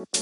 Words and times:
Bună 0.00 0.12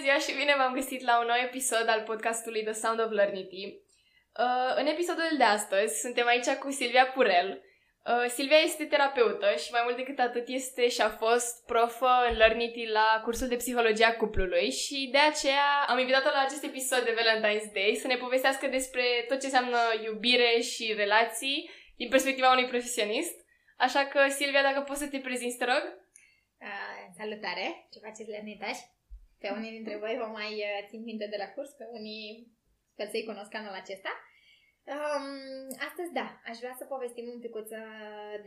ziua 0.00 0.18
și 0.18 0.34
bine 0.36 0.54
v-am 0.56 0.74
găsit 0.74 1.02
la 1.02 1.20
un 1.20 1.26
nou 1.26 1.36
episod 1.44 1.88
al 1.88 2.02
podcastului 2.02 2.62
The 2.62 2.72
Sound 2.72 3.00
of 3.00 3.10
Learnity. 3.10 3.64
Uh, 4.38 4.76
în 4.76 4.86
episodul 4.86 5.34
de 5.38 5.44
astăzi 5.44 6.00
suntem 6.00 6.26
aici 6.26 6.48
cu 6.48 6.70
Silvia 6.70 7.06
Purel. 7.06 7.62
Uh, 8.12 8.28
Silvia 8.28 8.56
este 8.56 8.84
terapeută 8.84 9.48
și 9.62 9.72
mai 9.72 9.80
mult 9.84 9.96
decât 9.96 10.18
atât 10.18 10.46
este 10.48 10.88
și 10.88 11.00
a 11.00 11.10
fost 11.10 11.64
profă 11.66 12.12
în 12.28 12.36
Learnity 12.36 12.86
la 12.86 13.20
cursul 13.24 13.48
de 13.48 13.56
psihologie 13.56 14.04
a 14.04 14.16
cuplului 14.16 14.70
și 14.70 15.08
de 15.12 15.18
aceea 15.18 15.68
am 15.88 15.98
invitat-o 15.98 16.30
la 16.30 16.44
acest 16.44 16.64
episod 16.64 17.02
de 17.04 17.16
Valentine's 17.18 17.72
Day 17.72 17.98
să 18.02 18.06
ne 18.06 18.16
povestească 18.16 18.66
despre 18.66 19.04
tot 19.28 19.38
ce 19.40 19.46
înseamnă 19.46 19.78
iubire 20.04 20.60
și 20.60 20.94
relații 20.96 21.70
din 21.96 22.08
perspectiva 22.08 22.50
unui 22.52 22.66
profesionist. 22.66 23.36
Așa 23.76 24.06
că, 24.06 24.20
Silvia, 24.28 24.62
dacă 24.62 24.80
poți 24.80 25.02
să 25.02 25.08
te 25.08 25.18
prezinți, 25.18 25.58
te 25.58 25.64
rog. 25.64 25.84
Uh, 26.66 27.02
salutare! 27.18 27.66
Ce 27.92 27.98
faceți, 27.98 28.30
Lernitași? 28.30 28.82
Pe 29.40 29.48
unii 29.56 29.70
dintre 29.70 29.96
voi 29.96 30.16
vă 30.20 30.26
mai 30.38 30.52
uh, 30.52 30.86
țin 30.88 31.02
minte 31.02 31.26
de 31.26 31.36
la 31.42 31.48
curs, 31.54 31.70
pe 31.70 31.84
unii 31.98 32.52
sper 32.92 33.06
să-i 33.08 33.28
cunosc 33.30 33.54
anul 33.54 33.74
acesta. 33.82 34.10
Um, 34.92 35.28
astăzi, 35.88 36.12
da, 36.12 36.28
aș 36.50 36.56
vrea 36.62 36.74
să 36.78 36.84
povestim 36.84 37.26
un 37.34 37.40
pic 37.40 37.54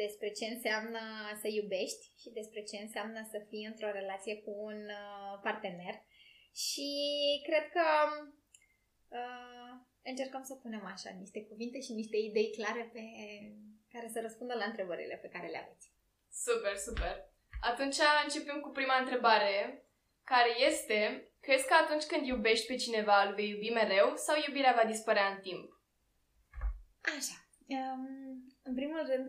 despre 0.03 0.29
ce 0.37 0.45
înseamnă 0.45 1.01
să 1.41 1.47
iubești 1.47 2.03
și 2.21 2.29
despre 2.39 2.61
ce 2.69 2.77
înseamnă 2.77 3.21
să 3.31 3.37
fii 3.49 3.65
într-o 3.71 3.91
relație 3.91 4.35
cu 4.41 4.51
un 4.69 4.79
uh, 5.01 5.39
partener. 5.45 5.95
Și 6.65 6.89
cred 7.47 7.65
că 7.75 7.87
uh, 9.19 9.71
încercăm 10.03 10.43
să 10.43 10.55
punem 10.55 10.85
așa 10.85 11.09
niște 11.19 11.39
cuvinte 11.49 11.79
și 11.79 11.93
niște 11.93 12.17
idei 12.17 12.51
clare 12.57 12.89
pe 12.93 13.03
care 13.93 14.07
să 14.13 14.19
răspundă 14.21 14.53
la 14.53 14.65
întrebările 14.65 15.15
pe 15.21 15.33
care 15.33 15.47
le 15.47 15.57
aveți. 15.57 15.87
Super, 16.45 16.75
super. 16.87 17.15
Atunci 17.61 17.97
începem 18.23 18.59
cu 18.61 18.69
prima 18.69 18.97
întrebare 18.99 19.55
care 20.23 20.51
este, 20.69 20.99
crezi 21.39 21.67
că 21.67 21.73
atunci 21.73 22.03
când 22.03 22.25
iubești 22.25 22.67
pe 22.67 22.75
cineva 22.75 23.23
îl 23.23 23.33
vei 23.33 23.49
iubi 23.49 23.69
mereu 23.69 24.15
sau 24.15 24.35
iubirea 24.47 24.73
va 24.79 24.89
dispărea 24.89 25.27
în 25.27 25.39
timp? 25.39 25.76
Așa. 27.15 27.37
Um, 27.77 28.03
în 28.63 28.73
primul 28.79 29.01
rând, 29.11 29.27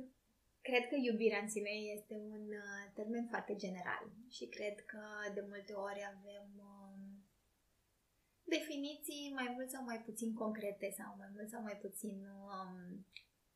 cred 0.68 0.84
că 0.88 0.96
iubirea 0.98 1.40
în 1.42 1.50
sine 1.54 1.70
este 1.96 2.14
un 2.14 2.44
uh, 2.64 2.84
termen 2.94 3.26
foarte 3.32 3.54
general 3.64 4.04
și 4.36 4.44
cred 4.46 4.76
că 4.92 5.02
de 5.34 5.42
multe 5.50 5.72
ori 5.72 6.02
avem 6.14 6.46
um, 6.70 7.00
definiții 8.54 9.32
mai 9.34 9.48
mult 9.54 9.68
sau 9.70 9.82
mai 9.84 10.00
puțin 10.08 10.30
concrete 10.34 10.88
sau 10.98 11.10
mai 11.18 11.30
mult 11.34 11.48
sau 11.48 11.62
mai 11.62 11.76
puțin 11.84 12.16
um, 12.48 13.06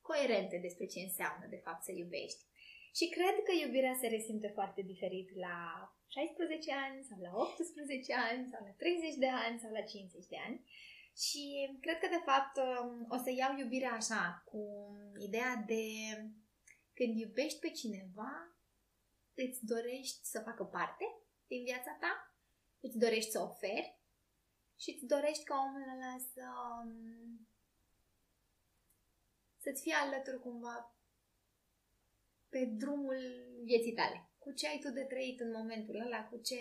coerente 0.09 0.57
despre 0.67 0.87
ce 0.93 1.01
înseamnă 1.01 1.47
de 1.55 1.61
fapt 1.65 1.83
să 1.85 1.93
iubești. 1.93 2.43
Și 2.99 3.07
cred 3.17 3.37
că 3.47 3.53
iubirea 3.55 3.97
se 4.01 4.07
resimte 4.07 4.49
foarte 4.59 4.83
diferit 4.93 5.29
la 5.47 5.57
16 6.07 6.73
ani 6.87 6.99
sau 7.09 7.19
la 7.27 7.33
18 7.35 8.15
ani 8.31 8.43
sau 8.53 8.61
la 8.69 8.73
30 8.83 9.15
de 9.25 9.31
ani 9.45 9.59
sau 9.63 9.71
la 9.79 9.81
50 9.81 10.27
de 10.33 10.39
ani. 10.47 10.59
Și 11.17 11.77
cred 11.81 11.99
că 11.99 12.09
de 12.09 12.23
fapt 12.25 12.57
um, 12.57 13.07
o 13.09 13.17
să 13.17 13.31
iau 13.31 13.57
iubirea 13.57 13.93
așa, 13.93 14.43
cu 14.45 14.63
ideea 15.19 15.65
de 15.67 15.85
când 16.95 17.19
iubești 17.19 17.59
pe 17.59 17.71
cineva, 17.71 18.57
îți 19.35 19.65
dorești 19.65 20.25
să 20.25 20.41
facă 20.41 20.65
parte 20.65 21.05
din 21.47 21.65
viața 21.65 21.97
ta, 22.01 22.37
îți 22.81 22.99
dorești 22.99 23.31
să 23.31 23.41
oferi 23.41 23.99
și 24.79 24.91
îți 24.91 25.07
dorești 25.07 25.45
ca 25.45 25.55
omul 25.67 25.83
ăla 25.83 26.17
să 26.35 26.43
um, 26.83 27.49
să-ți 29.59 29.83
fie 29.83 29.95
alături 29.95 30.41
cumva 30.41 30.97
pe 32.49 32.65
drumul 32.65 33.21
vieții 33.65 33.93
tale. 33.93 34.29
Cu 34.39 34.53
ce 34.53 34.69
ai 34.69 34.79
tu 34.79 34.91
de 34.91 35.03
trăit 35.03 35.41
în 35.41 35.51
momentul 35.51 36.01
ăla, 36.01 36.29
cu 36.29 36.37
ce, 36.37 36.61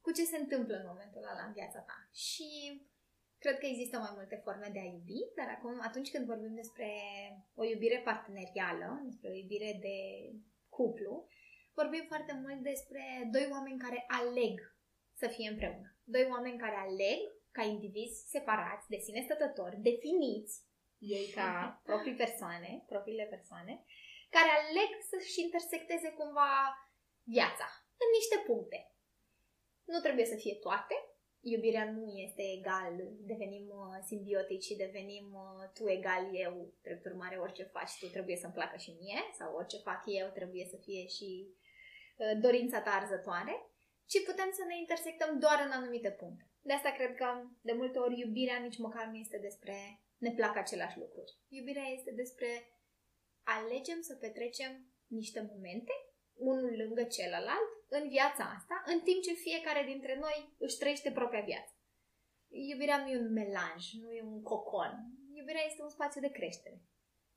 cu 0.00 0.10
ce 0.12 0.24
se 0.24 0.36
întâmplă 0.36 0.76
în 0.76 0.86
momentul 0.86 1.22
ăla 1.22 1.44
în 1.46 1.52
viața 1.52 1.80
ta. 1.80 2.08
Și 2.12 2.80
cred 3.42 3.58
că 3.58 3.66
există 3.66 3.96
mai 3.98 4.14
multe 4.18 4.36
forme 4.44 4.68
de 4.72 4.80
a 4.82 4.90
iubi, 4.94 5.20
dar 5.38 5.48
acum, 5.56 5.74
atunci 5.88 6.10
când 6.10 6.24
vorbim 6.32 6.54
despre 6.62 6.88
o 7.60 7.62
iubire 7.64 7.98
partenerială, 8.08 8.88
despre 9.08 9.28
o 9.30 9.38
iubire 9.42 9.72
de 9.86 9.96
cuplu, 10.76 11.14
vorbim 11.80 12.04
foarte 12.12 12.34
mult 12.42 12.60
despre 12.70 13.02
doi 13.34 13.46
oameni 13.54 13.82
care 13.84 14.04
aleg 14.20 14.56
să 15.20 15.26
fie 15.34 15.48
împreună. 15.50 15.88
Doi 16.14 16.26
oameni 16.34 16.62
care 16.64 16.76
aleg 16.86 17.20
ca 17.56 17.62
indivizi 17.62 18.28
separați, 18.34 18.88
de 18.88 18.98
sine 19.06 19.20
stătători, 19.28 19.84
definiți, 19.90 20.54
ei 21.16 21.26
ca 21.38 21.50
proprii 21.88 22.20
persoane, 22.24 22.70
propriile 22.86 23.26
persoane, 23.34 23.84
care 24.36 24.50
aleg 24.60 24.90
să-și 25.10 25.40
intersecteze 25.40 26.08
cumva 26.18 26.50
viața 27.36 27.68
în 28.02 28.08
niște 28.18 28.36
puncte. 28.48 28.78
Nu 29.92 29.98
trebuie 30.00 30.26
să 30.32 30.36
fie 30.36 30.54
toate. 30.66 30.96
Iubirea 31.44 31.90
nu 31.90 32.04
este 32.26 32.42
egal, 32.58 32.94
devenim 33.20 33.66
uh, 33.68 33.98
simbiotici 34.06 34.64
și 34.64 34.76
devenim 34.76 35.26
uh, 35.32 35.70
tu 35.74 35.88
egal 35.88 36.24
eu, 36.32 36.72
drept 36.82 37.04
urmare 37.04 37.36
orice 37.36 37.62
faci 37.62 37.98
tu 38.00 38.06
trebuie 38.06 38.36
să-mi 38.36 38.52
placă 38.52 38.76
și 38.76 38.96
mie 39.00 39.20
sau 39.38 39.54
orice 39.54 39.76
fac 39.76 40.02
eu 40.06 40.28
trebuie 40.28 40.64
să 40.70 40.76
fie 40.76 41.06
și 41.06 41.30
uh, 42.16 42.40
dorința 42.40 42.80
ta 42.80 42.90
arzătoare, 42.90 43.54
ci 44.06 44.24
putem 44.24 44.50
să 44.52 44.64
ne 44.68 44.76
intersectăm 44.78 45.38
doar 45.38 45.58
în 45.66 45.70
anumite 45.70 46.10
puncte. 46.10 46.44
De 46.60 46.72
asta 46.72 46.90
cred 46.90 47.14
că 47.14 47.28
de 47.60 47.72
multe 47.72 47.98
ori 47.98 48.20
iubirea 48.20 48.58
nici 48.58 48.78
măcar 48.78 49.06
nu 49.06 49.16
este 49.16 49.38
despre 49.38 49.76
ne 50.18 50.30
plac 50.30 50.56
aceleași 50.56 50.98
lucruri. 50.98 51.32
Iubirea 51.48 51.86
este 51.96 52.12
despre 52.12 52.50
alegem 53.42 54.00
să 54.00 54.14
petrecem 54.14 54.72
niște 55.06 55.50
momente, 55.52 55.92
unul 56.50 56.74
lângă 56.82 57.02
celălalt, 57.02 57.70
în 57.88 58.08
viața 58.08 58.44
asta, 58.56 58.82
în 58.86 59.00
timp 59.00 59.22
ce 59.22 59.32
fiecare 59.32 59.82
dintre 59.86 60.18
noi 60.18 60.54
își 60.58 60.78
trăiește 60.78 61.10
propria 61.10 61.40
viață. 61.40 61.72
Iubirea 62.48 62.98
nu 62.98 63.08
e 63.10 63.18
un 63.18 63.32
melanj, 63.32 63.92
nu 63.92 64.10
e 64.12 64.22
un 64.22 64.42
cocon. 64.42 64.92
Iubirea 65.32 65.64
este 65.66 65.82
un 65.82 65.88
spațiu 65.88 66.20
de 66.20 66.30
creștere. 66.30 66.80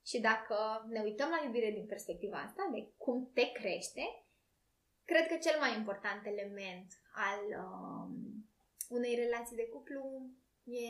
Și 0.05 0.19
dacă 0.19 0.85
ne 0.89 1.01
uităm 1.01 1.29
la 1.29 1.43
iubire 1.45 1.71
din 1.71 1.85
perspectiva 1.85 2.37
asta, 2.37 2.69
de 2.73 2.91
cum 2.97 3.31
te 3.33 3.51
crește, 3.51 4.01
cred 5.05 5.27
că 5.27 5.37
cel 5.37 5.59
mai 5.59 5.77
important 5.77 6.25
element 6.25 6.87
al 7.13 7.41
um, 7.63 8.11
unei 8.89 9.15
relații 9.15 9.55
de 9.55 9.67
cuplu 9.67 10.29
e, 10.63 10.87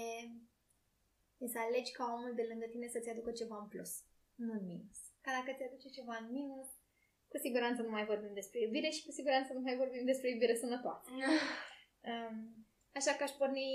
e 1.37 1.47
să 1.47 1.59
alegi 1.59 1.91
ca 1.91 2.13
omul 2.13 2.33
de 2.35 2.45
lângă 2.49 2.65
tine 2.65 2.87
să-ți 2.87 3.09
aducă 3.09 3.31
ceva 3.31 3.57
în 3.61 3.67
plus, 3.67 3.91
nu 4.35 4.51
în 4.53 4.65
minus. 4.65 4.97
Ca 5.21 5.31
dacă 5.31 5.57
ți 5.57 5.63
aduce 5.63 5.89
ceva 5.89 6.15
în 6.21 6.31
minus, 6.31 6.67
cu 7.27 7.37
siguranță 7.37 7.81
nu 7.81 7.89
mai 7.89 8.05
vorbim 8.05 8.33
despre 8.33 8.59
iubire 8.61 8.89
și 8.89 9.05
cu 9.05 9.11
siguranță 9.11 9.53
nu 9.53 9.59
mai 9.59 9.75
vorbim 9.75 10.05
despre 10.05 10.29
iubire 10.29 10.55
sănătoasă. 10.55 11.09
um, 12.11 12.35
așa 12.93 13.11
că 13.11 13.23
aș 13.23 13.31
porni, 13.31 13.69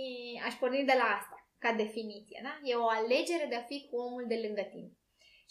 aș 0.44 0.54
porni 0.54 0.84
de 0.84 0.96
la 0.96 1.08
asta, 1.18 1.48
ca 1.58 1.72
definiție. 1.72 2.40
Da? 2.42 2.60
E 2.64 2.74
o 2.74 2.88
alegere 2.88 3.46
de 3.48 3.54
a 3.54 3.62
fi 3.62 3.86
cu 3.90 3.96
omul 3.96 4.24
de 4.26 4.40
lângă 4.44 4.62
tine. 4.62 4.90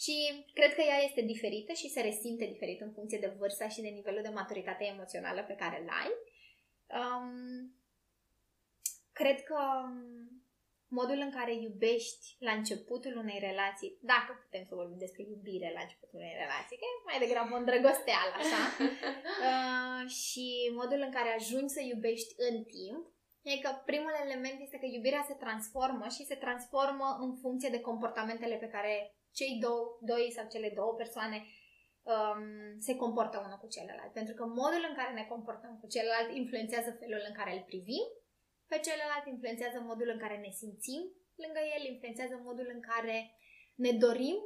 Și 0.04 0.44
cred 0.54 0.74
că 0.74 0.80
ea 0.80 0.98
este 1.02 1.20
diferită 1.20 1.72
și 1.72 1.88
se 1.88 2.00
resimte 2.00 2.44
diferit 2.44 2.80
în 2.80 2.92
funcție 2.92 3.18
de 3.18 3.34
vârsta 3.38 3.68
și 3.68 3.80
de 3.80 3.88
nivelul 3.88 4.22
de 4.22 4.28
maturitate 4.28 4.84
emoțională 4.84 5.42
pe 5.42 5.54
care 5.54 5.80
îl 5.82 5.88
ai. 5.88 6.10
Um, 7.00 7.74
cred 9.12 9.42
că 9.42 9.58
modul 10.98 11.18
în 11.26 11.32
care 11.38 11.52
iubești 11.54 12.26
la 12.46 12.52
începutul 12.58 13.14
unei 13.22 13.38
relații, 13.48 13.90
dacă 14.12 14.30
putem 14.42 14.64
să 14.68 14.78
vorbim 14.80 14.98
despre 15.04 15.22
iubire 15.32 15.68
la 15.76 15.82
începutul 15.84 16.20
unei 16.22 16.40
relații, 16.44 16.78
că 16.78 16.84
e 16.86 17.08
mai 17.10 17.22
degrabă 17.24 17.52
un 17.56 17.68
drăgosteal, 17.70 18.28
așa, 18.40 18.62
uh, 19.48 20.02
și 20.22 20.46
modul 20.80 21.00
în 21.06 21.12
care 21.16 21.30
ajungi 21.32 21.76
să 21.76 21.82
iubești 21.82 22.32
în 22.48 22.56
timp, 22.76 23.02
e 23.50 23.64
că 23.64 23.70
primul 23.90 24.14
element 24.24 24.58
este 24.60 24.80
că 24.80 24.86
iubirea 24.88 25.24
se 25.28 25.40
transformă 25.44 26.06
și 26.16 26.28
se 26.30 26.42
transformă 26.44 27.06
în 27.24 27.30
funcție 27.42 27.70
de 27.74 27.84
comportamentele 27.88 28.56
pe 28.60 28.72
care 28.74 28.92
cei 29.38 29.52
două, 29.64 29.82
doi 30.10 30.26
sau 30.36 30.44
cele 30.54 30.70
două 30.78 30.92
persoane 31.02 31.38
um, 32.12 32.44
se 32.86 32.94
comportă 33.02 33.36
unul 33.44 33.62
cu 33.62 33.68
celălalt. 33.74 34.12
Pentru 34.18 34.34
că 34.38 34.44
modul 34.62 34.82
în 34.88 34.94
care 34.98 35.12
ne 35.14 35.26
comportăm 35.34 35.72
cu 35.80 35.86
celălalt 35.94 36.28
influențează 36.40 36.90
felul 37.00 37.22
în 37.28 37.34
care 37.38 37.52
îl 37.54 37.62
privim 37.70 38.06
pe 38.70 38.78
celălalt, 38.86 39.24
influențează 39.26 39.78
modul 39.80 40.08
în 40.14 40.20
care 40.24 40.36
ne 40.38 40.52
simțim 40.60 41.02
lângă 41.42 41.60
el, 41.74 41.82
influențează 41.92 42.34
modul 42.48 42.68
în 42.74 42.80
care 42.90 43.16
ne 43.84 43.92
dorim 44.04 44.38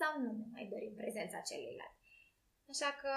sau 0.00 0.12
nu 0.24 0.30
ne 0.38 0.46
mai 0.54 0.66
dorim 0.72 0.94
prezența 1.02 1.38
celuilalt. 1.48 1.96
Așa 2.72 2.90
că 3.02 3.14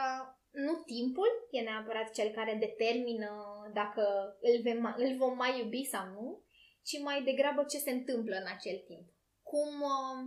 nu 0.65 0.73
timpul 0.93 1.31
e 1.51 1.59
neapărat 1.69 2.07
cel 2.17 2.29
care 2.37 2.53
determină 2.65 3.31
dacă 3.73 4.03
îl, 4.49 4.61
vem, 4.61 4.95
îl 5.03 5.11
vom 5.17 5.35
mai 5.43 5.59
iubi 5.59 5.83
sau 5.93 6.05
nu, 6.17 6.43
ci 6.87 6.95
mai 6.99 7.23
degrabă 7.23 7.63
ce 7.63 7.77
se 7.77 7.91
întâmplă 7.91 8.35
în 8.35 8.47
acel 8.55 8.77
timp. 8.89 9.05
Cum 9.51 9.71
uh, 9.95 10.17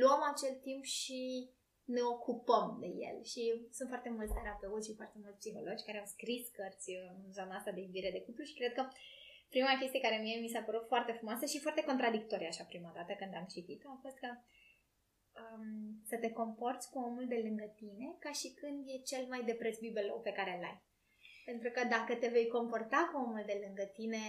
luăm 0.00 0.22
acel 0.32 0.54
timp 0.66 0.84
și 0.84 1.20
ne 1.84 2.02
ocupăm 2.14 2.76
de 2.80 2.86
el. 3.08 3.16
Și 3.22 3.42
sunt 3.76 3.88
foarte 3.88 4.10
mulți 4.16 4.34
terapeuți 4.38 4.88
și 4.88 4.98
foarte 5.00 5.18
mulți 5.22 5.38
psihologi 5.38 5.86
care 5.86 5.98
au 5.98 6.08
scris 6.14 6.48
cărți 6.56 6.90
în 7.24 7.32
zona 7.32 7.54
asta 7.56 7.70
de 7.70 7.80
iubire 7.80 8.10
de 8.10 8.24
cuplu 8.26 8.44
și 8.44 8.58
cred 8.60 8.72
că 8.72 8.84
prima 9.54 9.78
chestie 9.80 10.00
care 10.06 10.18
mie 10.24 10.36
mi 10.40 10.54
s-a 10.54 10.66
părut 10.68 10.84
foarte 10.92 11.12
frumoasă 11.18 11.44
și 11.46 11.64
foarte 11.64 11.82
contradictorie 11.90 12.52
așa 12.52 12.64
prima 12.64 12.92
dată 12.94 13.12
când 13.20 13.32
am 13.34 13.46
citit-o 13.54 13.88
a 13.90 13.98
fost 14.04 14.16
că 14.22 14.30
um, 15.40 15.66
să 16.10 16.16
te 16.22 16.30
comporți 16.40 16.90
cu 16.90 16.98
omul 17.08 17.26
de 17.32 17.38
lângă 17.46 17.66
tine 17.80 18.06
ca 18.24 18.32
și 18.40 18.48
când 18.60 18.80
e 18.94 19.08
cel 19.10 19.24
mai 19.32 19.42
de 19.48 19.54
preț 19.60 19.76
bibelou 19.78 20.20
pe 20.20 20.36
care 20.38 20.52
îl 20.56 20.64
ai. 20.70 20.78
Pentru 21.44 21.70
că 21.74 21.80
dacă 21.96 22.12
te 22.14 22.28
vei 22.36 22.48
comporta 22.56 23.00
cu 23.10 23.16
omul 23.24 23.42
de 23.46 23.56
lângă 23.64 23.84
tine 23.98 24.24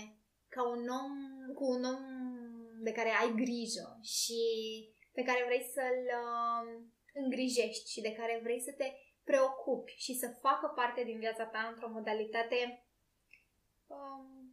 ca 0.53 0.61
un 0.75 0.83
om, 1.01 1.13
cu 1.57 1.65
un 1.75 1.83
om 1.93 2.03
de 2.87 2.91
care 2.91 3.11
ai 3.21 3.31
grijă 3.43 3.87
și 4.15 4.41
pe 5.17 5.23
care 5.27 5.41
vrei 5.47 5.65
să-l 5.75 6.01
uh, 6.23 6.65
îngrijești 7.21 7.91
și 7.93 8.01
de 8.01 8.13
care 8.19 8.39
vrei 8.43 8.61
să 8.67 8.71
te 8.71 8.87
preocupi 9.23 9.95
și 10.05 10.13
să 10.13 10.37
facă 10.41 10.67
parte 10.75 11.03
din 11.03 11.19
viața 11.19 11.45
ta 11.45 11.61
într-o 11.71 11.89
modalitate, 11.89 12.85
um, 13.87 14.44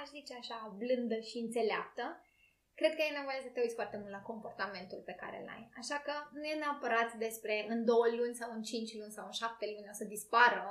aș 0.00 0.08
zice 0.18 0.34
așa, 0.34 0.58
blândă 0.80 1.18
și 1.28 1.36
înțeleaptă, 1.38 2.04
cred 2.78 2.92
că 2.94 3.02
e 3.02 3.18
nevoie 3.18 3.40
să 3.42 3.50
te 3.52 3.60
uiți 3.60 3.78
foarte 3.80 3.96
mult 4.00 4.12
la 4.18 4.26
comportamentul 4.30 5.00
pe 5.08 5.18
care 5.22 5.36
îl 5.42 5.48
ai. 5.56 5.64
Așa 5.80 5.98
că 6.06 6.14
nu 6.38 6.44
e 6.44 6.62
neapărat 6.62 7.10
despre 7.26 7.54
în 7.72 7.84
două 7.90 8.06
luni 8.18 8.38
sau 8.40 8.48
în 8.56 8.62
cinci 8.70 8.96
luni 9.00 9.16
sau 9.16 9.24
în 9.26 9.36
șapte 9.40 9.64
luni 9.74 9.92
o 9.92 9.96
să 10.00 10.04
dispară 10.14 10.64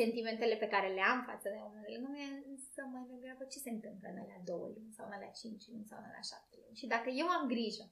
sentimentele 0.00 0.56
pe 0.56 0.72
care 0.74 0.88
le 0.96 1.04
am 1.12 1.20
față 1.30 1.46
de 1.52 1.58
omul 1.66 1.84
lângă 1.94 2.08
mine, 2.14 2.28
însă 2.52 2.80
mai 2.94 3.04
degrabă 3.12 3.44
ce 3.52 3.58
se 3.64 3.70
întâmplă 3.76 4.06
în 4.10 4.18
alea 4.22 4.40
două 4.50 4.66
luni 4.74 4.94
sau 4.96 5.04
în 5.06 5.14
alea 5.16 5.32
cinci 5.40 5.68
luni 5.72 5.88
sau 5.90 5.98
în 5.98 6.08
alea 6.10 6.28
șapte 6.30 6.56
luni. 6.62 6.78
Și 6.80 6.86
dacă 6.94 7.08
eu 7.22 7.28
am 7.36 7.44
grijă 7.54 7.84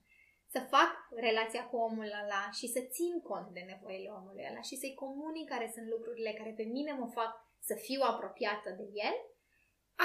să 0.55 0.61
fac 0.75 0.91
relația 1.29 1.63
cu 1.71 1.77
omul 1.89 2.11
ăla 2.23 2.45
și 2.59 2.67
să 2.75 2.81
țin 2.97 3.15
cont 3.31 3.49
de 3.57 3.63
nevoile 3.73 4.11
omului 4.19 4.47
ăla 4.51 4.63
și 4.69 4.77
să-i 4.81 5.01
comunic 5.05 5.49
care 5.49 5.69
sunt 5.75 5.87
lucrurile 5.95 6.33
care 6.39 6.53
pe 6.57 6.67
mine 6.77 6.93
mă 6.93 7.09
fac 7.19 7.33
să 7.69 7.75
fiu 7.87 8.01
apropiată 8.13 8.71
de 8.81 8.87
el, 9.07 9.17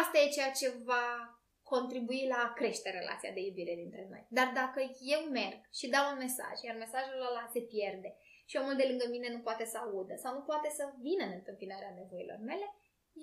asta 0.01 0.17
e 0.19 0.35
ceea 0.37 0.51
ce 0.59 0.67
va 0.89 1.05
contribui 1.73 2.21
la 2.33 2.39
a 2.47 2.53
crește 2.59 2.89
relația 2.99 3.31
de 3.31 3.41
iubire 3.47 3.75
dintre 3.81 4.03
noi. 4.11 4.23
Dar 4.37 4.47
dacă 4.61 4.79
eu 5.15 5.21
merg 5.39 5.59
și 5.79 5.91
dau 5.95 6.05
un 6.11 6.17
mesaj, 6.25 6.55
iar 6.65 6.75
mesajul 6.75 7.27
ăla 7.29 7.45
se 7.53 7.61
pierde 7.73 8.09
și 8.49 8.59
omul 8.61 8.75
de 8.79 8.87
lângă 8.89 9.05
mine 9.09 9.29
nu 9.35 9.41
poate 9.47 9.65
să 9.71 9.77
audă 9.77 10.15
sau 10.23 10.31
nu 10.37 10.43
poate 10.51 10.69
să 10.77 10.83
vină 11.05 11.23
în 11.25 11.33
întâmpinarea 11.39 11.91
nevoilor 11.99 12.39
mele, 12.49 12.67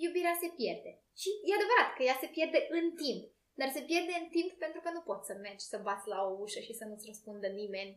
iubirea 0.05 0.37
se 0.43 0.49
pierde. 0.61 0.91
Și 1.21 1.31
e 1.49 1.59
adevărat 1.59 1.91
că 1.97 2.03
ea 2.03 2.17
se 2.23 2.29
pierde 2.37 2.61
în 2.79 2.87
timp, 3.03 3.23
dar 3.61 3.69
se 3.77 3.83
pierde 3.91 4.15
în 4.23 4.29
timp 4.37 4.51
pentru 4.65 4.81
că 4.85 4.91
nu 4.97 5.03
poți 5.09 5.29
să 5.29 5.35
mergi 5.47 5.71
să 5.73 5.77
bați 5.87 6.11
la 6.13 6.19
o 6.29 6.31
ușă 6.45 6.61
și 6.67 6.79
să 6.79 6.85
nu-ți 6.85 7.09
răspundă 7.11 7.49
nimeni 7.61 7.93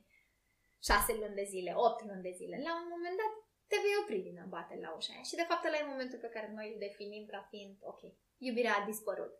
șase 0.90 1.12
luni 1.22 1.40
de 1.40 1.46
zile, 1.54 1.72
opt 1.86 2.00
luni 2.10 2.26
de 2.28 2.34
zile. 2.40 2.56
La 2.68 2.74
un 2.82 2.88
moment 2.94 3.16
dat 3.22 3.34
te 3.70 3.78
vei 3.84 4.00
opri 4.02 4.26
din 4.28 4.38
a 4.44 4.48
bate 4.56 4.76
la 4.84 4.90
ușa 4.98 5.12
aia. 5.14 5.30
Și 5.30 5.40
de 5.42 5.48
fapt 5.50 5.64
ăla 5.66 5.78
e 5.80 5.94
momentul 5.94 6.20
pe 6.22 6.34
care 6.36 6.48
noi 6.58 6.68
îl 6.72 6.80
definim 6.86 7.24
ca 7.34 7.40
fiind, 7.52 7.76
ok, 7.92 8.02
iubirea 8.48 8.76
a 8.78 8.86
dispărut. 8.92 9.34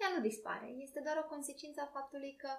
Ea 0.00 0.08
nu 0.14 0.20
dispare, 0.28 0.68
este 0.86 1.00
doar 1.06 1.16
o 1.22 1.30
consecință 1.32 1.80
a 1.80 1.92
faptului 1.96 2.34
că 2.42 2.50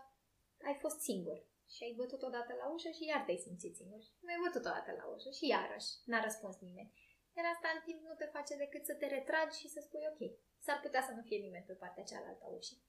ai 0.69 0.75
fost 0.83 0.99
singur 0.99 1.37
și 1.73 1.83
ai 1.83 1.93
bătut 2.01 2.21
odată 2.29 2.53
la 2.61 2.65
ușă 2.75 2.89
și 2.97 3.03
iar 3.11 3.21
te-ai 3.23 3.45
simțit 3.45 3.73
singur. 3.75 4.01
Și 4.01 4.27
mai 4.29 4.37
bătut 4.45 4.65
odată 4.65 4.91
la 4.99 5.05
ușă 5.15 5.29
și 5.37 5.45
iarăși 5.55 5.89
n-a 6.09 6.21
răspuns 6.27 6.55
nimeni. 6.67 6.91
Iar 7.37 7.45
asta 7.53 7.67
în 7.73 7.81
timp 7.87 7.99
nu 8.09 8.15
te 8.19 8.27
face 8.35 8.53
decât 8.63 8.83
să 8.85 8.93
te 8.99 9.07
retragi 9.15 9.59
și 9.61 9.67
să 9.73 9.79
spui 9.81 10.03
ok, 10.11 10.21
s-ar 10.65 10.79
putea 10.85 11.01
să 11.07 11.11
nu 11.17 11.21
fie 11.27 11.39
nimeni 11.45 11.69
pe 11.69 11.79
partea 11.81 12.09
cealaltă 12.09 12.43
a 12.45 12.55
ușii. 12.59 12.81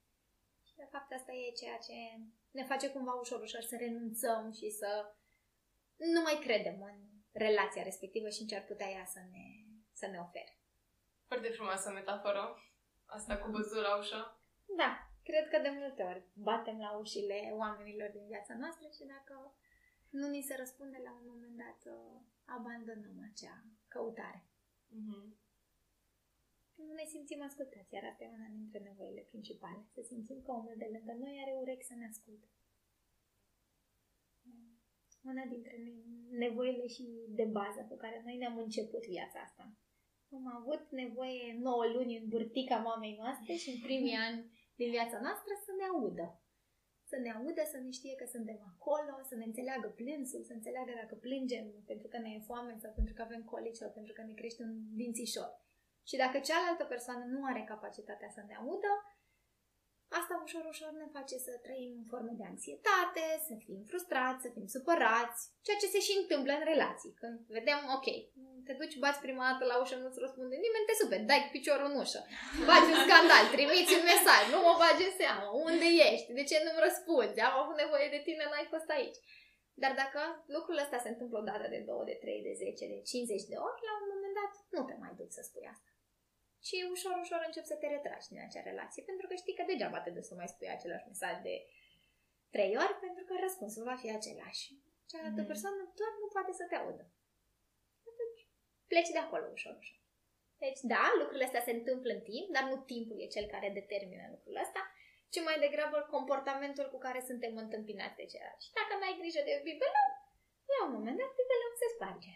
Și 0.68 0.74
de 0.82 0.86
fapt 0.92 1.10
asta 1.12 1.32
e 1.32 1.60
ceea 1.60 1.78
ce 1.86 1.96
ne 2.50 2.64
face 2.70 2.86
cumva 2.90 3.12
ușor, 3.12 3.40
ușor 3.40 3.62
să 3.62 3.76
renunțăm 3.76 4.52
și 4.58 4.68
să 4.80 4.90
nu 6.14 6.20
mai 6.26 6.38
credem 6.44 6.82
în 6.90 6.98
relația 7.32 7.82
respectivă 7.82 8.28
și 8.28 8.40
în 8.40 8.46
ce 8.46 8.56
ar 8.56 8.64
putea 8.64 8.90
ea 8.90 9.04
să 9.04 9.20
ne, 9.32 9.44
să 9.92 10.06
ne 10.06 10.18
ofere. 10.18 10.52
Foarte 11.26 11.48
frumoasă 11.48 11.90
metaforă. 11.90 12.42
Asta 13.16 13.38
cu 13.38 13.50
văzul 13.50 13.82
la 13.88 13.96
ușă. 13.98 14.20
Da, 14.80 14.90
cred 15.28 15.48
că 15.48 15.58
de 15.58 15.72
multe 15.80 16.02
ori 16.02 16.22
batem 16.34 16.78
la 16.78 16.90
ușile 16.98 17.38
oamenilor 17.62 18.10
din 18.10 18.26
viața 18.26 18.54
noastră 18.62 18.88
și 18.96 19.04
dacă 19.14 19.54
nu 20.10 20.26
ni 20.28 20.42
se 20.48 20.54
răspunde 20.56 20.98
la 21.04 21.12
un 21.18 21.24
moment 21.32 21.56
dat, 21.64 21.80
uh, 21.94 22.20
abandonăm 22.44 23.16
acea 23.30 23.64
căutare. 23.88 24.40
Mm-hmm. 24.96 25.26
Nu 26.74 26.92
ne 26.92 27.04
simțim 27.04 27.42
ascultați, 27.42 27.94
iar 27.94 28.04
asta 28.04 28.24
e 28.24 28.36
una 28.38 28.48
dintre 28.58 28.78
nevoile 28.78 29.20
principale. 29.20 29.80
Să 29.94 30.00
simțim 30.02 30.42
că 30.42 30.50
omul 30.50 30.74
de 30.76 30.88
lângă 30.92 31.12
noi 31.12 31.38
are 31.42 31.52
urechi 31.60 31.90
să 31.90 31.94
ne 31.94 32.06
asculte. 32.06 32.48
Una 35.22 35.44
dintre 35.44 35.76
nevoile 36.30 36.86
și 36.86 37.04
de 37.28 37.44
bază 37.44 37.86
cu 37.88 37.96
care 37.96 38.22
noi 38.24 38.36
ne-am 38.36 38.58
început 38.58 39.06
viața 39.06 39.40
asta. 39.40 39.72
Am 40.38 40.46
avut 40.58 40.84
nevoie 40.90 41.58
9 41.58 41.86
luni 41.94 42.18
în 42.18 42.28
burtica 42.28 42.76
mamei 42.76 43.18
noastre 43.22 43.52
și 43.62 43.70
în 43.74 43.80
primii 43.86 44.16
ani 44.26 44.38
din 44.80 44.90
viața 44.96 45.18
noastră 45.26 45.52
să 45.66 45.72
ne 45.78 45.86
audă. 45.92 46.26
Să 47.10 47.16
ne 47.24 47.30
audă, 47.38 47.62
să 47.72 47.78
ne 47.84 47.90
știe 47.98 48.14
că 48.20 48.26
suntem 48.34 48.58
acolo, 48.72 49.14
să 49.30 49.34
ne 49.36 49.44
înțeleagă 49.50 49.88
plânsul, 50.00 50.42
să 50.48 50.52
înțeleagă 50.52 50.92
dacă 51.02 51.14
plângem 51.14 51.66
pentru 51.90 52.06
că 52.08 52.16
ne 52.18 52.30
e 52.34 52.48
foame 52.48 52.72
sau 52.82 52.92
pentru 52.98 53.14
că 53.14 53.22
avem 53.22 53.42
colici 53.52 53.80
sau 53.82 53.90
pentru 53.98 54.12
că 54.16 54.22
ne 54.22 54.34
crește 54.40 54.62
un 54.62 54.74
dințișor. 55.00 55.50
Și 56.08 56.16
dacă 56.22 56.36
cealaltă 56.38 56.84
persoană 56.84 57.24
nu 57.34 57.40
are 57.50 57.62
capacitatea 57.72 58.30
să 58.36 58.42
ne 58.46 58.54
audă, 58.54 58.92
Asta 60.18 60.42
ușor, 60.46 60.64
ușor 60.74 60.92
ne 61.02 61.08
face 61.16 61.36
să 61.46 61.52
trăim 61.66 61.92
în 62.00 62.06
formă 62.12 62.32
de 62.38 62.44
anxietate, 62.52 63.24
să 63.46 63.54
fim 63.64 63.80
frustrați, 63.90 64.42
să 64.44 64.48
fim 64.54 64.66
supărați, 64.74 65.40
ceea 65.64 65.80
ce 65.80 65.92
se 65.94 66.00
și 66.06 66.14
întâmplă 66.20 66.52
în 66.56 66.64
relații. 66.72 67.12
Când 67.20 67.36
vedem, 67.56 67.78
ok, 67.96 68.06
te 68.66 68.72
duci, 68.80 69.02
bați 69.04 69.24
prima 69.26 69.44
dată 69.50 69.64
la 69.70 69.76
ușă, 69.82 69.96
nu-ți 69.96 70.22
răspunde 70.24 70.56
nimeni, 70.56 70.88
te 70.88 70.94
super, 71.00 71.20
dai 71.30 71.42
piciorul 71.56 71.88
în 71.90 71.96
ușă, 72.02 72.20
faci 72.70 72.90
un 72.92 73.00
scandal, 73.04 73.44
trimiți 73.54 73.96
un 73.98 74.04
mesaj, 74.12 74.42
nu 74.54 74.58
mă 74.66 74.72
bagi 74.82 75.06
în 75.08 75.14
seamă, 75.20 75.46
unde 75.68 75.88
ești, 76.10 76.28
de 76.38 76.44
ce 76.50 76.56
nu-mi 76.64 76.84
răspunzi, 76.86 77.44
am 77.48 77.56
avut 77.62 77.76
nevoie 77.82 78.06
de 78.14 78.20
tine, 78.26 78.44
n-ai 78.46 78.72
fost 78.74 78.88
aici. 78.96 79.20
Dar 79.82 79.92
dacă 80.02 80.20
lucrul 80.56 80.82
ăsta 80.84 80.98
se 81.04 81.12
întâmplă 81.12 81.36
o 81.38 81.48
dată 81.50 81.66
de 81.74 81.80
2, 81.88 82.10
de 82.10 82.16
3, 82.24 82.46
de 82.46 82.52
10, 82.56 82.92
de 82.92 82.98
50 83.10 83.50
de 83.52 83.56
ori, 83.68 83.80
la 83.88 83.94
un 84.00 84.06
moment 84.12 84.34
dat 84.40 84.52
nu 84.74 84.80
te 84.88 84.94
mai 85.02 85.12
duci 85.18 85.36
să 85.38 85.42
spui 85.44 85.66
asta 85.74 85.89
și 86.66 86.76
ușor, 86.94 87.14
ușor 87.24 87.42
încep 87.46 87.64
să 87.64 87.76
te 87.80 87.86
retragi 87.86 88.28
din 88.28 88.40
acea 88.46 88.68
relație, 88.70 89.02
pentru 89.10 89.26
că 89.26 89.34
știi 89.34 89.56
că 89.58 89.64
degeaba 89.66 90.00
te 90.00 90.10
duci 90.10 90.30
să 90.30 90.34
mai 90.34 90.48
spui 90.48 90.68
același 90.68 91.08
mesaj 91.12 91.34
de 91.48 91.54
trei 92.54 92.72
ori, 92.84 92.94
pentru 93.06 93.24
că 93.28 93.34
răspunsul 93.46 93.84
va 93.90 93.96
fi 94.02 94.08
același. 94.18 94.64
Cealaltă 95.10 95.42
mm. 95.42 95.50
persoană 95.52 95.80
doar 95.98 96.12
nu 96.22 96.28
poate 96.34 96.52
să 96.60 96.64
te 96.68 96.76
audă. 96.82 97.04
Atunci 98.10 98.40
pleci 98.90 99.14
de 99.16 99.20
acolo 99.24 99.44
ușor, 99.56 99.76
ușor. 99.82 99.98
Deci, 100.64 100.80
da, 100.92 101.04
lucrurile 101.20 101.48
astea 101.48 101.66
se 101.68 101.76
întâmplă 101.78 102.10
în 102.14 102.22
timp, 102.30 102.46
dar 102.56 102.64
nu 102.70 102.76
timpul 102.92 103.16
e 103.20 103.34
cel 103.36 103.46
care 103.54 103.78
determină 103.80 104.24
lucrul 104.34 104.56
ăsta, 104.64 104.82
ci 105.32 105.40
mai 105.48 105.58
degrabă 105.64 105.98
comportamentul 106.14 106.86
cu 106.90 106.98
care 107.06 107.20
suntem 107.28 107.52
întâmpinați 107.64 108.18
de 108.20 108.24
ceilalți. 108.30 108.64
Și 108.66 108.76
dacă 108.78 108.92
n-ai 108.96 109.18
grijă 109.20 109.40
de 109.48 109.54
bibelou, 109.66 110.08
la 110.73 110.78
un 110.87 110.92
moment 110.96 111.16
dat 111.20 111.32
bibelou 111.38 111.73
se 111.80 111.88
sparge. 111.94 112.35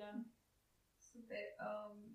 Da. 0.00 0.12
Super. 1.10 1.44
Um, 1.66 2.09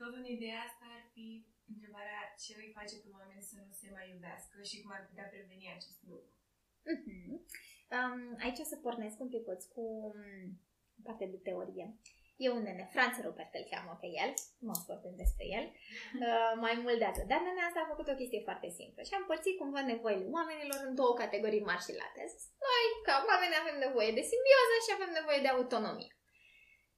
tot 0.00 0.12
în 0.20 0.26
ideea 0.36 0.60
asta 0.68 0.84
ar 0.96 1.04
fi 1.14 1.26
întrebarea 1.72 2.20
ce 2.42 2.52
îi 2.56 2.76
face 2.78 2.96
pe 3.00 3.08
oameni 3.18 3.48
să 3.50 3.54
nu 3.66 3.72
se 3.80 3.88
mai 3.96 4.06
iubească 4.12 4.56
și 4.68 4.80
cum 4.80 4.90
ar 4.96 5.02
putea 5.08 5.26
preveni 5.32 5.74
acest 5.76 6.00
lucru. 6.10 6.30
Uh-huh. 6.92 7.32
Um, 7.96 8.20
aici 8.44 8.62
o 8.64 8.66
să 8.72 8.76
pornesc 8.76 9.16
un 9.20 9.28
pic 9.28 9.44
cu 9.74 9.84
um, 10.18 10.46
parte 11.06 11.24
de 11.32 11.38
teorie. 11.46 11.86
E 12.44 12.56
un 12.56 12.62
nene, 12.66 12.84
Franz 12.94 13.16
Rupert 13.24 13.52
îl 13.58 13.66
cheamă 13.70 13.94
pe 14.02 14.08
el, 14.22 14.30
nu 14.64 14.72
o 14.76 14.84
vorbim 14.90 15.14
despre 15.22 15.44
el, 15.58 15.64
uh, 16.26 16.52
mai 16.64 16.74
mult 16.84 16.98
de 17.02 17.08
atât. 17.10 17.26
Dar 17.32 17.40
nenea 17.42 17.66
asta 17.66 17.80
a 17.82 17.92
făcut 17.92 18.08
o 18.10 18.18
chestie 18.20 18.46
foarte 18.48 18.68
simplă 18.78 19.00
și 19.02 19.14
am 19.14 19.24
împărțit 19.24 19.54
cumva 19.58 19.82
nevoile 19.92 20.26
oamenilor 20.36 20.80
în 20.86 20.94
două 21.00 21.12
categorii 21.22 21.68
mari 21.68 21.84
și 21.86 21.98
late. 22.00 22.22
Noi, 22.66 22.84
ca 23.06 23.14
oameni, 23.30 23.60
avem 23.62 23.76
nevoie 23.86 24.10
de 24.18 24.28
simbioză 24.30 24.76
și 24.84 24.94
avem 24.96 25.10
nevoie 25.18 25.40
de 25.44 25.50
autonomie. 25.54 26.13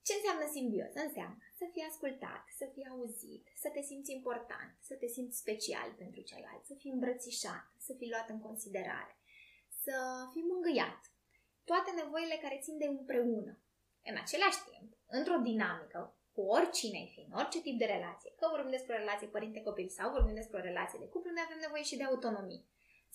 Ce 0.06 0.12
înseamnă 0.16 0.46
simbioză? 0.56 0.98
Înseamnă 1.06 1.38
să 1.60 1.64
fii 1.72 1.88
ascultat, 1.90 2.42
să 2.58 2.64
fii 2.75 2.90
auzit, 2.92 3.44
să 3.62 3.68
te 3.75 3.82
simți 3.88 4.14
important, 4.18 4.72
să 4.88 4.94
te 5.00 5.08
simți 5.14 5.40
special 5.42 5.88
pentru 6.02 6.20
ceilalți, 6.28 6.68
să 6.70 6.75
fii 6.80 6.94
îmbrățișat, 6.96 7.66
să 7.86 7.92
fii 7.98 8.12
luat 8.12 8.28
în 8.34 8.40
considerare, 8.46 9.14
să 9.84 9.94
fii 10.32 10.50
mângâiat. 10.52 11.00
Toate 11.70 11.90
nevoile 12.00 12.36
care 12.44 12.62
țin 12.64 12.76
de 12.78 12.86
împreună. 12.86 13.52
În 14.10 14.16
același 14.22 14.60
timp, 14.68 14.88
într-o 15.18 15.38
dinamică, 15.48 16.00
cu 16.34 16.40
oricine 16.58 16.98
ai 16.98 17.12
fi, 17.14 17.20
în 17.28 17.34
orice 17.40 17.60
tip 17.60 17.76
de 17.78 17.92
relație, 17.94 18.30
că 18.38 18.44
vorbim 18.50 18.70
despre 18.76 18.94
o 18.94 19.02
relație 19.04 19.34
părinte-copil 19.34 19.88
sau 19.88 20.10
vorbim 20.16 20.34
despre 20.34 20.58
o 20.58 20.66
relație 20.70 20.98
de 21.02 21.08
cuplu, 21.12 21.30
noi 21.30 21.46
avem 21.46 21.60
nevoie 21.60 21.82
și 21.82 21.96
de 21.96 22.04
autonomie 22.04 22.62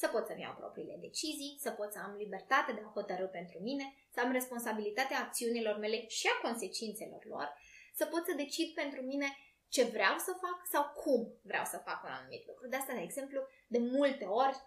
să 0.02 0.08
pot 0.14 0.26
să-mi 0.28 0.44
iau 0.46 0.56
propriile 0.62 0.98
decizii, 1.08 1.58
să 1.66 1.70
pot 1.72 1.90
să 1.92 2.00
am 2.06 2.14
libertate 2.24 2.72
de 2.78 2.82
a 2.86 2.94
hotărâ 2.98 3.28
pentru 3.40 3.60
mine, 3.68 3.86
să 4.14 4.20
am 4.20 4.32
responsabilitatea 4.32 5.18
acțiunilor 5.26 5.76
mele 5.78 5.98
și 6.18 6.28
a 6.34 6.42
consecințelor 6.48 7.24
lor, 7.34 7.48
să 8.00 8.06
pot 8.06 8.24
să 8.26 8.34
decid 8.44 8.68
pentru 8.82 9.02
mine 9.12 9.28
ce 9.76 9.84
vreau 9.96 10.16
să 10.28 10.32
fac 10.44 10.58
sau 10.74 10.84
cum 11.02 11.22
vreau 11.50 11.66
să 11.74 11.86
fac 11.88 12.00
un 12.04 12.14
anumit 12.20 12.44
lucru. 12.50 12.68
De 12.68 12.76
asta, 12.76 12.94
de 12.94 13.08
exemplu, 13.10 13.40
de 13.68 13.80
multe 13.96 14.26
ori 14.26 14.58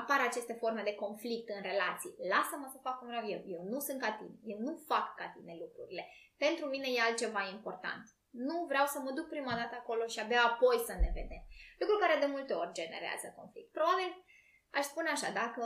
apar 0.00 0.20
aceste 0.28 0.54
forme 0.62 0.82
de 0.88 0.94
conflict 1.04 1.48
în 1.56 1.62
relații. 1.70 2.14
Lasă-mă 2.32 2.68
să 2.72 2.78
fac 2.86 2.94
cum 2.98 3.08
vreau 3.12 3.26
eu. 3.34 3.40
Eu 3.56 3.62
nu 3.72 3.78
sunt 3.86 3.98
ca 4.00 4.10
tine. 4.18 4.36
Eu 4.52 4.58
nu 4.66 4.74
fac 4.90 5.06
ca 5.18 5.26
tine 5.34 5.54
lucrurile. 5.64 6.04
Pentru 6.44 6.64
mine 6.74 6.88
e 6.90 7.06
altceva 7.08 7.42
important. 7.56 8.04
Nu 8.48 8.56
vreau 8.70 8.86
să 8.94 8.98
mă 9.04 9.10
duc 9.16 9.26
prima 9.28 9.54
dată 9.60 9.74
acolo 9.78 10.04
și 10.12 10.20
abia 10.20 10.42
apoi 10.50 10.78
să 10.88 10.94
ne 11.02 11.10
vedem. 11.18 11.42
Lucru 11.80 11.96
care 12.02 12.16
de 12.22 12.28
multe 12.34 12.52
ori 12.62 12.76
generează 12.80 13.26
conflict. 13.38 13.70
Probabil 13.78 14.10
Aș 14.78 14.84
spune 14.84 15.10
așa, 15.10 15.30
dacă, 15.42 15.64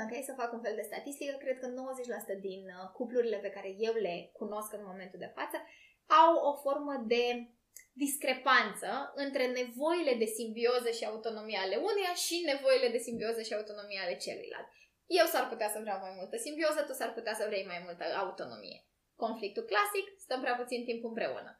dacă 0.00 0.12
e 0.14 0.30
să 0.30 0.40
fac 0.40 0.50
un 0.52 0.62
fel 0.66 0.74
de 0.76 0.88
statistică, 0.90 1.34
cred 1.36 1.58
că 1.58 1.66
90% 1.66 2.40
din 2.48 2.62
uh, 2.66 2.88
cuplurile 2.98 3.38
pe 3.42 3.54
care 3.56 3.70
eu 3.86 3.94
le 4.06 4.30
cunosc 4.40 4.70
în 4.72 4.84
momentul 4.90 5.18
de 5.18 5.34
față 5.36 5.56
au 6.22 6.32
o 6.50 6.52
formă 6.64 6.94
de 7.14 7.24
discrepanță 8.04 8.90
între 9.24 9.44
nevoile 9.58 10.14
de 10.22 10.28
simbioză 10.38 10.90
și 10.98 11.04
autonomie 11.04 11.58
ale 11.62 11.76
uneia 11.90 12.14
și 12.24 12.36
nevoile 12.52 12.88
de 12.94 13.04
simbioză 13.06 13.40
și 13.42 13.54
autonomie 13.54 14.00
ale 14.02 14.16
celuilalt. 14.24 14.68
Eu 15.20 15.26
s-ar 15.32 15.44
putea 15.52 15.68
să 15.74 15.78
vreau 15.84 15.98
mai 16.00 16.14
multă 16.18 16.36
simbioză, 16.36 16.80
tu 16.82 16.92
s-ar 16.92 17.12
putea 17.18 17.34
să 17.34 17.44
vrei 17.50 17.64
mai 17.72 17.80
multă 17.86 18.04
autonomie. 18.22 18.78
Conflictul 19.24 19.64
clasic, 19.72 20.04
stăm 20.24 20.40
prea 20.40 20.56
puțin 20.60 20.84
timp 20.84 21.04
împreună. 21.04 21.52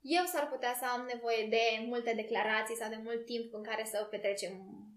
Eu 0.00 0.24
s-ar 0.32 0.46
putea 0.48 0.74
să 0.80 0.84
am 0.94 1.02
nevoie 1.12 1.42
de 1.54 1.64
multe 1.92 2.12
declarații 2.22 2.80
sau 2.80 2.88
de 2.88 3.00
mult 3.06 3.24
timp 3.24 3.54
în 3.58 3.62
care 3.62 3.84
să 3.92 4.06
petrecem, 4.10 4.52
uh, 4.52 4.87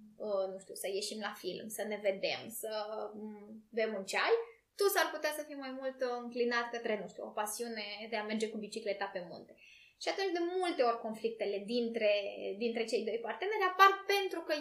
nu 0.51 0.57
știu, 0.59 0.73
să 0.73 0.87
ieșim 0.87 1.19
la 1.19 1.33
film, 1.43 1.67
să 1.67 1.83
ne 1.83 1.99
vedem, 2.01 2.41
să 2.49 2.71
mm, 3.13 3.67
bem 3.69 3.93
un 3.97 4.05
ceai. 4.05 4.35
Tu 4.75 4.85
s-ar 4.87 5.07
putea 5.13 5.31
să 5.37 5.43
fii 5.47 5.63
mai 5.65 5.73
mult 5.79 6.01
înclinat 6.01 6.69
către, 6.69 6.99
nu 7.01 7.07
știu, 7.07 7.23
o 7.25 7.37
pasiune 7.41 7.85
de 8.09 8.15
a 8.15 8.23
merge 8.23 8.49
cu 8.49 8.57
bicicleta 8.57 9.05
pe 9.13 9.25
munte. 9.29 9.55
Și 10.01 10.09
atunci, 10.09 10.35
de 10.37 10.43
multe 10.59 10.81
ori, 10.89 10.99
conflictele 11.07 11.57
dintre, 11.73 12.11
dintre 12.57 12.83
cei 12.85 13.03
doi 13.03 13.19
parteneri 13.27 13.69
apar 13.71 13.91
pentru 14.13 14.39
că 14.47 14.53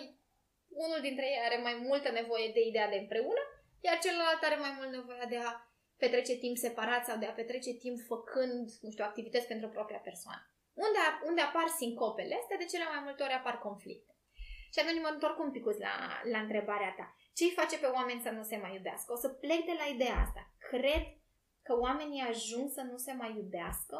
unul 0.69 1.01
dintre 1.01 1.27
ei 1.33 1.41
are 1.49 1.59
mai 1.67 1.77
multă 1.89 2.09
nevoie 2.11 2.49
de 2.57 2.61
ideea 2.61 2.89
de 2.89 2.97
împreună, 2.97 3.43
iar 3.81 3.99
celălalt 3.99 4.43
are 4.43 4.59
mai 4.65 4.73
mult 4.79 4.91
nevoie 4.91 5.27
de 5.29 5.37
a 5.37 5.51
petrece 6.03 6.35
timp 6.45 6.57
separat 6.57 7.05
sau 7.05 7.17
de 7.19 7.27
a 7.27 7.39
petrece 7.41 7.73
timp 7.85 7.99
făcând, 8.13 8.65
nu 8.81 8.91
știu, 8.91 9.05
activități 9.05 9.47
pentru 9.47 9.69
propria 9.69 9.99
persoană. 10.09 10.43
Unde, 10.85 10.99
unde 11.29 11.41
apar 11.41 11.69
sincopele 11.81 12.35
astea, 12.41 12.57
de 12.57 12.65
cele 12.73 12.87
mai 12.93 13.01
multe 13.07 13.23
ori 13.23 13.33
apar 13.33 13.59
conflicte. 13.59 14.10
Și 14.73 14.81
atunci 14.81 15.03
mă 15.03 15.11
întorc 15.13 15.39
un 15.39 15.51
pic 15.51 15.65
la, 15.87 15.95
la 16.33 16.39
întrebarea 16.41 16.95
ta. 16.99 17.07
Ce 17.37 17.45
îi 17.45 17.59
face 17.61 17.77
pe 17.79 17.87
oameni 17.87 18.25
să 18.27 18.31
nu 18.31 18.43
se 18.43 18.57
mai 18.57 18.75
iubească? 18.75 19.13
O 19.13 19.17
să 19.17 19.29
plec 19.29 19.63
de 19.71 19.77
la 19.81 19.87
ideea 19.95 20.19
asta. 20.27 20.43
Cred 20.71 21.05
că 21.67 21.73
oamenii 21.87 22.27
ajung 22.31 22.67
să 22.77 22.83
nu 22.91 22.97
se 22.97 23.13
mai 23.13 23.33
iubească 23.37 23.99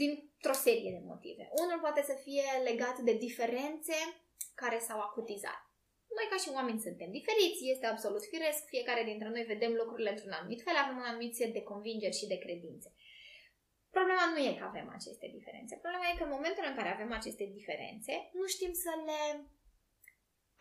dintr-o 0.00 0.60
serie 0.66 0.90
de 0.96 1.02
motive. 1.12 1.44
Unul 1.62 1.78
poate 1.80 2.02
să 2.02 2.14
fie 2.24 2.46
legat 2.68 2.96
de 2.98 3.14
diferențe 3.26 3.96
care 4.54 4.78
s-au 4.78 5.00
acutizat. 5.00 5.60
Noi 6.16 6.26
ca 6.30 6.38
și 6.42 6.54
oameni 6.58 6.86
suntem 6.86 7.10
diferiți, 7.18 7.70
este 7.74 7.86
absolut 7.86 8.24
firesc, 8.32 8.60
fiecare 8.74 9.02
dintre 9.10 9.28
noi 9.28 9.44
vedem 9.52 9.72
lucrurile 9.72 10.10
într-un 10.10 10.36
anumit 10.38 10.62
fel, 10.66 10.76
avem 10.76 10.96
un 10.96 11.08
anumit 11.10 11.34
set 11.34 11.52
de 11.52 11.62
convingeri 11.70 12.20
și 12.20 12.30
de 12.32 12.38
credințe. 12.44 12.88
Problema 13.98 14.26
nu 14.34 14.40
e 14.48 14.58
că 14.60 14.66
avem 14.70 14.88
aceste 14.98 15.26
diferențe. 15.36 15.74
Problema 15.84 16.06
e 16.08 16.18
că 16.18 16.26
în 16.26 16.36
momentul 16.36 16.64
în 16.68 16.76
care 16.78 16.90
avem 16.92 17.10
aceste 17.20 17.44
diferențe, 17.56 18.14
nu 18.38 18.46
știm 18.54 18.72
să 18.84 18.92
le 19.08 19.20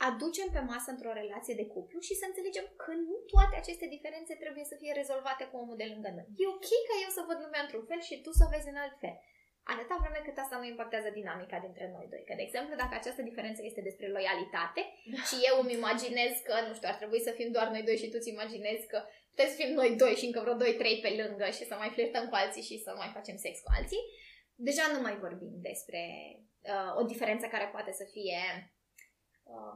aducem 0.09 0.49
pe 0.51 0.61
masă 0.71 0.89
într-o 0.91 1.17
relație 1.21 1.55
de 1.61 1.69
cuplu 1.73 1.99
și 2.07 2.19
să 2.19 2.25
înțelegem 2.27 2.65
că 2.83 2.91
nu 3.09 3.15
toate 3.33 3.55
aceste 3.57 3.85
diferențe 3.95 4.33
trebuie 4.43 4.65
să 4.71 4.75
fie 4.81 4.93
rezolvate 5.01 5.43
cu 5.47 5.55
omul 5.61 5.77
de 5.81 5.87
lângă 5.93 6.09
noi. 6.17 6.27
E 6.43 6.53
ok 6.55 6.69
ca 6.89 6.95
eu 7.05 7.11
să 7.17 7.25
văd 7.29 7.39
lumea 7.41 7.61
într-un 7.63 7.85
fel 7.89 8.01
și 8.07 8.15
tu 8.23 8.31
să 8.37 8.43
o 8.45 8.51
vezi 8.53 8.71
în 8.73 8.81
alt 8.83 8.95
fel. 9.03 9.15
Atâta 9.73 9.95
vreme 10.01 10.19
cât 10.23 10.37
asta 10.39 10.57
nu 10.57 10.65
impactează 10.67 11.09
dinamica 11.19 11.57
dintre 11.65 11.85
noi 11.95 12.07
doi. 12.13 12.23
Că, 12.27 12.33
de 12.39 12.45
exemplu, 12.47 12.73
dacă 12.81 12.93
această 12.97 13.21
diferență 13.29 13.61
este 13.63 13.81
despre 13.89 14.07
loialitate 14.15 14.81
și 15.27 15.35
eu 15.49 15.55
îmi 15.59 15.77
imaginez 15.79 16.33
că, 16.47 16.55
nu 16.67 16.73
știu, 16.75 16.89
ar 16.91 16.97
trebui 17.01 17.21
să 17.27 17.31
fim 17.39 17.49
doar 17.55 17.67
noi 17.73 17.87
doi 17.87 17.97
și 18.01 18.09
tu 18.09 18.17
îți 18.19 18.33
imaginezi 18.35 18.85
că 18.93 18.99
putem 19.35 19.53
să 19.53 19.61
fim 19.61 19.73
noi 19.73 19.95
doi 20.03 20.13
și 20.19 20.25
încă 20.25 20.39
vreo 20.39 20.61
doi, 20.63 20.73
trei 20.81 20.97
pe 21.05 21.11
lângă 21.21 21.45
și 21.57 21.63
să 21.69 21.75
mai 21.75 21.89
flirtăm 21.95 22.25
cu 22.29 22.35
alții 22.35 22.67
și 22.69 22.83
să 22.85 22.91
mai 23.01 23.09
facem 23.17 23.37
sex 23.45 23.55
cu 23.59 23.71
alții, 23.77 24.03
deja 24.67 24.85
nu 24.93 24.99
mai 25.01 25.15
vorbim 25.25 25.53
despre 25.69 26.01
uh, 26.73 26.91
o 26.99 27.01
diferență 27.11 27.45
care 27.47 27.67
poate 27.75 27.91
să 27.99 28.05
fie 28.15 28.41
uh, 29.53 29.75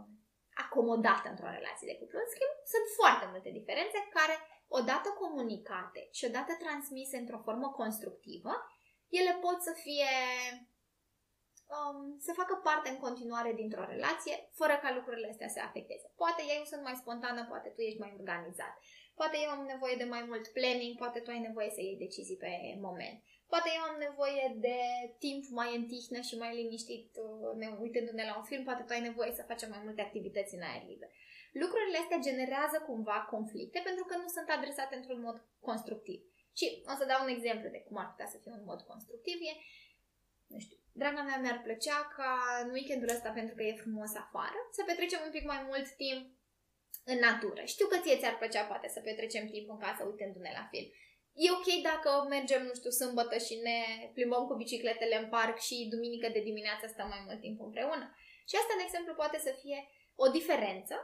acomodată 0.65 1.25
într-o 1.29 1.55
relație 1.57 1.89
de 1.91 1.97
cuplu. 1.99 2.17
În 2.19 2.29
schimb, 2.33 2.53
sunt 2.73 2.85
foarte 2.99 3.25
multe 3.31 3.49
diferențe 3.59 3.97
care, 4.17 4.35
odată 4.79 5.09
comunicate 5.23 6.01
și 6.17 6.27
odată 6.29 6.51
transmise 6.63 7.17
într-o 7.17 7.43
formă 7.47 7.67
constructivă, 7.81 8.53
ele 9.19 9.33
pot 9.45 9.57
să 9.67 9.73
fie 9.85 10.13
um, 11.75 11.99
să 12.25 12.31
facă 12.39 12.55
parte 12.67 12.87
în 12.89 12.99
continuare 13.05 13.51
dintr-o 13.59 13.89
relație, 13.93 14.35
fără 14.59 14.75
ca 14.81 14.89
lucrurile 14.97 15.29
astea 15.29 15.49
să 15.55 15.59
afecteze. 15.67 16.05
Poate 16.21 16.41
eu 16.55 16.63
sunt 16.71 16.83
mai 16.87 16.95
spontană, 17.01 17.41
poate 17.51 17.69
tu 17.69 17.81
ești 17.81 18.03
mai 18.03 18.15
organizat. 18.19 18.73
Poate 19.21 19.37
eu 19.45 19.51
am 19.57 19.63
nevoie 19.73 19.95
de 20.01 20.11
mai 20.15 20.23
mult 20.29 20.45
planning, 20.57 20.93
poate 21.01 21.19
tu 21.19 21.29
ai 21.31 21.47
nevoie 21.47 21.69
să 21.75 21.81
iei 21.81 22.03
decizii 22.05 22.41
pe 22.43 22.51
moment. 22.87 23.17
Poate 23.53 23.69
eu 23.77 23.83
am 23.89 23.97
nevoie 24.07 24.45
de 24.67 24.79
timp 25.25 25.43
mai 25.59 25.69
în 25.77 25.83
tihnă 25.91 26.19
și 26.27 26.35
mai 26.41 26.51
liniștit, 26.59 27.09
uh, 27.25 27.51
ne, 27.61 27.67
uitându-ne 27.85 28.23
la 28.29 28.37
un 28.39 28.47
film, 28.51 28.63
poate 28.63 28.83
tu 28.83 28.91
ai 28.93 29.07
nevoie 29.09 29.31
să 29.37 29.49
facem 29.51 29.69
mai 29.69 29.81
multe 29.85 30.01
activități 30.01 30.55
în 30.55 30.63
aer 30.69 30.83
liber. 30.89 31.09
Lucrurile 31.63 31.97
astea 31.97 32.25
generează 32.29 32.77
cumva 32.89 33.19
conflicte 33.33 33.79
pentru 33.89 34.03
că 34.09 34.15
nu 34.17 34.27
sunt 34.35 34.49
adresate 34.49 34.95
într-un 34.95 35.21
mod 35.27 35.37
constructiv. 35.67 36.19
Și 36.59 36.65
o 36.91 36.93
să 36.99 37.09
dau 37.11 37.19
un 37.23 37.33
exemplu 37.37 37.67
de 37.75 37.81
cum 37.87 37.97
ar 37.97 38.09
putea 38.11 38.29
să 38.33 38.37
fie 38.41 38.51
un 38.59 38.65
mod 38.71 38.81
constructiv. 38.91 39.37
E, 39.49 39.53
nu 40.53 40.59
știu, 40.65 40.77
draga 41.01 41.21
mea 41.21 41.37
mi-ar 41.39 41.59
plăcea 41.65 41.97
ca 42.17 42.31
în 42.63 42.69
weekendul 42.75 43.15
ăsta, 43.15 43.29
pentru 43.39 43.53
că 43.55 43.63
e 43.63 43.83
frumos 43.85 44.11
afară, 44.23 44.59
să 44.75 44.81
petrecem 44.83 45.21
un 45.25 45.33
pic 45.35 45.45
mai 45.53 45.61
mult 45.69 45.87
timp 46.03 46.21
în 47.11 47.19
natură. 47.27 47.61
Știu 47.73 47.87
că 47.91 47.97
ție 48.03 48.19
ți-ar 48.21 48.35
plăcea 48.37 48.63
poate 48.71 48.87
să 48.93 48.99
petrecem 48.99 49.45
timp 49.53 49.67
în 49.69 49.79
casă 49.85 50.01
uitându-ne 50.03 50.51
la 50.59 50.65
film. 50.71 50.89
E 51.45 51.55
ok 51.57 51.67
dacă 51.89 52.09
mergem, 52.35 52.61
nu 52.69 52.73
știu, 52.79 52.91
sâmbătă 52.99 53.37
și 53.45 53.55
ne 53.67 53.79
plimbăm 54.15 54.43
cu 54.47 54.55
bicicletele 54.63 55.15
în 55.21 55.27
parc 55.35 55.57
și 55.67 55.87
duminică 55.93 56.27
de 56.35 56.41
dimineață 56.49 56.85
stăm 56.87 57.07
mai 57.13 57.21
mult 57.25 57.39
timp 57.45 57.57
împreună. 57.67 58.05
Și 58.49 58.55
asta, 58.57 58.73
de 58.77 58.85
exemplu, 58.85 59.13
poate 59.21 59.37
să 59.45 59.51
fie 59.61 59.79
o 60.23 60.27
diferență 60.37 60.95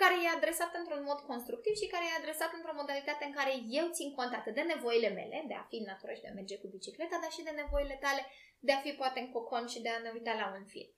care 0.00 0.14
e 0.18 0.36
adresat 0.38 0.72
într-un 0.80 1.02
mod 1.10 1.20
constructiv 1.30 1.74
și 1.80 1.92
care 1.92 2.04
e 2.06 2.20
adresat 2.20 2.50
într-o 2.58 2.78
modalitate 2.80 3.24
în 3.26 3.34
care 3.38 3.52
eu 3.80 3.86
țin 3.96 4.08
cont 4.18 4.32
atât 4.34 4.54
de 4.58 4.64
nevoile 4.72 5.10
mele, 5.18 5.38
de 5.50 5.56
a 5.58 5.68
fi 5.70 5.76
în 5.82 5.88
natură 5.92 6.12
și 6.14 6.24
de 6.24 6.30
a 6.30 6.38
merge 6.38 6.56
cu 6.62 6.68
bicicleta, 6.76 7.16
dar 7.22 7.32
și 7.36 7.46
de 7.46 7.60
nevoile 7.62 7.96
tale 8.04 8.22
de 8.66 8.72
a 8.72 8.80
fi 8.84 8.90
poate 9.00 9.18
în 9.20 9.30
cocon 9.34 9.66
și 9.72 9.82
de 9.84 9.90
a 9.92 9.98
ne 10.04 10.10
uita 10.16 10.34
la 10.40 10.46
un 10.58 10.66
film. 10.74 10.90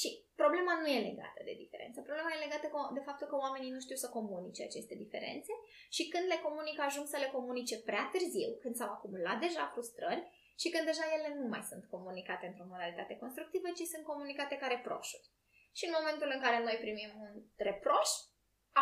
Și 0.00 0.08
problema 0.40 0.74
nu 0.80 0.86
e 0.86 1.08
legată 1.10 1.40
de 1.48 1.54
diferență. 1.62 1.98
Problema 2.00 2.30
e 2.32 2.44
legată 2.46 2.66
de 2.96 3.02
faptul 3.08 3.26
că 3.26 3.36
oamenii 3.36 3.74
nu 3.76 3.80
știu 3.80 3.96
să 3.96 4.08
comunice 4.08 4.62
aceste 4.62 4.94
diferențe 4.94 5.52
și 5.96 6.08
când 6.12 6.26
le 6.32 6.38
comunică 6.46 6.82
ajung 6.82 7.06
să 7.06 7.18
le 7.20 7.28
comunice 7.36 7.76
prea 7.88 8.08
târziu, 8.12 8.50
când 8.62 8.74
s-au 8.76 8.90
acumulat 8.92 9.38
deja 9.40 9.70
frustrări 9.72 10.24
și 10.60 10.70
când 10.70 10.84
deja 10.86 11.04
ele 11.16 11.28
nu 11.40 11.46
mai 11.52 11.62
sunt 11.70 11.84
comunicate 11.94 12.46
într-o 12.46 12.70
modalitate 12.72 13.14
constructivă, 13.22 13.68
ci 13.78 13.92
sunt 13.92 14.04
comunicate 14.04 14.54
ca 14.56 14.66
reproșuri. 14.66 15.30
Și 15.78 15.84
în 15.86 15.96
momentul 15.98 16.30
în 16.34 16.40
care 16.44 16.58
noi 16.62 16.76
primim 16.84 17.10
un 17.24 17.32
reproș, 17.68 18.10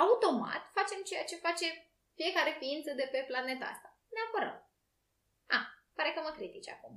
automat 0.02 0.62
facem 0.79 1.00
ceea 1.02 1.25
ce 1.25 1.45
face 1.47 1.67
fiecare 2.14 2.52
ființă 2.61 2.90
de 3.00 3.07
pe 3.12 3.25
planeta 3.31 3.67
asta. 3.75 3.88
Ne 4.14 4.21
apărăm. 4.26 4.57
A, 5.57 5.61
pare 5.95 6.11
că 6.12 6.21
mă 6.23 6.33
critici 6.38 6.69
acum. 6.69 6.95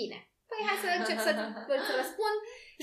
Bine. 0.00 0.31
Păi 0.52 0.66
hai 0.68 0.78
să 0.84 0.88
încep 0.98 1.18
să 1.26 1.32
îți 1.76 1.92
răspund 2.00 2.36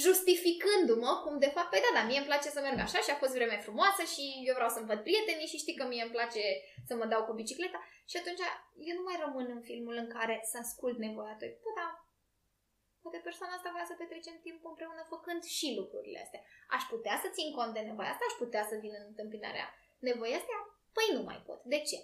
justificându-mă 0.06 1.12
cum 1.24 1.36
de 1.46 1.52
fapt, 1.56 1.70
păi 1.72 1.84
da, 1.86 1.92
da, 1.98 2.04
mie 2.06 2.20
îmi 2.22 2.30
place 2.32 2.50
să 2.56 2.60
merg 2.62 2.80
așa 2.84 3.00
și 3.06 3.12
a 3.12 3.22
fost 3.22 3.34
vreme 3.38 3.58
frumoasă 3.66 4.04
și 4.14 4.24
eu 4.48 4.56
vreau 4.58 4.72
să-mi 4.76 4.90
văd 4.92 5.00
prietenii 5.08 5.52
și 5.52 5.62
știi 5.64 5.78
că 5.80 5.86
mie 5.88 6.04
îmi 6.06 6.16
place 6.18 6.44
să 6.90 6.94
mă 6.96 7.06
dau 7.12 7.22
cu 7.26 7.34
bicicleta 7.42 7.80
și 8.10 8.18
atunci 8.18 8.44
eu 8.88 8.96
nu 9.00 9.04
mai 9.08 9.18
rămân 9.24 9.48
în 9.56 9.62
filmul 9.70 9.96
în 10.04 10.10
care 10.16 10.36
să 10.52 10.58
ascult 10.58 10.98
nevoia 11.06 11.36
ta. 11.40 11.48
Păi 11.64 11.74
da, 11.80 11.88
poate 13.04 13.20
persoana 13.28 13.54
asta 13.56 13.74
vrea 13.76 13.88
să 13.90 13.96
petrecem 14.02 14.38
timp 14.46 14.60
împreună 14.72 15.04
făcând 15.14 15.42
și 15.58 15.68
lucrurile 15.80 16.20
astea. 16.26 16.42
Aș 16.76 16.84
putea 16.94 17.16
să 17.24 17.28
țin 17.36 17.50
cont 17.58 17.72
de 17.74 17.82
nevoia 17.90 18.12
asta, 18.12 18.26
aș 18.28 18.36
putea 18.44 18.64
să 18.70 18.76
vin 18.84 18.94
în 19.00 19.06
întâmpinarea 19.12 19.68
nevoia 20.10 20.38
astea? 20.40 20.60
Păi 20.96 21.08
nu 21.16 21.22
mai 21.30 21.40
pot. 21.48 21.60
De 21.74 21.80
ce? 21.90 21.98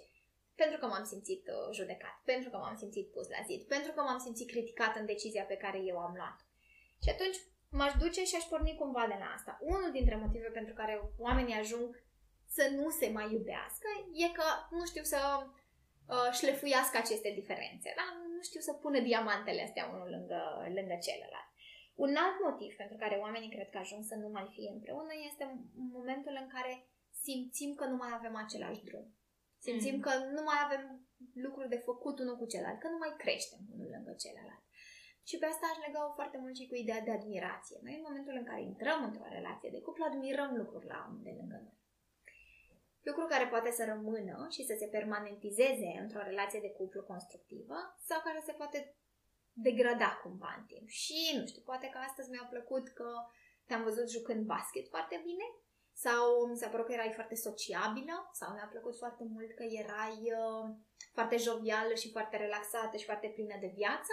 Pentru 0.60 0.78
că 0.78 0.86
m-am 0.86 1.04
simțit 1.04 1.44
uh, 1.48 1.74
judecat, 1.78 2.16
pentru 2.24 2.50
că 2.50 2.56
m-am 2.56 2.76
simțit 2.76 3.06
pus 3.14 3.28
la 3.28 3.40
zid, 3.48 3.60
pentru 3.74 3.92
că 3.92 4.00
m-am 4.00 4.18
simțit 4.18 4.48
criticat 4.50 4.96
în 4.96 5.06
decizia 5.06 5.44
pe 5.44 5.56
care 5.64 5.78
eu 5.90 5.98
am 5.98 6.14
luat. 6.20 6.38
Și 7.02 7.10
atunci 7.10 7.38
m-aș 7.70 7.92
duce 8.02 8.24
și 8.24 8.36
aș 8.36 8.44
porni 8.44 8.80
cumva 8.80 9.04
de 9.12 9.16
la 9.22 9.28
asta. 9.36 9.52
Unul 9.60 9.90
dintre 9.92 10.16
motive 10.16 10.48
pentru 10.58 10.74
care 10.74 10.94
oamenii 11.18 11.54
ajung 11.54 12.04
să 12.56 12.64
nu 12.78 12.90
se 12.90 13.08
mai 13.16 13.32
iubească 13.32 13.88
e 14.24 14.28
că 14.38 14.48
nu 14.78 14.84
știu 14.90 15.02
să 15.02 15.20
uh, 15.42 16.30
șlefuiască 16.38 16.96
aceste 16.98 17.30
diferențe. 17.38 17.88
Da? 18.00 18.06
Nu 18.34 18.42
știu 18.42 18.60
să 18.60 18.72
pună 18.72 18.98
diamantele 19.00 19.62
astea 19.62 19.90
unul 19.92 20.08
lângă, 20.16 20.40
lângă 20.78 20.96
celălalt. 21.06 21.50
Un 22.04 22.12
alt 22.24 22.36
motiv 22.46 22.70
pentru 22.76 22.96
care 22.96 23.16
oamenii 23.24 23.54
cred 23.54 23.68
că 23.70 23.78
ajung 23.78 24.02
să 24.10 24.14
nu 24.14 24.28
mai 24.28 24.46
fie 24.54 24.70
împreună 24.72 25.12
este 25.28 25.44
momentul 25.98 26.34
în 26.42 26.48
care 26.54 26.72
simțim 27.24 27.74
că 27.74 27.84
nu 27.84 27.96
mai 27.96 28.10
avem 28.14 28.34
același 28.36 28.84
drum. 28.88 29.06
Simțim 29.66 29.96
mm. 29.96 30.04
că 30.06 30.12
nu 30.36 30.42
mai 30.48 30.58
avem 30.66 30.82
lucruri 31.46 31.72
de 31.74 31.84
făcut 31.88 32.16
unul 32.22 32.36
cu 32.38 32.46
celălalt, 32.52 32.78
că 32.80 32.88
nu 32.88 32.98
mai 33.04 33.12
creștem 33.22 33.60
unul 33.74 33.88
lângă 33.94 34.12
celălalt. 34.24 34.64
Și 35.28 35.36
pe 35.38 35.46
asta 35.46 35.64
aș 35.68 35.78
lega-o 35.84 36.16
foarte 36.18 36.38
mult 36.42 36.54
și 36.56 36.68
cu 36.70 36.74
ideea 36.74 37.02
de 37.06 37.12
admirație. 37.18 37.78
Noi, 37.84 37.94
în 37.98 38.06
momentul 38.08 38.34
în 38.38 38.46
care 38.50 38.62
intrăm 38.62 39.00
într-o 39.08 39.34
relație 39.38 39.70
de 39.74 39.80
cuplu, 39.86 40.04
admirăm 40.04 40.50
lucruri 40.60 40.86
la 40.92 40.98
unul 41.08 41.22
de 41.28 41.34
lângă 41.40 41.58
noi 41.64 41.76
lucru 43.08 43.24
care 43.26 43.46
poate 43.54 43.70
să 43.78 43.82
rămână 43.92 44.36
și 44.54 44.62
să 44.68 44.74
se 44.78 44.86
permanentizeze 44.96 45.90
într-o 46.02 46.22
relație 46.30 46.60
de 46.66 46.74
cuplu 46.78 47.02
constructivă 47.12 47.78
sau 48.08 48.18
care 48.26 48.40
se 48.44 48.52
poate 48.60 48.78
degrada 49.52 50.10
cumva 50.22 50.54
în 50.58 50.64
timp. 50.72 50.88
Și, 50.88 51.20
nu 51.38 51.46
știu, 51.46 51.62
poate 51.70 51.86
că 51.92 51.98
astăzi 51.98 52.30
mi-a 52.30 52.46
plăcut 52.50 52.88
că 52.88 53.10
te-am 53.66 53.82
văzut 53.82 54.10
jucând 54.10 54.42
basket 54.54 54.86
foarte 54.88 55.20
bine 55.28 55.46
sau 56.04 56.22
mi 56.50 56.60
s-a 56.60 56.68
părut 56.68 56.86
că 56.86 56.92
erai 56.92 57.12
foarte 57.18 57.34
sociabilă? 57.48 58.16
Sau 58.40 58.48
mi-a 58.52 58.68
plăcut 58.72 58.96
foarte 59.02 59.24
mult 59.34 59.50
că 59.58 59.64
erai 59.82 60.18
uh, 60.40 60.66
foarte 61.16 61.36
jovială 61.46 61.94
și 61.94 62.14
foarte 62.16 62.36
relaxată 62.36 62.96
și 62.96 63.08
foarte 63.10 63.28
plină 63.34 63.56
de 63.60 63.70
viață? 63.80 64.12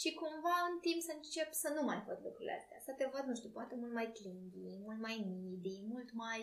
Și 0.00 0.14
cumva 0.22 0.56
în 0.70 0.76
timp 0.86 1.00
să 1.08 1.12
încep 1.14 1.50
să 1.62 1.68
nu 1.76 1.82
mai 1.88 2.00
văd 2.06 2.18
lucrurile 2.26 2.56
astea, 2.60 2.78
să 2.86 2.92
te 2.98 3.06
văd, 3.12 3.24
nu 3.26 3.34
știu, 3.34 3.50
poate 3.58 3.74
mult 3.82 3.94
mai 3.98 4.08
clingy, 4.18 4.68
mult 4.86 5.00
mai 5.06 5.16
needy, 5.28 5.76
mult 5.92 6.10
mai 6.22 6.40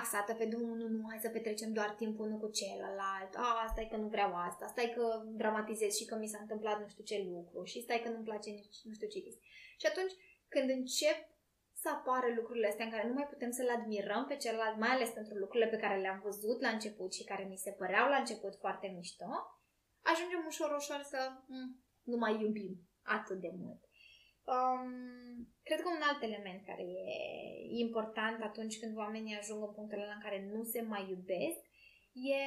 axată 0.00 0.32
pe 0.34 0.46
drumul, 0.46 0.76
nu, 0.76 0.88
nu, 0.88 1.04
hai 1.08 1.24
să 1.24 1.28
petrecem 1.28 1.72
doar 1.72 1.90
timpul 2.02 2.26
unul 2.26 2.38
cu 2.38 2.50
celălalt, 2.50 3.32
a, 3.34 3.66
stai 3.72 3.88
că 3.90 3.96
nu 3.96 4.08
vreau 4.08 4.30
asta, 4.34 4.66
stai 4.66 4.92
că 4.96 5.04
dramatizez 5.42 5.92
și 5.94 6.04
că 6.04 6.16
mi 6.16 6.32
s-a 6.32 6.38
întâmplat 6.40 6.80
nu 6.80 6.88
știu 6.88 7.04
ce 7.04 7.28
lucru 7.34 7.64
și 7.64 7.82
stai 7.82 8.00
că 8.02 8.08
nu-mi 8.08 8.28
place 8.30 8.50
nici 8.50 8.80
nu 8.88 8.92
știu 8.92 9.08
ce 9.08 9.20
chestii. 9.20 9.48
Și 9.80 9.86
atunci 9.86 10.14
când 10.48 10.68
încep 10.70 11.18
să 11.86 11.92
apară 11.92 12.28
lucrurile 12.38 12.68
astea 12.68 12.84
în 12.84 12.94
care 12.94 13.06
nu 13.08 13.16
mai 13.18 13.30
putem 13.32 13.50
să-l 13.50 13.70
admirăm 13.78 14.24
pe 14.26 14.36
celălalt, 14.36 14.76
mai 14.78 14.92
ales 14.94 15.10
pentru 15.18 15.34
lucrurile 15.34 15.70
pe 15.70 15.82
care 15.84 16.00
le-am 16.00 16.20
văzut 16.28 16.58
la 16.60 16.68
început 16.68 17.10
și 17.14 17.24
care 17.30 17.44
mi 17.44 17.62
se 17.64 17.72
păreau 17.80 18.08
la 18.08 18.16
început 18.22 18.54
foarte 18.64 18.86
mișto, 18.96 19.30
ajungem 20.12 20.42
ușor, 20.46 20.70
ușor 20.80 21.00
să 21.12 21.20
m- 21.54 21.72
nu 22.10 22.16
mai 22.16 22.32
iubim 22.40 22.72
atât 23.16 23.38
de 23.46 23.52
mult. 23.62 23.82
Um, 24.54 24.90
cred 25.68 25.80
că 25.82 25.88
un 25.88 26.02
alt 26.08 26.22
element 26.22 26.60
care 26.70 26.82
e 26.82 27.06
important 27.86 28.38
atunci 28.42 28.78
când 28.80 28.96
oamenii 28.96 29.38
ajung 29.40 29.60
în 29.62 29.72
punctul 29.74 30.02
ăla 30.02 30.14
în 30.18 30.24
care 30.26 30.38
nu 30.52 30.62
se 30.62 30.80
mai 30.92 31.02
iubesc 31.10 31.60
e 32.36 32.40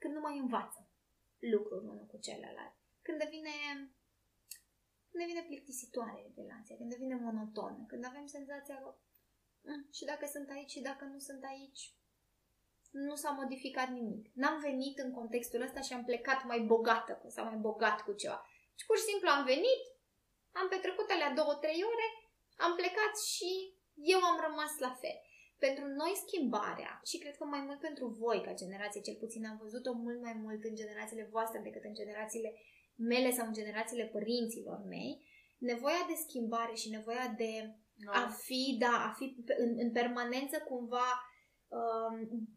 când 0.00 0.14
nu 0.14 0.20
mai 0.20 0.38
învață 0.38 0.80
lucruri 1.54 1.84
unul 1.84 2.06
cu 2.12 2.18
celălalt. 2.26 2.74
Când 3.06 3.18
devine 3.24 3.54
când 3.78 3.95
devine 5.18 5.42
plictisitoare 5.42 6.32
relația, 6.36 6.76
când 6.76 6.90
devine 6.90 7.14
monotonă, 7.14 7.84
când 7.88 8.04
avem 8.04 8.26
senzația 8.26 8.76
că 8.82 8.94
mm, 9.62 9.88
și 9.92 10.04
dacă 10.04 10.26
sunt 10.26 10.50
aici 10.50 10.70
și 10.70 10.80
dacă 10.80 11.04
nu 11.04 11.18
sunt 11.18 11.44
aici, 11.44 11.82
nu 12.90 13.14
s-a 13.14 13.30
modificat 13.30 13.88
nimic. 13.88 14.30
N-am 14.34 14.60
venit 14.60 14.98
în 14.98 15.10
contextul 15.12 15.62
ăsta 15.62 15.80
și 15.80 15.92
am 15.92 16.04
plecat 16.04 16.44
mai 16.44 16.60
bogată 16.60 17.22
sau 17.28 17.44
mai 17.44 17.56
bogat 17.56 18.00
cu 18.02 18.12
ceva. 18.12 18.46
Și 18.78 18.86
pur 18.86 18.96
și 18.96 19.08
simplu 19.10 19.28
am 19.28 19.44
venit, 19.44 19.82
am 20.52 20.68
petrecut 20.68 21.10
alea 21.10 21.32
două, 21.38 21.54
trei 21.54 21.82
ore, 21.92 22.08
am 22.56 22.72
plecat 22.74 23.12
și 23.32 23.50
eu 23.94 24.20
am 24.30 24.38
rămas 24.46 24.72
la 24.78 24.92
fel. 25.00 25.16
Pentru 25.58 25.84
noi 25.86 26.12
schimbarea, 26.24 27.00
și 27.04 27.18
cred 27.18 27.36
că 27.36 27.44
mai 27.44 27.60
mult 27.60 27.80
pentru 27.80 28.06
voi 28.06 28.40
ca 28.42 28.54
generație, 28.54 29.00
cel 29.00 29.14
puțin 29.14 29.46
am 29.46 29.58
văzut-o 29.62 29.92
mult 29.92 30.20
mai 30.20 30.32
mult 30.32 30.64
în 30.64 30.74
generațiile 30.74 31.28
voastre 31.30 31.58
decât 31.60 31.84
în 31.84 31.94
generațiile 31.94 32.50
mele 32.96 33.30
sau 33.30 33.46
în 33.46 33.52
generațiile 33.52 34.04
părinților 34.04 34.82
mei, 34.88 35.26
nevoia 35.58 36.04
de 36.08 36.14
schimbare 36.14 36.74
și 36.74 36.88
nevoia 36.88 37.34
de 37.36 37.74
no. 37.94 38.10
a 38.12 38.28
fi, 38.28 38.76
da, 38.78 39.04
a 39.08 39.12
fi 39.16 39.36
în, 39.58 39.74
în 39.78 39.92
permanență 39.92 40.58
cumva 40.58 41.08
um, 41.68 42.48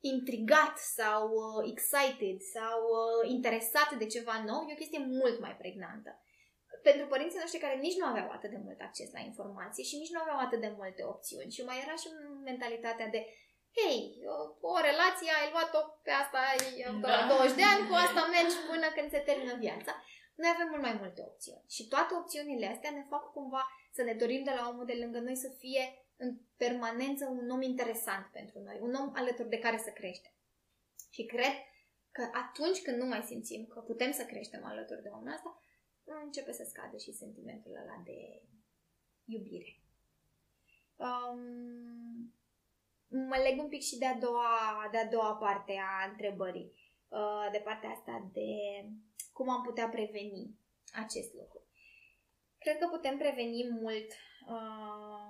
intrigat 0.00 0.78
sau 0.78 1.30
uh, 1.30 1.70
excited 1.72 2.40
sau 2.40 2.78
uh, 2.98 3.30
interesat 3.30 3.94
de 3.98 4.06
ceva 4.06 4.44
nou, 4.46 4.66
e 4.68 4.72
o 4.72 4.82
chestie 4.82 4.98
mult 4.98 5.40
mai 5.40 5.56
pregnantă. 5.56 6.22
Pentru 6.82 7.06
părinții 7.06 7.38
noștri 7.38 7.60
care 7.60 7.76
nici 7.78 7.98
nu 8.00 8.06
aveau 8.06 8.30
atât 8.30 8.50
de 8.50 8.60
mult 8.64 8.80
acces 8.80 9.12
la 9.12 9.20
informație 9.20 9.84
și 9.84 9.96
nici 9.96 10.10
nu 10.14 10.20
aveau 10.20 10.38
atât 10.38 10.60
de 10.60 10.74
multe 10.76 11.02
opțiuni 11.04 11.50
și 11.50 11.64
mai 11.64 11.82
era 11.84 11.94
și 11.94 12.08
mentalitatea 12.44 13.08
de 13.08 13.26
hei, 13.78 14.00
o, 14.34 14.36
o 14.74 14.76
relație 14.88 15.30
ai 15.40 15.48
luat-o 15.54 15.80
pe 16.04 16.12
asta, 16.22 16.38
ai 16.52 16.62
da. 17.00 17.26
20 17.28 17.56
de 17.60 17.66
ani, 17.72 17.86
cu 17.88 17.94
asta 18.06 18.22
mergi 18.36 18.56
până 18.70 18.86
când 18.96 19.08
se 19.10 19.26
termină 19.28 19.54
viața. 19.64 19.92
Noi 20.40 20.50
avem 20.54 20.68
mult 20.70 20.82
mai 20.82 20.96
multe 21.02 21.20
opțiuni 21.30 21.64
și 21.76 21.88
toate 21.92 22.12
opțiunile 22.20 22.66
astea 22.66 22.90
ne 22.90 23.04
fac 23.12 23.24
cumva 23.36 23.62
să 23.96 24.02
ne 24.02 24.14
dorim 24.22 24.42
de 24.44 24.54
la 24.58 24.68
omul 24.70 24.86
de 24.86 24.98
lângă 25.02 25.18
noi 25.18 25.36
să 25.44 25.48
fie 25.62 25.84
în 26.16 26.30
permanență 26.56 27.24
un 27.26 27.50
om 27.50 27.62
interesant 27.62 28.26
pentru 28.38 28.58
noi, 28.58 28.78
un 28.80 28.94
om 28.94 29.10
alături 29.14 29.48
de 29.48 29.58
care 29.58 29.78
să 29.78 29.90
creștem. 29.90 30.32
Și 31.10 31.24
cred 31.24 31.54
că 32.10 32.22
atunci 32.32 32.82
când 32.82 32.96
nu 32.96 33.06
mai 33.06 33.22
simțim 33.22 33.66
că 33.66 33.80
putem 33.80 34.12
să 34.12 34.24
creștem 34.24 34.64
alături 34.64 35.02
de 35.02 35.08
omul 35.08 35.32
ăsta, 35.32 35.62
începe 36.24 36.52
să 36.52 36.64
scadă 36.68 36.96
și 36.96 37.12
sentimentul 37.12 37.70
ăla 37.70 38.02
de 38.04 38.42
iubire. 39.24 39.80
Um, 40.96 42.34
mă 43.08 43.36
leg 43.42 43.58
un 43.60 43.68
pic 43.68 43.82
și 43.82 43.98
de 43.98 44.06
a 44.06 44.14
doua, 44.14 44.88
de 44.90 44.98
a 44.98 45.06
doua 45.06 45.34
parte 45.34 45.72
a 45.72 46.10
întrebării, 46.10 46.72
uh, 47.08 47.48
de 47.52 47.58
partea 47.58 47.90
asta 47.90 48.30
de 48.32 48.48
cum 49.32 49.48
am 49.50 49.62
putea 49.62 49.88
preveni 49.88 50.58
acest 50.92 51.34
lucru. 51.34 51.66
Cred 52.58 52.78
că 52.78 52.86
putem 52.86 53.18
preveni 53.18 53.68
mult 53.80 54.10
uh, 54.48 55.28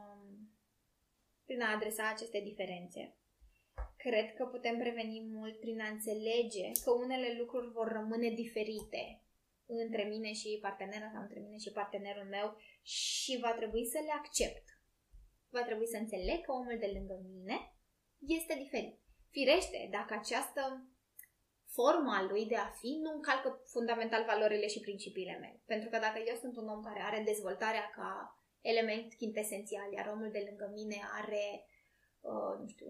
prin 1.45 1.63
a 1.63 1.75
adresa 1.75 2.09
aceste 2.09 2.41
diferențe. 2.41 3.17
Cred 3.97 4.35
că 4.35 4.45
putem 4.45 4.79
preveni 4.79 5.29
mult 5.31 5.61
prin 5.61 5.81
a 5.81 5.89
înțelege 5.89 6.71
că 6.85 6.91
unele 6.91 7.37
lucruri 7.39 7.71
vor 7.71 7.89
rămâne 7.93 8.31
diferite 8.31 9.23
între 9.67 10.03
mine 10.03 10.33
și 10.33 10.59
partenera 10.61 11.11
sau 11.13 11.23
între 11.23 11.41
mine 11.41 11.57
și 11.57 11.71
partenerul 11.73 12.25
meu 12.25 12.57
și 12.83 13.39
va 13.41 13.53
trebui 13.53 13.87
să 13.87 13.99
le 14.05 14.13
accept 14.13 14.78
va 15.51 15.63
trebui 15.63 15.87
să 15.87 15.97
înțeleg 16.01 16.39
că 16.45 16.53
omul 16.53 16.77
de 16.79 16.91
lângă 16.97 17.17
mine 17.31 17.57
este 18.39 18.55
diferit. 18.63 18.99
Firește, 19.31 19.89
dacă 19.91 20.15
această 20.15 20.63
forma 21.77 22.23
lui 22.31 22.45
de 22.47 22.57
a 22.57 22.69
fi 22.81 22.91
nu 23.05 23.11
încalcă 23.15 23.49
fundamental 23.75 24.25
valorile 24.25 24.67
și 24.67 24.81
principiile 24.81 25.37
mele. 25.41 25.63
Pentru 25.73 25.89
că 25.89 25.99
dacă 25.99 26.19
eu 26.27 26.37
sunt 26.43 26.57
un 26.57 26.69
om 26.69 26.83
care 26.83 27.01
are 27.01 27.23
dezvoltarea 27.31 27.87
ca 27.97 28.11
element 28.61 29.15
quintesențial, 29.15 29.93
iar 29.93 30.07
omul 30.15 30.31
de 30.31 30.47
lângă 30.49 30.71
mine 30.75 30.99
are, 31.21 31.47
uh, 32.21 32.55
nu 32.61 32.67
știu, 32.67 32.87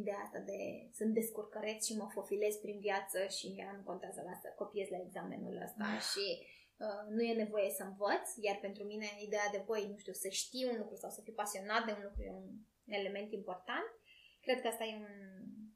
ideea 0.00 0.20
asta 0.24 0.38
de 0.38 0.58
sunt 0.98 1.14
descurcăreț 1.14 1.84
și 1.86 1.96
mă 1.96 2.06
fofilez 2.14 2.54
prin 2.54 2.78
viață 2.78 3.26
și 3.26 3.46
nu 3.76 3.82
contează 3.90 4.20
la 4.24 4.34
să 4.42 4.48
copiez 4.56 4.88
la 4.88 5.02
examenul 5.06 5.56
ăsta 5.66 5.86
și 6.10 6.26
Uh, 6.38 6.59
nu 7.08 7.22
e 7.22 7.34
nevoie 7.34 7.70
să 7.70 7.82
învăț, 7.82 8.26
iar 8.36 8.56
pentru 8.60 8.84
mine 8.84 9.06
ideea 9.26 9.48
de, 9.52 9.62
băi, 9.66 9.88
nu 9.90 9.96
știu, 9.96 10.12
să 10.12 10.28
știi 10.28 10.68
un 10.70 10.76
lucru 10.78 10.96
sau 10.96 11.10
să 11.10 11.20
fii 11.20 11.32
pasionat 11.32 11.84
de 11.84 11.92
un 11.92 12.02
lucru 12.02 12.22
e 12.22 12.30
un 12.30 12.50
element 12.84 13.32
important. 13.32 13.88
Cred 14.40 14.60
că 14.60 14.68
asta 14.68 14.84
e 14.84 14.96
un, 14.96 15.08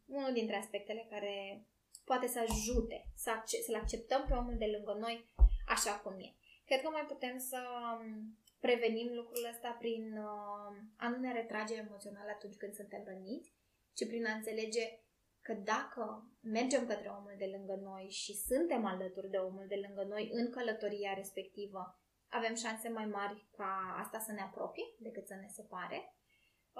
unul 0.06 0.32
dintre 0.32 0.56
aspectele 0.56 1.06
care 1.10 1.66
poate 2.04 2.26
să 2.26 2.38
ajute 2.38 3.06
să 3.14 3.30
acce- 3.30 3.62
să-l 3.62 3.74
acceptăm 3.74 4.24
pe 4.28 4.34
omul 4.34 4.56
de 4.58 4.66
lângă 4.66 4.92
noi 5.00 5.30
așa 5.66 5.98
cum 5.98 6.20
e. 6.20 6.34
Cred 6.64 6.80
că 6.80 6.88
mai 6.88 7.04
putem 7.08 7.38
să 7.38 7.60
um, 8.00 8.38
prevenim 8.60 9.14
lucrul 9.14 9.48
ăsta 9.50 9.76
prin 9.78 10.16
uh, 10.18 10.76
a 10.96 11.08
nu 11.08 11.16
ne 11.16 11.32
retrage 11.32 11.74
emoțional 11.74 12.28
atunci 12.28 12.56
când 12.56 12.74
suntem 12.74 13.02
răniți, 13.04 13.52
ci 13.94 14.06
prin 14.06 14.26
a 14.26 14.32
înțelege 14.32 15.03
că 15.46 15.52
dacă 15.52 16.04
mergem 16.40 16.86
către 16.86 17.08
omul 17.08 17.34
de 17.38 17.48
lângă 17.56 17.74
noi 17.74 18.06
și 18.10 18.32
suntem 18.34 18.84
alături 18.84 19.30
de 19.30 19.36
omul 19.36 19.66
de 19.68 19.78
lângă 19.86 20.02
noi 20.02 20.30
în 20.32 20.50
călătoria 20.50 21.12
respectivă, 21.14 21.98
avem 22.28 22.54
șanse 22.54 22.88
mai 22.88 23.06
mari 23.06 23.48
ca 23.50 23.96
asta 24.02 24.18
să 24.18 24.32
ne 24.32 24.40
apropie 24.40 24.84
decât 24.98 25.26
să 25.26 25.34
ne 25.34 25.48
separe. 25.48 26.14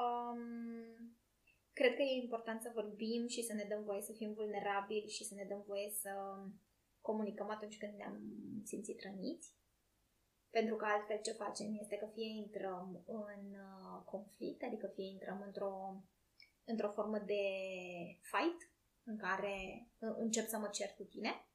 Um, 0.02 0.40
cred 1.72 1.94
că 1.94 2.02
e 2.02 2.22
important 2.22 2.62
să 2.62 2.70
vorbim 2.74 3.26
și 3.26 3.42
să 3.42 3.52
ne 3.52 3.66
dăm 3.68 3.82
voie 3.84 4.00
să 4.00 4.12
fim 4.12 4.32
vulnerabili 4.32 5.08
și 5.08 5.24
să 5.24 5.34
ne 5.34 5.44
dăm 5.44 5.62
voie 5.66 5.90
să 5.90 6.10
comunicăm 7.00 7.50
atunci 7.50 7.78
când 7.78 7.94
ne-am 7.96 8.18
simțit 8.64 9.02
răniți. 9.02 9.52
Pentru 10.50 10.76
că 10.76 10.84
altfel 10.84 11.20
ce 11.22 11.32
facem 11.32 11.76
este 11.80 11.96
că 11.96 12.06
fie 12.14 12.30
intrăm 12.44 13.02
în 13.06 13.44
uh, 13.50 14.02
conflict, 14.04 14.62
adică 14.62 14.86
fie 14.86 15.08
intrăm 15.08 15.42
într-o 15.46 16.02
într-o 16.64 16.90
formă 16.90 17.18
de 17.18 17.42
fight 18.32 18.60
în 19.02 19.16
care 19.16 19.88
încep 19.98 20.46
să 20.46 20.58
mă 20.58 20.68
cer 20.68 20.88
cu 20.96 21.02
tine, 21.02 21.48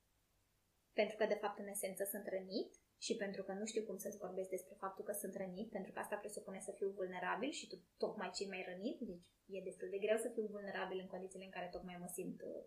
pentru 0.93 1.15
că 1.17 1.25
de 1.25 1.39
fapt 1.41 1.59
în 1.59 1.67
esență 1.67 2.03
sunt 2.03 2.27
rănit 2.27 2.71
și 2.97 3.15
pentru 3.15 3.43
că 3.43 3.53
nu 3.53 3.65
știu 3.65 3.83
cum 3.83 3.97
să-ți 3.97 4.17
vorbesc 4.17 4.49
despre 4.49 4.75
faptul 4.79 5.03
că 5.05 5.11
sunt 5.11 5.35
rănit, 5.35 5.69
pentru 5.71 5.91
că 5.91 5.99
asta 5.99 6.15
presupune 6.15 6.59
să 6.59 6.71
fiu 6.71 6.89
vulnerabil 6.89 7.51
și 7.51 7.67
tu 7.67 7.75
tocmai 7.97 8.29
cei 8.33 8.47
mai 8.47 8.65
rănit, 8.67 8.99
deci 8.99 9.27
e 9.45 9.61
destul 9.63 9.87
de 9.91 9.97
greu 9.97 10.17
să 10.17 10.29
fiu 10.29 10.45
vulnerabil 10.51 10.99
în 10.99 11.07
condițiile 11.07 11.45
în 11.45 11.51
care 11.51 11.67
tocmai 11.71 11.97
mă 11.99 12.09
simt 12.17 12.41
uh, 12.41 12.63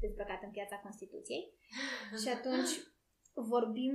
dezbrăcat 0.00 0.42
în 0.42 0.50
piața 0.50 0.76
Constituției. 0.78 1.44
și 2.22 2.28
atunci 2.28 2.72
vorbim 3.34 3.94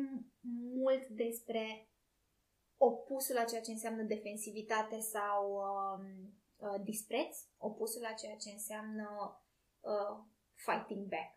mult 0.76 1.08
despre 1.08 1.90
opusul 2.78 3.38
a 3.38 3.44
ceea 3.44 3.62
ce 3.62 3.72
înseamnă 3.72 4.04
defensivitate 4.04 5.00
sau 5.00 5.44
um, 5.54 6.34
uh, 6.62 6.82
dispreț, 6.84 7.34
opusul 7.58 8.02
la 8.02 8.14
ceea 8.14 8.36
ce 8.36 8.50
înseamnă 8.50 9.08
uh, 9.80 10.16
fighting 10.66 11.06
back. 11.08 11.32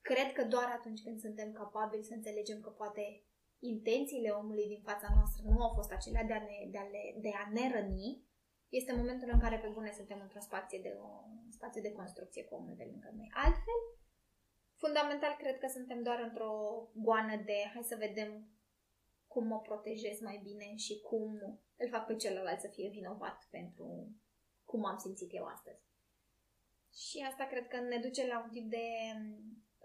Cred 0.00 0.32
că 0.32 0.44
doar 0.44 0.68
atunci 0.78 1.02
când 1.02 1.18
suntem 1.20 1.52
capabili 1.52 2.04
să 2.04 2.14
înțelegem 2.14 2.60
că 2.60 2.70
poate 2.70 3.24
intențiile 3.58 4.30
omului 4.30 4.66
din 4.66 4.82
fața 4.82 5.08
noastră 5.14 5.42
nu 5.44 5.62
au 5.62 5.72
fost 5.74 5.92
acelea 5.92 6.24
de 6.24 6.32
a 6.32 6.42
ne, 6.48 6.58
de 6.70 6.78
a 6.78 6.86
le, 6.94 7.02
de 7.20 7.30
a 7.42 7.50
ne 7.52 7.72
răni, 7.74 8.24
este 8.68 8.92
momentul 8.92 9.28
în 9.32 9.38
care 9.38 9.58
pe 9.58 9.68
bune 9.68 9.92
suntem 9.92 10.20
într-o 10.20 10.40
spație 10.40 10.78
de, 10.82 10.96
o, 11.00 11.08
spație 11.50 11.80
de 11.80 11.92
construcție 11.92 12.44
cu 12.44 12.54
omul 12.54 12.74
de 12.76 12.88
lângă 12.90 13.10
noi. 13.16 13.30
Altfel, 13.34 13.80
fundamental 14.74 15.36
cred 15.38 15.58
că 15.58 15.66
suntem 15.66 16.02
doar 16.02 16.20
într-o 16.20 16.52
goană 16.94 17.36
de 17.36 17.58
hai 17.72 17.82
să 17.82 17.96
vedem 17.98 18.48
cum 19.26 19.46
mă 19.46 19.60
protejez 19.60 20.20
mai 20.20 20.40
bine 20.42 20.76
și 20.76 21.00
cum 21.00 21.40
îl 21.76 21.88
fac 21.88 22.06
pe 22.06 22.16
celălalt 22.16 22.60
să 22.60 22.68
fie 22.68 22.88
vinovat 22.88 23.46
pentru 23.50 24.08
cum 24.70 24.84
am 24.84 24.98
simțit 24.98 25.30
eu 25.32 25.44
astăzi. 25.44 25.82
Și 27.02 27.26
asta 27.30 27.44
cred 27.44 27.66
că 27.68 27.80
ne 27.80 27.98
duce 27.98 28.26
la 28.26 28.42
un 28.44 28.50
tip 28.50 28.70
de 28.70 28.86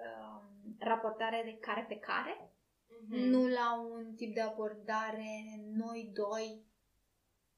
uh, 0.06 0.42
raportare 0.80 1.42
de 1.46 1.58
care 1.58 1.86
pe 1.88 2.00
care, 2.00 2.36
mm-hmm. 2.38 3.26
nu 3.34 3.48
la 3.48 3.70
un 3.92 4.16
tip 4.16 4.34
de 4.34 4.42
abordare 4.42 5.34
noi 5.82 6.12
doi 6.14 6.66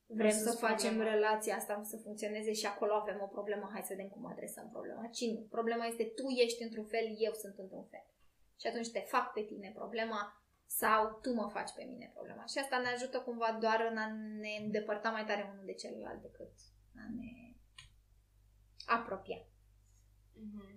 vrem 0.05 0.29
să, 0.31 0.49
să 0.49 0.57
facem 0.57 0.93
problema. 0.93 1.13
relația 1.13 1.55
asta 1.55 1.81
să 1.83 1.97
funcționeze 1.97 2.53
și 2.53 2.65
acolo 2.65 2.93
avem 2.93 3.19
o 3.21 3.27
problemă, 3.27 3.69
hai 3.71 3.81
să 3.81 3.93
vedem 3.95 4.09
cum 4.09 4.25
adresăm 4.25 4.69
problema. 4.69 5.07
Cine? 5.07 5.39
Problema 5.49 5.85
este 5.85 6.03
tu 6.03 6.27
ești 6.27 6.63
într-un 6.63 6.85
fel, 6.85 7.05
eu 7.17 7.33
sunt 7.33 7.57
într-un 7.57 7.83
fel. 7.83 8.05
Și 8.59 8.67
atunci 8.67 8.91
te 8.91 8.99
fac 8.99 9.33
pe 9.33 9.41
tine 9.41 9.71
problema 9.75 10.41
sau 10.65 11.19
tu 11.21 11.33
mă 11.33 11.47
faci 11.51 11.71
pe 11.75 11.83
mine 11.83 12.11
problema. 12.13 12.45
Și 12.45 12.57
asta 12.57 12.77
ne 12.77 12.87
ajută 12.87 13.19
cumva 13.19 13.57
doar 13.61 13.87
în 13.91 13.97
a 13.97 14.07
ne 14.43 14.53
îndepărta 14.63 15.09
mai 15.09 15.25
tare 15.25 15.49
unul 15.51 15.65
de 15.65 15.73
celălalt 15.73 16.21
decât 16.21 16.51
a 16.97 17.03
ne 17.17 17.37
apropia. 18.85 19.39
Mm-hmm. 20.41 20.75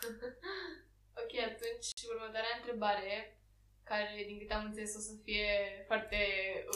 ok, 1.22 1.32
atunci 1.50 1.88
următoarea 2.12 2.58
întrebare, 2.58 3.38
care 3.84 4.24
din 4.26 4.38
câte 4.38 4.54
am 4.54 4.64
înțeles 4.64 4.96
o 4.96 5.00
să 5.08 5.14
fie 5.24 5.48
foarte 5.86 6.18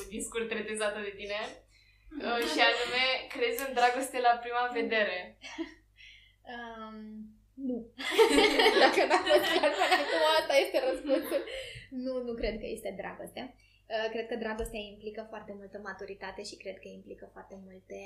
discurs 0.09 0.49
retezată 0.49 1.01
de 1.01 1.13
tine, 1.17 1.41
uh, 2.25 2.41
și 2.51 2.61
anume, 2.69 3.05
crezi 3.35 3.65
în 3.67 3.75
dragoste 3.75 4.19
la 4.21 4.35
prima 4.43 4.71
vedere? 4.73 5.19
Um, 6.55 6.99
nu. 7.55 7.77
Dacă 8.85 9.01
n-am 9.07 9.25
fost 9.31 9.47
clar 9.53 9.71
până 9.79 9.95
acum, 10.03 10.23
asta 10.39 10.55
este 10.65 10.79
răspunsul. 10.89 11.43
Nu, 11.91 12.23
nu 12.23 12.35
cred 12.35 12.59
că 12.59 12.67
este 12.67 12.95
dragoste. 13.01 13.55
Uh, 13.93 14.11
cred 14.11 14.27
că 14.29 14.37
dragostea 14.37 14.79
implică 14.79 15.27
foarte 15.29 15.53
multă 15.61 15.79
maturitate 15.79 16.43
și 16.43 16.57
cred 16.57 16.79
că 16.79 16.89
implică 16.89 17.27
foarte 17.33 17.57
multe 17.65 18.01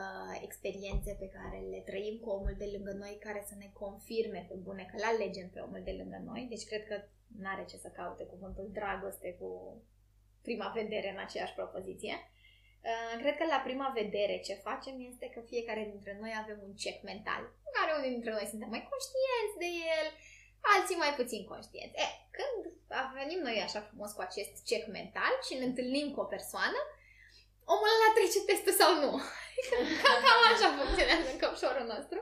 uh, 0.00 0.34
experiențe 0.42 1.16
pe 1.18 1.28
care 1.36 1.58
le 1.72 1.80
trăim 1.88 2.16
cu 2.18 2.30
omul 2.30 2.54
de 2.58 2.68
lângă 2.74 2.92
noi 2.92 3.18
care 3.26 3.44
să 3.48 3.54
ne 3.58 3.70
confirme 3.72 4.46
pe 4.48 4.54
bune 4.54 4.84
că 4.90 4.96
le 4.96 5.08
alegem 5.12 5.48
pe 5.50 5.60
omul 5.60 5.82
de 5.84 5.94
lângă 6.00 6.18
noi. 6.24 6.46
Deci 6.52 6.68
cred 6.70 6.84
că 6.86 6.96
nu 7.40 7.48
are 7.54 7.64
ce 7.70 7.76
să 7.76 7.88
caute 7.88 8.24
cuvântul 8.24 8.68
dragoste 8.72 9.28
cu 9.40 9.50
prima 10.42 10.68
vedere 10.80 11.08
în 11.10 11.20
aceeași 11.26 11.58
propoziție. 11.60 12.14
Uh, 12.90 13.14
cred 13.22 13.34
că 13.38 13.44
la 13.54 13.60
prima 13.66 13.88
vedere 14.00 14.36
ce 14.46 14.54
facem 14.68 14.94
este 15.10 15.26
că 15.34 15.40
fiecare 15.52 15.82
dintre 15.92 16.12
noi 16.22 16.32
avem 16.42 16.58
un 16.66 16.74
check 16.82 16.98
mental, 17.10 17.42
în 17.66 17.72
care 17.78 17.90
unii 17.98 18.14
dintre 18.16 18.32
noi 18.36 18.46
suntem 18.52 18.70
mai 18.74 18.88
conștienți 18.90 19.60
de 19.62 19.70
el, 19.96 20.06
alții 20.74 21.02
mai 21.02 21.12
puțin 21.20 21.42
conștienți. 21.50 21.96
E, 22.04 22.06
când 22.36 22.60
venim 23.18 23.40
noi 23.46 23.56
așa 23.66 23.80
frumos 23.88 24.10
cu 24.14 24.22
acest 24.28 24.52
check 24.68 24.84
mental 24.98 25.32
și 25.46 25.58
ne 25.58 25.66
întâlnim 25.70 26.06
cu 26.12 26.20
o 26.24 26.30
persoană, 26.34 26.80
omul 27.72 27.94
ăla 27.94 28.10
trece 28.16 28.40
testul 28.48 28.74
sau 28.82 28.90
nu. 29.02 29.10
Cam, 30.02 30.16
cam 30.24 30.40
așa 30.52 30.68
funcționează 30.78 31.26
în 31.30 31.40
căpșorul 31.42 31.86
nostru. 31.94 32.18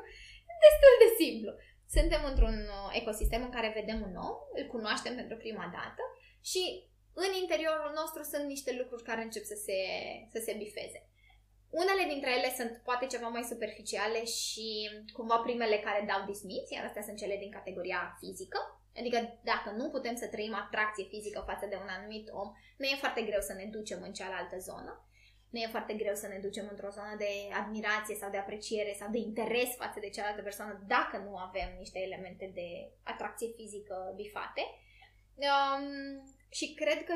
Destul 0.65 0.95
de 1.03 1.11
simplu. 1.21 1.51
Suntem 1.97 2.23
într-un 2.31 2.57
uh, 2.79 2.89
ecosistem 3.01 3.43
în 3.45 3.55
care 3.57 3.79
vedem 3.81 3.99
un 4.09 4.15
om, 4.29 4.37
îl 4.59 4.65
cunoaștem 4.75 5.15
pentru 5.21 5.37
prima 5.37 5.67
dată 5.79 6.03
și 6.51 6.63
în 7.25 7.31
interiorul 7.43 7.93
nostru 8.01 8.23
sunt 8.33 8.45
niște 8.55 8.71
lucruri 8.81 9.09
care 9.09 9.23
încep 9.23 9.45
să 9.53 9.57
se, 9.67 9.79
să 10.33 10.39
se 10.47 10.53
bifeze. 10.63 11.01
Unele 11.81 12.05
dintre 12.13 12.31
ele 12.39 12.51
sunt 12.59 12.73
poate 12.89 13.07
ceva 13.07 13.29
mai 13.29 13.51
superficiale 13.53 14.25
și 14.25 14.67
cumva 15.13 15.37
primele 15.37 15.79
care 15.79 16.05
dau 16.11 16.21
dismiț, 16.31 16.71
iar 16.71 16.85
astea 16.85 17.03
sunt 17.03 17.17
cele 17.19 17.37
din 17.37 17.51
categoria 17.51 18.17
fizică. 18.21 18.59
Adică 19.01 19.19
dacă 19.43 19.71
nu 19.71 19.91
putem 19.91 20.17
să 20.17 20.27
trăim 20.27 20.55
atracție 20.55 21.05
fizică 21.15 21.43
față 21.47 21.67
de 21.67 21.77
un 21.83 21.89
anumit 21.97 22.27
om, 22.33 22.49
nu 22.77 22.85
e 22.87 23.03
foarte 23.05 23.23
greu 23.23 23.41
să 23.41 23.53
ne 23.53 23.67
ducem 23.77 24.01
în 24.03 24.13
cealaltă 24.13 24.59
zonă. 24.59 24.93
Nu 25.51 25.59
e 25.61 25.75
foarte 25.77 25.95
greu 25.95 26.15
să 26.15 26.27
ne 26.27 26.39
ducem 26.47 26.67
într-o 26.71 26.95
zonă 26.99 27.15
de 27.19 27.31
admirație 27.61 28.15
sau 28.15 28.31
de 28.31 28.39
apreciere 28.39 28.93
sau 28.99 29.09
de 29.11 29.19
interes 29.19 29.71
față 29.83 29.99
de 30.01 30.09
cealaltă 30.09 30.43
persoană 30.43 30.85
dacă 30.87 31.17
nu 31.17 31.37
avem 31.37 31.69
niște 31.79 31.99
elemente 31.99 32.51
de 32.55 32.69
atracție 33.03 33.49
fizică 33.57 34.13
bifate. 34.17 34.63
Um, 35.47 35.87
și 36.49 36.75
cred 36.75 37.05
că 37.05 37.15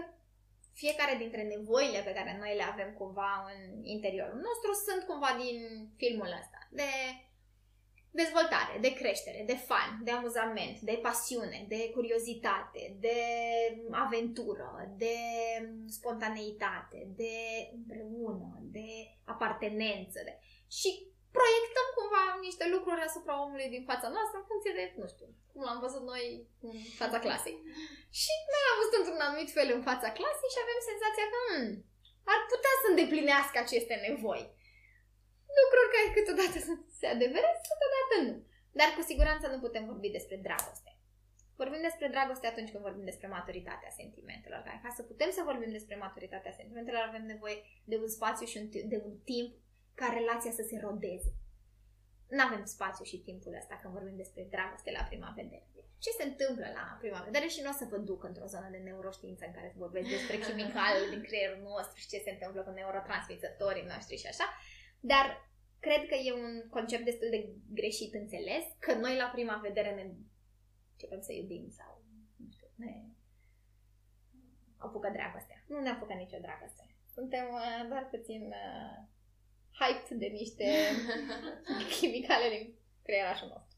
fiecare 0.83 1.15
dintre 1.23 1.43
nevoile 1.43 2.01
pe 2.05 2.17
care 2.19 2.33
noi 2.41 2.53
le 2.57 2.67
avem 2.73 2.91
cumva 3.01 3.31
în 3.53 3.85
interiorul 3.85 4.41
nostru 4.49 4.71
sunt 4.87 5.03
cumva 5.07 5.31
din 5.45 5.57
filmul 5.97 6.31
ăsta. 6.41 6.59
De 6.71 6.91
dezvoltare, 8.11 8.75
de 8.81 8.93
creștere, 9.01 9.43
de 9.47 9.59
fan, 9.69 10.01
de 10.05 10.11
amuzament, 10.11 10.79
de 10.81 10.99
pasiune, 11.03 11.65
de 11.69 11.91
curiozitate, 11.97 12.97
de 13.01 13.19
aventură, 13.91 14.95
de 14.97 15.17
spontaneitate, 15.87 16.99
de 17.17 17.35
împreună, 17.79 18.59
de 18.63 18.89
apartenență. 19.25 20.19
De... 20.25 20.39
Și 20.79 20.91
proiectăm 21.39 21.87
cumva 21.99 22.23
niște 22.47 22.65
lucruri 22.75 23.07
asupra 23.09 23.35
omului 23.45 23.69
din 23.75 23.85
fața 23.91 24.09
noastră 24.15 24.37
în 24.39 24.49
funcție 24.51 24.73
de, 24.79 24.85
nu 25.01 25.07
știu, 25.13 25.29
cum 25.51 25.61
l-am 25.67 25.81
văzut 25.85 26.05
noi 26.13 26.25
în 26.69 26.77
fața 27.01 27.19
clasei. 27.25 27.57
Și 28.21 28.33
noi 28.53 28.65
am 28.71 28.79
văzut 28.81 28.95
într-un 28.99 29.25
anumit 29.27 29.51
fel 29.57 29.69
în 29.77 29.83
fața 29.89 30.09
clasei 30.19 30.53
și 30.55 30.63
avem 30.65 30.81
senzația 30.91 31.27
că 31.33 31.39
hmm, 31.47 31.71
ar 32.33 32.41
putea 32.53 32.75
să 32.81 32.87
îndeplinească 32.89 33.57
aceste 33.61 33.95
nevoi. 34.05 34.43
Lucruri 35.59 35.93
care 35.95 36.09
câteodată 36.17 36.59
se 36.99 37.07
adeveresc, 37.15 37.61
câteodată 37.71 38.15
nu. 38.27 38.35
Dar 38.79 38.89
cu 38.97 39.03
siguranță 39.11 39.45
nu 39.47 39.59
putem 39.65 39.85
vorbi 39.91 40.17
despre 40.19 40.37
dragoste. 40.47 40.91
Vorbim 41.61 41.83
despre 41.89 42.09
dragoste 42.15 42.47
atunci 42.47 42.71
când 42.71 42.83
vorbim 42.89 43.05
despre 43.05 43.29
maturitatea 43.39 43.91
sentimentelor. 44.01 44.61
Ca 44.85 44.91
să 44.97 45.03
putem 45.11 45.31
să 45.37 45.49
vorbim 45.51 45.71
despre 45.79 45.97
maturitatea 45.97 46.53
sentimentelor, 46.59 47.03
avem 47.03 47.25
nevoie 47.35 47.59
de 47.85 47.97
un 47.97 48.09
spațiu 48.17 48.47
și 48.47 48.59
un, 48.61 48.67
de 48.93 48.99
un 49.05 49.15
timp 49.31 49.51
ca 49.99 50.07
relația 50.19 50.53
să 50.59 50.65
se 50.71 50.77
rodeze. 50.87 51.31
Nu 52.35 52.43
avem 52.47 52.65
spațiu 52.65 53.05
și 53.11 53.25
timpul 53.29 53.53
ăsta 53.61 53.75
când 53.81 53.93
vorbim 53.97 54.17
despre 54.17 54.43
dragoste 54.55 54.91
la 54.99 55.03
prima 55.11 55.31
vedere. 55.41 55.67
Ce 56.05 56.11
se 56.19 56.25
întâmplă 56.31 56.67
la 56.79 56.85
prima 57.03 57.21
vedere 57.29 57.47
și 57.55 57.63
nu 57.65 57.71
o 57.73 57.79
să 57.81 57.85
vă 57.93 57.99
duc 58.09 58.21
într-o 58.25 58.51
zonă 58.55 58.69
de 58.71 58.81
neuroștiință 58.87 59.43
în 59.47 59.55
care 59.57 59.69
să 59.73 59.83
vorbesc 59.85 60.09
despre 60.17 60.37
chimical 60.47 60.95
din 61.13 61.23
creierul 61.29 61.63
nostru 61.71 61.97
și 62.03 62.11
ce 62.13 62.19
se 62.25 62.31
întâmplă 62.35 62.61
cu 62.63 62.71
neurotransmițătorii 62.71 63.91
noștri 63.93 64.21
și 64.23 64.31
așa. 64.33 64.47
Dar 65.13 65.27
cred 65.87 66.03
că 66.11 66.17
e 66.27 66.41
un 66.45 66.69
concept 66.77 67.05
destul 67.05 67.29
de 67.31 67.41
greșit 67.79 68.13
înțeles, 68.15 68.65
că 68.85 68.93
noi 68.95 69.15
la 69.23 69.29
prima 69.37 69.57
vedere 69.69 69.91
ne 69.95 70.05
începem 70.93 71.21
să 71.21 71.33
iubim 71.33 71.65
sau, 71.79 71.91
nu 72.43 72.49
știu, 72.55 72.69
ne 72.83 72.93
apucă 74.77 75.09
dragostea. 75.13 75.59
Nu 75.67 75.81
ne 75.81 75.91
apucă 75.91 76.15
nicio 76.15 76.39
dragoste. 76.47 76.85
Suntem 77.17 77.47
uh, 77.53 77.89
doar 77.89 78.05
puțin 78.15 78.43
uh, 78.63 78.97
hyped 79.79 80.19
de 80.19 80.27
niște 80.27 80.67
chimicale 81.95 82.47
din 82.55 82.65
creierașul 83.03 83.49
nostru. 83.55 83.77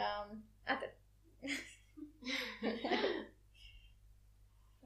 Um, 0.00 0.28
atât. 0.74 0.92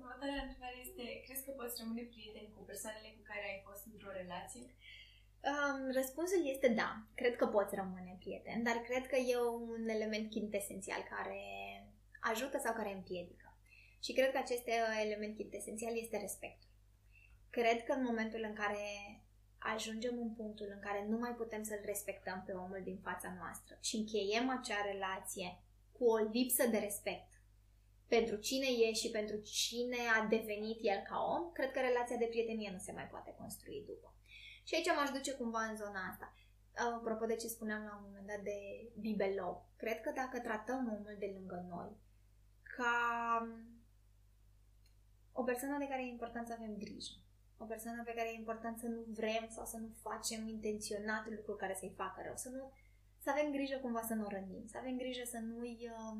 Următoarea 0.00 0.42
întrebare 0.42 0.76
este, 0.86 1.04
crezi 1.24 1.44
că 1.44 1.50
poți 1.50 1.78
rămâne 1.80 2.02
prieten 2.02 2.46
cu 2.54 2.60
persoanele 2.70 3.08
cu 3.16 3.22
care 3.30 3.44
ai 3.50 3.60
fost 3.68 3.82
într-o 3.92 4.12
relație? 4.20 4.66
Um, 5.50 5.80
răspunsul 5.98 6.40
este 6.54 6.68
da. 6.68 6.90
Cred 7.14 7.36
că 7.36 7.46
poți 7.46 7.74
rămâne 7.74 8.16
prieten, 8.18 8.62
dar 8.62 8.76
cred 8.76 9.06
că 9.06 9.16
e 9.16 9.36
un 9.38 9.88
element 9.88 10.30
quintesențial 10.30 11.02
care 11.14 11.42
ajută 12.20 12.58
sau 12.58 12.72
care 12.74 12.92
împiedică. 12.92 13.48
Și 14.04 14.12
cred 14.12 14.30
că 14.32 14.38
acest 14.38 14.66
element 15.04 15.34
quintesențial 15.36 15.96
este 15.96 16.16
respectul. 16.16 16.70
Cred 17.50 17.84
că 17.84 17.92
în 17.92 18.04
momentul 18.04 18.42
în 18.48 18.54
care 18.54 18.84
ajungem 19.74 20.18
în 20.18 20.30
punctul 20.30 20.68
în 20.70 20.80
care 20.80 21.06
nu 21.08 21.18
mai 21.18 21.34
putem 21.34 21.62
să-l 21.62 21.80
respectăm 21.84 22.42
pe 22.46 22.52
omul 22.52 22.80
din 22.82 22.98
fața 23.02 23.34
noastră 23.38 23.78
și 23.80 23.96
încheiem 23.96 24.48
acea 24.48 24.82
relație 24.92 25.62
cu 25.92 26.04
o 26.04 26.16
lipsă 26.16 26.66
de 26.66 26.78
respect 26.78 27.32
pentru 28.14 28.36
cine 28.36 28.66
e 28.66 28.92
și 28.92 29.10
pentru 29.10 29.36
cine 29.36 30.00
a 30.16 30.26
devenit 30.26 30.78
el 30.82 31.00
ca 31.08 31.16
om, 31.36 31.52
cred 31.52 31.70
că 31.72 31.80
relația 31.80 32.16
de 32.16 32.30
prietenie 32.32 32.70
nu 32.72 32.78
se 32.78 32.92
mai 32.92 33.06
poate 33.12 33.34
construi 33.38 33.84
după. 33.86 34.14
Și 34.64 34.74
aici 34.74 34.94
m-aș 34.96 35.10
duce 35.10 35.32
cumva 35.34 35.62
în 35.64 35.76
zona 35.76 36.00
asta. 36.10 36.34
Apropo 36.96 37.26
de 37.26 37.36
ce 37.36 37.46
spuneam 37.46 37.82
la 37.84 37.96
un 37.96 38.02
moment 38.06 38.26
dat 38.26 38.40
de 38.40 38.58
bibelou, 39.00 39.68
cred 39.76 40.00
că 40.00 40.10
dacă 40.14 40.38
tratăm 40.40 40.88
omul 40.96 41.16
de 41.18 41.32
lângă 41.36 41.66
noi 41.68 41.90
ca 42.76 42.96
o 45.32 45.42
persoană 45.42 45.78
de 45.78 45.88
care 45.88 46.02
e 46.02 46.16
important 46.16 46.46
să 46.46 46.52
avem 46.52 46.74
grijă, 46.76 47.14
o 47.62 47.72
persoană 47.72 48.02
pe 48.04 48.16
care 48.16 48.28
e 48.28 48.42
important 48.42 48.78
să 48.78 48.86
nu 48.86 49.02
vrem 49.20 49.44
sau 49.56 49.64
să 49.64 49.76
nu 49.76 49.88
facem 50.06 50.48
intenționat 50.48 51.24
lucruri 51.36 51.62
care 51.62 51.74
să-i 51.80 51.98
facă 52.02 52.20
rău, 52.24 52.36
să 52.36 52.48
nu 52.48 52.72
să 53.24 53.30
avem 53.30 53.48
grijă 53.56 53.76
cumva 53.78 54.02
să 54.08 54.14
nu 54.14 54.24
o 54.24 54.34
rănim, 54.36 54.64
să 54.66 54.76
avem 54.78 54.96
grijă 54.96 55.24
să 55.24 55.38
nu-i 55.38 55.78
um, 55.98 56.18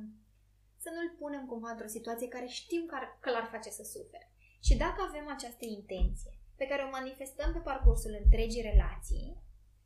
să 0.84 0.88
nu-l 0.94 1.10
punem 1.18 1.46
cumva 1.46 1.70
într-o 1.70 1.94
situație 1.96 2.28
care 2.28 2.46
știm 2.46 2.82
că 3.20 3.30
l-ar 3.30 3.48
face 3.54 3.70
să 3.70 3.82
sufere. 3.82 4.26
Și 4.66 4.76
dacă 4.76 5.00
avem 5.08 5.28
această 5.28 5.64
intenție 5.64 6.34
pe 6.56 6.66
care 6.66 6.82
o 6.82 6.94
manifestăm 6.98 7.52
pe 7.52 7.58
parcursul 7.58 8.18
întregii 8.22 8.68
relații, 8.70 9.28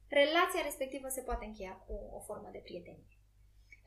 relația 0.08 0.62
respectivă 0.64 1.08
se 1.08 1.26
poate 1.28 1.44
încheia 1.44 1.76
cu 1.86 1.94
o 2.16 2.20
formă 2.20 2.48
de 2.52 2.58
prietenie. 2.58 3.15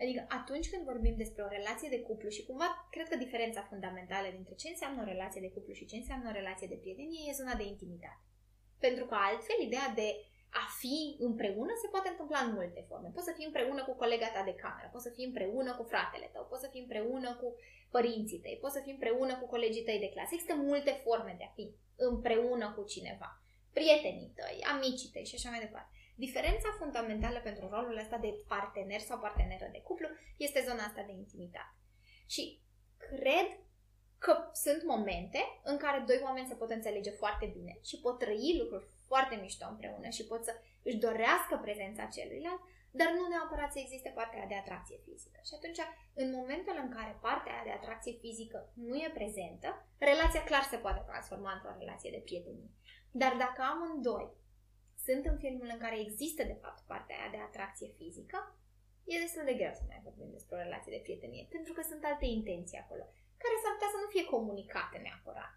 Adică 0.01 0.21
atunci 0.39 0.69
când 0.69 0.83
vorbim 0.91 1.15
despre 1.17 1.43
o 1.43 1.53
relație 1.57 1.89
de 1.89 2.01
cuplu 2.07 2.29
și 2.29 2.45
cumva 2.45 2.87
cred 2.93 3.07
că 3.09 3.15
diferența 3.15 3.61
fundamentală 3.71 4.27
dintre 4.31 4.55
ce 4.61 4.67
înseamnă 4.69 5.01
o 5.01 5.09
relație 5.13 5.41
de 5.41 5.53
cuplu 5.55 5.73
și 5.73 5.85
ce 5.89 5.95
înseamnă 5.95 6.29
o 6.29 6.37
relație 6.39 6.67
de 6.67 6.81
prietenie 6.81 7.29
e 7.29 7.39
zona 7.41 7.55
de 7.55 7.65
intimitate. 7.73 8.23
Pentru 8.85 9.05
că 9.05 9.15
altfel, 9.27 9.59
ideea 9.61 9.89
de 10.01 10.09
a 10.61 10.63
fi 10.79 10.97
împreună 11.27 11.73
se 11.81 11.91
poate 11.93 12.09
întâmpla 12.09 12.39
în 12.43 12.51
multe 12.57 12.81
forme. 12.87 13.09
Poți 13.15 13.29
să 13.29 13.33
fii 13.37 13.49
împreună 13.49 13.81
cu 13.85 13.93
colega 14.03 14.29
ta 14.35 14.43
de 14.49 14.55
cameră, 14.63 14.87
poți 14.91 15.05
să 15.07 15.11
fii 15.15 15.29
împreună 15.29 15.71
cu 15.75 15.83
fratele 15.91 16.27
tău, 16.33 16.43
poți 16.49 16.63
să 16.63 16.69
fii 16.71 16.85
împreună 16.85 17.29
cu 17.41 17.47
părinții 17.95 18.43
tăi, 18.43 18.57
poți 18.61 18.75
să 18.75 18.81
fii 18.83 18.95
împreună 18.97 19.33
cu 19.37 19.45
colegii 19.53 19.83
tăi 19.87 19.99
de 19.99 20.09
clasă. 20.13 20.31
Există 20.33 20.55
multe 20.55 20.91
forme 21.03 21.33
de 21.37 21.43
a 21.47 21.51
fi 21.57 21.65
împreună 21.95 22.67
cu 22.75 22.83
cineva. 22.93 23.29
Prietenii 23.77 24.33
tăi, 24.39 24.57
amicii 24.73 25.13
tăi 25.13 25.25
și 25.29 25.35
așa 25.35 25.49
mai 25.49 25.59
departe. 25.59 25.91
Diferența 26.25 26.69
fundamentală 26.81 27.39
pentru 27.39 27.65
rolul 27.69 27.97
ăsta 27.97 28.17
de 28.17 28.31
partener 28.47 28.99
sau 28.99 29.17
parteneră 29.19 29.67
de 29.71 29.81
cuplu 29.81 30.07
este 30.37 30.65
zona 30.67 30.83
asta 30.83 31.03
de 31.05 31.11
intimitate. 31.11 31.75
Și 32.33 32.43
cred 32.97 33.47
că 34.17 34.33
sunt 34.65 34.81
momente 34.83 35.41
în 35.63 35.77
care 35.77 36.03
doi 36.07 36.19
oameni 36.23 36.47
se 36.47 36.59
pot 36.61 36.69
înțelege 36.71 37.11
foarte 37.11 37.45
bine 37.55 37.73
și 37.89 37.99
pot 37.99 38.17
trăi 38.19 38.59
lucruri 38.61 38.87
foarte 39.07 39.35
mișto 39.35 39.65
împreună 39.69 40.09
și 40.09 40.25
pot 40.25 40.41
să 40.43 40.53
își 40.83 41.01
dorească 41.05 41.55
prezența 41.61 42.05
celuilalt, 42.15 42.61
dar 42.91 43.09
nu 43.17 43.27
neapărat 43.27 43.71
să 43.71 43.79
existe 43.81 44.11
partea 44.15 44.45
de 44.51 44.55
atracție 44.55 44.97
fizică. 45.05 45.39
Și 45.47 45.53
atunci, 45.57 45.81
în 46.21 46.27
momentul 46.37 46.75
în 46.83 46.89
care 46.97 47.19
partea 47.21 47.63
de 47.63 47.71
atracție 47.71 48.13
fizică 48.23 48.59
nu 48.89 48.95
e 48.95 49.17
prezentă, 49.19 49.69
relația 49.97 50.43
clar 50.43 50.63
se 50.71 50.77
poate 50.77 51.01
transforma 51.05 51.51
într-o 51.53 51.77
relație 51.79 52.11
de 52.15 52.25
prietenie. 52.27 52.69
Dar 53.11 53.33
dacă 53.43 53.61
amândoi 53.61 54.27
sunt 55.05 55.23
în 55.31 55.37
filmul 55.43 55.69
în 55.71 55.81
care 55.83 55.97
există, 55.99 56.41
de 56.51 56.57
fapt, 56.63 56.81
partea 56.91 57.15
aia 57.17 57.33
de 57.35 57.41
atracție 57.47 57.89
fizică, 57.99 58.39
e 59.11 59.23
destul 59.25 59.45
de 59.49 59.57
greu 59.59 59.73
să 59.75 59.83
mai 59.87 60.05
vorbim 60.07 60.29
despre 60.37 60.55
o 60.55 60.63
relație 60.65 60.95
de 60.95 61.05
prietenie, 61.05 61.45
pentru 61.55 61.71
că 61.73 61.81
sunt 61.89 62.03
alte 62.05 62.27
intenții 62.37 62.83
acolo, 62.83 63.05
care 63.43 63.55
s-ar 63.61 63.73
putea 63.75 63.91
să 63.93 63.99
nu 64.01 64.09
fie 64.13 64.25
comunicate 64.35 64.97
neapărat. 65.05 65.53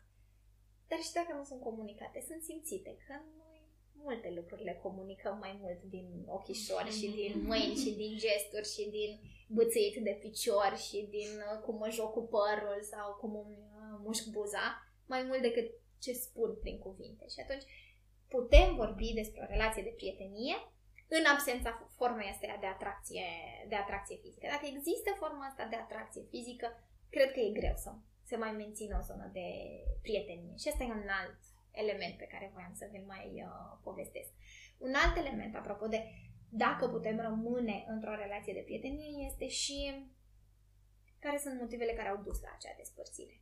Dar 0.90 1.00
și 1.06 1.16
dacă 1.18 1.32
nu 1.38 1.44
sunt 1.50 1.60
comunicate, 1.68 2.18
sunt 2.28 2.42
simțite, 2.48 2.92
că 3.06 3.14
noi 3.40 3.58
multe 4.06 4.30
lucruri 4.38 4.64
le 4.68 4.80
comunicăm 4.82 5.36
mai 5.38 5.54
mult 5.62 5.80
din 5.94 6.06
ochișori 6.26 6.90
și 6.98 7.06
din 7.18 7.32
mâini 7.48 7.82
și 7.82 7.90
din 8.00 8.12
gesturi 8.24 8.72
și 8.74 8.84
din 8.96 9.10
bățâit 9.56 9.96
de 10.08 10.14
picior 10.22 10.72
și 10.86 10.98
din 11.16 11.30
uh, 11.48 11.60
cum 11.64 11.76
mă 11.76 11.88
joc 11.90 12.10
cu 12.12 12.22
părul 12.36 12.78
sau 12.92 13.06
cum 13.20 13.32
îmi 13.42 13.56
uh, 13.56 13.98
mușc 14.04 14.24
buza, 14.36 14.66
mai 15.06 15.22
mult 15.22 15.42
decât 15.42 15.66
ce 16.04 16.12
spun 16.12 16.50
prin 16.60 16.78
cuvinte. 16.78 17.24
Și 17.28 17.40
atunci 17.40 17.64
putem 18.36 18.68
vorbi 18.82 19.08
despre 19.20 19.40
o 19.42 19.50
relație 19.54 19.82
de 19.88 19.98
prietenie 20.00 20.56
în 21.18 21.24
absența 21.34 21.70
formei 21.98 22.32
astea 22.34 22.56
de 22.64 22.68
atracție, 22.74 23.26
de 23.70 23.76
atracție 23.82 24.16
fizică. 24.24 24.46
Dacă 24.54 24.66
există 24.68 25.10
forma 25.22 25.44
asta 25.46 25.64
de 25.72 25.78
atracție 25.84 26.24
fizică, 26.34 26.66
cred 27.14 27.28
că 27.32 27.40
e 27.40 27.58
greu 27.60 27.76
să 27.84 27.90
se 28.28 28.36
mai 28.36 28.52
mențină 28.62 28.94
o 28.98 29.06
zonă 29.10 29.26
de 29.38 29.48
prietenie. 30.06 30.54
Și 30.60 30.68
asta 30.68 30.84
e 30.84 31.00
un 31.02 31.10
alt 31.20 31.40
element 31.82 32.14
pe 32.18 32.30
care 32.32 32.52
voiam 32.54 32.74
să 32.80 32.88
vi-l 32.90 33.06
mai 33.14 33.26
uh, 33.48 33.78
povestesc. 33.86 34.30
Un 34.86 34.92
alt 35.02 35.16
element, 35.22 35.56
apropo 35.56 35.86
de 35.94 36.00
dacă 36.48 36.88
putem 36.88 37.16
rămâne 37.20 37.84
într-o 37.88 38.14
relație 38.14 38.52
de 38.52 38.66
prietenie, 38.68 39.26
este 39.30 39.48
și 39.48 39.78
care 41.18 41.38
sunt 41.38 41.60
motivele 41.60 41.92
care 41.92 42.08
au 42.08 42.20
dus 42.22 42.40
la 42.40 42.50
acea 42.54 42.74
despărțire. 42.76 43.36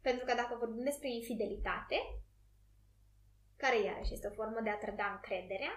Pentru 0.00 0.24
că 0.24 0.34
dacă 0.34 0.56
vorbim 0.58 0.84
despre 0.84 1.08
infidelitate, 1.12 1.96
care 3.64 3.78
iarăși 3.80 4.14
este 4.14 4.30
o 4.30 4.36
formă 4.40 4.60
de 4.60 4.72
a 4.72 4.82
trăda 4.84 5.06
încrederea, 5.16 5.74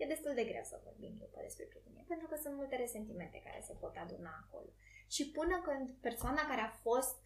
e 0.00 0.12
destul 0.14 0.34
de 0.34 0.48
greu 0.50 0.64
să 0.70 0.84
vorbim 0.88 1.14
după 1.24 1.38
despre 1.46 1.64
prietenie, 1.70 2.04
pentru 2.12 2.26
că 2.28 2.36
sunt 2.36 2.54
multe 2.60 2.76
resentimente 2.76 3.38
care 3.46 3.60
se 3.68 3.74
pot 3.82 3.94
aduna 4.04 4.32
acolo. 4.42 4.70
Și 5.14 5.22
până 5.38 5.56
când 5.66 5.86
persoana 6.06 6.42
care 6.50 6.62
a 6.64 6.76
fost 6.86 7.20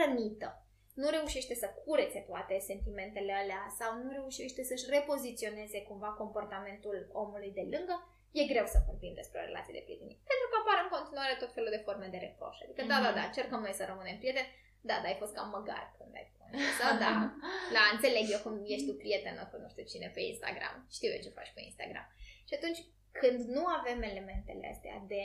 rănită 0.00 0.48
nu 1.00 1.08
reușește 1.16 1.54
să 1.62 1.66
curețe 1.84 2.20
toate 2.30 2.54
sentimentele 2.70 3.32
alea 3.32 3.62
sau 3.78 3.90
nu 4.02 4.10
reușește 4.18 4.62
să-și 4.70 4.90
repoziționeze 4.96 5.78
cumva 5.82 6.10
comportamentul 6.22 6.96
omului 7.12 7.50
de 7.58 7.64
lângă, 7.74 7.96
e 8.38 8.52
greu 8.52 8.66
să 8.74 8.78
vorbim 8.88 9.14
despre 9.20 9.38
o 9.40 9.46
relație 9.48 9.76
de 9.76 9.84
prietenie. 9.86 10.18
Pentru 10.30 10.46
că 10.50 10.56
apar 10.58 10.78
în 10.82 10.90
continuare 10.96 11.34
tot 11.42 11.50
felul 11.56 11.70
de 11.76 11.84
forme 11.86 12.06
de 12.14 12.20
reproș. 12.26 12.56
Adică, 12.64 12.80
mm-hmm. 12.82 12.92
da, 12.92 12.98
da, 13.04 13.10
mhm. 13.10 13.18
da, 13.18 13.34
cercăm 13.38 13.60
noi 13.66 13.78
să 13.78 13.84
rămânem 13.90 14.18
prieteni, 14.22 14.50
da, 14.88 14.96
da, 15.02 15.08
ai 15.08 15.20
fost 15.22 15.34
cam 15.34 15.48
măgar 15.56 15.84
când 15.98 16.14
ai 16.14 16.32
sau 16.80 16.92
da, 17.04 17.12
la 17.76 17.82
înțeleg 17.94 18.24
eu 18.34 18.40
cum 18.44 18.54
ești 18.74 18.88
tu 18.88 18.94
prietenă 19.02 19.42
cu 19.50 19.56
nu 19.62 19.68
știu 19.68 19.84
cine 19.92 20.08
pe 20.14 20.20
Instagram. 20.20 20.76
Știu 20.96 21.10
eu 21.12 21.20
ce 21.22 21.36
faci 21.38 21.52
pe 21.54 21.62
Instagram. 21.68 22.06
Și 22.48 22.54
atunci, 22.58 22.80
când 23.20 23.38
nu 23.56 23.64
avem 23.78 24.02
elementele 24.02 24.66
astea 24.74 24.96
de 25.12 25.22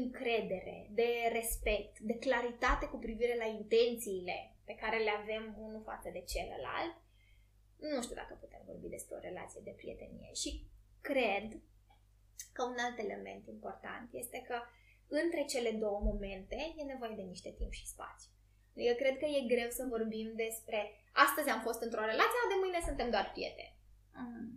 încredere, 0.00 0.76
de 1.00 1.10
respect, 1.32 1.98
de 1.98 2.16
claritate 2.24 2.86
cu 2.86 2.98
privire 2.98 3.36
la 3.36 3.48
intențiile 3.58 4.36
pe 4.64 4.74
care 4.74 4.98
le 5.06 5.12
avem 5.20 5.44
unul 5.58 5.82
față 5.90 6.08
de 6.12 6.22
celălalt, 6.32 6.96
nu 7.94 8.02
știu 8.02 8.14
dacă 8.22 8.34
putem 8.34 8.62
vorbi 8.66 8.88
despre 8.88 9.14
o 9.16 9.24
relație 9.28 9.60
de 9.64 9.74
prietenie. 9.80 10.32
Și 10.42 10.50
cred 11.00 11.46
că 12.52 12.62
un 12.64 12.78
alt 12.86 12.98
element 12.98 13.46
important 13.46 14.08
este 14.12 14.38
că 14.48 14.56
între 15.08 15.42
cele 15.52 15.70
două 15.70 15.98
momente 16.00 16.74
e 16.76 16.82
nevoie 16.82 17.14
de 17.16 17.22
niște 17.22 17.50
timp 17.58 17.72
și 17.72 17.86
spațiu. 17.86 18.30
Eu 18.90 18.94
cred 19.02 19.16
că 19.18 19.26
e 19.26 19.52
greu 19.54 19.70
să 19.78 19.92
vorbim 19.94 20.28
despre 20.44 20.80
astăzi 21.26 21.48
am 21.48 21.60
fost 21.68 21.80
într-o 21.86 22.08
relație, 22.12 22.52
de 22.52 22.60
mâine 22.62 22.80
suntem 22.88 23.08
doar 23.10 23.26
prieteni. 23.34 23.76
Mm. 24.20 24.50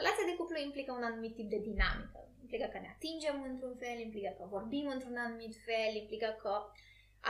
Relația 0.00 0.28
de 0.28 0.36
cuplu 0.36 0.58
implică 0.58 0.92
un 0.92 1.08
anumit 1.10 1.34
tip 1.34 1.48
de 1.54 1.60
dinamică. 1.68 2.20
Implică 2.40 2.66
că 2.72 2.78
ne 2.80 2.90
atingem 2.94 3.36
într-un 3.50 3.74
fel, 3.82 3.98
implică 4.00 4.32
că 4.38 4.44
vorbim 4.56 4.86
într-un 4.94 5.16
anumit 5.16 5.54
fel, 5.66 5.92
implică 6.02 6.30
că 6.42 6.52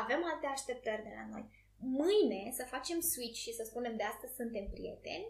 avem 0.03 0.21
alte 0.25 0.47
așteptări 0.47 1.07
de 1.09 1.13
la 1.19 1.25
noi. 1.33 1.45
Mâine 2.01 2.51
să 2.59 2.65
facem 2.75 3.01
switch 3.01 3.39
și 3.45 3.53
să 3.59 3.63
spunem 3.65 3.97
de 3.97 4.03
astăzi 4.03 4.35
suntem 4.35 4.67
prieteni, 4.75 5.29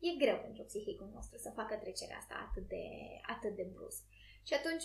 e 0.00 0.10
greu 0.22 0.38
pentru 0.38 0.62
psihicul 0.64 1.10
nostru 1.14 1.38
să 1.38 1.50
facă 1.50 1.74
trecerea 1.76 2.16
asta 2.16 2.34
atât 2.48 2.68
de, 2.68 2.84
atât 3.34 3.56
de 3.56 3.66
brusc. 3.74 4.02
Și 4.42 4.54
atunci, 4.54 4.84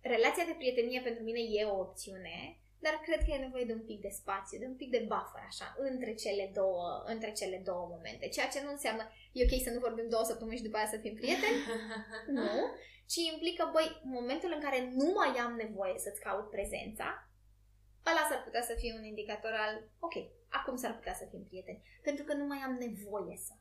relația 0.00 0.44
de 0.44 0.54
prietenie 0.58 1.00
pentru 1.00 1.22
mine 1.22 1.40
e 1.40 1.64
o 1.64 1.80
opțiune, 1.80 2.61
dar 2.84 2.94
cred 3.06 3.20
că 3.24 3.30
e 3.30 3.46
nevoie 3.46 3.64
de 3.64 3.78
un 3.78 3.84
pic 3.90 4.00
de 4.00 4.16
spațiu, 4.20 4.58
de 4.58 4.66
un 4.72 4.76
pic 4.80 4.90
de 4.90 5.06
buffer, 5.10 5.44
așa, 5.46 5.68
între 5.90 6.12
cele 6.14 6.50
două, 6.54 6.84
între 7.12 7.32
cele 7.32 7.58
două 7.68 7.84
momente. 7.94 8.28
Ceea 8.28 8.48
ce 8.52 8.62
nu 8.62 8.70
înseamnă, 8.70 9.04
e 9.32 9.44
ok 9.44 9.54
să 9.62 9.70
nu 9.70 9.80
vorbim 9.86 10.08
două 10.08 10.24
săptămâni 10.24 10.56
și 10.56 10.68
după 10.68 10.76
aia 10.76 10.92
să 10.94 11.02
fim 11.04 11.14
prieteni, 11.14 11.58
nu, 12.36 12.50
ci 13.12 13.20
implică, 13.32 13.70
băi, 13.72 14.00
momentul 14.18 14.52
în 14.54 14.62
care 14.66 14.78
nu 15.00 15.08
mai 15.18 15.32
am 15.44 15.52
nevoie 15.64 15.98
să-ți 15.98 16.20
caut 16.20 16.50
prezența, 16.50 17.06
ăla 18.10 18.24
s-ar 18.28 18.42
putea 18.46 18.62
să 18.62 18.74
fie 18.80 18.92
un 18.98 19.04
indicator 19.04 19.52
al, 19.64 19.74
ok, 20.06 20.14
acum 20.48 20.76
s-ar 20.76 20.94
putea 20.98 21.14
să 21.14 21.26
fim 21.30 21.44
prieteni, 21.44 21.82
pentru 22.02 22.24
că 22.24 22.32
nu 22.34 22.46
mai 22.46 22.60
am 22.66 22.74
nevoie 22.86 23.36
să 23.46 23.52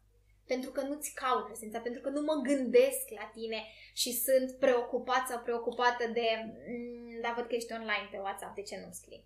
pentru 0.54 0.72
că 0.72 0.82
nu-ți 0.82 1.14
caut 1.22 1.46
prezența, 1.46 1.80
pentru 1.80 2.02
că 2.02 2.10
nu 2.10 2.22
mă 2.30 2.36
gândesc 2.50 3.06
la 3.20 3.26
tine 3.38 3.60
și 4.02 4.12
sunt 4.26 4.50
preocupat 4.64 5.24
sau 5.28 5.40
preocupată 5.48 6.04
de 6.18 6.28
mm, 6.72 7.20
da, 7.24 7.34
văd 7.38 7.46
că 7.48 7.56
ești 7.56 7.74
online 7.80 8.08
pe 8.12 8.20
WhatsApp, 8.26 8.56
de 8.56 8.62
ce 8.70 8.76
nu 8.84 8.92
scrii? 9.00 9.24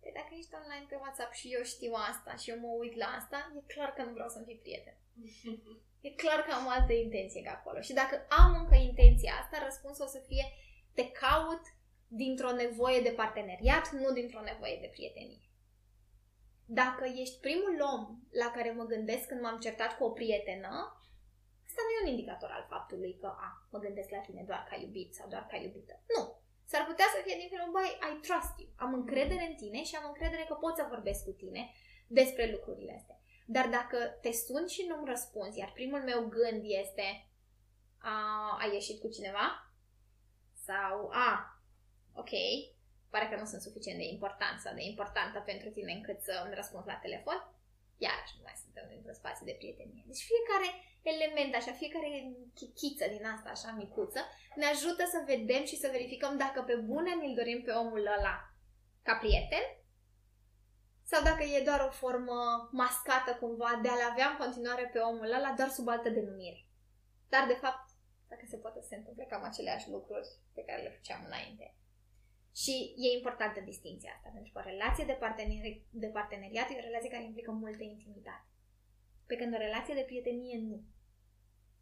Păi 0.00 0.12
dacă 0.18 0.32
ești 0.38 0.54
online 0.60 0.86
pe 0.88 0.98
WhatsApp 1.02 1.32
și 1.40 1.46
eu 1.56 1.62
știu 1.72 1.92
asta 2.10 2.32
și 2.40 2.50
eu 2.50 2.58
mă 2.64 2.70
uit 2.82 2.94
la 3.02 3.08
asta, 3.18 3.38
e 3.56 3.72
clar 3.74 3.90
că 3.92 4.02
nu 4.02 4.12
vreau 4.16 4.28
să-mi 4.28 4.48
fii 4.48 4.64
prieten. 4.64 4.96
E 6.06 6.10
clar 6.22 6.40
că 6.42 6.52
am 6.54 6.66
o 6.66 6.74
altă 6.78 6.92
intenție 6.92 7.42
ca 7.42 7.50
acolo. 7.50 7.80
Și 7.80 7.92
dacă 7.92 8.26
am 8.28 8.50
încă 8.60 8.74
intenția 8.74 9.32
asta, 9.40 9.64
răspunsul 9.64 10.04
o 10.04 10.08
să 10.16 10.20
fie 10.28 10.44
te 10.96 11.04
caut 11.10 11.62
dintr-o 12.06 12.52
nevoie 12.52 13.00
de 13.00 13.16
parteneriat, 13.20 13.90
nu 13.90 14.12
dintr-o 14.12 14.40
nevoie 14.50 14.78
de 14.80 14.90
prietenie. 14.94 15.47
Dacă 16.70 17.04
ești 17.04 17.40
primul 17.40 17.76
om 17.92 18.02
la 18.30 18.50
care 18.50 18.70
mă 18.70 18.84
gândesc 18.84 19.26
când 19.26 19.40
m-am 19.40 19.58
certat 19.58 19.96
cu 19.96 20.04
o 20.04 20.10
prietenă, 20.10 20.72
asta 21.66 21.80
nu 21.82 21.90
e 21.92 22.02
un 22.04 22.10
indicator 22.14 22.50
al 22.50 22.66
faptului 22.68 23.16
că 23.20 23.26
a, 23.26 23.66
mă 23.70 23.78
gândesc 23.78 24.10
la 24.10 24.18
tine 24.18 24.42
doar 24.46 24.66
ca 24.70 24.76
iubit 24.76 25.14
sau 25.14 25.28
doar 25.28 25.46
ca 25.46 25.56
iubită. 25.56 25.94
Nu. 26.16 26.22
S-ar 26.64 26.84
putea 26.86 27.04
să 27.14 27.22
fie 27.24 27.36
din 27.38 27.48
felul, 27.48 27.70
băi, 27.72 27.98
I 28.10 28.20
trust 28.26 28.54
you. 28.58 28.68
Am 28.76 28.94
încredere 28.94 29.44
în 29.48 29.54
tine 29.54 29.82
și 29.84 29.96
am 29.96 30.06
încredere 30.06 30.44
că 30.48 30.54
pot 30.54 30.76
să 30.76 30.86
vorbesc 30.88 31.24
cu 31.24 31.30
tine 31.30 31.70
despre 32.06 32.50
lucrurile 32.50 32.94
astea. 32.98 33.20
Dar 33.46 33.66
dacă 33.68 33.98
te 34.22 34.32
sun 34.32 34.66
și 34.66 34.86
nu-mi 34.88 35.08
răspunzi, 35.08 35.58
iar 35.58 35.70
primul 35.72 36.02
meu 36.02 36.20
gând 36.28 36.62
este 36.64 37.28
a, 37.98 38.14
ai 38.60 38.72
ieșit 38.72 39.00
cu 39.00 39.08
cineva? 39.08 39.72
Sau 40.66 41.08
a, 41.12 41.62
ok, 42.12 42.30
pare 43.12 43.26
că 43.28 43.36
nu 43.40 43.46
sunt 43.52 43.62
suficient 43.66 43.98
de 43.98 44.08
important 44.14 44.56
sau 44.64 44.72
de 44.78 44.84
importantă 44.92 45.38
pentru 45.50 45.68
tine 45.76 45.92
încât 45.92 46.18
să 46.28 46.32
îmi 46.44 46.58
răspund 46.60 46.84
la 46.86 47.02
telefon, 47.04 47.38
iarăși 48.06 48.36
nu 48.36 48.42
mai 48.46 48.56
suntem 48.62 48.84
într-un 48.96 49.20
spațiu 49.20 49.44
de 49.50 49.58
prietenie. 49.60 50.02
Deci 50.10 50.28
fiecare 50.30 50.68
element, 51.12 51.52
așa, 51.54 51.72
fiecare 51.82 52.08
chichiță 52.58 53.06
din 53.14 53.24
asta, 53.34 53.48
așa, 53.52 53.70
micuță, 53.80 54.20
ne 54.60 54.66
ajută 54.74 55.02
să 55.14 55.28
vedem 55.32 55.64
și 55.70 55.80
să 55.82 55.88
verificăm 55.96 56.32
dacă 56.44 56.58
pe 56.62 56.76
bune 56.90 57.12
ne-l 57.14 57.34
dorim 57.40 57.60
pe 57.62 57.72
omul 57.82 58.04
ăla 58.16 58.36
ca 59.06 59.14
prieten 59.22 59.64
sau 61.10 61.20
dacă 61.22 61.42
e 61.44 61.68
doar 61.68 61.80
o 61.88 61.96
formă 62.02 62.68
mascată 62.80 63.30
cumva 63.40 63.70
de 63.82 63.88
a-l 63.88 64.10
avea 64.10 64.28
în 64.30 64.36
continuare 64.42 64.84
pe 64.92 64.98
omul 64.98 65.32
ăla 65.38 65.54
doar 65.56 65.68
sub 65.68 65.88
altă 65.88 66.08
denumire. 66.08 66.60
Dar, 67.28 67.46
de 67.46 67.58
fapt, 67.62 67.86
dacă 68.28 68.44
se 68.48 68.56
poate, 68.56 68.80
se 68.80 68.96
întâmple 68.96 69.24
cam 69.24 69.42
aceleași 69.42 69.90
lucruri 69.90 70.28
pe 70.54 70.62
care 70.64 70.82
le 70.82 70.94
făceam 70.96 71.22
înainte. 71.26 71.74
Și 72.54 72.94
e 72.96 73.16
importantă 73.16 73.60
distinția 73.60 74.12
asta, 74.16 74.28
pentru 74.32 74.52
că 74.52 74.58
o 74.58 74.68
relație 74.68 75.04
de, 75.04 75.18
parteneri- 75.24 75.82
de 75.90 76.06
parteneriat 76.06 76.70
e 76.70 76.80
o 76.80 76.88
relație 76.88 77.10
care 77.10 77.24
implică 77.24 77.50
multă 77.50 77.82
intimitate. 77.82 78.46
Pe 79.26 79.36
când 79.36 79.54
o 79.54 79.64
relație 79.66 79.94
de 79.94 80.08
prietenie 80.10 80.58
nu. 80.58 80.82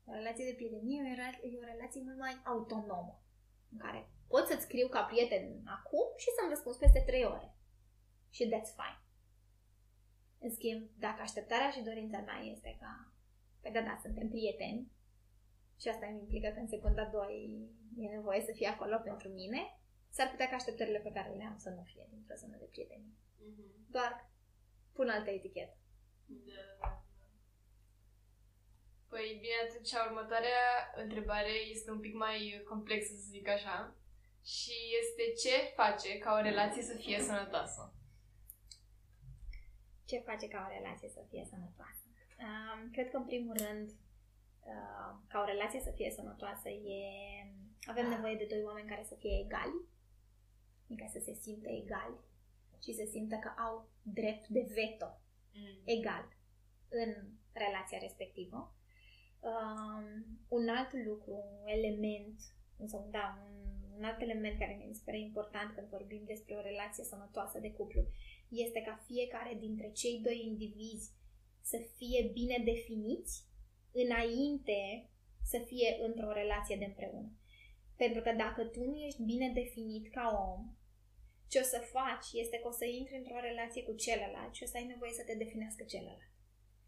O 0.04 0.12
relație 0.12 0.44
de 0.44 0.54
prietenie 0.54 1.00
e 1.42 1.62
o 1.62 1.72
relație 1.72 2.02
mult 2.04 2.18
mai 2.18 2.34
autonomă, 2.44 3.22
în 3.72 3.78
care 3.78 4.10
pot 4.28 4.46
să-ți 4.46 4.62
scriu 4.62 4.88
ca 4.88 5.02
prieten 5.02 5.44
acum 5.78 6.06
și 6.16 6.28
să-mi 6.36 6.52
răspuns 6.54 6.76
peste 6.76 7.02
trei 7.06 7.24
ore. 7.24 7.48
Și 8.30 8.44
that's 8.52 8.72
fine. 8.78 9.00
În 10.38 10.50
schimb, 10.50 10.90
dacă 10.98 11.20
așteptarea 11.22 11.70
și 11.70 11.86
dorința 11.88 12.18
mea 12.18 12.40
este 12.54 12.76
ca, 12.80 13.12
pe 13.60 13.70
da, 13.70 13.80
da, 13.80 13.98
suntem 14.02 14.28
prieteni 14.28 14.90
și 15.80 15.88
asta 15.88 16.06
îmi 16.06 16.18
implică 16.18 16.48
că 16.48 16.60
în 16.60 16.68
secunda 16.68 17.04
2 17.04 17.68
e 17.96 18.06
nevoie 18.08 18.40
să 18.40 18.52
fie 18.52 18.66
acolo 18.66 18.96
pentru 18.98 19.28
mine, 19.28 19.60
s-ar 20.16 20.28
putea 20.30 20.48
ca 20.48 20.56
așteptările 20.56 21.00
pe 21.06 21.14
care 21.16 21.30
le 21.38 21.44
am 21.44 21.58
să 21.64 21.70
nu 21.70 21.82
fie 21.90 22.06
dintr-o 22.10 22.40
zonă 22.42 22.56
de 22.58 22.68
prietenie. 22.72 23.12
Mm-hmm. 23.14 23.70
Doar 23.94 24.12
pun 24.96 25.08
altă 25.08 25.30
etichetă. 25.30 25.76
Da, 26.26 26.54
da, 26.54 26.74
da. 26.80 26.90
Păi 29.08 29.26
bine, 29.42 29.58
atunci 29.66 29.92
următoarea 30.08 30.64
întrebare 31.04 31.54
este 31.74 31.90
un 31.90 32.00
pic 32.00 32.14
mai 32.14 32.62
complexă, 32.68 33.12
să 33.14 33.26
zic 33.36 33.48
așa. 33.48 33.96
Și 34.54 34.76
este 35.00 35.24
ce 35.42 35.56
face 35.80 36.18
ca 36.18 36.30
o 36.38 36.42
relație 36.50 36.82
să 36.82 36.94
fie 36.96 37.20
sănătoasă? 37.20 37.94
Ce 40.04 40.18
face 40.18 40.48
ca 40.48 40.66
o 40.66 40.74
relație 40.78 41.08
să 41.08 41.22
fie 41.28 41.44
sănătoasă? 41.52 42.04
Um, 42.44 42.90
cred 42.90 43.10
că, 43.10 43.16
în 43.16 43.24
primul 43.24 43.56
rând, 43.66 43.88
uh, 44.70 45.10
ca 45.28 45.40
o 45.40 45.50
relație 45.52 45.80
să 45.80 45.90
fie 45.90 46.10
sănătoasă, 46.10 46.68
e... 46.68 47.00
avem 47.86 48.08
nevoie 48.08 48.36
de 48.36 48.46
doi 48.52 48.62
oameni 48.62 48.88
care 48.88 49.04
să 49.04 49.14
fie 49.14 49.40
egali, 49.44 49.78
adică 50.86 51.06
să 51.12 51.20
se 51.24 51.34
simtă 51.34 51.68
egali 51.68 52.18
și 52.82 52.92
să 52.92 53.04
simtă 53.10 53.36
că 53.36 53.50
au 53.66 53.88
drept 54.02 54.48
de 54.48 54.62
veto 54.74 55.20
mm. 55.54 55.80
egal 55.84 56.26
în 56.88 57.10
relația 57.52 57.98
respectivă. 57.98 58.74
Um, 59.40 60.06
un 60.48 60.68
alt 60.68 60.92
lucru, 61.06 61.32
un 61.32 61.68
element, 61.76 62.40
sau 62.86 63.08
da, 63.10 63.38
un, 63.46 63.56
un 63.96 64.04
alt 64.04 64.20
element 64.20 64.58
care 64.58 64.84
mi 64.88 64.94
se 64.94 65.02
pare 65.04 65.20
important 65.20 65.74
când 65.74 65.88
vorbim 65.88 66.22
despre 66.26 66.54
o 66.54 66.60
relație 66.60 67.04
sănătoasă 67.04 67.58
de 67.58 67.72
cuplu 67.72 68.02
este 68.48 68.80
ca 68.80 69.04
fiecare 69.06 69.56
dintre 69.60 69.90
cei 69.90 70.20
doi 70.22 70.38
indivizi 70.46 71.12
să 71.60 71.78
fie 71.96 72.30
bine 72.32 72.62
definiți 72.64 73.44
înainte 73.92 75.10
să 75.42 75.58
fie 75.66 75.98
într-o 76.06 76.32
relație 76.32 76.76
de 76.76 76.84
împreună. 76.84 77.32
Pentru 77.96 78.20
că 78.22 78.32
dacă 78.32 78.64
tu 78.64 78.84
nu 78.84 78.96
ești 78.96 79.22
bine 79.22 79.48
definit 79.54 80.12
ca 80.12 80.26
om, 80.54 80.60
ce 81.48 81.58
o 81.58 81.62
să 81.62 81.78
faci 81.78 82.28
este 82.42 82.56
că 82.58 82.68
o 82.68 82.70
să 82.70 82.84
intri 82.84 83.16
într-o 83.16 83.40
relație 83.40 83.82
cu 83.82 83.94
celălalt 83.94 84.54
și 84.54 84.62
o 84.62 84.66
să 84.66 84.76
ai 84.76 84.86
nevoie 84.92 85.12
să 85.12 85.22
te 85.24 85.34
definească 85.34 85.82
celălalt. 85.84 86.30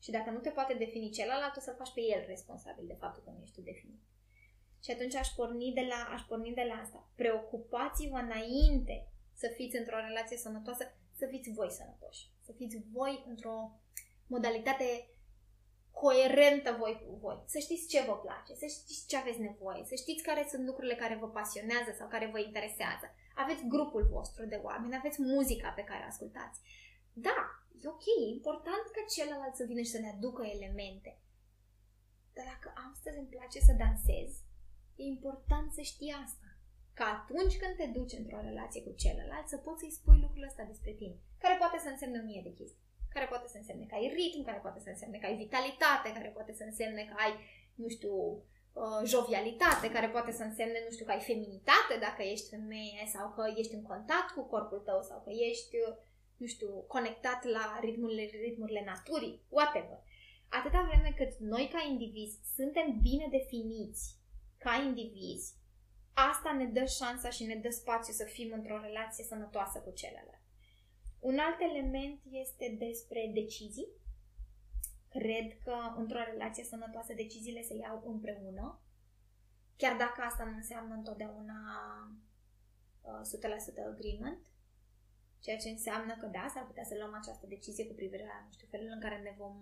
Și 0.03 0.11
dacă 0.11 0.31
nu 0.31 0.39
te 0.39 0.51
poate 0.51 0.75
defini 0.75 1.11
celălalt, 1.11 1.57
o 1.57 1.61
să 1.61 1.75
faci 1.79 1.93
pe 1.95 2.01
el 2.01 2.25
responsabil 2.27 2.87
de 2.87 3.01
faptul 3.03 3.23
că 3.23 3.31
nu 3.31 3.43
ești 3.43 3.55
tu 3.55 3.61
definit. 3.61 4.01
Și 4.85 4.91
atunci 4.91 5.15
aș 5.15 5.29
porni 5.29 5.73
de 5.75 5.85
la, 5.93 6.01
aș 6.15 6.23
porni 6.23 6.55
de 6.55 6.67
la 6.69 6.75
asta. 6.75 7.11
Preocupați-vă 7.15 8.17
înainte 8.17 9.09
să 9.35 9.53
fiți 9.57 9.77
într-o 9.77 10.01
relație 10.09 10.37
sănătoasă, 10.37 10.85
să 11.13 11.27
fiți 11.27 11.53
voi 11.53 11.71
sănătoși. 11.71 12.31
Să 12.41 12.53
fiți 12.53 12.79
voi 12.93 13.25
într-o 13.29 13.81
modalitate 14.27 15.09
coerentă 16.03 16.71
voi 16.83 16.95
cu 17.05 17.11
voi. 17.25 17.39
Să 17.55 17.59
știți 17.59 17.89
ce 17.93 18.01
vă 18.09 18.17
place, 18.25 18.53
să 18.63 18.67
știți 18.67 19.07
ce 19.11 19.17
aveți 19.17 19.41
nevoie, 19.49 19.83
să 19.85 19.95
știți 20.03 20.23
care 20.29 20.43
sunt 20.51 20.65
lucrurile 20.69 20.97
care 21.03 21.17
vă 21.23 21.29
pasionează 21.39 21.91
sau 21.99 22.07
care 22.09 22.27
vă 22.35 22.39
interesează. 22.39 23.07
Aveți 23.43 23.67
grupul 23.75 24.05
vostru 24.15 24.43
de 24.53 24.59
oameni, 24.69 24.97
aveți 25.01 25.21
muzica 25.21 25.69
pe 25.69 25.85
care 25.91 26.03
o 26.05 26.11
ascultați. 26.13 26.59
Da, 27.13 27.39
e 27.83 27.89
ok, 27.95 28.07
e 28.23 28.35
important 28.37 28.85
ca 28.95 29.03
celălalt 29.15 29.55
să 29.57 29.65
vină 29.71 29.83
și 29.85 29.95
să 29.95 30.01
ne 30.01 30.11
aducă 30.15 30.43
elemente. 30.55 31.11
Dar 32.35 32.45
dacă 32.53 32.69
astăzi 32.91 33.19
îmi 33.19 33.33
place 33.35 33.59
să 33.69 33.73
dansez, 33.83 34.31
e 35.01 35.03
important 35.17 35.69
să 35.73 35.83
știi 35.91 36.17
asta. 36.25 36.49
Ca 36.99 37.07
atunci 37.17 37.57
când 37.61 37.75
te 37.77 37.87
duci 37.99 38.19
într-o 38.21 38.41
relație 38.49 38.83
cu 38.87 38.93
celălalt, 39.03 39.47
să 39.49 39.57
poți 39.57 39.81
să-i 39.81 39.97
spui 39.99 40.19
lucrul 40.25 40.49
ăsta 40.51 40.63
despre 40.73 40.93
tine, 41.01 41.17
care 41.43 41.57
poate 41.63 41.79
să 41.85 41.89
însemne 41.89 42.19
o 42.21 42.25
mie 42.25 42.43
de 42.45 42.53
chestii 42.61 42.88
care 43.15 43.27
poate 43.33 43.49
să 43.49 43.57
însemne 43.57 43.85
că 43.87 43.95
ai 43.95 44.13
ritm, 44.17 44.41
care 44.45 44.59
poate 44.67 44.81
să 44.81 44.89
însemne 44.89 45.19
că 45.19 45.27
ai 45.27 45.37
vitalitate, 45.45 46.09
care 46.13 46.29
poate 46.37 46.53
să 46.53 46.65
însemne 46.65 47.03
că 47.11 47.15
ai, 47.25 47.33
nu 47.75 47.89
știu, 47.89 48.15
uh, 48.83 49.01
jovialitate, 49.13 49.87
care 49.91 50.09
poate 50.09 50.33
să 50.39 50.43
însemne, 50.43 50.79
nu 50.87 50.93
știu, 50.95 51.05
că 51.05 51.15
ai 51.15 51.29
feminitate 51.31 51.95
dacă 52.07 52.23
ești 52.23 52.49
femeie 52.55 53.05
sau 53.15 53.27
că 53.37 53.43
ești 53.61 53.75
în 53.75 53.83
contact 53.83 54.31
cu 54.35 54.43
corpul 54.53 54.81
tău 54.89 55.01
sau 55.03 55.19
că 55.25 55.31
ești, 55.51 55.75
uh, 55.87 55.95
nu 56.37 56.47
știu, 56.47 56.71
conectat 56.95 57.41
la 57.45 57.79
ritmurile, 57.81 58.25
ritmurile 58.47 58.83
naturii, 58.93 59.43
whatever. 59.49 59.99
Atâta 60.49 60.81
vreme 60.89 61.11
cât 61.17 61.33
noi 61.39 61.69
ca 61.73 61.81
indivizi 61.91 62.39
suntem 62.57 62.87
bine 63.03 63.27
definiți 63.31 64.17
ca 64.59 64.75
indivizi, 64.87 65.55
asta 66.13 66.53
ne 66.53 66.65
dă 66.65 66.85
șansa 66.85 67.31
și 67.31 67.45
ne 67.45 67.55
dă 67.55 67.71
spațiu 67.71 68.13
să 68.13 68.25
fim 68.25 68.53
într-o 68.53 68.81
relație 68.81 69.25
sănătoasă 69.25 69.79
cu 69.79 69.91
celălalt. 69.91 70.38
Un 71.21 71.39
alt 71.39 71.61
element 71.61 72.21
este 72.31 72.77
despre 72.79 73.31
decizii. 73.35 73.89
Cred 75.09 75.59
că 75.65 75.77
într-o 75.97 76.23
relație 76.31 76.65
sănătoasă 76.65 77.13
deciziile 77.15 77.63
se 77.63 77.75
iau 77.75 78.03
împreună, 78.07 78.81
chiar 79.77 79.97
dacă 79.97 80.21
asta 80.21 80.45
nu 80.45 80.57
înseamnă 80.57 80.95
întotdeauna 80.95 81.59
uh, 83.01 83.21
100% 83.83 83.93
agreement, 83.93 84.47
ceea 85.41 85.57
ce 85.57 85.69
înseamnă 85.69 86.17
că 86.21 86.27
da, 86.27 86.47
s-ar 86.53 86.67
putea 86.67 86.85
să 86.85 86.95
luăm 86.99 87.15
această 87.15 87.47
decizie 87.47 87.87
cu 87.87 87.95
privire 87.95 88.25
la, 88.25 88.45
nu 88.45 88.53
știu, 88.53 88.67
felul 88.71 88.91
în 88.95 89.01
care 89.01 89.19
ne 89.19 89.35
vom 89.39 89.57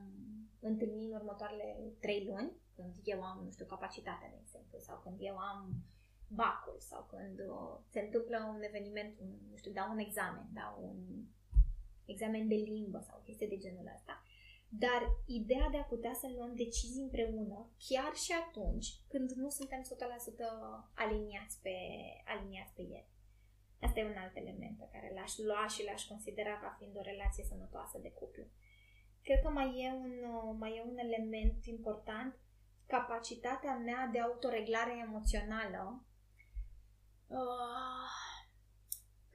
întâlni 0.60 1.04
în 1.04 1.12
următoarele 1.12 1.68
trei 2.00 2.24
luni, 2.28 2.52
când 2.74 2.94
eu 3.04 3.22
am, 3.22 3.44
nu 3.44 3.50
știu, 3.50 3.64
capacitatea, 3.64 4.28
de 4.28 4.38
exemplu, 4.40 4.78
sau 4.78 5.00
când 5.04 5.16
eu 5.20 5.36
am 5.38 5.84
bacul, 6.28 6.76
sau 6.78 7.02
când 7.10 7.38
uh, 7.38 7.78
se 7.88 8.00
întâmplă 8.00 8.52
un 8.54 8.62
eveniment, 8.62 9.18
un, 9.20 9.30
nu 9.50 9.56
știu, 9.56 9.72
dau 9.72 9.90
un 9.90 9.98
examen, 9.98 10.46
dau 10.52 10.74
un 10.90 11.24
examen 12.06 12.48
de 12.48 12.54
limbă 12.54 13.04
sau 13.08 13.22
chestii 13.24 13.48
de 13.48 13.56
genul 13.56 13.90
ăsta. 13.94 14.22
Dar 14.68 15.02
ideea 15.26 15.68
de 15.70 15.78
a 15.78 15.90
putea 15.92 16.14
să 16.14 16.26
luăm 16.36 16.54
decizii 16.54 17.02
împreună, 17.02 17.70
chiar 17.88 18.12
și 18.14 18.32
atunci 18.46 18.88
când 19.08 19.30
nu 19.30 19.48
suntem 19.48 19.82
100% 19.82 19.84
aliniați 20.94 21.60
pe, 21.62 21.76
aliniați 22.24 22.74
pe 22.74 22.82
el. 22.82 23.06
Asta 23.80 24.00
e 24.00 24.04
un 24.04 24.22
alt 24.24 24.36
element 24.36 24.78
pe 24.78 24.88
care 24.92 25.12
l-aș 25.14 25.32
lua 25.36 25.66
și 25.68 25.84
l-aș 25.84 26.02
considera 26.04 26.58
ca 26.58 26.76
fiind 26.78 26.96
o 26.96 27.00
relație 27.00 27.44
sănătoasă 27.44 27.98
de 27.98 28.10
cuplu. 28.10 28.44
Cred 29.22 29.40
că 29.42 29.48
mai 29.48 29.68
e 29.84 29.92
un, 29.92 30.12
mai 30.58 30.76
e 30.76 30.82
un 30.90 30.98
element 30.98 31.66
important, 31.66 32.34
capacitatea 32.86 33.74
mea 33.76 34.08
de 34.12 34.20
autoreglare 34.20 34.94
emoțională. 35.06 36.04
Uh, 37.26 38.25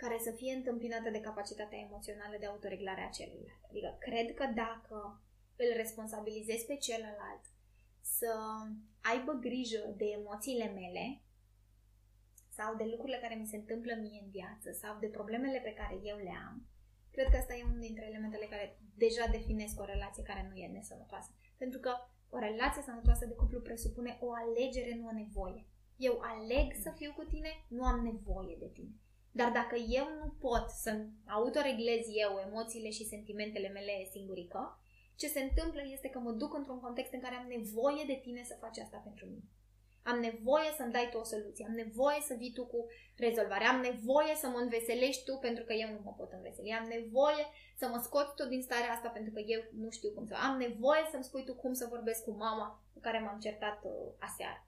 care 0.03 0.17
să 0.27 0.31
fie 0.31 0.53
întâmpinată 0.53 1.09
de 1.09 1.25
capacitatea 1.27 1.83
emoțională 1.87 2.35
de 2.39 2.45
autoreglare 2.45 3.03
a 3.05 3.15
celuilalt. 3.17 3.63
Adică 3.69 3.89
cred 3.99 4.27
că 4.33 4.45
dacă 4.63 5.21
îl 5.63 5.69
responsabilizezi 5.75 6.65
pe 6.65 6.75
celălalt 6.75 7.43
să 8.01 8.31
aibă 9.01 9.31
grijă 9.47 9.81
de 10.01 10.05
emoțiile 10.19 10.67
mele 10.79 11.05
sau 12.57 12.75
de 12.75 12.85
lucrurile 12.91 13.19
care 13.21 13.35
mi 13.35 13.51
se 13.51 13.55
întâmplă 13.55 13.93
mie 13.99 14.19
în 14.23 14.29
viață 14.29 14.71
sau 14.71 14.93
de 14.99 15.07
problemele 15.17 15.59
pe 15.59 15.73
care 15.73 15.95
eu 16.03 16.17
le 16.17 16.33
am, 16.47 16.55
cred 17.11 17.27
că 17.29 17.37
asta 17.37 17.55
e 17.55 17.69
unul 17.71 17.87
dintre 17.87 18.05
elementele 18.05 18.45
care 18.53 18.77
deja 19.03 19.25
definesc 19.31 19.79
o 19.79 19.85
relație 19.93 20.23
care 20.23 20.47
nu 20.49 20.55
e 20.55 20.67
nesănătoasă. 20.67 21.29
Pentru 21.57 21.79
că 21.79 21.91
o 22.29 22.37
relație 22.37 22.81
sănătoasă 22.81 23.25
de 23.25 23.33
cuplu 23.33 23.59
presupune 23.61 24.17
o 24.21 24.29
alegere, 24.33 24.95
nu 24.95 25.07
o 25.07 25.19
nevoie. 25.23 25.65
Eu 25.95 26.19
aleg 26.21 26.67
să 26.83 26.89
fiu 26.95 27.11
cu 27.13 27.23
tine, 27.23 27.51
nu 27.67 27.83
am 27.83 27.99
nevoie 28.03 28.55
de 28.59 28.69
tine. 28.73 28.95
Dar 29.31 29.51
dacă 29.51 29.75
eu 29.75 30.07
nu 30.19 30.33
pot 30.39 30.69
să 30.69 31.05
autoreglez 31.27 32.05
eu 32.23 32.31
emoțiile 32.47 32.89
și 32.89 33.05
sentimentele 33.05 33.67
mele 33.67 34.07
singurică, 34.11 34.79
ce 35.15 35.27
se 35.27 35.39
întâmplă 35.39 35.81
este 35.91 36.09
că 36.09 36.19
mă 36.19 36.31
duc 36.31 36.53
într-un 36.53 36.79
context 36.79 37.13
în 37.13 37.19
care 37.19 37.35
am 37.35 37.47
nevoie 37.47 38.03
de 38.07 38.19
tine 38.23 38.43
să 38.43 38.57
faci 38.59 38.77
asta 38.77 38.97
pentru 38.97 39.25
mine. 39.25 39.43
Am 40.03 40.19
nevoie 40.19 40.69
să-mi 40.77 40.91
dai 40.91 41.09
tu 41.11 41.17
o 41.17 41.23
soluție, 41.23 41.65
am 41.65 41.73
nevoie 41.73 42.21
să 42.21 42.33
vii 42.33 42.53
tu 42.53 42.65
cu 42.65 42.85
rezolvare, 43.17 43.65
am 43.65 43.79
nevoie 43.79 44.35
să 44.35 44.47
mă 44.47 44.57
înveselești 44.57 45.23
tu 45.23 45.37
pentru 45.37 45.63
că 45.63 45.73
eu 45.73 45.89
nu 45.89 45.99
mă 46.03 46.13
pot 46.17 46.31
înveseli, 46.31 46.79
am 46.81 46.87
nevoie 46.87 47.45
să 47.77 47.87
mă 47.87 47.99
scoți 48.03 48.35
tu 48.35 48.47
din 48.47 48.61
starea 48.61 48.91
asta 48.91 49.09
pentru 49.09 49.31
că 49.33 49.39
eu 49.39 49.61
nu 49.83 49.89
știu 49.89 50.11
cum 50.11 50.25
să... 50.25 50.35
Am 50.47 50.57
nevoie 50.57 51.03
să-mi 51.11 51.23
spui 51.23 51.43
tu 51.43 51.53
cum 51.55 51.73
să 51.73 51.87
vorbesc 51.89 52.23
cu 52.23 52.31
mama 52.31 52.83
cu 52.93 52.99
care 52.99 53.19
m-am 53.19 53.39
certat 53.39 53.83
uh, 53.83 53.91
aseară. 54.19 54.65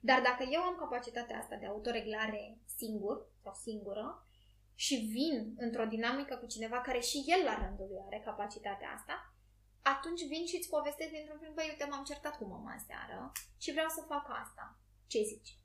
Dar 0.00 0.20
dacă 0.22 0.42
eu 0.50 0.60
am 0.60 0.76
capacitatea 0.78 1.38
asta 1.38 1.56
de 1.56 1.66
autoreglare 1.66 2.58
singur 2.64 3.31
sau 3.42 3.54
singură 3.54 4.26
și 4.74 4.94
vin 4.94 5.54
într-o 5.56 5.84
dinamică 5.84 6.36
cu 6.36 6.46
cineva 6.46 6.80
care 6.80 7.00
și 7.00 7.24
el 7.26 7.44
la 7.44 7.58
rândul 7.62 7.86
lui 7.88 8.02
are 8.06 8.20
capacitatea 8.24 8.90
asta, 8.90 9.34
atunci 9.82 10.26
vin 10.26 10.46
și 10.46 10.56
îți 10.56 10.68
povestesc 10.68 11.10
dintr-un 11.10 11.38
film, 11.38 11.54
băi, 11.54 11.68
uite, 11.68 11.86
m-am 11.90 12.04
certat 12.04 12.36
cu 12.36 12.44
mama 12.44 12.76
seară 12.86 13.32
și 13.58 13.72
vreau 13.72 13.88
să 13.88 14.04
fac 14.08 14.26
asta. 14.42 14.78
Ce 15.06 15.22
zici? 15.22 15.56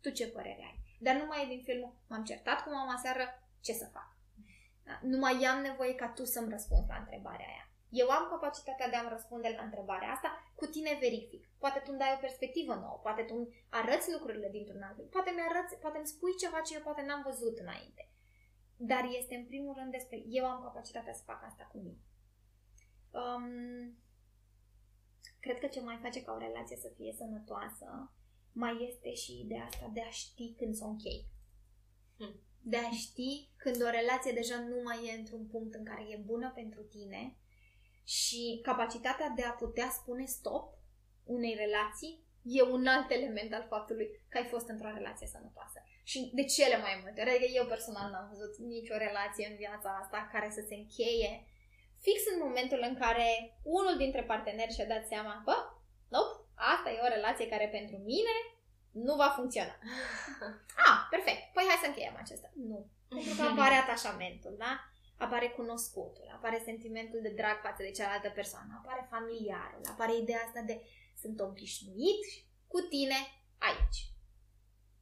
Tu 0.00 0.10
ce 0.10 0.28
părere 0.28 0.64
ai? 0.64 0.80
Dar 1.00 1.14
nu 1.16 1.26
mai 1.26 1.42
e 1.42 1.46
din 1.46 1.62
filmul, 1.62 1.94
m-am 2.08 2.24
certat 2.24 2.62
cu 2.62 2.70
mama 2.70 2.98
seară, 3.02 3.24
ce 3.60 3.72
să 3.72 3.86
fac? 3.92 4.16
Da? 4.84 4.98
Nu 5.02 5.18
mai 5.18 5.44
am 5.44 5.60
nevoie 5.60 5.94
ca 5.94 6.08
tu 6.08 6.24
să-mi 6.24 6.50
răspunzi 6.50 6.88
la 6.88 6.96
întrebarea 6.96 7.46
aia. 7.46 7.65
Eu 7.90 8.08
am 8.10 8.28
capacitatea 8.28 8.88
de 8.88 8.96
a-mi 8.96 9.14
răspunde 9.16 9.48
la 9.56 9.62
întrebarea 9.62 10.10
asta, 10.10 10.52
cu 10.54 10.66
tine 10.66 10.98
verific. 11.00 11.48
Poate 11.58 11.78
tu 11.78 11.88
îmi 11.90 11.98
dai 11.98 12.14
o 12.16 12.20
perspectivă 12.20 12.74
nouă, 12.74 12.98
poate 13.02 13.22
tu 13.22 13.34
îmi 13.34 13.66
arăți 13.70 14.12
lucrurile 14.12 14.48
dintr-un 14.50 14.82
alt 14.82 14.96
fel, 14.96 15.04
poate 15.04 15.30
mi-arăți, 15.30 15.76
poate 15.76 15.98
îmi 15.98 16.06
spui 16.06 16.34
ceva 16.42 16.60
ce 16.60 16.74
eu 16.74 16.82
poate 16.82 17.02
n-am 17.02 17.22
văzut 17.22 17.58
înainte. 17.58 18.10
Dar 18.76 19.04
este 19.18 19.34
în 19.34 19.46
primul 19.46 19.74
rând 19.78 19.90
despre 19.90 20.22
eu 20.28 20.44
am 20.46 20.62
capacitatea 20.62 21.12
să 21.12 21.22
fac 21.24 21.44
asta 21.44 21.68
cu 21.72 21.78
mine. 21.78 22.00
Um, 23.20 23.98
cred 25.40 25.58
că 25.58 25.66
ce 25.66 25.80
mai 25.80 25.98
face 26.02 26.22
ca 26.22 26.32
o 26.32 26.38
relație 26.38 26.76
să 26.76 26.92
fie 26.96 27.12
sănătoasă 27.12 28.12
mai 28.52 28.86
este 28.88 29.14
și 29.14 29.40
ideea 29.40 29.64
asta 29.64 29.90
de 29.92 30.00
a 30.00 30.10
ști 30.10 30.54
când 30.56 30.74
să 30.74 30.84
o 30.84 30.88
închei. 30.88 31.26
Hmm. 32.18 32.40
De 32.60 32.76
a 32.76 32.90
ști 32.90 33.50
când 33.56 33.82
o 33.82 33.90
relație 33.90 34.32
deja 34.32 34.58
nu 34.58 34.82
mai 34.82 35.06
e 35.06 35.18
într-un 35.18 35.46
punct 35.46 35.74
în 35.74 35.84
care 35.84 36.02
e 36.02 36.22
bună 36.24 36.52
pentru 36.54 36.82
tine 36.82 37.36
și 38.06 38.60
capacitatea 38.62 39.28
de 39.28 39.42
a 39.42 39.50
putea 39.50 39.88
spune 39.90 40.24
stop 40.24 40.64
unei 41.24 41.54
relații 41.54 42.24
e 42.42 42.62
un 42.62 42.86
alt 42.86 43.10
element 43.10 43.52
al 43.54 43.66
faptului 43.68 44.08
că 44.28 44.38
ai 44.38 44.44
fost 44.44 44.68
într-o 44.68 44.94
relație 44.94 45.26
sănătoasă. 45.26 45.78
Și 46.04 46.30
de 46.34 46.44
cele 46.44 46.76
mai 46.76 47.00
multe 47.02 47.20
ori, 47.20 47.30
adică 47.30 47.50
eu 47.54 47.66
personal 47.66 48.10
n-am 48.10 48.28
văzut 48.32 48.56
nicio 48.56 48.96
relație 48.96 49.46
în 49.50 49.56
viața 49.56 49.98
asta 50.02 50.28
care 50.32 50.48
să 50.50 50.62
se 50.68 50.74
încheie 50.74 51.30
fix 52.06 52.18
în 52.32 52.38
momentul 52.46 52.80
în 52.88 52.94
care 53.04 53.28
unul 53.62 53.96
dintre 53.96 54.22
parteneri 54.22 54.74
și-a 54.74 54.92
dat 54.94 55.04
seama, 55.06 55.42
bă, 55.44 55.56
nope, 56.08 56.34
asta 56.74 56.88
e 56.90 57.06
o 57.06 57.14
relație 57.16 57.46
care 57.48 57.68
pentru 57.68 57.96
mine 57.96 58.36
nu 59.06 59.14
va 59.22 59.28
funcționa. 59.38 59.74
ah, 60.88 60.98
perfect, 61.10 61.42
păi 61.54 61.68
hai 61.68 61.82
să 61.82 61.88
încheiem 61.88 62.16
acesta. 62.18 62.48
Nu. 62.70 62.78
Pentru 63.08 63.34
că 63.36 63.42
apare 63.42 63.74
atașamentul, 63.84 64.54
da? 64.64 64.72
Apare 65.16 65.48
cunoscutul, 65.48 66.30
apare 66.34 66.62
sentimentul 66.64 67.20
de 67.22 67.28
drag 67.28 67.56
față 67.66 67.82
de 67.82 67.90
cealaltă 67.90 68.30
persoană, 68.34 68.82
apare 68.82 69.06
familiarul, 69.10 69.80
apare 69.90 70.16
ideea 70.16 70.42
asta 70.46 70.60
de 70.60 70.80
sunt 71.20 71.40
obișnuit 71.40 72.24
cu 72.66 72.80
tine 72.80 73.18
aici. 73.68 73.98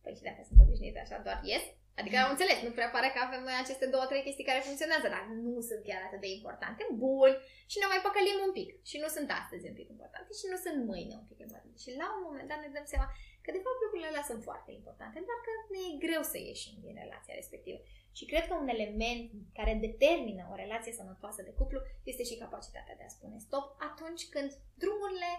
Păi 0.02 0.14
și 0.16 0.22
dacă 0.22 0.40
sunt 0.48 0.60
obișnuit 0.60 0.96
așa 0.96 1.18
doar 1.18 1.40
ies, 1.44 1.64
Adică 2.00 2.16
am 2.18 2.32
înțeles, 2.34 2.58
nu 2.66 2.76
prea 2.76 2.90
pare 2.96 3.08
că 3.14 3.18
avem 3.22 3.42
noi 3.48 3.56
aceste 3.58 3.86
două, 3.94 4.04
trei 4.08 4.26
chestii 4.26 4.48
care 4.50 4.66
funcționează, 4.68 5.06
dar 5.14 5.22
nu 5.46 5.54
sunt 5.68 5.82
chiar 5.88 6.02
atât 6.04 6.20
de 6.24 6.30
importante. 6.36 6.82
Bun. 7.04 7.30
Și 7.72 7.80
ne 7.80 7.86
mai 7.92 8.04
păcălim 8.06 8.38
un 8.46 8.52
pic. 8.58 8.70
Și 8.90 8.96
nu 9.02 9.08
sunt 9.16 9.28
astăzi 9.40 9.68
un 9.70 9.76
pic 9.78 9.88
importante 9.94 10.30
și 10.40 10.46
nu 10.52 10.58
sunt 10.64 10.78
mâine 10.90 11.14
un 11.22 11.28
pic 11.30 11.38
importante. 11.44 11.76
Și 11.84 11.90
la 12.02 12.08
un 12.16 12.22
moment 12.28 12.48
dat 12.50 12.60
ne 12.60 12.74
dăm 12.76 12.86
seama 12.92 13.08
că 13.44 13.50
de 13.56 13.64
fapt 13.64 13.80
lucrurile 13.82 14.10
alea 14.10 14.26
sunt 14.30 14.42
foarte 14.48 14.72
importante, 14.78 15.18
dar 15.28 15.38
că 15.46 15.52
ne 15.72 15.80
e 15.90 16.02
greu 16.06 16.22
să 16.32 16.38
ieșim 16.38 16.76
din 16.84 16.94
relația 17.02 17.38
respectivă. 17.40 17.78
Și 18.18 18.24
cred 18.30 18.44
că 18.46 18.54
un 18.54 18.68
element 18.76 19.26
care 19.58 19.84
determină 19.86 20.42
o 20.52 20.60
relație 20.62 20.92
sănătoasă 21.00 21.40
de 21.42 21.56
cuplu 21.58 21.80
este 22.10 22.24
și 22.28 22.40
capacitatea 22.44 22.96
de 22.96 23.04
a 23.06 23.14
spune 23.16 23.38
stop 23.46 23.66
atunci 23.90 24.24
când 24.34 24.50
drumurile 24.82 25.30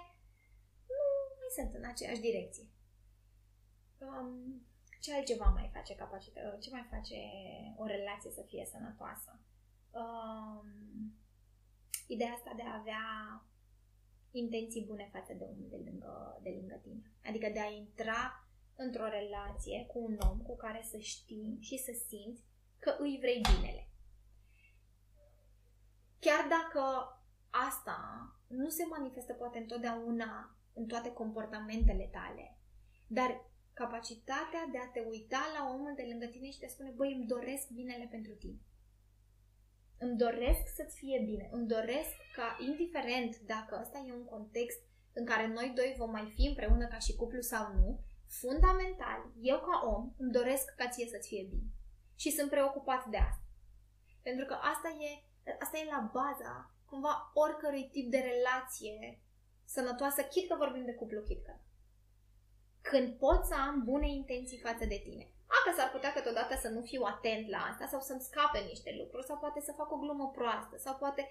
nu 0.95 1.01
mai 1.39 1.51
sunt 1.57 1.71
în 1.79 1.85
aceeași 1.91 2.25
direcție. 2.27 2.65
Um, 4.05 4.31
ce 5.03 5.13
altceva 5.13 5.47
mai 5.57 5.69
face 5.73 5.95
capacitate, 5.95 6.57
ce 6.63 6.69
mai 6.71 6.85
face 6.93 7.19
o 7.81 7.85
relație 7.85 8.31
să 8.31 8.41
fie 8.41 8.65
sănătoasă? 8.73 9.31
Um, 10.01 10.67
ideea 12.07 12.31
asta 12.31 12.51
de 12.55 12.61
a 12.61 12.77
avea 12.79 13.03
intenții 14.37 14.85
bune 14.85 15.09
față 15.11 15.33
de 15.33 15.43
omul 15.43 15.67
de 15.69 15.81
lângă, 15.85 16.39
de 16.43 16.49
lângă 16.49 16.79
tine. 16.83 17.01
Adică 17.23 17.49
de 17.53 17.59
a 17.59 17.69
intra 17.71 18.47
într-o 18.75 19.07
relație 19.07 19.85
cu 19.85 19.99
un 19.99 20.17
om 20.29 20.37
cu 20.37 20.55
care 20.55 20.81
să 20.91 20.97
știi 20.97 21.57
și 21.61 21.77
să 21.77 21.91
simți 22.07 22.43
că 22.79 22.95
îi 22.99 23.17
vrei 23.21 23.41
binele. 23.41 23.89
Chiar 26.19 26.43
dacă 26.57 26.83
asta 27.49 27.99
nu 28.47 28.69
se 28.69 28.85
manifestă 28.85 29.33
poate 29.33 29.57
întotdeauna 29.57 30.57
în 30.73 30.85
toate 30.85 31.11
comportamentele 31.11 32.09
tale, 32.11 32.57
dar 33.07 33.45
capacitatea 33.73 34.63
de 34.71 34.77
a 34.77 34.87
te 34.87 34.99
uita 34.99 35.41
la 35.57 35.69
omul 35.73 35.93
de 35.95 36.05
lângă 36.09 36.25
tine 36.25 36.49
și 36.49 36.59
de 36.59 36.65
a 36.65 36.69
spune, 36.69 36.89
băi, 36.89 37.13
îmi 37.13 37.27
doresc 37.27 37.69
binele 37.69 38.07
pentru 38.11 38.33
tine. 38.33 38.59
Îmi 40.05 40.17
doresc 40.17 40.63
să-ți 40.75 40.97
fie 40.97 41.19
bine. 41.25 41.49
Îmi 41.51 41.67
doresc 41.67 42.15
ca, 42.35 42.57
indiferent 42.59 43.39
dacă 43.39 43.79
ăsta 43.81 44.05
e 44.07 44.13
un 44.13 44.25
context 44.25 44.79
în 45.13 45.25
care 45.25 45.47
noi 45.47 45.71
doi 45.75 45.95
vom 45.97 46.11
mai 46.11 46.31
fi 46.35 46.47
împreună 46.47 46.87
ca 46.87 46.99
și 46.99 47.15
cuplu 47.15 47.41
sau 47.41 47.73
nu, 47.73 47.99
fundamental, 48.27 49.19
eu 49.41 49.59
ca 49.59 49.75
om 49.95 50.13
îmi 50.17 50.31
doresc 50.31 50.75
ca 50.75 50.87
ție 50.87 51.07
să-ți 51.07 51.27
fie 51.27 51.47
bine. 51.49 51.69
Și 52.15 52.31
sunt 52.31 52.49
preocupat 52.49 53.05
de 53.05 53.17
asta. 53.17 53.45
Pentru 54.21 54.45
că 54.45 54.53
asta 54.53 54.89
e, 54.89 55.09
asta 55.59 55.77
e 55.77 55.93
la 55.95 56.09
baza, 56.13 56.73
cumva, 56.85 57.31
oricărui 57.33 57.89
tip 57.91 58.11
de 58.11 58.17
relație 58.17 59.21
sănătoasă, 59.65 60.21
chit 60.21 60.49
că 60.49 60.55
vorbim 60.57 60.85
de 60.85 60.93
cuplu, 60.93 61.21
chit 61.21 61.45
că 61.45 61.53
când 62.81 63.17
pot 63.17 63.45
să 63.45 63.55
am 63.67 63.83
bune 63.83 64.09
intenții 64.09 64.57
față 64.57 64.85
de 64.85 65.01
tine. 65.03 65.34
A, 65.55 65.57
că 65.65 65.71
s-ar 65.77 65.89
putea 65.95 66.11
câteodată 66.13 66.53
să 66.63 66.69
nu 66.75 66.81
fiu 66.81 67.03
atent 67.13 67.45
la 67.49 67.61
asta 67.71 67.85
sau 67.91 68.01
să-mi 68.01 68.25
scape 68.29 68.59
niște 68.59 68.91
lucruri 68.99 69.25
sau 69.25 69.37
poate 69.37 69.61
să 69.61 69.71
fac 69.79 69.91
o 69.91 70.01
glumă 70.03 70.27
proastă 70.37 70.75
sau 70.77 70.95
poate 70.95 71.27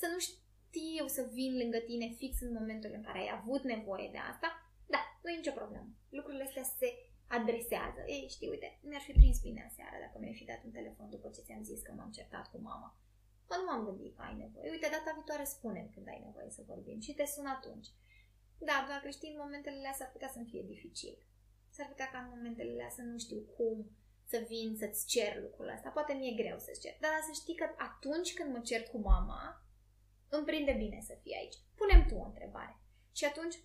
să 0.00 0.06
nu 0.12 0.18
știu 0.28 1.06
să 1.06 1.22
vin 1.32 1.52
lângă 1.60 1.78
tine 1.78 2.08
fix 2.20 2.40
în 2.40 2.52
momentul 2.52 2.90
în 2.94 3.02
care 3.02 3.18
ai 3.18 3.30
avut 3.38 3.62
nevoie 3.62 4.08
de 4.12 4.20
asta. 4.32 4.48
Da, 4.94 5.00
nu 5.22 5.30
e 5.30 5.36
nicio 5.36 5.58
problemă. 5.60 5.90
Lucrurile 6.08 6.44
astea 6.44 6.62
se 6.62 6.88
adresează. 7.36 8.00
Ei, 8.06 8.26
știi, 8.34 8.48
uite, 8.48 8.68
mi-ar 8.88 9.00
fi 9.00 9.12
prins 9.12 9.38
bine 9.40 9.62
aseară 9.70 9.96
dacă 10.04 10.16
mi-ai 10.18 10.38
fi 10.40 10.44
dat 10.50 10.60
un 10.64 10.70
telefon 10.70 11.08
după 11.10 11.28
ce 11.34 11.40
ți-am 11.46 11.62
zis 11.70 11.80
că 11.82 11.92
m-am 11.92 12.10
certat 12.10 12.50
cu 12.50 12.58
mama. 12.60 12.88
Mă, 13.48 13.54
nu 13.58 13.64
m-am 13.68 13.84
gândit 13.84 14.16
că 14.16 14.22
ai 14.22 14.36
nevoie. 14.44 14.70
Uite, 14.70 14.88
data 14.96 15.12
viitoare 15.14 15.44
spune 15.44 15.90
când 15.94 16.08
ai 16.08 16.20
nevoie 16.26 16.50
să 16.50 16.62
vorbim 16.66 17.00
și 17.00 17.14
te 17.14 17.26
sun 17.34 17.46
atunci. 17.46 17.88
Da, 18.58 18.84
doar 18.86 19.00
că 19.02 19.08
știi, 19.10 19.30
în 19.32 19.42
momentele 19.44 19.76
alea 19.76 19.92
s-ar 19.98 20.10
putea 20.10 20.28
să-mi 20.28 20.50
fie 20.50 20.62
dificil. 20.62 21.16
S-ar 21.78 21.90
putea 21.94 22.10
ca 22.12 22.18
în 22.18 22.32
momentele 22.34 22.70
alea 22.70 22.90
să 22.98 23.02
nu 23.02 23.18
știu 23.18 23.40
cum 23.56 23.90
să 24.30 24.44
vin 24.48 24.76
să-ți 24.78 25.06
cer 25.06 25.32
lucrul 25.40 25.68
ăsta. 25.74 25.88
Poate 25.88 26.12
mi-e 26.12 26.40
greu 26.42 26.58
să-ți 26.58 26.80
cer. 26.80 26.94
Dar 27.00 27.10
să 27.26 27.32
știi 27.40 27.54
că 27.60 27.66
atunci 27.88 28.34
când 28.34 28.48
mă 28.54 28.60
cer 28.60 28.82
cu 28.82 28.98
mama, 28.98 29.42
îmi 30.28 30.44
prinde 30.44 30.72
bine 30.82 31.00
să 31.08 31.14
fii 31.22 31.34
aici. 31.40 31.56
Punem 31.74 32.02
tu 32.06 32.14
o 32.14 32.24
întrebare. 32.24 32.74
Și 33.12 33.24
atunci, 33.24 33.56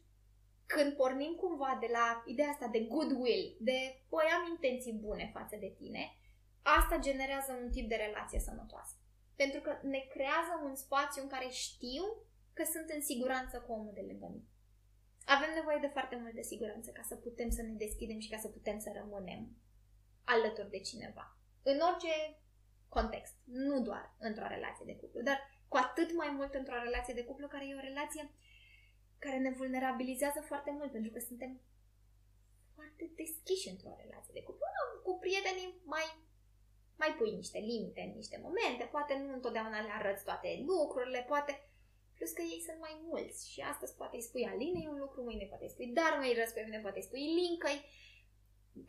când 0.66 0.96
pornim 0.96 1.34
cumva 1.34 1.78
de 1.80 1.90
la 1.92 2.24
ideea 2.26 2.50
asta 2.50 2.68
de 2.68 2.82
goodwill, 2.94 3.58
de 3.60 3.80
păi 4.10 4.28
am 4.38 4.44
intenții 4.50 5.00
bune 5.06 5.30
față 5.34 5.56
de 5.60 5.74
tine, 5.78 6.04
asta 6.62 6.98
generează 7.08 7.52
un 7.62 7.70
tip 7.72 7.88
de 7.90 7.96
relație 7.96 8.40
sănătoasă. 8.40 8.96
Pentru 9.36 9.62
că 9.62 9.72
ne 9.82 10.02
creează 10.14 10.54
un 10.64 10.76
spațiu 10.76 11.22
în 11.22 11.30
care 11.30 11.48
știu 11.50 12.04
că 12.54 12.64
sunt 12.64 12.90
în 12.96 13.02
siguranță 13.02 13.56
cu 13.60 13.72
omul 13.72 13.94
de 13.94 14.06
lângă 14.10 14.28
mine. 14.32 14.48
Avem 15.26 15.52
nevoie 15.54 15.78
de 15.82 15.88
foarte 15.88 16.16
multă 16.16 16.42
siguranță 16.42 16.92
ca 16.92 17.02
să 17.02 17.16
putem 17.16 17.50
să 17.50 17.62
ne 17.62 17.74
deschidem 17.74 18.20
și 18.20 18.30
ca 18.30 18.38
să 18.38 18.48
putem 18.48 18.80
să 18.80 18.92
rămânem 18.94 19.58
alături 20.24 20.70
de 20.70 20.80
cineva. 20.80 21.38
În 21.64 21.80
orice 21.90 22.38
context, 22.90 23.36
nu 23.44 23.82
doar 23.82 24.16
într-o 24.20 24.48
relație 24.48 24.86
de 24.86 24.96
cuplu, 24.96 25.22
dar 25.22 25.40
cu 25.68 25.78
atât 25.78 26.16
mai 26.16 26.30
mult 26.38 26.54
într-o 26.54 26.84
relație 26.84 27.14
de 27.14 27.24
cuplu 27.24 27.48
care 27.48 27.68
e 27.68 27.76
o 27.76 27.88
relație 27.90 28.32
care 29.20 29.38
ne 29.38 29.52
vulnerabilizează 29.52 30.40
foarte 30.42 30.72
mult, 30.72 30.92
pentru 30.92 31.12
că 31.12 31.20
suntem 31.20 31.62
foarte 32.76 33.12
deschiși 33.16 33.70
într-o 33.70 33.96
relație 34.04 34.34
de 34.34 34.44
cuplu. 34.44 34.66
Cu 35.04 35.18
prietenii 35.24 35.82
mai, 35.84 36.06
mai 36.96 37.12
pui 37.18 37.32
niște 37.32 37.60
limite 37.60 38.02
în 38.02 38.14
niște 38.16 38.38
momente, 38.42 38.84
poate 38.92 39.14
nu 39.18 39.34
întotdeauna 39.34 39.82
le 39.82 39.92
arăți 39.92 40.24
toate 40.24 40.64
lucrurile, 40.66 41.26
poate 41.28 41.54
Plus 42.24 42.40
că 42.40 42.46
ei 42.54 42.68
sunt 42.68 42.80
mai 42.88 42.96
mulți 43.10 43.40
și 43.52 43.60
astăzi 43.72 43.96
poate 44.00 44.16
îi 44.16 44.28
spui 44.30 44.50
Alinei 44.52 44.92
un 44.94 45.00
lucru, 45.04 45.20
mâine 45.24 45.46
poate 45.52 45.64
îi 45.66 45.76
spui 45.76 45.88
Dar 46.00 46.12
mai 46.20 46.38
răs 46.40 46.52
pe 46.54 46.62
mine, 46.66 46.80
poate 46.86 47.00
îi 47.00 47.10
spui 47.10 47.26
Lincăi. 47.40 47.80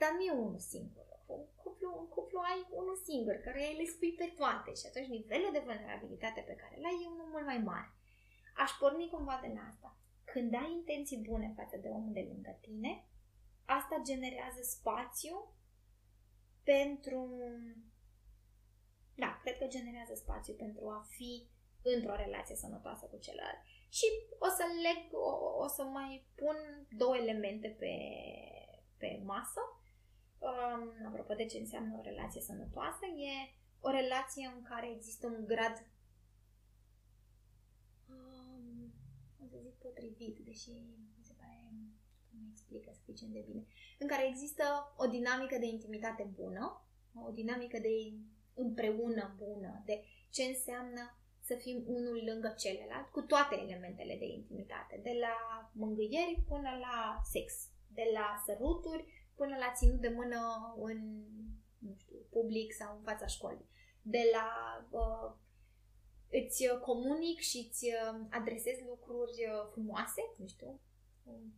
Dar 0.00 0.10
nu 0.16 0.22
e 0.24 0.42
unul 0.44 0.64
singur. 0.72 1.06
Un 1.36 1.44
cuplu, 1.62 1.88
un 2.00 2.08
cuplu 2.14 2.38
ai 2.50 2.60
unul 2.80 2.98
singur, 3.08 3.34
care 3.44 3.60
le 3.78 3.86
spui 3.94 4.12
pe 4.20 4.28
toate 4.38 4.70
și 4.80 4.86
atunci 4.88 5.14
nivelul 5.16 5.52
de 5.52 5.64
vulnerabilitate 5.66 6.40
pe 6.40 6.58
care 6.62 6.74
l-ai 6.82 7.02
e 7.02 7.12
unul 7.14 7.28
mult 7.34 7.46
mai 7.50 7.60
mare. 7.70 7.90
Aș 8.62 8.70
porni 8.80 9.12
cumva 9.14 9.36
de 9.44 9.50
la 9.56 9.62
asta. 9.70 9.90
Când 10.32 10.50
ai 10.54 10.70
intenții 10.78 11.24
bune 11.28 11.48
față 11.58 11.76
de 11.82 11.88
omul 11.96 12.12
de 12.18 12.24
lângă 12.30 12.52
tine, 12.64 12.92
asta 13.78 13.96
generează 14.10 14.62
spațiu 14.76 15.36
pentru... 16.70 17.20
Da, 19.22 19.30
cred 19.42 19.56
că 19.58 19.66
generează 19.76 20.14
spațiu 20.14 20.54
pentru 20.64 20.84
a 20.88 21.00
fi 21.16 21.30
într-o 21.92 22.14
relație 22.14 22.56
sănătoasă 22.56 23.04
cu 23.06 23.18
celălalt. 23.18 23.60
Și 23.88 24.06
o 24.38 24.48
să 24.58 24.64
leg, 24.86 25.00
o, 25.12 25.30
o 25.64 25.66
să 25.76 25.82
mai 25.82 26.26
pun 26.34 26.56
două 27.00 27.16
elemente 27.16 27.68
pe, 27.78 27.94
pe 28.96 29.22
masă. 29.24 29.60
Um, 30.38 31.06
apropo 31.06 31.34
de 31.34 31.46
ce 31.46 31.58
înseamnă 31.58 31.96
o 31.98 32.02
relație 32.02 32.40
sănătoasă, 32.40 33.04
e 33.06 33.34
o 33.80 33.90
relație 33.90 34.52
în 34.56 34.62
care 34.62 34.90
există 34.90 35.26
un 35.26 35.44
grad 35.46 35.76
um, 38.08 38.92
o 39.42 39.46
să 39.50 39.56
zic 39.62 39.74
potrivit, 39.74 40.38
deși 40.38 40.70
mi 41.18 41.24
se 41.28 41.34
pare 41.38 41.68
nu 42.30 42.40
mi 42.40 42.50
explică 42.50 42.90
suficient 42.94 43.32
de 43.32 43.44
bine, 43.46 43.66
în 43.98 44.06
care 44.06 44.26
există 44.26 44.64
o 44.96 45.06
dinamică 45.06 45.56
de 45.58 45.66
intimitate 45.66 46.30
bună, 46.34 46.86
o 47.26 47.30
dinamică 47.30 47.78
de 47.78 47.94
împreună 48.54 49.34
bună, 49.36 49.82
de 49.84 50.04
ce 50.30 50.42
înseamnă 50.42 51.18
să 51.48 51.54
fim 51.54 51.84
unul 51.86 52.22
lângă 52.24 52.54
celălalt, 52.58 53.08
cu 53.10 53.20
toate 53.20 53.54
elementele 53.54 54.16
de 54.18 54.24
intimitate, 54.24 55.00
de 55.02 55.14
la 55.20 55.36
mângâieri 55.72 56.44
până 56.48 56.70
la 56.80 57.20
sex, 57.22 57.52
de 57.88 58.10
la 58.12 58.42
săruturi 58.46 59.04
până 59.34 59.56
la 59.56 59.72
ținut 59.76 60.00
de 60.00 60.08
mână 60.08 60.40
în 60.76 60.98
nu 61.78 61.94
știu, 61.96 62.16
public 62.30 62.72
sau 62.72 62.96
în 62.96 63.02
fața 63.02 63.26
școlii, 63.26 63.68
de 64.02 64.22
la 64.32 64.48
uh, 64.90 65.32
îți 66.30 66.66
comunic 66.80 67.38
și 67.38 67.66
îți 67.68 67.84
uh, 67.84 68.26
adresez 68.30 68.76
lucruri 68.86 69.36
uh, 69.48 69.68
frumoase, 69.70 70.22
nu 70.36 70.46
știu, 70.46 70.80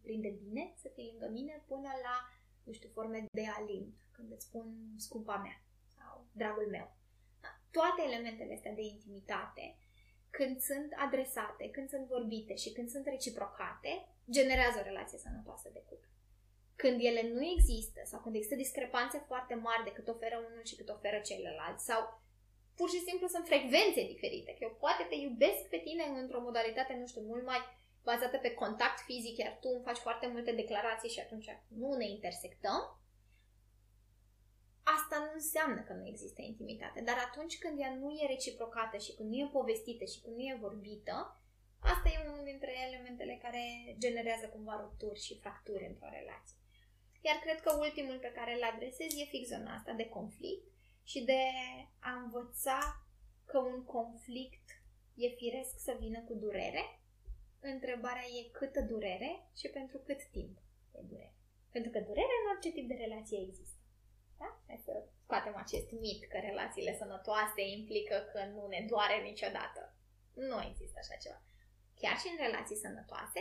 prinde 0.03 0.29
bine 0.29 0.73
să 0.77 0.89
fii 0.95 1.09
lângă 1.11 1.29
mine, 1.33 1.65
până 1.67 1.91
la, 2.03 2.17
nu 2.65 2.73
știu, 2.73 2.89
forme 2.89 3.27
de 3.33 3.45
alint, 3.57 3.95
când 4.11 4.33
îți 4.33 4.45
spun 4.45 4.95
scumpa 4.97 5.37
mea 5.37 5.63
sau 5.97 6.27
dragul 6.33 6.69
meu. 6.71 6.96
Da, 7.77 7.83
toate 7.83 8.03
elementele 8.11 8.55
astea 8.55 8.73
de 8.73 8.83
intimitate, 8.83 9.65
când 10.31 10.61
sunt 10.61 10.91
adresate, 11.07 11.71
când 11.71 11.89
sunt 11.89 12.07
vorbite 12.07 12.55
și 12.55 12.73
când 12.73 12.89
sunt 12.89 13.07
reciprocate, 13.07 13.93
generează 14.31 14.77
o 14.79 14.89
relație 14.91 15.19
sănătoasă 15.19 15.69
de 15.73 15.83
cuplu. 15.89 16.11
Când 16.83 16.99
ele 17.01 17.23
nu 17.35 17.43
există 17.57 18.01
sau 18.05 18.21
când 18.21 18.35
există 18.35 18.57
discrepanțe 18.57 19.19
foarte 19.27 19.55
mari 19.55 19.85
de 19.85 19.93
cât 19.93 20.09
oferă 20.09 20.37
unul 20.49 20.65
și 20.65 20.77
cât 20.77 20.89
oferă 20.89 21.19
celălalt 21.19 21.79
sau 21.81 22.01
pur 22.79 22.89
și 22.91 23.05
simplu 23.09 23.27
sunt 23.27 23.47
frecvențe 23.47 24.03
diferite, 24.13 24.51
că 24.53 24.63
eu 24.65 24.75
poate 24.85 25.03
te 25.09 25.15
iubesc 25.15 25.63
pe 25.69 25.81
tine 25.87 26.05
într-o 26.23 26.41
modalitate, 26.41 26.93
nu 27.01 27.07
știu, 27.07 27.23
mult 27.33 27.45
mai 27.45 27.61
bazată 28.03 28.37
pe 28.37 28.55
contact 28.55 28.99
fizic, 29.09 29.37
iar 29.39 29.59
tu 29.61 29.69
îmi 29.75 29.87
faci 29.89 30.05
foarte 30.07 30.27
multe 30.27 30.53
declarații 30.53 31.15
și 31.15 31.21
atunci 31.21 31.49
nu 31.69 31.95
ne 31.95 32.09
intersectăm, 32.09 32.81
asta 34.95 35.17
nu 35.25 35.31
înseamnă 35.35 35.81
că 35.83 35.93
nu 35.93 36.07
există 36.07 36.41
intimitate. 36.43 37.01
Dar 37.09 37.19
atunci 37.27 37.59
când 37.59 37.81
ea 37.81 37.93
nu 38.03 38.09
e 38.11 38.33
reciprocată 38.35 38.97
și 39.05 39.15
când 39.15 39.29
nu 39.29 39.37
e 39.37 39.57
povestită 39.59 40.05
și 40.13 40.21
când 40.23 40.35
nu 40.37 40.43
e 40.43 40.65
vorbită, 40.67 41.17
asta 41.93 42.09
e 42.09 42.29
unul 42.29 42.45
dintre 42.45 42.73
elementele 42.87 43.39
care 43.45 43.63
generează 44.05 44.47
cumva 44.49 44.77
rupturi 44.81 45.25
și 45.27 45.39
fracturi 45.43 45.89
într-o 45.91 46.09
relație. 46.19 46.57
Iar 47.27 47.37
cred 47.45 47.61
că 47.61 47.71
ultimul 47.87 48.19
pe 48.19 48.35
care 48.39 48.53
îl 48.55 48.63
adresez 48.73 49.11
e 49.17 49.33
fix 49.35 49.45
zona 49.49 49.75
asta 49.75 49.93
de 49.93 50.09
conflict 50.17 50.67
și 51.03 51.21
de 51.31 51.43
a 52.01 52.13
învăța 52.23 52.79
că 53.45 53.59
un 53.59 53.85
conflict 53.85 54.67
e 55.15 55.29
firesc 55.29 55.75
să 55.79 55.97
vină 56.01 56.21
cu 56.29 56.35
durere. 56.35 56.85
Întrebarea 57.61 58.27
e 58.39 58.51
câtă 58.59 58.81
durere 58.81 59.31
și 59.61 59.69
pentru 59.69 59.99
cât 59.99 60.21
timp 60.37 60.59
e 60.93 61.01
durere. 61.11 61.35
Pentru 61.71 61.91
că 61.91 61.99
durere 62.01 62.35
în 62.41 62.51
orice 62.53 62.71
tip 62.71 62.89
de 62.89 62.95
relație 62.95 63.41
există. 63.41 63.76
Da? 64.39 64.61
Hai 64.67 64.83
să 64.85 64.93
scoatem 65.23 65.57
acest 65.57 65.91
mit 65.91 66.25
că 66.29 66.39
relațiile 66.39 66.97
sănătoase 66.97 67.63
implică 67.77 68.17
că 68.33 68.45
nu 68.45 68.67
ne 68.67 68.87
doare 68.89 69.17
niciodată. 69.23 69.95
Nu 70.35 70.63
există 70.71 70.99
așa 71.03 71.17
ceva. 71.23 71.41
Chiar 72.01 72.17
și 72.19 72.29
în 72.31 72.39
relații 72.47 72.77
sănătoase, 72.77 73.41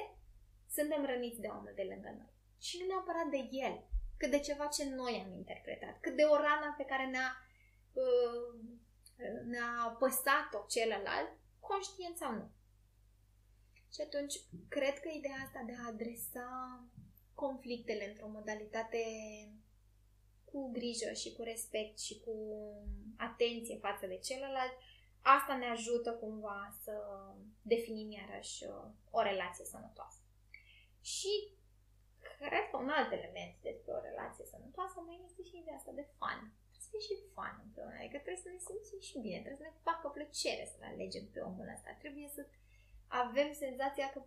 suntem 0.70 1.06
răniți 1.06 1.40
de 1.40 1.48
omul 1.48 1.74
de 1.76 1.86
lângă 1.92 2.12
noi. 2.18 2.34
Și 2.60 2.78
nu 2.80 2.86
neapărat 2.86 3.28
de 3.36 3.42
el, 3.66 3.76
cât 4.18 4.30
de 4.32 4.40
ceva 4.40 4.66
ce 4.66 4.84
noi 4.90 5.24
am 5.26 5.34
interpretat, 5.34 6.00
cât 6.00 6.16
de 6.16 6.24
o 6.24 6.36
rană 6.36 6.74
pe 6.78 6.86
care 6.86 7.06
ne-a, 7.06 7.32
uh, 7.94 8.50
ne-a 9.46 9.96
păsat-o 10.00 10.66
celălalt, 10.70 11.32
conștient 11.60 12.18
sau 12.18 12.32
nu. 12.32 12.50
Și 13.94 14.02
atunci, 14.02 14.36
cred 14.70 15.00
că 15.00 15.10
ideea 15.10 15.42
asta 15.46 15.64
de 15.66 15.76
a 15.78 15.88
adresa 15.88 16.50
conflictele 17.34 18.10
într-o 18.10 18.28
modalitate 18.28 19.02
cu 20.56 20.72
grijă 20.80 21.12
și 21.22 21.30
cu 21.36 21.42
respect 21.52 21.96
și 22.08 22.16
cu 22.26 22.36
atenție 23.28 23.84
față 23.88 24.06
de 24.12 24.18
celălalt, 24.28 24.74
asta 25.36 25.54
ne 25.58 25.68
ajută 25.76 26.10
cumva 26.24 26.60
să 26.84 26.94
definim 27.72 28.10
iarăși 28.12 28.58
uh, 28.66 28.72
o 29.18 29.22
relație 29.32 29.66
sănătoasă. 29.74 30.22
Și 31.14 31.34
cred 32.40 32.66
că 32.72 32.78
un 32.84 32.90
alt 32.98 33.12
element 33.20 33.54
despre 33.70 33.92
o 33.98 34.06
relație 34.10 34.46
sănătoasă 34.54 34.98
mai 35.00 35.24
este 35.28 35.42
și 35.50 35.58
ideea 35.58 35.78
asta 35.80 36.00
de 36.00 36.06
fun. 36.18 36.40
Trebuie 36.70 36.86
să 36.86 36.92
fie 36.94 37.04
și 37.08 37.16
fun 37.34 37.54
împreună, 37.66 37.96
adică 38.00 38.20
trebuie 38.24 38.46
să 38.46 38.52
ne 38.52 38.62
simțim 38.68 39.00
și 39.10 39.22
bine, 39.26 39.40
trebuie 39.40 39.62
să 39.64 39.68
ne 39.70 39.84
facă 39.88 40.06
plăcere 40.18 40.64
să-l 40.72 40.90
alegem 40.92 41.26
pe 41.34 41.40
omul 41.50 41.68
ăsta, 41.76 42.02
trebuie 42.04 42.30
să 42.38 42.42
avem 43.24 43.50
senzația 43.64 44.08
că, 44.14 44.20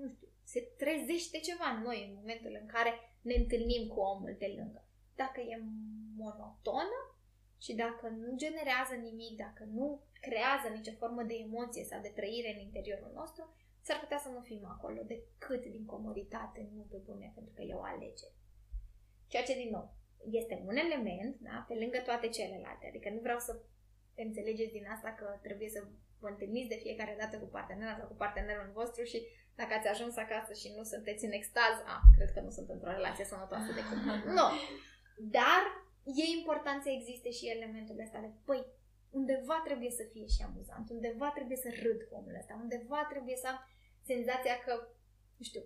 nu 0.00 0.08
știu, 0.14 0.28
se 0.52 0.60
trezește 0.82 1.38
ceva 1.48 1.66
în 1.74 1.80
noi 1.88 1.98
în 2.06 2.12
momentul 2.20 2.52
în 2.60 2.66
care 2.74 2.92
ne 3.28 3.34
întâlnim 3.42 3.82
cu 3.92 3.98
omul 4.12 4.34
de 4.44 4.50
lângă 4.58 4.80
dacă 5.24 5.40
e 5.40 5.56
monotonă 6.22 6.98
și 7.64 7.72
dacă 7.84 8.06
nu 8.22 8.30
generează 8.44 8.94
nimic, 9.08 9.32
dacă 9.46 9.62
nu 9.78 9.86
creează 10.26 10.66
nicio 10.68 10.98
formă 11.02 11.22
de 11.30 11.36
emoție 11.46 11.84
sau 11.90 12.00
de 12.00 12.16
trăire 12.18 12.50
în 12.52 12.60
interiorul 12.68 13.12
nostru, 13.20 13.42
s-ar 13.86 13.98
putea 14.02 14.20
să 14.24 14.28
nu 14.28 14.40
fim 14.48 14.62
acolo 14.74 15.00
decât 15.12 15.62
din 15.76 15.84
comoditate, 15.94 16.60
nu 16.76 16.82
pe 16.92 16.98
bune, 17.06 17.32
pentru 17.34 17.52
că 17.54 17.62
e 17.62 17.80
o 17.80 17.88
alegere. 17.92 18.34
Ceea 19.30 19.46
ce, 19.46 19.60
din 19.62 19.70
nou, 19.76 19.86
este 20.40 20.54
un 20.70 20.76
element, 20.84 21.34
da, 21.48 21.56
pe 21.68 21.74
lângă 21.82 21.98
toate 21.98 22.28
celelalte. 22.36 22.84
Adică 22.86 23.08
nu 23.10 23.20
vreau 23.26 23.38
să 23.38 23.52
înțelegeți 24.26 24.76
din 24.76 24.86
asta 24.94 25.10
că 25.18 25.26
trebuie 25.46 25.70
să 25.76 25.80
vă 26.20 26.28
întâlniți 26.28 26.72
de 26.72 26.82
fiecare 26.84 27.14
dată 27.18 27.34
cu 27.38 27.48
partenera 27.56 27.96
sau 27.98 28.06
cu 28.08 28.16
partenerul 28.24 28.70
vostru 28.78 29.02
și 29.04 29.18
dacă 29.60 29.72
ați 29.74 29.88
ajuns 29.88 30.16
acasă 30.16 30.52
și 30.60 30.68
nu 30.76 30.82
sunteți 30.82 31.24
în 31.24 31.32
extaz, 31.32 31.74
a, 31.94 31.96
cred 32.16 32.30
că 32.32 32.40
nu 32.40 32.50
sunt 32.50 32.68
într-o 32.68 32.90
relație 32.98 33.24
sănătoasă 33.24 33.70
de 33.72 33.82
cuplu. 33.88 34.12
Nu! 34.38 34.46
Dar 35.22 35.62
e 36.04 36.38
important 36.38 36.82
să 36.82 36.90
existe 36.90 37.30
și 37.30 37.48
elementul 37.48 38.00
ăsta 38.02 38.20
de, 38.20 38.30
păi, 38.44 38.66
undeva 39.10 39.60
trebuie 39.64 39.90
să 39.90 40.02
fie 40.12 40.26
și 40.26 40.42
amuzant, 40.42 40.90
undeva 40.90 41.30
trebuie 41.30 41.56
să 41.56 41.68
râd 41.82 42.02
cu 42.02 42.14
omul 42.14 42.36
ăsta, 42.38 42.60
undeva 42.62 43.06
trebuie 43.08 43.36
să 43.36 43.46
am 43.48 43.58
senzația 44.02 44.58
că, 44.58 44.72
nu 45.36 45.44
știu, 45.44 45.62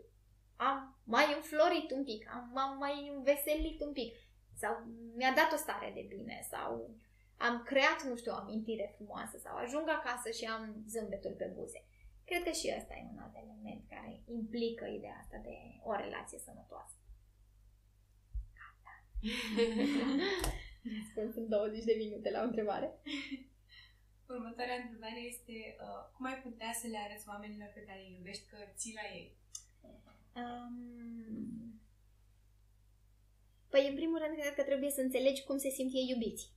am 0.57 1.01
mai 1.05 1.25
înflorit 1.37 1.91
un 1.91 2.05
pic, 2.05 2.29
am, 2.35 2.57
am 2.57 2.79
mai 2.79 3.13
înveselit 3.15 3.81
un 3.81 3.93
pic, 3.93 4.17
sau 4.57 4.73
mi-a 5.17 5.33
dat 5.41 5.53
o 5.53 5.57
stare 5.57 5.91
de 5.95 6.05
bine, 6.15 6.47
sau 6.51 6.91
am 7.37 7.63
creat, 7.63 8.03
nu 8.03 8.17
știu, 8.17 8.33
o 8.33 8.41
amintire 8.43 8.93
frumoasă, 8.95 9.39
sau 9.39 9.57
ajung 9.57 9.89
acasă 9.89 10.31
și 10.31 10.45
am 10.45 10.85
zâmbetul 10.89 11.35
pe 11.39 11.53
buze. 11.55 11.85
Cred 12.25 12.43
că 12.43 12.51
și 12.51 12.75
ăsta 12.79 12.95
e 12.95 13.11
un 13.13 13.19
alt 13.19 13.37
element 13.45 13.83
care 13.89 14.23
implică 14.27 14.85
ideea 14.87 15.19
asta 15.21 15.39
de 15.43 15.57
o 15.83 15.93
relație 15.95 16.39
sănătoasă. 16.39 16.97
Răspuns 20.99 21.35
în 21.35 21.49
20 21.49 21.85
de 21.85 21.95
minute 21.99 22.31
la 22.31 22.41
o 22.41 22.45
întrebare. 22.45 22.89
Următoarea 24.29 24.83
întrebare 24.83 25.21
este 25.21 25.77
uh, 25.81 26.03
cum 26.15 26.27
ai 26.27 26.39
putea 26.47 26.73
să 26.81 26.87
le 26.87 26.99
arăți 26.99 27.29
oamenilor 27.29 27.71
pe 27.75 27.87
care 27.89 28.01
îi 28.01 28.15
iubești 28.17 28.47
că 28.51 28.57
ții 28.77 28.99
la 29.01 29.05
ei? 29.17 29.37
Um... 30.41 30.75
Păi, 33.69 33.89
în 33.89 33.95
primul 33.95 34.19
rând, 34.19 34.39
cred 34.39 34.55
că 34.55 34.63
trebuie 34.63 34.91
să 34.91 35.01
înțelegi 35.01 35.45
cum 35.45 35.59
se 35.59 35.69
simt 35.69 35.93
ei 35.95 36.09
iubiți. 36.09 36.53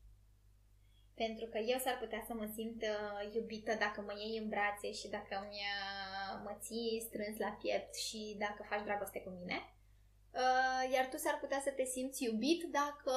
Pentru 1.14 1.46
că 1.46 1.58
eu 1.58 1.80
s-ar 1.80 1.98
putea 1.98 2.24
să 2.28 2.34
mă 2.34 2.48
simt 2.56 2.82
uh, 2.82 3.34
iubită 3.36 3.74
dacă 3.80 4.02
mă 4.02 4.14
iei 4.18 4.38
în 4.38 4.50
brațe 4.50 4.92
și 4.92 5.08
dacă 5.08 5.48
mi 5.50 5.62
uh, 5.76 6.32
mă 6.44 6.58
ții 6.60 7.04
strâns 7.08 7.38
la 7.38 7.52
piept 7.62 7.96
și 7.96 8.36
dacă 8.40 8.66
faci 8.70 8.84
dragoste 8.84 9.20
cu 9.22 9.30
mine. 9.30 9.58
Uh, 10.44 10.94
iar 10.94 11.06
tu 11.10 11.18
s-ar 11.18 11.38
putea 11.40 11.62
să 11.64 11.72
te 11.72 11.86
simți 11.86 12.24
iubit 12.24 12.64
dacă 12.64 13.16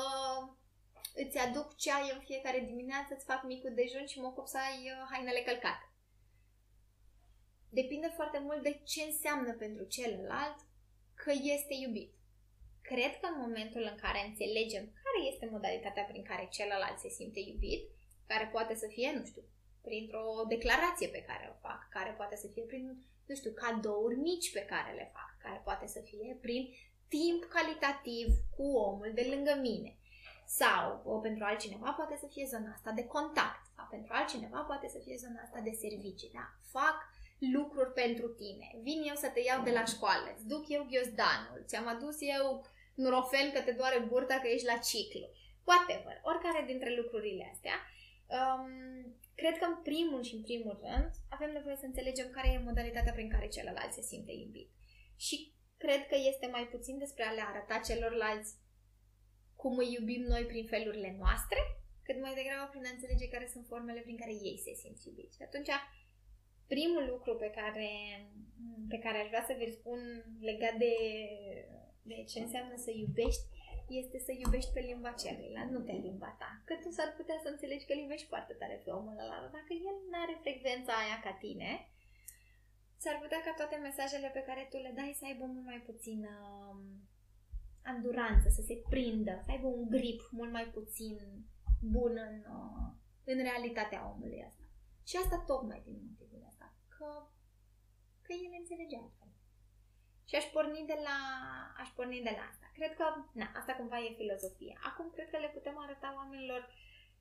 îți 1.14 1.38
aduc 1.38 1.76
ceai 1.76 2.10
în 2.14 2.20
fiecare 2.20 2.60
dimineață, 2.60 3.14
îți 3.14 3.24
fac 3.24 3.42
micul 3.44 3.72
dejun 3.74 4.06
și 4.06 4.20
mă 4.20 4.26
ocup 4.26 4.46
să 4.46 4.58
ai 4.58 4.78
uh, 4.90 5.08
hainele 5.10 5.40
călcate. 5.40 5.86
Depinde 7.68 8.06
foarte 8.18 8.38
mult 8.38 8.62
de 8.62 8.80
ce 8.84 9.02
înseamnă 9.02 9.52
pentru 9.52 9.84
celălalt 9.84 10.58
că 11.14 11.32
este 11.56 11.74
iubit. 11.74 12.12
Cred 12.82 13.12
că 13.20 13.26
în 13.32 13.40
momentul 13.40 13.82
în 13.90 13.96
care 14.04 14.20
înțelegem 14.26 14.84
care 15.02 15.20
este 15.32 15.46
modalitatea 15.50 16.02
prin 16.02 16.22
care 16.22 16.48
celălalt 16.50 16.98
se 16.98 17.08
simte 17.08 17.40
iubit, 17.40 17.82
care 18.26 18.46
poate 18.52 18.74
să 18.74 18.86
fie, 18.86 19.12
nu 19.18 19.24
știu, 19.24 19.42
printr-o 19.82 20.44
declarație 20.48 21.08
pe 21.08 21.22
care 21.22 21.44
o 21.52 21.58
fac, 21.66 21.88
care 21.90 22.10
poate 22.10 22.36
să 22.36 22.46
fie 22.46 22.62
prin, 22.62 22.84
nu 23.26 23.34
știu, 23.34 23.52
cadouri 23.52 24.16
mici 24.16 24.52
pe 24.52 24.64
care 24.64 24.94
le 24.94 25.10
fac, 25.12 25.30
care 25.38 25.60
poate 25.64 25.86
să 25.86 26.00
fie 26.00 26.38
prin 26.40 26.62
timp 27.16 27.40
calitativ 27.56 28.26
cu 28.56 28.66
omul 28.88 29.10
de 29.14 29.24
lângă 29.32 29.54
mine. 29.68 29.92
Sau 30.60 31.02
o, 31.04 31.18
pentru 31.26 31.44
altcineva 31.44 31.90
poate 31.90 32.16
să 32.20 32.26
fie 32.32 32.46
zona 32.52 32.70
asta 32.72 32.90
de 32.90 33.04
contact. 33.14 33.62
Sau 33.76 33.86
pentru 33.90 34.10
altcineva 34.12 34.60
poate 34.70 34.88
să 34.88 34.98
fie 35.04 35.16
zona 35.24 35.40
asta 35.42 35.60
de 35.68 35.74
servicii. 35.84 36.30
Da? 36.38 36.46
Fac 36.76 36.96
lucruri 37.56 37.92
pentru 38.02 38.28
tine. 38.28 38.66
Vin 38.86 39.00
eu 39.10 39.14
să 39.14 39.28
te 39.34 39.40
iau 39.40 39.60
de 39.62 39.72
la 39.78 39.84
școală. 39.84 40.26
Îți 40.34 40.46
duc 40.52 40.64
eu 40.68 40.82
ghiozdanul. 40.90 41.60
Ți-am 41.66 41.86
adus 41.94 42.16
eu 42.36 42.44
nurofen 42.94 43.48
că 43.52 43.60
te 43.60 43.72
doare 43.72 43.98
burta 44.10 44.36
că 44.40 44.48
ești 44.48 44.70
la 44.72 44.78
ciclu. 44.88 45.26
Whatever. 45.64 46.16
Oricare 46.30 46.62
dintre 46.66 46.90
lucrurile 47.00 47.50
astea. 47.52 47.76
Um, 48.38 48.70
cred 49.34 49.58
că 49.58 49.64
în 49.68 49.76
primul 49.88 50.22
și 50.22 50.34
în 50.34 50.42
primul 50.42 50.76
rând 50.84 51.10
avem 51.28 51.50
nevoie 51.52 51.76
să 51.76 51.86
înțelegem 51.86 52.28
care 52.30 52.48
e 52.48 52.68
modalitatea 52.70 53.12
prin 53.12 53.30
care 53.30 53.48
celălalt 53.48 53.92
se 53.92 54.02
simte 54.02 54.32
iubit. 54.32 54.70
Și 55.16 55.52
cred 55.84 56.02
că 56.10 56.16
este 56.30 56.46
mai 56.56 56.64
puțin 56.74 56.96
despre 56.98 57.24
a 57.24 57.32
le 57.36 57.44
arăta 57.50 57.78
celorlalți 57.88 58.50
cum 59.60 59.74
îi 59.82 59.94
iubim 59.96 60.22
noi 60.32 60.44
prin 60.50 60.66
felurile 60.72 61.10
noastre, 61.22 61.60
cât 62.06 62.18
mai 62.20 62.34
degrabă 62.38 62.66
prin 62.70 62.86
a 62.86 62.94
înțelege 62.94 63.28
care 63.34 63.46
sunt 63.54 63.64
formele 63.72 64.00
prin 64.06 64.18
care 64.22 64.34
ei 64.48 64.58
se 64.66 64.72
simt 64.80 64.98
iubiți. 65.06 65.36
Și 65.36 65.42
atunci 65.46 65.70
primul 66.72 67.04
lucru 67.12 67.32
pe 67.42 67.50
care, 67.58 67.90
pe 68.92 68.98
care 69.04 69.16
aș 69.18 69.28
vrea 69.32 69.44
să 69.48 69.54
vi 69.58 69.76
spun 69.78 70.00
legat 70.50 70.74
de, 70.84 70.94
de 72.10 72.16
ce 72.30 72.38
înseamnă 72.40 72.76
să 72.84 72.90
iubești 72.90 73.44
este 74.02 74.18
să 74.26 74.32
iubești 74.32 74.72
pe 74.74 74.82
limba 74.90 75.12
celuilalt, 75.22 75.70
nu 75.70 75.80
pe 75.88 75.96
limba 76.06 76.30
ta. 76.40 76.50
Că 76.68 76.74
tu 76.82 76.88
s-ar 76.96 77.10
putea 77.18 77.38
să 77.42 77.48
înțelegi 77.50 77.86
că 77.86 77.92
îl 77.92 78.02
iubești 78.04 78.30
foarte 78.32 78.54
tare 78.60 78.76
pe 78.84 78.90
omul 78.98 79.16
ăla, 79.22 79.36
dar 79.42 79.52
dacă 79.58 79.72
el 79.88 79.96
nu 80.10 80.16
are 80.24 80.36
frecvența 80.44 80.92
aia 81.02 81.18
ca 81.24 81.32
tine, 81.44 81.70
s-ar 83.02 83.16
putea 83.22 83.40
ca 83.44 83.52
toate 83.56 83.76
mesajele 83.76 84.28
pe 84.28 84.46
care 84.48 84.66
tu 84.70 84.76
le 84.76 84.92
dai 84.94 85.16
să 85.18 85.24
aibă 85.24 85.44
mult 85.44 85.66
mai 85.72 85.82
puțină 85.88 86.32
um, 86.70 86.80
anduranță, 87.92 88.48
să 88.48 88.62
se 88.62 88.82
prindă, 88.88 89.34
să 89.44 89.50
aibă 89.50 89.66
un 89.66 89.88
grip 89.96 90.20
mult 90.30 90.52
mai 90.52 90.66
puțin 90.76 91.16
bun 91.94 92.14
în, 92.28 92.36
uh, 92.58 92.88
în 93.24 93.38
realitatea 93.48 94.08
omului 94.12 94.44
ăsta. 94.46 94.64
Și 95.08 95.16
asta 95.16 95.44
tocmai 95.46 95.80
din 95.84 95.96
motivul 96.08 96.46
ăsta, 96.50 96.66
că, 96.96 97.08
că 98.22 98.32
el 98.32 98.52
înțelege 98.60 98.96
altfel. 98.96 99.30
Și 100.28 100.34
aș 100.36 100.46
porni 100.54 100.90
de 100.92 100.98
la, 101.06 101.18
aș 101.82 101.88
porni 101.96 102.26
de 102.28 102.34
la 102.38 102.44
asta. 102.50 102.66
Cred 102.78 102.92
că, 102.98 103.04
na, 103.40 103.46
asta 103.60 103.72
cumva 103.72 103.98
e 103.98 104.20
filozofia. 104.20 104.76
Acum 104.88 105.06
cred 105.14 105.28
că 105.30 105.38
le 105.38 105.50
putem 105.56 105.76
arăta 105.78 106.12
oamenilor 106.16 106.62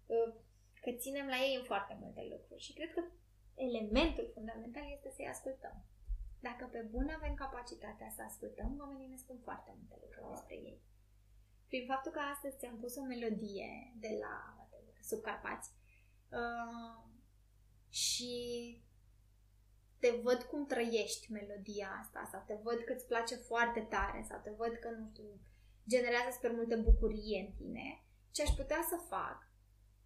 uh, 0.06 0.30
că 0.84 0.92
ținem 0.92 1.28
la 1.28 1.38
ei 1.46 1.56
în 1.56 1.64
foarte 1.72 1.98
multe 2.02 2.28
lucruri 2.32 2.62
și 2.66 2.74
cred 2.74 2.92
că 2.94 3.02
elementul 3.68 4.32
fundamental 4.34 4.86
este 4.96 5.10
să-i 5.16 5.34
ascultăm. 5.36 5.76
Dacă 6.40 6.66
pe 6.72 6.82
bun 6.92 7.08
avem 7.10 7.34
capacitatea 7.34 8.10
să 8.16 8.22
ascultăm, 8.22 8.76
oamenii 8.80 9.08
ne 9.08 9.16
spun 9.16 9.40
foarte 9.44 9.72
multe 9.78 9.96
lucruri 10.02 10.30
despre 10.30 10.56
ei. 10.56 10.82
Prin 11.68 11.86
faptul 11.86 12.12
că 12.12 12.20
astăzi 12.20 12.58
ți-am 12.58 12.78
pus 12.80 12.96
o 12.96 13.04
melodie 13.04 13.94
de 13.96 14.18
la 14.24 14.36
Subcarpați 15.02 15.70
uh, 16.30 17.04
și 17.90 18.34
te 20.00 20.10
văd 20.24 20.42
cum 20.44 20.66
trăiești 20.66 21.32
melodia 21.32 21.98
asta 22.02 22.30
sau 22.32 22.44
te 22.48 22.56
văd 22.64 22.80
că 22.84 22.94
îți 22.94 23.08
place 23.08 23.36
foarte 23.36 23.80
tare 23.80 24.26
sau 24.30 24.40
te 24.44 24.52
văd 24.58 24.74
că, 24.76 24.90
nu 24.90 25.10
știu, 25.12 25.40
generează 25.88 26.30
super 26.32 26.52
multe 26.52 26.76
bucurie 26.76 27.40
în 27.40 27.52
tine, 27.54 28.04
ce 28.32 28.42
aș 28.42 28.50
putea 28.50 28.82
să 28.90 29.06
fac 29.08 29.49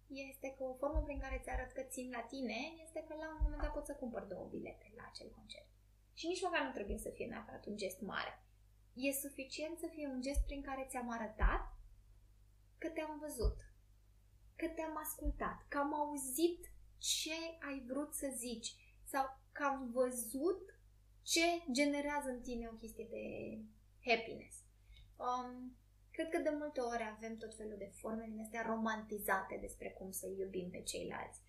este 0.08 0.54
că 0.56 0.62
o 0.62 0.74
formă 0.74 1.00
prin 1.02 1.20
care 1.20 1.40
ți 1.42 1.50
arăt 1.50 1.70
că 1.72 1.82
țin 1.82 2.10
la 2.10 2.20
tine 2.20 2.60
este 2.84 3.04
că 3.08 3.14
la 3.14 3.28
un 3.28 3.38
moment 3.42 3.60
dat 3.62 3.72
pot 3.72 3.86
să 3.86 3.94
cumpăr 3.94 4.22
două 4.22 4.46
bilete 4.50 4.92
la 4.96 5.04
acel 5.10 5.30
concert. 5.30 5.68
Și 6.14 6.26
nici 6.26 6.42
măcar 6.42 6.62
nu 6.66 6.72
trebuie 6.72 6.98
să 6.98 7.10
fie 7.10 7.26
neapărat 7.26 7.66
un 7.66 7.76
gest 7.76 8.00
mare. 8.00 8.42
E 8.94 9.12
suficient 9.12 9.78
să 9.78 9.86
fie 9.86 10.06
un 10.06 10.20
gest 10.20 10.44
prin 10.44 10.62
care 10.62 10.86
ți-am 10.90 11.10
arătat 11.10 11.62
că 12.78 12.88
te-am 12.88 13.18
văzut, 13.18 13.56
că 14.56 14.66
te-am 14.68 14.96
ascultat, 14.96 15.64
că 15.68 15.78
am 15.78 15.94
auzit 15.94 16.72
ce 16.98 17.36
ai 17.68 17.84
vrut 17.86 18.14
să 18.14 18.32
zici 18.36 18.74
sau 19.04 19.24
că 19.52 19.64
am 19.64 19.90
văzut 19.90 20.78
ce 21.22 21.40
generează 21.70 22.28
în 22.28 22.40
tine 22.40 22.68
o 22.68 22.76
chestie 22.76 23.06
de 23.10 23.24
happiness. 24.10 24.56
Um, 25.16 25.76
cred 26.14 26.28
că 26.30 26.38
de 26.38 26.52
multe 26.60 26.80
ori 26.80 27.04
avem 27.14 27.34
tot 27.36 27.52
felul 27.54 27.78
de 27.78 27.90
forme 28.00 28.24
din 28.30 28.40
astea 28.40 28.62
romantizate 28.72 29.56
despre 29.60 29.88
cum 29.98 30.10
să 30.10 30.26
iubim 30.38 30.70
pe 30.70 30.80
ceilalți. 30.90 31.40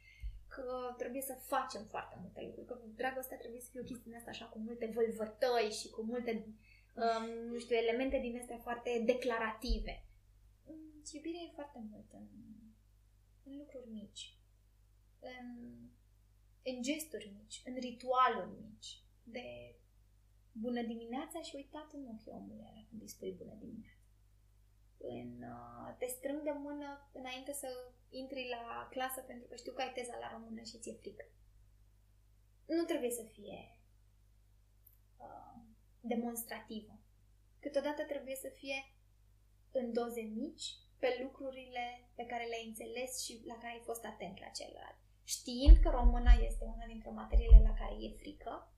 Că 0.48 0.68
trebuie 0.98 1.22
să 1.22 1.44
facem 1.54 1.84
foarte 1.94 2.16
multe 2.22 2.42
lucruri, 2.46 2.68
că 2.68 2.76
dragostea 2.96 3.38
trebuie 3.38 3.62
să 3.62 3.70
fie 3.72 3.82
o 3.82 3.90
chestie 3.90 4.10
din 4.10 4.18
asta 4.18 4.30
așa 4.30 4.46
cu 4.46 4.60
multe 4.60 4.86
vâlvătăi 4.96 5.70
și 5.80 5.88
cu 5.90 6.02
multe, 6.02 6.32
um, 7.04 7.26
nu 7.52 7.58
știu, 7.60 7.76
elemente 7.76 8.18
din 8.20 8.38
astea 8.38 8.58
foarte 8.58 8.92
declarative. 9.06 10.06
Mm, 10.68 11.02
iubirea 11.12 11.42
e 11.42 11.58
foarte 11.60 11.80
mult 11.92 12.10
în, 12.20 12.28
în 13.44 13.58
lucruri 13.58 13.90
mici. 13.90 14.24
În 15.20 15.48
în 16.72 16.82
gesturi 16.82 17.34
mici, 17.38 17.62
în 17.66 17.76
ritualuri 17.80 18.60
mici, 18.62 19.04
de 19.24 19.76
bună 20.52 20.82
dimineața 20.82 21.42
și 21.42 21.56
uitat 21.56 21.94
în 21.94 22.08
ochii 22.14 22.32
omului 22.32 22.66
ăla 22.70 22.86
când 22.90 23.02
îi 23.02 23.08
spui 23.08 23.32
bună 23.32 23.56
dimineața. 23.60 23.95
În, 25.08 25.42
uh, 25.42 25.96
te 25.98 26.06
strâng 26.06 26.42
de 26.44 26.52
mână 26.52 27.10
înainte 27.12 27.54
să 27.54 27.68
intri 28.10 28.50
la 28.50 28.88
clasă 28.90 29.22
pentru 29.22 29.48
că 29.48 29.56
știu 29.56 29.74
că 29.74 29.82
ai 29.82 29.94
teza 29.94 30.18
la 30.18 30.32
română 30.32 30.62
și 30.62 30.80
ți-e 30.80 30.94
frică. 30.94 31.26
Nu 32.66 32.84
trebuie 32.84 33.12
să 33.12 33.24
fie 33.24 33.80
uh, 35.18 35.62
demonstrativă. 36.00 37.00
Câteodată 37.60 38.04
trebuie 38.04 38.36
să 38.36 38.50
fie 38.50 38.94
în 39.72 39.94
doze 39.94 40.22
mici, 40.22 40.68
pe 41.00 41.20
lucrurile 41.24 42.10
pe 42.16 42.26
care 42.26 42.46
le-ai 42.46 42.68
înțeles 42.68 43.24
și 43.24 43.42
la 43.46 43.54
care 43.54 43.74
ai 43.74 43.82
fost 43.86 44.06
atent 44.06 44.40
la 44.40 44.48
celălalt 44.48 45.06
știind 45.26 45.78
că 45.78 45.90
româna 45.90 46.32
este 46.32 46.64
una 46.64 46.86
dintre 46.86 47.10
materiile 47.10 47.62
la 47.64 47.74
care 47.74 47.96
e 48.00 48.18
frică, 48.18 48.74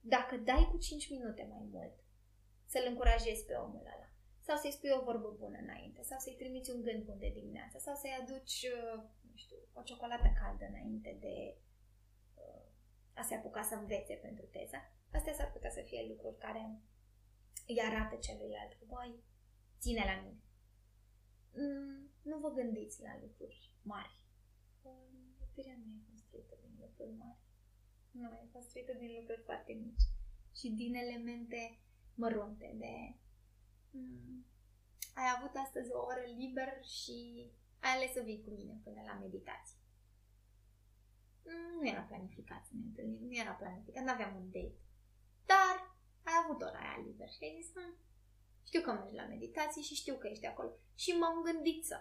dacă 0.00 0.36
dai 0.36 0.68
cu 0.70 0.78
5 0.78 1.10
minute 1.10 1.46
mai 1.50 1.68
mult 1.70 1.94
să-l 2.66 2.84
încurajezi 2.88 3.44
pe 3.44 3.54
omul 3.54 3.80
ăla, 3.80 4.07
sau 4.48 4.56
să-i 4.56 4.76
spui 4.76 4.96
o 4.98 5.04
vorbă 5.08 5.30
bună 5.42 5.58
înainte, 5.66 6.02
sau 6.02 6.18
să-i 6.18 6.40
trimiți 6.42 6.70
un 6.70 6.82
gând 6.82 7.02
bun 7.04 7.18
de 7.18 7.30
dimineață, 7.38 7.76
sau 7.78 7.94
să-i 7.94 8.18
aduci, 8.20 8.58
uh, 8.76 8.98
nu 9.30 9.36
știu, 9.42 9.58
o 9.72 9.82
ciocolată 9.82 10.28
caldă 10.40 10.64
înainte 10.68 11.16
de 11.20 11.36
uh, 12.42 12.64
a 13.20 13.22
se 13.22 13.34
apuca 13.34 13.62
să 13.62 13.74
învețe 13.74 14.14
pentru 14.14 14.46
teza, 14.46 14.80
astea 15.12 15.32
s-ar 15.32 15.50
putea 15.52 15.70
să 15.70 15.82
fie 15.88 16.06
lucruri 16.08 16.38
care 16.38 16.62
îi 17.66 17.80
arată 17.88 18.16
celuilalt 18.16 18.72
că, 18.78 18.84
băi, 18.86 19.12
ține 19.80 20.02
la 20.10 20.16
mine. 20.24 20.42
Mm, 21.60 22.10
nu 22.22 22.38
vă 22.38 22.48
gândiți 22.48 23.02
la 23.02 23.18
lucruri 23.20 23.72
mari 23.82 24.18
iubirea 25.58 25.78
nu 25.84 25.92
e 25.98 26.08
construită 26.10 26.54
din 26.62 26.74
lucruri 26.80 27.14
mari. 27.22 27.42
Nu, 28.10 28.28
e 28.42 28.48
construită 28.52 28.92
din 28.92 29.10
lucruri 29.18 29.42
foarte 29.48 29.72
mici 29.72 30.06
și 30.58 30.68
din 30.80 30.94
elemente 30.94 31.78
mărunte 32.14 32.74
de 32.82 32.94
mm, 32.94 33.27
ai 35.14 35.28
avut 35.36 35.54
astăzi 35.64 35.92
o 35.92 35.98
oră 36.10 36.24
liber 36.36 36.84
și 36.84 37.18
ai 37.80 37.92
ales 37.94 38.12
să 38.12 38.20
vii 38.20 38.44
cu 38.44 38.50
mine 38.50 38.80
până 38.84 39.00
la 39.06 39.18
meditație. 39.24 39.78
Mm, 41.44 41.80
nu 41.80 41.88
era 41.88 42.00
planificat 42.00 42.66
să 42.66 42.72
ne 42.74 42.84
întâlnim, 42.84 43.26
nu 43.26 43.34
era 43.36 43.52
planificat, 43.52 44.02
nu 44.04 44.10
aveam 44.10 44.36
un 44.36 44.50
date. 44.50 44.78
Dar 45.46 45.74
ai 46.22 46.36
avut 46.42 46.62
ora 46.62 46.78
aia 46.78 47.04
liber 47.06 47.28
și 47.30 47.44
ai 47.44 47.58
zis, 47.60 47.72
hm, 47.72 47.96
știu 48.66 48.80
că 48.80 48.92
mergi 48.92 49.14
la 49.14 49.26
meditație 49.26 49.82
și 49.82 49.94
știu 49.94 50.14
că 50.16 50.26
ești 50.26 50.46
acolo. 50.46 50.70
Și 50.94 51.10
m-am 51.10 51.42
gândit 51.42 51.84
să 51.84 51.96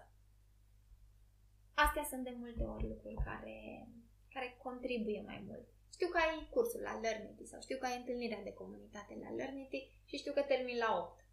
Astea 1.86 2.04
sunt 2.04 2.24
de 2.24 2.34
multe 2.38 2.64
ori 2.64 2.88
lucruri 2.88 3.24
care, 3.30 3.88
care 4.34 4.58
contribuie 4.64 5.22
mai 5.22 5.44
mult. 5.48 5.66
Știu 5.92 6.08
că 6.08 6.18
ai 6.18 6.48
cursul 6.50 6.82
la 6.82 7.00
Learnity 7.00 7.46
sau 7.46 7.62
știu 7.62 7.78
că 7.78 7.86
ai 7.86 7.98
întâlnirea 7.98 8.44
de 8.44 8.54
comunitate 8.54 9.18
la 9.24 9.30
Learnity 9.30 9.80
și 10.06 10.18
știu 10.18 10.34
că 10.34 10.42
termin 10.42 10.78
la 10.78 10.90
8. 10.98 11.26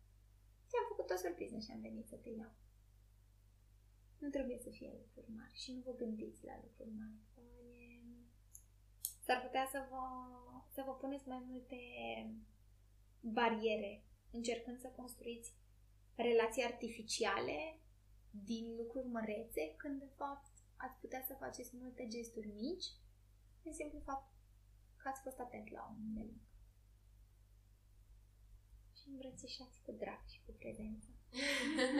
Ți-am 0.74 0.92
făcut 0.92 1.10
o 1.10 1.16
surpriză 1.16 1.58
și 1.58 1.70
am 1.72 1.80
venit 1.80 2.06
să 2.08 2.16
te 2.16 2.30
iau. 2.30 2.54
Nu 4.18 4.28
trebuie 4.28 4.58
să 4.58 4.70
fie 4.70 4.90
lucruri 5.02 5.30
mari 5.38 5.58
și 5.62 5.72
nu 5.72 5.80
vă 5.86 5.92
gândiți 6.02 6.44
la 6.44 6.60
lucruri 6.62 6.90
mari. 7.00 7.18
S-ar 9.24 9.40
putea 9.46 9.68
să 9.70 9.86
vă, 9.90 10.04
să 10.74 10.82
vă 10.86 10.92
puneți 10.92 11.28
mai 11.28 11.42
multe 11.50 11.78
bariere 13.20 14.04
încercând 14.30 14.78
să 14.80 14.88
construiți 14.88 15.52
relații 16.14 16.62
artificiale 16.62 17.78
din 18.30 18.76
lucruri 18.76 19.06
mărețe, 19.06 19.74
când 19.76 19.98
de 19.98 20.10
fapt 20.16 20.52
ați 20.76 21.00
putea 21.00 21.22
să 21.26 21.34
faceți 21.38 21.76
multe 21.76 22.06
gesturi 22.08 22.48
mici, 22.48 22.86
de 23.62 23.70
simplu 23.70 23.98
fapt 23.98 24.32
că 24.96 25.08
ați 25.08 25.22
fost 25.22 25.38
atent 25.38 25.70
la 25.70 25.96
un 25.96 26.14
de 26.14 26.20
lucru. 26.20 26.53
Și 29.04 29.10
îmbrățișați 29.10 29.78
cu 29.84 29.92
drag 30.02 30.22
și 30.32 30.38
cu 30.46 30.52
prezență. 30.62 31.08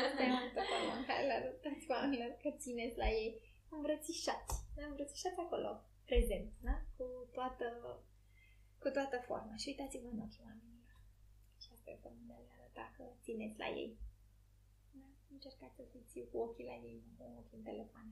Asta 0.06 0.22
e 0.22 0.30
multă 0.42 0.62
formă 0.70 0.92
în 1.00 1.04
care 1.10 1.22
le 1.28 1.34
arătați 1.38 1.86
oamenilor 1.94 2.30
că 2.42 2.50
țineți 2.62 2.96
la 3.02 3.08
ei. 3.22 3.32
Îmbrățișați. 3.76 4.56
Da? 4.76 4.82
Îmbrățișați 4.90 5.38
acolo, 5.44 5.70
prezent, 6.10 6.52
da? 6.66 6.76
Cu 6.96 7.04
toată, 7.36 7.66
cu 8.82 8.88
toată 8.96 9.16
forma. 9.28 9.54
Și 9.62 9.68
uitați-vă 9.68 10.08
în 10.12 10.24
ochii 10.24 10.46
oamenilor. 10.48 10.92
Și 11.62 11.68
asta 11.74 11.90
e 11.90 12.04
forma 12.04 12.22
de 12.28 12.34
a 12.36 12.40
le 12.44 12.52
arăta 12.56 12.86
că 12.96 13.04
țineți 13.24 13.58
la 13.58 13.68
ei. 13.82 13.92
Da? 14.98 15.06
Încercați 15.34 15.76
să 15.76 15.82
fiți 15.92 16.30
cu 16.30 16.38
ochii 16.46 16.70
la 16.72 16.76
ei, 16.88 16.98
nu 17.06 17.12
cu 17.18 17.24
ochii 17.40 17.58
în 17.58 17.64
telefon. 17.70 18.06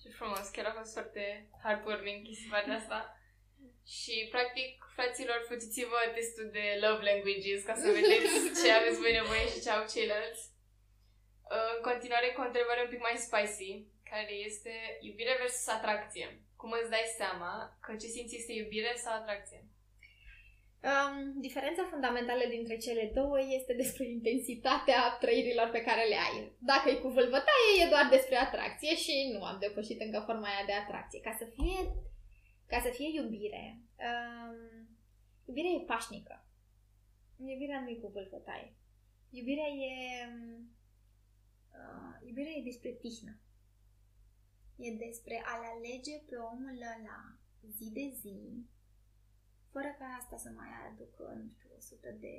Ce 0.00 0.08
frumos, 0.08 0.48
chiar 0.54 0.66
a 0.66 0.78
fost 0.78 0.92
foarte 0.92 1.50
heartwarming 1.62 2.20
chestia 2.26 2.76
asta. 2.80 3.19
Și, 3.98 4.14
practic, 4.34 4.72
fraților, 4.96 5.38
faceți-vă 5.48 6.00
testul 6.16 6.48
de 6.58 6.64
love 6.84 7.02
languages 7.10 7.60
ca 7.68 7.74
să 7.82 7.86
vedeți 7.98 8.32
ce 8.60 8.68
aveți 8.72 9.02
voi 9.04 9.18
nevoie 9.20 9.46
și 9.52 9.62
ce 9.64 9.70
au 9.70 9.82
ceilalți. 9.92 10.42
În 11.74 11.78
continuare, 11.88 12.28
cu 12.28 12.40
o 12.40 12.48
întrebare 12.48 12.80
un 12.82 12.92
pic 12.92 13.02
mai 13.06 13.16
spicy, 13.26 13.70
care 14.12 14.34
este 14.48 14.72
iubire 15.08 15.34
versus 15.40 15.66
atracție. 15.76 16.26
Cum 16.60 16.70
îți 16.78 16.92
dai 16.94 17.06
seama 17.20 17.52
că 17.84 17.90
ce 18.00 18.08
simți 18.14 18.36
este 18.36 18.52
iubire 18.52 18.92
sau 19.04 19.12
atracție? 19.14 19.60
Um, 20.90 21.14
diferența 21.46 21.84
fundamentală 21.92 22.44
dintre 22.48 22.76
cele 22.76 23.04
două 23.14 23.38
este 23.58 23.72
despre 23.82 24.04
intensitatea 24.16 25.16
trăirilor 25.22 25.68
pe 25.72 25.84
care 25.88 26.04
le 26.12 26.18
ai. 26.26 26.36
Dacă 26.58 26.86
e 26.90 27.02
cu 27.04 27.08
vâlvătaie, 27.08 27.70
e 27.82 27.92
doar 27.94 28.06
despre 28.10 28.36
atracție 28.36 28.94
și 29.04 29.14
nu 29.32 29.40
am 29.44 29.56
depășit 29.60 30.00
încă 30.00 30.22
forma 30.26 30.46
aia 30.48 30.64
de 30.66 30.72
atracție. 30.72 31.20
Ca 31.20 31.32
să 31.38 31.44
fie, 31.56 31.78
ca 32.70 32.80
să 32.80 32.90
fie 32.98 33.08
iubire, 33.18 33.64
um, 34.08 34.88
iubirea 35.44 35.70
e 35.70 35.84
pașnică. 35.92 36.44
Iubirea 37.36 37.80
nu 37.80 37.88
e 37.88 38.02
cu 38.02 38.08
vâlvătaie. 38.08 38.74
Iubirea 39.30 39.68
e... 39.88 39.92
Uh, 41.78 42.26
iubirea 42.26 42.52
e 42.52 42.68
despre 42.70 42.90
tihnă. 42.92 43.32
E 44.76 44.90
despre 45.06 45.42
a-l 45.44 45.62
alege 45.74 46.16
pe 46.28 46.36
omul 46.36 46.78
ăla 46.94 47.20
zi 47.76 47.90
de 47.92 48.06
zi, 48.20 48.38
fără 49.72 49.90
ca 49.98 50.04
asta 50.20 50.36
să 50.36 50.50
mai 50.50 50.68
aducă, 50.88 51.24
nu 51.42 51.50
știu, 51.52 51.70
100 51.76 52.10
de 52.10 52.36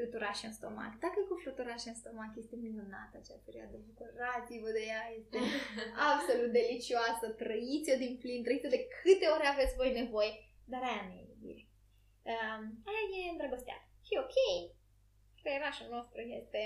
fluturași 0.00 0.46
în 0.48 0.54
stomac. 0.58 0.92
Dacă 1.04 1.16
e 1.18 1.30
cu 1.30 1.36
fluturași 1.44 1.88
în 1.90 1.96
stomac, 2.02 2.32
este 2.42 2.56
minunată 2.66 3.14
acea 3.16 3.38
perioadă. 3.46 3.76
Bucurați-vă 3.88 4.70
de 4.78 4.84
ea, 4.92 5.04
este 5.20 5.38
absolut 6.10 6.50
delicioasă. 6.58 7.26
Trăiți-o 7.42 7.96
din 8.04 8.14
plin, 8.22 8.40
trăiți-o 8.42 8.74
de 8.76 8.82
câte 8.98 9.26
ori 9.34 9.46
aveți 9.52 9.78
voi 9.80 9.90
nevoie. 10.00 10.32
Dar 10.72 10.82
aia 10.88 11.04
nu 11.06 11.14
e 11.16 11.30
iubire. 11.30 11.62
Um, 12.32 12.62
aia 12.90 13.04
e 13.26 13.32
îndrăgostea. 13.34 13.78
Și 14.06 14.14
ok, 14.24 14.36
creierașul 15.42 15.88
nostru 15.96 16.20
este 16.40 16.64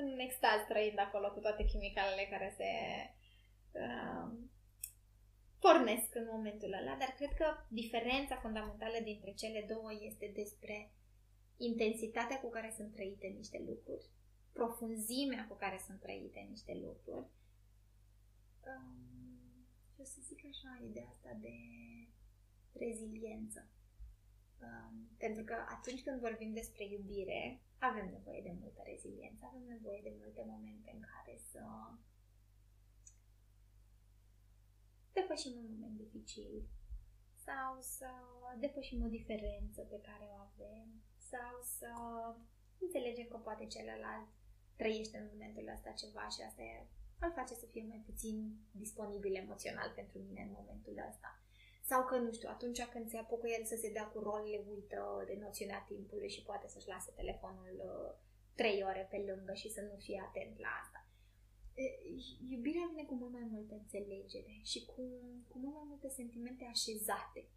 în 0.00 0.08
extaz 0.26 0.58
trăind 0.68 0.98
acolo 0.98 1.28
cu 1.32 1.40
toate 1.44 1.62
chimicalele 1.70 2.24
care 2.32 2.48
se 2.58 2.70
uh, 3.82 4.26
pornesc 5.64 6.10
în 6.20 6.26
momentul 6.34 6.72
ăla, 6.78 6.94
dar 7.02 7.10
cred 7.18 7.32
că 7.40 7.46
diferența 7.80 8.36
fundamentală 8.44 8.98
dintre 9.02 9.32
cele 9.40 9.60
două 9.72 9.90
este 10.08 10.26
despre 10.40 10.76
intensitatea 11.58 12.40
cu 12.40 12.48
care 12.48 12.72
sunt 12.76 12.92
trăite 12.92 13.26
niște 13.26 13.62
lucruri, 13.66 14.06
profunzimea 14.52 15.46
cu 15.46 15.54
care 15.54 15.78
sunt 15.86 16.00
trăite 16.00 16.40
niște 16.40 16.74
lucruri. 16.74 17.26
Um, 18.68 19.08
și 19.92 20.00
o 20.00 20.04
să 20.04 20.18
zic 20.20 20.40
așa, 20.44 20.82
ideea 20.88 21.08
asta 21.08 21.32
de 21.40 21.56
reziliență. 22.72 23.68
Um, 24.60 25.08
pentru 25.18 25.44
că 25.44 25.54
atunci 25.76 26.02
când 26.02 26.20
vorbim 26.20 26.52
despre 26.52 26.84
iubire, 26.84 27.60
avem 27.78 28.08
nevoie 28.10 28.42
de 28.42 28.56
multă 28.60 28.82
reziliență, 28.84 29.44
avem 29.44 29.64
nevoie 29.68 30.00
de 30.02 30.12
multe 30.18 30.44
momente 30.46 30.90
în 30.94 31.00
care 31.00 31.38
să 31.50 31.62
depășim 35.12 35.54
un 35.56 35.66
moment 35.70 35.96
dificil 35.96 36.68
sau 37.44 37.80
să 37.80 38.08
depășim 38.58 39.02
o 39.02 39.06
diferență 39.06 39.80
pe 39.82 40.00
care 40.00 40.24
o 40.30 40.34
avem 40.34 41.02
sau 41.30 41.54
să 41.78 41.90
înțelegem 42.84 43.26
că 43.28 43.36
poate 43.36 43.66
celălalt 43.66 44.28
trăiește 44.76 45.16
în 45.18 45.28
momentul 45.32 45.66
ăsta 45.74 45.90
ceva 45.90 46.28
și 46.34 46.40
asta 46.48 46.62
e, 46.62 46.86
îl 47.20 47.32
face 47.38 47.54
să 47.54 47.66
fie 47.66 47.84
mai 47.88 48.02
puțin 48.06 48.36
disponibil 48.70 49.34
emoțional 49.34 49.92
pentru 49.94 50.18
mine 50.18 50.42
în 50.42 50.52
momentul 50.58 50.96
ăsta. 51.08 51.30
Sau 51.90 52.04
că, 52.04 52.16
nu 52.16 52.32
știu, 52.32 52.48
atunci 52.52 52.84
când 52.84 53.08
se 53.08 53.16
apucă 53.16 53.46
el 53.48 53.64
să 53.64 53.76
se 53.76 53.92
dea 53.92 54.06
cu 54.06 54.18
rolele, 54.18 54.64
uită 54.74 55.24
de 55.26 55.36
noțiunea 55.40 55.84
timpului 55.88 56.30
și 56.30 56.42
poate 56.42 56.68
să-și 56.68 56.88
lase 56.88 57.10
telefonul 57.10 57.76
uh, 57.90 58.10
trei 58.54 58.82
ore 58.82 59.06
pe 59.10 59.18
lângă 59.28 59.52
și 59.52 59.68
să 59.70 59.80
nu 59.80 59.96
fie 59.96 60.20
atent 60.26 60.58
la 60.58 60.68
asta 60.82 61.08
iubirea 62.50 62.86
vine 62.90 63.04
cu 63.04 63.14
mult 63.14 63.32
mai 63.32 63.46
multă 63.50 63.74
înțelegere 63.74 64.60
și 64.62 64.84
cu, 64.84 65.02
cu 65.48 65.58
mult 65.58 65.74
mai 65.74 65.84
multe 65.88 66.08
sentimente 66.08 66.64
așezate. 66.64 67.48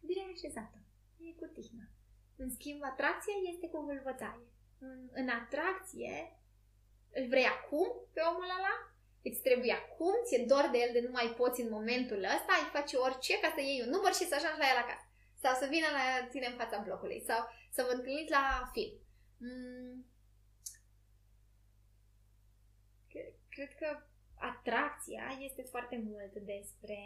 Iubirea 0.00 0.22
e 0.28 0.32
așezată, 0.32 0.78
e 1.16 1.32
cu 1.32 1.46
tihnă. 1.46 1.90
În 2.36 2.50
schimb, 2.50 2.80
atracția 2.82 3.36
este 3.52 3.68
cu 3.68 3.78
vâlvătaie. 3.80 4.46
În, 4.78 5.08
în 5.12 5.28
atracție, 5.28 6.14
îl 7.12 7.26
vrei 7.28 7.44
acum 7.56 7.88
pe 8.12 8.20
omul 8.30 8.48
ăla, 8.58 8.74
îți 9.22 9.40
trebuie 9.46 9.72
acum, 9.72 10.14
ți-e 10.24 10.44
dor 10.52 10.68
de 10.72 10.78
el 10.78 10.92
de 10.92 11.00
nu 11.00 11.10
mai 11.10 11.34
poți 11.40 11.60
în 11.60 11.70
momentul 11.70 12.22
ăsta, 12.34 12.52
ai 12.52 12.68
face 12.76 12.96
orice 12.96 13.34
ca 13.40 13.52
să 13.54 13.60
iei 13.60 13.82
un 13.84 13.90
număr 13.94 14.12
și 14.14 14.28
să 14.28 14.34
ajungi 14.34 14.62
la 14.62 14.70
el 14.72 14.80
acasă. 14.84 15.06
Sau 15.42 15.52
să 15.60 15.66
vină 15.74 15.88
la 15.98 16.26
tine 16.32 16.46
în 16.46 16.56
fața 16.62 16.78
blocului. 16.86 17.20
Sau 17.28 17.40
să 17.70 17.80
vă 17.86 17.92
întâlniți 17.94 18.30
la 18.30 18.70
film. 18.72 18.94
Mm, 19.38 20.06
cred 23.56 23.74
că 23.74 23.88
atracția 24.38 25.26
este 25.40 25.62
foarte 25.62 25.96
mult 26.08 26.32
despre 26.32 26.98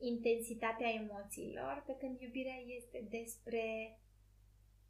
intensitatea 0.00 0.88
emoțiilor, 0.88 1.82
pe 1.86 1.94
când 2.00 2.20
iubirea 2.20 2.58
este 2.78 3.06
despre 3.10 3.64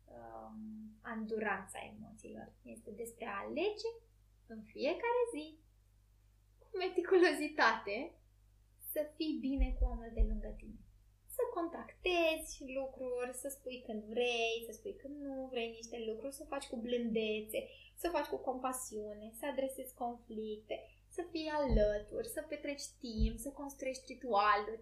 um, 0.04 0.58
anduranța 1.02 1.78
emoțiilor. 1.94 2.52
Este 2.62 2.90
despre 2.90 3.24
a 3.26 3.42
alege 3.46 3.90
în 4.46 4.62
fiecare 4.62 5.22
zi, 5.34 5.58
cu 6.58 6.76
meticulozitate, 6.76 7.96
să 8.92 9.00
fii 9.16 9.38
bine 9.40 9.76
cu 9.78 9.84
omul 9.84 10.10
de 10.14 10.24
lângă 10.30 10.54
tine. 10.60 10.80
Să 11.36 11.42
contactezi 11.54 12.52
lucruri, 12.78 13.32
să 13.42 13.48
spui 13.48 13.82
când 13.86 14.02
vrei, 14.02 14.56
să 14.66 14.72
spui 14.72 14.94
când 14.96 15.16
nu 15.26 15.48
vrei 15.50 15.70
niște 15.70 15.98
lucruri, 16.08 16.34
să 16.34 16.44
faci 16.44 16.66
cu 16.66 16.76
blândețe, 16.76 17.58
să 17.94 18.08
faci 18.08 18.26
cu 18.26 18.36
compasiune, 18.36 19.32
să 19.38 19.46
adresezi 19.46 19.94
conflicte, 19.94 20.76
să 21.08 21.22
fii 21.30 21.48
alături, 21.60 22.28
să 22.28 22.44
petreci 22.48 22.86
timp, 22.98 23.38
să 23.38 23.50
construiești 23.50 24.12
ritualuri. 24.12 24.80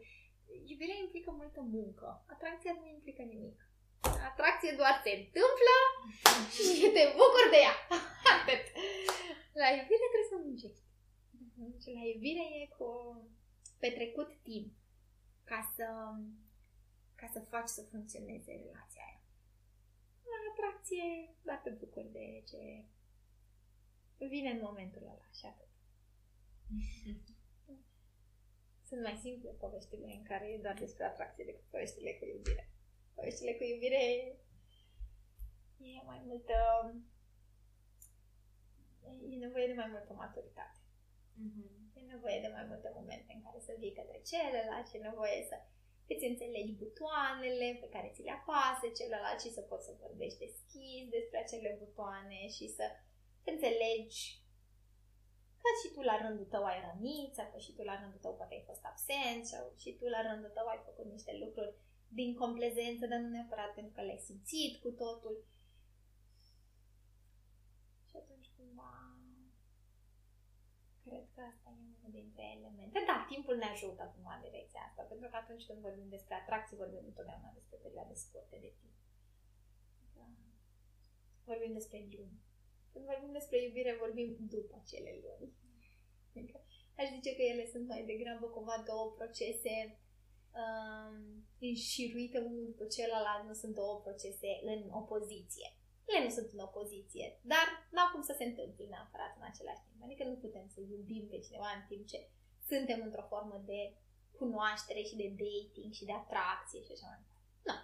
Iubirea 0.73 0.99
implică 1.05 1.31
multă 1.31 1.61
muncă. 1.61 2.25
Atracția 2.35 2.73
nu 2.79 2.87
implică 2.87 3.23
nimic. 3.23 3.59
Atracție 4.31 4.73
doar 4.81 4.95
se 5.05 5.13
întâmplă 5.21 5.77
și 6.55 6.87
te 6.97 7.05
bucuri 7.19 7.53
de 7.55 7.61
ea. 7.67 7.77
Atât. 8.35 8.65
La 9.61 9.69
iubire 9.77 10.07
trebuie 10.13 10.33
să 10.33 10.39
muncești. 10.45 10.87
Și 11.83 11.91
la 11.99 12.03
iubire 12.13 12.45
e 12.61 12.75
cu 12.79 12.89
petrecut 13.79 14.31
timp 14.49 14.73
ca 15.45 15.73
să, 15.77 15.87
ca 17.15 17.27
să 17.33 17.41
faci 17.41 17.69
să 17.69 17.83
funcționeze 17.91 18.51
relația 18.53 19.03
aia. 19.09 19.21
La 20.31 20.39
atracție 20.51 21.35
doar 21.43 21.61
te 21.65 21.71
bucuri 21.71 22.13
de 22.13 22.43
ce 22.51 22.85
vine 24.27 24.51
în 24.51 24.61
momentul 24.63 25.03
ăla 25.03 25.29
și 25.39 25.47
atât. 25.47 25.73
Sunt 28.89 29.03
mai 29.03 29.17
simple 29.27 29.51
poveștile 29.63 30.09
în 30.19 30.25
care 30.31 30.47
e 30.47 30.65
doar 30.67 30.77
despre 30.85 31.05
atracție 31.05 31.45
decât 31.45 31.67
poveștile 31.71 32.13
cu 32.19 32.25
iubire. 32.25 32.65
Poveștile 33.15 33.53
cu 33.59 33.65
iubire 33.65 34.03
e 35.91 36.03
mai 36.13 36.21
multă... 36.29 36.57
E 39.33 39.37
nevoie 39.47 39.67
de 39.67 39.79
mai 39.83 39.91
multă 39.95 40.13
maturitate. 40.13 40.79
Mm-hmm. 41.43 41.71
E 41.99 42.01
nevoie 42.15 42.39
de 42.45 42.51
mai 42.57 42.65
multe 42.71 42.89
momente 42.99 43.31
în 43.35 43.43
care 43.47 43.59
să 43.61 43.73
vii 43.79 43.99
către 43.99 44.19
celălalt, 44.31 44.87
e 44.93 45.09
nevoie 45.11 45.41
să 45.51 45.57
îți 46.13 46.29
înțelegi 46.31 46.81
butoanele 46.83 47.69
pe 47.83 47.89
care 47.95 48.09
ți 48.15 48.27
le 48.27 48.35
apase 48.41 48.87
celălalt 48.99 49.41
și 49.41 49.55
să 49.57 49.63
poți 49.71 49.87
să 49.87 50.01
vorbești 50.05 50.43
deschis 50.47 51.03
despre 51.17 51.39
acele 51.41 51.71
butoane 51.83 52.41
și 52.57 52.67
să 52.79 52.85
înțelegi 53.51 54.21
că 55.63 55.69
și 55.81 55.89
tu 55.95 56.01
la 56.11 56.17
rândul 56.23 56.49
tău 56.55 56.65
ai 56.65 56.81
rănit, 56.87 57.31
sau 57.35 57.47
că 57.53 57.59
și 57.59 57.73
tu 57.77 57.83
la 57.91 58.01
rândul 58.01 58.21
tău 58.23 58.35
poate 58.37 58.55
ai 58.55 58.69
fost 58.71 58.85
absent, 58.93 59.43
sau 59.53 59.65
și 59.83 59.91
tu 59.99 60.05
la 60.15 60.21
rândul 60.29 60.53
tău 60.57 60.67
ai 60.67 60.81
făcut 60.89 61.07
niște 61.15 61.33
lucruri 61.43 61.75
din 62.19 62.31
complezență, 62.43 63.07
dar 63.07 63.19
nu 63.19 63.29
neapărat 63.29 63.71
pentru 63.75 63.93
că 63.95 64.03
le-ai 64.03 64.27
simțit 64.29 64.73
cu 64.83 64.91
totul. 65.03 65.37
Și 68.09 68.17
atunci 68.23 68.49
cumva 68.57 68.93
cred 71.05 71.25
că 71.35 71.41
asta 71.53 71.69
e 71.71 71.81
unul 71.97 72.13
dintre 72.19 72.45
elemente. 72.57 72.99
Da, 73.11 73.19
timpul 73.33 73.57
ne 73.57 73.69
ajută 73.75 74.01
acum 74.03 74.27
în 74.35 74.41
direcția 74.49 74.83
asta, 74.89 75.03
pentru 75.11 75.29
că 75.29 75.37
atunci 75.37 75.67
când 75.67 75.81
vorbim 75.87 76.09
despre 76.09 76.35
atracție, 76.35 76.83
vorbim 76.83 77.05
întotdeauna 77.07 77.51
despre 77.59 77.77
perioade 77.85 78.15
scurte 78.15 78.57
de 78.65 78.73
timp. 78.81 78.97
Da. 80.17 80.27
Vorbim 81.51 81.73
despre 81.73 81.99
luni 82.13 82.39
când 82.99 83.11
vorbim 83.15 83.33
despre 83.39 83.59
iubire, 83.63 84.03
vorbim 84.05 84.29
după 84.55 84.77
cele 84.91 85.13
luni. 85.25 85.53
Adică 86.35 86.57
aș 86.99 87.07
zice 87.17 87.31
că 87.37 87.43
ele 87.53 87.65
sunt 87.73 87.87
mai 87.93 88.03
degrabă 88.11 88.47
cumva 88.47 88.77
două 88.91 89.07
procese 89.19 89.77
um, 90.63 91.17
înșiruite 91.69 92.39
unul 92.49 92.65
după 92.73 92.85
celălalt, 92.97 93.45
nu 93.47 93.55
sunt 93.63 93.75
două 93.83 93.95
procese 94.05 94.51
în 94.73 94.81
opoziție. 95.01 95.69
Ele 96.11 96.25
nu 96.27 96.33
sunt 96.39 96.49
în 96.55 96.63
opoziție, 96.69 97.27
dar 97.53 97.67
n-au 97.95 98.09
cum 98.13 98.23
să 98.29 98.35
se 98.39 98.45
întâmple 98.51 98.85
neapărat 98.87 99.33
în 99.39 99.45
același 99.51 99.85
timp. 99.85 99.99
Adică 100.07 100.23
nu 100.25 100.37
putem 100.45 100.67
să 100.75 100.79
iubim 100.81 101.25
pe 101.29 101.39
cineva 101.47 101.71
în 101.79 101.85
timp 101.91 102.03
ce 102.13 102.19
suntem 102.71 103.01
într-o 103.07 103.29
formă 103.33 103.57
de 103.71 103.81
cunoaștere 104.39 105.03
și 105.09 105.21
de 105.23 105.29
dating 105.43 105.93
și 105.99 106.09
de 106.09 106.15
atracție 106.23 106.81
și 106.87 106.95
așa 106.95 107.07
mai 107.11 107.21
departe. 107.23 107.47
Nu. 107.69 107.77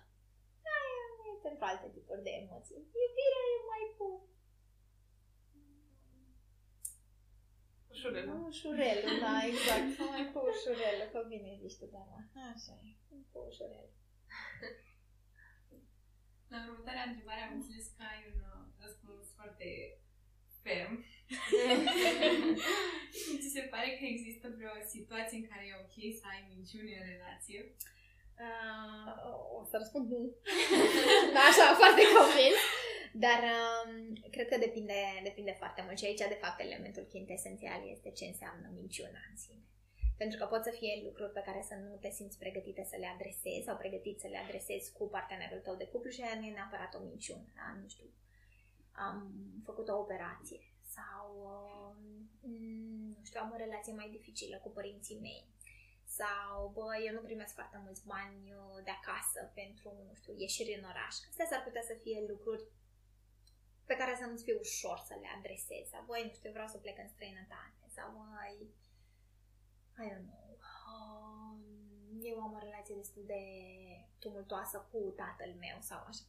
Aia 0.79 1.05
e 1.29 1.45
pentru 1.47 1.63
alte 1.71 1.89
tipuri 1.97 2.27
de 2.27 2.33
emoții. 2.43 2.81
Iubirea 3.03 3.43
e 3.53 3.57
mai 3.73 3.85
cu 3.99 4.07
Ușurelul. 7.95 8.37
Ușurelul, 8.51 9.17
da, 9.25 9.35
exact. 9.51 9.89
Mai 10.13 10.25
cu 10.33 10.39
ușurelul, 10.53 11.09
că 11.13 11.19
bine 11.33 11.51
zici 11.63 11.79
tu, 11.81 11.87
Dana. 11.95 12.19
Așa 12.53 12.75
e, 12.89 12.91
cu 13.31 13.39
ușurelul. 13.51 13.93
La 16.53 16.59
următoarea 16.69 17.09
întrebare 17.09 17.41
am 17.43 17.55
înțeles 17.59 17.87
că 17.97 18.03
ai 18.13 18.21
un 18.33 18.39
uh, 18.53 18.63
răspuns 18.85 19.25
foarte 19.39 19.69
ferm. 20.65 20.95
și 23.21 23.31
ți 23.41 23.55
se 23.57 23.63
pare 23.73 23.89
că 23.99 24.05
există 24.15 24.47
vreo 24.57 24.75
situație 24.95 25.39
în 25.39 25.47
care 25.51 25.65
e 25.67 25.83
ok 25.85 25.97
să 26.21 26.25
ai 26.33 26.41
minciuni 26.53 26.97
în 26.99 27.05
relație? 27.13 27.61
Uh, 28.43 29.13
o 29.59 29.65
să 29.71 29.77
răspund 29.77 30.11
nu. 30.11 30.21
da, 31.35 31.43
așa, 31.51 31.67
foarte 31.81 32.03
convins. 32.17 32.59
Dar 33.25 33.41
um, 33.57 33.93
cred 34.35 34.49
că 34.49 34.57
depinde, 34.59 35.01
depinde 35.23 35.55
foarte 35.61 35.83
mult 35.85 35.99
și 35.99 36.05
aici, 36.05 36.33
de 36.35 36.41
fapt, 36.45 36.61
elementul 36.61 37.07
esențial 37.27 37.81
este 37.95 38.11
ce 38.11 38.25
înseamnă 38.25 38.67
minciuna 38.81 39.23
în 39.31 39.37
sine. 39.37 39.63
Pentru 40.17 40.39
că 40.39 40.45
pot 40.47 40.63
să 40.65 40.73
fie 40.79 41.03
lucruri 41.07 41.33
pe 41.33 41.47
care 41.47 41.63
să 41.69 41.75
nu 41.75 41.97
te 41.97 42.11
simți 42.11 42.39
pregătite 42.39 42.83
să 42.91 42.97
le 42.99 43.09
adresezi 43.15 43.67
sau 43.67 43.77
pregătit 43.77 44.21
să 44.21 44.29
le 44.31 44.39
adresezi 44.39 44.93
cu 44.93 45.05
partenerul 45.09 45.59
tău 45.59 45.75
de 45.77 45.87
cuplu 45.87 46.11
și 46.11 46.23
aia 46.23 46.39
nu 46.39 46.47
e 46.47 46.59
neapărat 46.59 46.95
o 46.95 47.05
minciună, 47.11 47.47
da? 47.59 47.79
Nu 47.83 47.89
știu, 47.89 48.09
am 48.93 49.17
făcut 49.65 49.89
o 49.89 49.99
operație 49.99 50.63
sau, 50.97 51.27
um, 51.55 52.59
nu 53.19 53.25
știu, 53.25 53.41
am 53.43 53.53
o 53.55 53.63
relație 53.65 53.93
mai 53.93 54.09
dificilă 54.11 54.57
cu 54.63 54.71
părinții 54.71 55.19
mei 55.21 55.43
sau, 56.19 56.71
bă, 56.77 56.87
eu 57.07 57.13
nu 57.15 57.29
primesc 57.29 57.55
foarte 57.55 57.79
mulți 57.85 58.07
bani 58.13 58.41
uh, 58.53 58.79
de 58.87 58.93
acasă 58.99 59.41
pentru, 59.61 59.89
nu 60.09 60.15
știu, 60.21 60.33
ieșiri 60.37 60.79
în 60.79 60.85
oraș. 60.93 61.15
Astea 61.31 61.47
s-ar 61.51 61.63
putea 61.67 61.85
să 61.91 61.95
fie 62.03 62.21
lucruri 62.33 62.65
pe 63.89 63.97
care 64.01 64.15
să 64.21 64.25
nu-ți 64.27 64.45
fie 64.47 64.63
ușor 64.67 64.99
să 65.09 65.15
le 65.23 65.29
adresezi. 65.37 65.91
Sau, 65.93 66.03
băi, 66.09 66.27
nu 66.27 66.33
știu, 66.33 66.51
vreau 66.57 66.69
să 66.73 66.79
plec 66.79 66.99
în 66.99 67.09
străinătate. 67.09 67.85
Sau, 67.97 68.07
băi, 68.17 68.59
I 70.03 70.07
don't 70.13 70.29
know. 70.31 70.49
Um, 70.93 71.59
eu 72.31 72.37
am 72.41 72.53
o 72.59 72.65
relație 72.69 72.95
destul 73.03 73.25
de 73.27 73.43
tumultoasă 74.19 74.77
cu 74.91 74.99
tatăl 75.23 75.53
meu 75.65 75.79
sau 75.81 76.01
așa. 76.11 76.25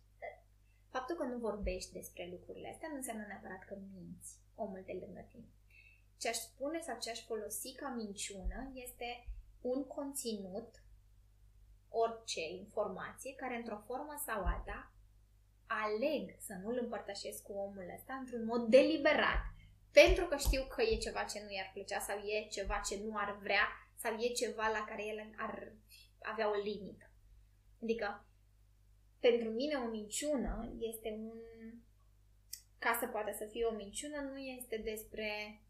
Faptul 0.95 1.15
că 1.15 1.23
nu 1.23 1.37
vorbești 1.37 1.91
despre 1.91 2.27
lucrurile 2.31 2.69
astea 2.69 2.89
nu 2.89 2.95
înseamnă 2.95 3.25
neapărat 3.25 3.63
că 3.65 3.75
minți 3.93 4.31
omul 4.55 4.83
de 4.85 4.95
lângă 5.01 5.25
tine. 5.31 5.49
Ce 6.17 6.27
aș 6.29 6.35
spune 6.35 6.79
sau 6.79 6.99
ce 6.99 7.09
aș 7.09 7.21
folosi 7.25 7.75
ca 7.75 7.87
minciună 7.89 8.71
este 8.73 9.27
un 9.71 9.83
conținut, 9.83 10.83
orice 11.89 12.41
informație, 12.41 13.35
care 13.35 13.55
într-o 13.55 13.83
formă 13.85 14.21
sau 14.25 14.43
alta 14.43 14.93
aleg 15.67 16.35
să 16.39 16.53
nu-l 16.61 16.77
împărtășesc 16.81 17.41
cu 17.43 17.53
omul 17.53 17.91
ăsta 17.95 18.13
într-un 18.13 18.45
mod 18.45 18.67
deliberat, 18.67 19.43
pentru 19.91 20.25
că 20.25 20.37
știu 20.37 20.63
că 20.63 20.81
e 20.81 20.97
ceva 20.97 21.23
ce 21.23 21.41
nu 21.43 21.51
i-ar 21.51 21.71
plăcea 21.73 21.99
sau 21.99 22.17
e 22.17 22.47
ceva 22.47 22.81
ce 22.87 22.99
nu 23.03 23.17
ar 23.17 23.37
vrea 23.41 23.67
sau 23.95 24.13
e 24.13 24.27
ceva 24.27 24.67
la 24.67 24.85
care 24.87 25.05
el 25.05 25.33
ar 25.37 25.73
avea 26.19 26.49
o 26.49 26.55
limită. 26.63 27.09
Adică, 27.81 28.25
pentru 29.19 29.49
mine 29.49 29.75
o 29.75 29.87
minciună 29.87 30.73
este 30.79 31.09
un... 31.09 31.39
Ca 32.79 32.97
să 32.99 33.07
poată 33.07 33.31
să 33.37 33.45
fie 33.45 33.65
o 33.65 33.75
minciună, 33.75 34.17
nu 34.21 34.37
este 34.37 34.77
despre 34.77 35.61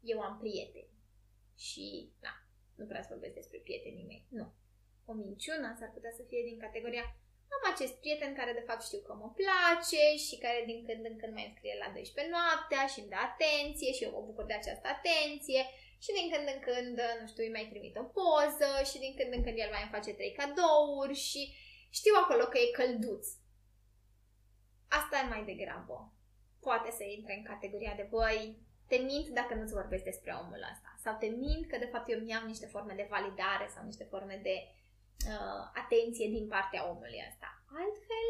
eu 0.00 0.20
am 0.20 0.38
prieteni 0.38 0.92
și, 1.56 2.12
na, 2.20 2.43
nu 2.78 2.84
prea 2.86 3.02
să 3.02 3.08
vorbesc 3.10 3.34
despre 3.34 3.58
prietenii 3.58 4.10
mei. 4.10 4.26
Nu. 4.38 4.46
O 5.10 5.12
minciună 5.12 5.76
s-ar 5.78 5.90
putea 5.96 6.12
să 6.18 6.22
fie 6.28 6.42
din 6.48 6.58
categoria 6.58 7.04
am 7.56 7.64
acest 7.72 7.94
prieten 8.02 8.32
care 8.34 8.52
de 8.52 8.66
fapt 8.68 8.82
știu 8.88 9.00
că 9.06 9.12
mă 9.22 9.28
place 9.40 10.04
și 10.26 10.36
care 10.44 10.60
din 10.70 10.80
când 10.86 11.02
în 11.10 11.16
când 11.20 11.32
mai 11.34 11.54
scrie 11.54 11.76
la 11.82 11.88
12 11.94 12.34
noaptea 12.36 12.82
și 12.92 13.00
îmi 13.00 13.12
dă 13.12 13.18
atenție 13.30 13.90
și 13.92 14.04
eu 14.04 14.12
mă 14.14 14.20
bucur 14.28 14.44
de 14.46 14.56
această 14.58 14.86
atenție 14.96 15.62
și 16.04 16.10
din 16.16 16.26
când 16.32 16.46
în 16.54 16.60
când, 16.68 16.96
nu 17.20 17.26
știu, 17.30 17.42
îi 17.44 17.56
mai 17.56 17.66
trimit 17.70 17.94
o 18.02 18.04
poză 18.16 18.70
și 18.90 18.96
din 19.04 19.12
când 19.18 19.30
în 19.34 19.42
când 19.44 19.58
el 19.64 19.70
mai 19.72 19.84
îmi 19.84 19.94
face 19.96 20.10
trei 20.18 20.36
cadouri 20.38 21.16
și 21.28 21.42
știu 21.98 22.14
acolo 22.22 22.44
că 22.48 22.58
e 22.58 22.78
călduț. 22.78 23.26
Asta 24.98 25.14
e 25.18 25.32
mai 25.34 25.44
degrabă. 25.50 25.96
Poate 26.66 26.90
să 26.98 27.02
intre 27.04 27.32
în 27.36 27.44
categoria 27.52 27.94
de, 27.96 28.06
băi, 28.14 28.58
te 28.88 28.96
mint 28.96 29.28
dacă 29.38 29.54
nu-ți 29.54 29.78
vorbesc 29.80 30.04
despre 30.04 30.30
omul 30.42 30.62
ăsta. 30.72 30.90
Sau 31.04 31.16
te 31.18 31.26
mint 31.26 31.66
că 31.66 31.76
de 31.78 31.92
fapt 31.92 32.08
eu 32.08 32.20
mi-am 32.20 32.46
niște 32.46 32.66
forme 32.66 32.94
de 32.94 33.06
validare 33.10 33.66
sau 33.74 33.84
niște 33.84 34.04
forme 34.04 34.36
de 34.42 34.56
uh, 35.32 35.62
atenție 35.82 36.28
din 36.28 36.46
partea 36.48 36.88
omului 36.90 37.24
ăsta. 37.28 37.48
Altfel, 37.80 38.28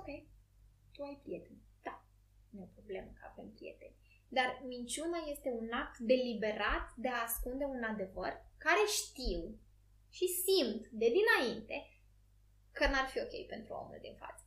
ok, 0.00 0.08
tu 0.92 1.02
ai 1.02 1.20
prieteni. 1.22 1.62
Da, 1.82 2.04
nu 2.50 2.60
e 2.60 2.68
o 2.70 2.74
problemă 2.78 3.10
că 3.18 3.24
avem 3.30 3.50
prieteni. 3.52 3.96
Dar 4.28 4.62
minciuna 4.66 5.18
este 5.26 5.50
un 5.50 5.68
act 5.72 5.98
deliberat 5.98 6.86
de 6.96 7.08
a 7.08 7.22
ascunde 7.22 7.64
un 7.64 7.82
adevăr 7.82 8.32
care 8.58 8.84
știu 8.86 9.58
și 10.10 10.26
simt 10.26 10.86
de 11.00 11.08
dinainte 11.18 11.76
că 12.72 12.86
n-ar 12.86 13.08
fi 13.08 13.18
ok 13.20 13.46
pentru 13.46 13.74
omul 13.74 13.98
din 14.00 14.16
față. 14.16 14.42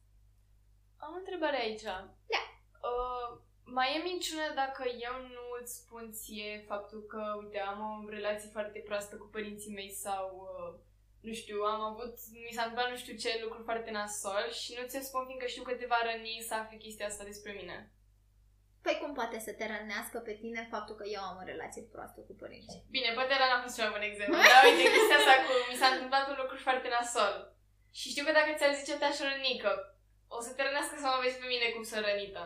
Am 0.98 1.14
o 1.14 1.18
întrebare 1.18 1.58
aici. 1.58 1.82
Da. 1.82 2.42
Uh, 2.89 3.42
mai 3.66 3.95
e 3.95 4.01
minciună 4.03 4.45
dacă 4.55 4.84
eu 5.07 5.16
nu 5.36 5.43
îți 5.62 5.76
spun 5.76 6.12
ție 6.12 6.64
faptul 6.68 7.01
că, 7.12 7.22
uite, 7.41 7.59
am 7.59 7.80
o 8.05 8.09
relație 8.09 8.49
foarte 8.49 8.80
proastă 8.80 9.16
cu 9.16 9.28
părinții 9.32 9.74
mei 9.74 9.91
sau, 9.91 10.26
uh, 10.47 10.80
nu 11.22 11.34
știu, 11.34 11.62
am 11.62 11.82
avut, 11.82 12.16
mi 12.45 12.55
s-a 12.55 12.62
întâmplat 12.62 12.89
nu 12.89 12.97
știu 12.97 13.16
ce 13.18 13.41
lucru 13.43 13.62
foarte 13.64 13.91
nasol 13.91 14.45
și 14.62 14.78
nu 14.78 14.88
ți-o 14.88 15.01
spun 15.01 15.26
fiindcă 15.26 15.47
știu 15.47 15.64
că 15.64 15.74
te 15.74 15.86
va 15.93 15.99
răni 16.03 16.45
să 16.47 16.53
afli 16.53 16.78
chestia 16.78 17.07
asta 17.07 17.24
despre 17.24 17.51
mine. 17.51 17.91
Păi 18.86 18.99
cum 19.01 19.12
poate 19.20 19.38
să 19.45 19.51
te 19.53 19.66
rănească 19.74 20.18
pe 20.28 20.34
tine 20.41 20.62
faptul 20.74 20.95
că 20.99 21.05
eu 21.16 21.22
am 21.30 21.38
o 21.41 21.49
relație 21.51 21.84
proastă 21.93 22.20
cu 22.28 22.34
părinții? 22.41 22.84
Bine, 22.95 23.09
poate 23.18 23.34
ăla 23.36 23.47
n-a 23.49 23.64
fost 23.64 23.76
cel 23.76 23.86
mai 23.86 23.95
bun 23.95 24.05
exemplu, 24.12 24.38
dar 24.51 24.62
uite, 24.68 24.84
chestia 24.93 25.18
asta 25.20 25.36
cu 25.45 25.53
mi 25.70 25.80
s-a 25.82 25.89
întâmplat 25.91 26.26
un 26.32 26.38
lucru 26.41 26.57
foarte 26.68 26.88
nasol. 26.95 27.36
Și 27.99 28.09
știu 28.12 28.24
că 28.26 28.34
dacă 28.39 28.51
ți-ar 28.57 28.74
zice 28.80 28.93
te-aș 28.97 29.18
răni, 29.28 29.62
că 29.64 29.72
o 30.38 30.39
să 30.45 30.51
te 30.53 30.62
rănească 30.64 30.95
să 30.97 31.07
mă 31.09 31.20
vezi 31.24 31.39
pe 31.39 31.47
mine 31.53 31.68
cum 31.70 31.84
sunt 31.89 32.05
rănită. 32.05 32.43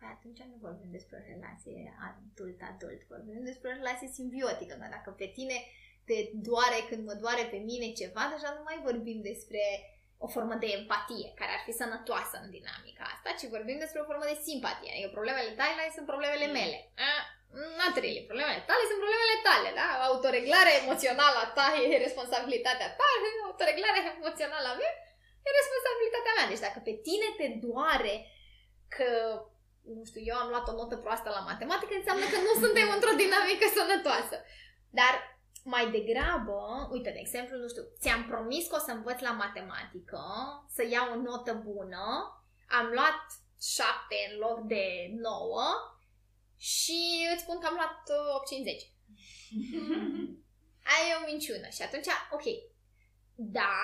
Păi 0.00 0.10
atunci 0.16 0.42
nu 0.50 0.56
vorbim 0.66 0.90
despre 0.96 1.16
o 1.18 1.26
relație 1.32 1.80
adult-adult, 2.10 3.00
vorbim 3.14 3.42
despre 3.50 3.68
o 3.70 3.78
relație 3.80 4.08
simbiotică. 4.18 4.74
Că 4.80 4.86
dacă 4.96 5.10
pe 5.20 5.28
tine 5.36 5.56
te 6.08 6.16
doare 6.48 6.78
când 6.88 7.02
mă 7.08 7.14
doare 7.22 7.44
pe 7.52 7.58
mine 7.70 7.88
ceva, 8.00 8.22
deja 8.34 8.50
nu 8.58 8.62
mai 8.68 8.78
vorbim 8.88 9.18
despre 9.30 9.62
o 10.24 10.26
formă 10.34 10.54
de 10.62 10.68
empatie 10.78 11.28
care 11.40 11.52
ar 11.54 11.62
fi 11.66 11.72
sănătoasă 11.82 12.36
în 12.44 12.50
dinamica 12.56 13.04
asta, 13.12 13.30
ci 13.38 13.52
vorbim 13.56 13.78
despre 13.84 14.00
o 14.00 14.08
formă 14.10 14.24
de 14.30 14.42
simpatie. 14.48 14.90
Adică 14.92 15.10
problemele 15.18 15.52
tale 15.60 15.82
sunt 15.96 16.06
problemele 16.12 16.48
mm. 16.48 16.56
mele. 16.58 16.78
Not 17.80 17.94
really. 18.02 18.28
Problemele 18.30 18.62
tale 18.70 18.84
sunt 18.90 19.00
problemele 19.04 19.36
tale, 19.48 19.68
da? 19.80 19.88
Autoreglarea 20.08 20.78
emoțională 20.82 21.38
a 21.42 21.48
ta 21.58 21.66
e 21.92 22.04
responsabilitatea 22.06 22.88
ta, 22.98 23.08
autoreglarea 23.48 24.02
emoțională 24.18 24.66
a 24.70 24.78
mea 24.80 24.92
e 25.46 25.58
responsabilitatea 25.60 26.32
mea. 26.36 26.50
Deci 26.50 26.64
dacă 26.66 26.78
pe 26.88 26.94
tine 27.06 27.28
te 27.38 27.46
doare 27.66 28.14
că 28.96 29.10
nu 29.98 30.04
știu, 30.10 30.22
eu 30.30 30.36
am 30.36 30.48
luat 30.52 30.68
o 30.68 30.72
notă 30.72 30.96
proastă 30.96 31.28
la 31.36 31.46
matematică, 31.50 31.92
înseamnă 31.96 32.24
că 32.32 32.38
nu 32.46 32.52
suntem 32.64 32.88
într-o 32.96 33.18
dinamică 33.22 33.66
sănătoasă. 33.76 34.36
Dar 34.98 35.14
mai 35.64 35.90
degrabă, 35.96 36.58
uite, 36.94 37.10
de 37.10 37.22
exemplu, 37.22 37.56
nu 37.56 37.68
știu, 37.68 37.84
ți-am 38.00 38.22
promis 38.32 38.66
că 38.66 38.76
o 38.76 38.84
să 38.86 38.90
învăț 38.92 39.18
la 39.20 39.34
matematică, 39.44 40.22
să 40.74 40.82
iau 40.90 41.06
o 41.12 41.20
notă 41.26 41.52
bună, 41.68 42.04
am 42.78 42.86
luat 42.96 43.20
7 43.60 43.90
în 44.30 44.38
loc 44.44 44.58
de 44.74 44.84
9 45.10 45.62
și 46.56 47.00
îți 47.32 47.42
spun 47.42 47.58
că 47.58 47.66
am 47.66 47.78
luat 47.80 47.96
850. 48.36 48.92
Aia 50.92 51.06
e 51.10 51.20
o 51.20 51.28
minciună. 51.30 51.68
Și 51.76 51.82
atunci, 51.82 52.08
ok, 52.36 52.46
da, 53.34 53.78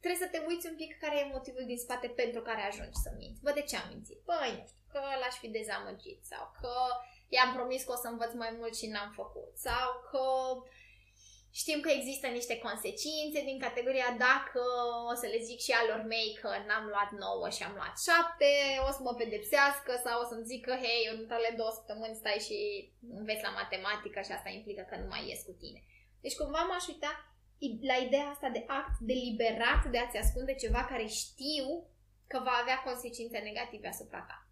trebuie 0.00 0.24
să 0.24 0.30
te 0.30 0.44
uiți 0.48 0.68
un 0.70 0.76
pic 0.76 0.98
care 0.98 1.16
e 1.18 1.34
motivul 1.36 1.64
din 1.66 1.78
spate 1.78 2.08
pentru 2.08 2.40
care 2.42 2.62
ajungi 2.62 3.02
să 3.04 3.10
minți. 3.18 3.42
Bă, 3.42 3.50
de 3.54 3.62
ce 3.68 3.76
am 3.76 3.88
mințit? 3.88 4.20
Băi, 4.24 4.52
nu 4.58 4.66
știu, 4.66 4.79
că 4.92 5.00
l-aș 5.20 5.34
fi 5.42 5.48
dezamăgit 5.58 6.20
sau 6.32 6.44
că 6.60 6.74
i-am 7.36 7.50
promis 7.56 7.82
că 7.84 7.92
o 7.92 8.02
să 8.02 8.08
învăț 8.08 8.32
mai 8.42 8.52
mult 8.58 8.74
și 8.76 8.86
n-am 8.92 9.10
făcut 9.20 9.52
sau 9.68 9.88
că 10.10 10.24
știm 11.60 11.80
că 11.80 11.90
există 11.92 12.26
niște 12.26 12.56
consecințe 12.66 13.40
din 13.48 13.58
categoria 13.66 14.10
dacă 14.28 14.62
o 15.10 15.14
să 15.20 15.26
le 15.32 15.40
zic 15.48 15.58
și 15.66 15.72
alor 15.80 16.00
mei 16.12 16.38
că 16.40 16.50
n-am 16.66 16.86
luat 16.92 17.10
9 17.10 17.48
și 17.56 17.62
am 17.62 17.74
luat 17.78 17.94
7, 18.08 18.46
o 18.88 18.90
să 18.96 19.00
mă 19.02 19.12
pedepsească 19.20 19.92
sau 20.04 20.16
o 20.22 20.28
să-mi 20.30 20.48
zic 20.50 20.60
că, 20.66 20.74
hei, 20.84 21.10
următoarele 21.12 21.58
două 21.60 21.72
săptămâni 21.78 22.20
stai 22.20 22.46
și 22.46 22.58
înveți 23.18 23.46
la 23.46 23.56
matematică 23.60 24.18
și 24.22 24.32
asta 24.34 24.50
implică 24.50 24.82
că 24.86 24.96
nu 24.98 25.08
mai 25.12 25.22
ies 25.28 25.40
cu 25.48 25.54
tine. 25.62 25.80
Deci 26.24 26.38
cumva 26.40 26.62
m-aș 26.68 26.86
uita 26.92 27.10
la 27.90 27.96
ideea 28.06 28.28
asta 28.34 28.48
de 28.48 28.64
act 28.66 28.94
deliberat 29.10 29.82
de 29.92 29.98
a-ți 29.98 30.16
ascunde 30.16 30.54
ceva 30.54 30.82
care 30.84 31.06
știu 31.06 31.68
că 32.26 32.40
va 32.44 32.56
avea 32.60 32.78
consecințe 32.88 33.38
negative 33.38 33.88
asupra 33.88 34.20
ta. 34.28 34.49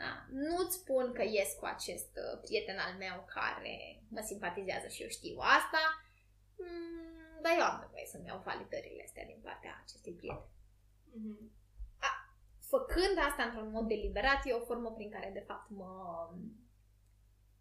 Da? 0.00 0.12
Nu-ți 0.30 0.76
spun 0.80 1.12
că 1.12 1.22
ies 1.22 1.50
cu 1.60 1.64
acest 1.74 2.12
uh, 2.24 2.40
prieten 2.44 2.78
al 2.86 2.94
meu 3.04 3.16
care 3.36 3.76
mă 4.14 4.20
simpatizează 4.30 4.86
și 4.88 5.02
eu 5.02 5.08
știu 5.08 5.36
asta, 5.58 5.82
mm, 6.62 7.40
dar 7.42 7.52
eu 7.58 7.64
am 7.64 7.78
nevoie 7.84 8.06
să-mi 8.12 8.26
iau 8.26 8.46
validările 8.50 9.02
astea 9.04 9.24
din 9.30 9.40
partea 9.46 9.72
acestui 9.82 10.14
prieten. 10.20 10.50
Mm-hmm. 11.18 11.46
A, 12.08 12.10
făcând 12.72 13.16
asta 13.28 13.42
într-un 13.42 13.70
mod 13.70 13.86
deliberat, 13.88 14.40
e 14.44 14.60
o 14.60 14.68
formă 14.70 14.90
prin 14.92 15.10
care, 15.10 15.30
de 15.38 15.44
fapt, 15.48 15.68
mă, 15.80 15.92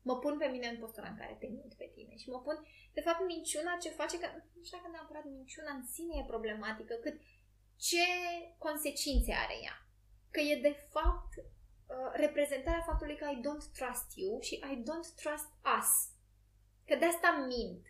mă 0.01 0.15
pun 0.23 0.37
pe 0.37 0.47
mine 0.53 0.67
în 0.67 0.79
postura 0.83 1.07
în 1.09 1.17
care 1.21 1.35
te 1.39 1.47
mint 1.47 1.73
pe 1.73 1.91
tine 1.95 2.15
și 2.15 2.29
mă 2.29 2.39
pun, 2.41 2.57
de 2.93 3.01
fapt, 3.01 3.21
minciuna 3.25 3.77
ce 3.83 3.89
face 3.89 4.19
că, 4.19 4.27
nu 4.55 4.63
știu 4.63 4.77
dacă 4.77 4.89
neapărat 4.91 5.25
minciuna 5.25 5.71
în 5.71 5.85
sine 5.93 6.13
e 6.17 6.33
problematică, 6.33 6.93
cât 7.05 7.17
ce 7.87 8.05
consecințe 8.57 9.33
are 9.33 9.57
ea. 9.63 9.77
Că 10.33 10.39
e 10.39 10.65
de 10.69 10.75
fapt 10.93 11.31
uh, 11.87 12.11
reprezentarea 12.13 12.87
faptului 12.89 13.17
că 13.17 13.25
I 13.25 13.39
don't 13.45 13.65
trust 13.77 14.09
you 14.21 14.41
și 14.41 14.55
I 14.71 14.75
don't 14.87 15.09
trust 15.21 15.49
us. 15.77 15.91
Că 16.87 16.95
de 16.95 17.05
asta 17.05 17.45
mint. 17.47 17.85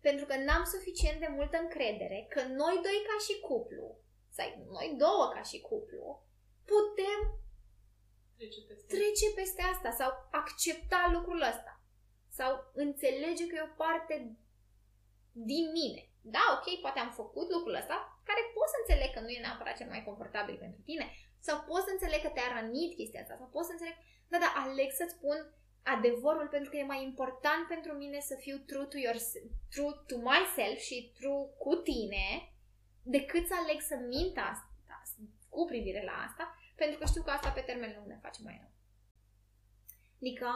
Pentru 0.00 0.24
că 0.26 0.36
n-am 0.36 0.64
suficient 0.64 1.18
de 1.20 1.30
multă 1.38 1.56
încredere 1.58 2.26
că 2.34 2.40
noi 2.42 2.76
doi 2.86 2.98
ca 3.08 3.16
și 3.26 3.40
cuplu, 3.40 3.86
sau 4.36 4.46
noi 4.76 4.94
două 4.98 5.24
ca 5.34 5.42
și 5.42 5.60
cuplu, 5.60 6.04
putem 6.70 7.20
Trece 8.36 8.60
peste. 8.68 8.94
trece 8.94 9.26
peste 9.34 9.62
asta 9.62 9.90
sau 10.00 10.10
accepta 10.30 11.10
lucrul 11.12 11.40
ăsta. 11.52 11.72
Sau 12.38 12.50
înțelege 12.74 13.46
că 13.46 13.54
e 13.56 13.70
o 13.70 13.76
parte 13.84 14.14
din 15.32 15.70
mine. 15.78 16.02
Da, 16.34 16.44
ok, 16.56 16.80
poate 16.80 16.98
am 16.98 17.12
făcut 17.20 17.48
lucrul 17.50 17.74
ăsta, 17.82 17.96
care 18.28 18.52
pot 18.54 18.68
să 18.72 18.76
înțeleg 18.80 19.10
că 19.12 19.20
nu 19.20 19.28
e 19.28 19.44
neapărat 19.46 19.76
cel 19.76 19.88
mai 19.88 20.04
confortabil 20.04 20.56
pentru 20.64 20.80
tine, 20.88 21.06
sau 21.46 21.56
pot 21.68 21.82
să 21.86 21.90
înțeleg 21.92 22.20
că 22.22 22.28
te-a 22.28 22.50
rănit 22.56 22.94
chestia 22.94 23.20
asta, 23.20 23.36
sau 23.36 23.48
pot 23.54 23.64
să 23.64 23.72
înțeleg, 23.72 23.96
da, 24.28 24.38
da, 24.44 24.50
aleg 24.64 24.90
să-ți 24.90 25.16
spun 25.18 25.38
adevărul 25.94 26.48
pentru 26.48 26.70
că 26.70 26.76
e 26.76 26.92
mai 26.94 27.02
important 27.02 27.62
pentru 27.68 27.92
mine 27.92 28.20
să 28.20 28.34
fiu 28.44 28.56
true 28.70 28.86
to, 28.92 28.98
your, 28.98 29.16
true 29.74 29.94
to 30.06 30.16
myself 30.30 30.78
și 30.88 31.12
true 31.18 31.42
cu 31.58 31.74
tine 31.74 32.26
decât 33.02 33.46
să 33.46 33.54
aleg 33.58 33.80
să 33.80 33.96
mint 33.96 34.36
asta 34.50 34.70
cu 35.50 35.64
privire 35.64 36.02
la 36.04 36.16
asta, 36.26 36.44
pentru 36.76 36.98
că 36.98 37.04
știu 37.06 37.22
că 37.22 37.30
asta 37.30 37.50
pe 37.50 37.60
termen 37.60 37.92
lung 37.96 38.06
ne 38.06 38.18
face 38.22 38.40
mai 38.42 38.56
rău. 38.60 38.72
Adică, 40.20 40.48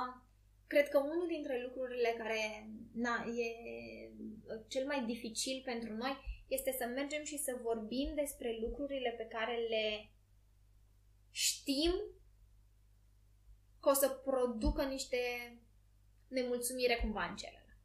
cred 0.66 0.88
că 0.88 0.98
unul 0.98 1.26
dintre 1.28 1.62
lucrurile 1.62 2.14
care 2.18 2.68
na, 2.94 3.24
e 3.42 3.48
cel 4.68 4.86
mai 4.86 5.04
dificil 5.04 5.62
pentru 5.64 5.92
noi 5.92 6.16
este 6.48 6.72
să 6.78 6.86
mergem 6.86 7.24
și 7.24 7.38
să 7.38 7.58
vorbim 7.62 8.14
despre 8.14 8.58
lucrurile 8.60 9.10
pe 9.10 9.24
care 9.24 9.56
le 9.56 10.10
știm 11.34 11.92
că 13.80 13.88
o 13.88 13.92
să 13.92 14.08
producă 14.08 14.82
niște 14.82 15.20
nemulțumire 16.28 16.96
cumva 16.96 17.24
în 17.24 17.36
celălalt. 17.36 17.80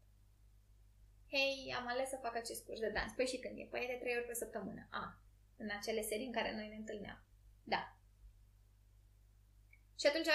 Hei, 1.34 1.76
am 1.80 1.88
ales 1.88 2.10
să 2.10 2.24
fac 2.26 2.36
acest 2.36 2.66
curs 2.66 2.80
de 2.80 2.90
dans. 2.90 3.12
Păi 3.16 3.28
și 3.32 3.40
când 3.44 3.56
e? 3.58 3.72
Păi 3.72 3.84
e 3.84 3.94
de 3.94 4.00
trei 4.02 4.18
ori 4.18 4.30
pe 4.30 4.42
săptămână. 4.42 4.88
A, 5.02 5.04
în 5.58 5.70
acele 5.78 6.02
serii 6.02 6.30
în 6.30 6.38
care 6.38 6.56
noi 6.56 6.68
ne 6.68 6.76
întâlneam. 6.76 7.20
Da. 7.74 7.82
Și 10.00 10.08
atunci, 10.08 10.30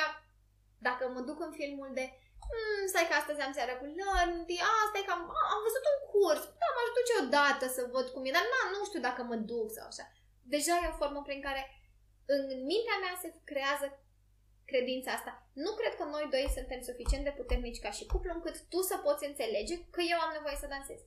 dacă 0.78 1.02
mă 1.08 1.20
duc 1.28 1.38
în 1.46 1.52
filmul 1.60 1.90
de 1.98 2.04
mm, 2.50 2.86
stai 2.90 3.08
că 3.08 3.14
astăzi 3.16 3.40
am 3.40 3.52
seara 3.52 3.74
cu 3.78 3.86
Landy, 3.98 4.58
asta 4.82 4.96
e 4.98 5.08
că 5.08 5.14
am, 5.16 5.22
am 5.54 5.60
văzut 5.66 5.84
un 5.92 5.98
curs, 6.12 6.42
da, 6.60 6.68
m-aș 6.74 6.90
duce 6.98 7.14
odată 7.22 7.66
să 7.76 7.82
văd 7.94 8.06
cum 8.10 8.24
e, 8.24 8.36
dar 8.38 8.46
na, 8.52 8.62
nu 8.74 8.84
știu 8.84 9.00
dacă 9.08 9.22
mă 9.22 9.36
duc 9.50 9.66
sau 9.76 9.86
așa. 9.86 10.04
Deja 10.54 10.74
e 10.76 10.92
o 10.92 11.00
formă 11.02 11.20
prin 11.22 11.42
care 11.48 11.62
în 12.26 12.42
mintea 12.70 12.98
mea 13.02 13.14
se 13.22 13.28
creează 13.44 13.86
credința 14.64 15.12
asta. 15.12 15.32
Nu 15.52 15.70
cred 15.80 15.94
că 15.96 16.04
noi 16.04 16.26
doi 16.30 16.46
suntem 16.54 16.80
suficient 16.80 17.24
de 17.24 17.36
puternici 17.40 17.84
ca 17.84 17.90
și 17.90 18.06
cuplu 18.06 18.32
încât 18.34 18.56
tu 18.72 18.80
să 18.80 18.96
poți 18.96 19.26
înțelege 19.26 19.74
că 19.94 20.00
eu 20.12 20.18
am 20.20 20.32
nevoie 20.32 20.56
să 20.60 20.66
dansez. 20.66 21.00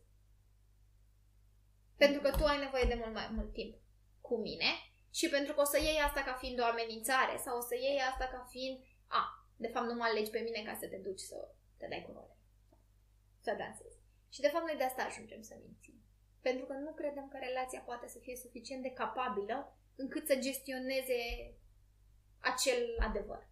Pentru 1.97 2.21
că 2.21 2.29
tu 2.31 2.43
ai 2.45 2.59
nevoie 2.59 2.83
de 2.91 2.99
mult 3.01 3.13
mai 3.13 3.29
mult 3.35 3.53
timp 3.53 3.73
cu 4.21 4.35
mine 4.37 4.71
și 5.19 5.29
pentru 5.29 5.53
că 5.53 5.61
o 5.61 5.71
să 5.73 5.77
iei 5.79 5.99
asta 6.07 6.21
ca 6.23 6.33
fiind 6.33 6.59
o 6.59 6.65
amenințare 6.65 7.37
sau 7.37 7.57
o 7.57 7.61
să 7.69 7.75
iei 7.75 7.99
asta 8.11 8.25
ca 8.33 8.47
fiind 8.49 8.77
a, 9.07 9.21
de 9.55 9.67
fapt 9.67 9.87
nu 9.87 9.93
mă 9.93 10.03
alegi 10.03 10.29
pe 10.29 10.39
mine 10.39 10.61
ca 10.63 10.73
să 10.79 10.87
te 10.87 10.97
duci 10.97 11.19
să 11.19 11.37
te 11.77 11.87
dai 11.87 12.03
cu 12.05 12.11
role. 12.11 12.35
Să 13.41 13.55
dansezi. 13.57 13.97
Și 14.29 14.41
de 14.41 14.47
fapt 14.47 14.65
noi 14.65 14.77
de 14.77 14.83
asta 14.83 15.01
ajungem 15.03 15.41
să 15.41 15.55
mințim. 15.65 15.97
Pentru 16.41 16.65
că 16.65 16.73
nu 16.73 16.91
credem 16.93 17.27
că 17.27 17.37
relația 17.37 17.79
poate 17.79 18.07
să 18.07 18.19
fie 18.19 18.35
suficient 18.35 18.81
de 18.81 18.91
capabilă 18.91 19.77
încât 19.97 20.27
să 20.27 20.35
gestioneze 20.35 21.19
acel 22.39 22.81
adevăr. 22.99 23.47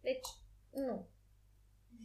Deci, 0.00 0.28
nu. 0.70 1.08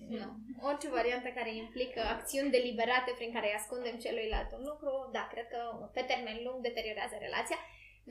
Nu. 0.10 0.30
Orice 0.62 0.90
variantă 0.90 1.30
care 1.30 1.56
implică 1.56 2.02
acțiuni 2.02 2.52
deliberate 2.52 3.12
prin 3.16 3.34
care 3.34 3.48
îi 3.48 3.60
ascundem 3.60 3.98
celuilalt 3.98 4.52
un 4.52 4.64
lucru, 4.72 5.10
da, 5.12 5.28
cred 5.32 5.48
că 5.48 5.90
pe 5.94 6.02
termen 6.02 6.38
lung 6.44 6.62
deteriorează 6.62 7.16
relația 7.20 7.58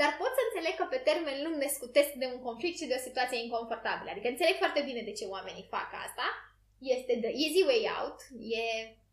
dar 0.01 0.11
pot 0.21 0.33
să 0.37 0.43
înțeleg 0.45 0.75
că 0.79 0.87
pe 0.89 1.01
termen 1.09 1.39
lung 1.45 1.57
ne 1.61 1.71
scutesc 1.77 2.12
de 2.23 2.27
un 2.35 2.41
conflict 2.49 2.77
și 2.79 2.91
de 2.91 2.99
o 2.99 3.07
situație 3.09 3.43
inconfortabilă. 3.45 4.11
Adică 4.11 4.29
înțeleg 4.31 4.57
foarte 4.62 4.83
bine 4.89 5.03
de 5.09 5.16
ce 5.18 5.25
oamenii 5.37 5.71
fac 5.75 5.91
asta. 6.07 6.27
Este 6.97 7.12
the 7.25 7.33
easy 7.45 7.62
way 7.71 7.83
out, 7.99 8.18
e 8.62 8.64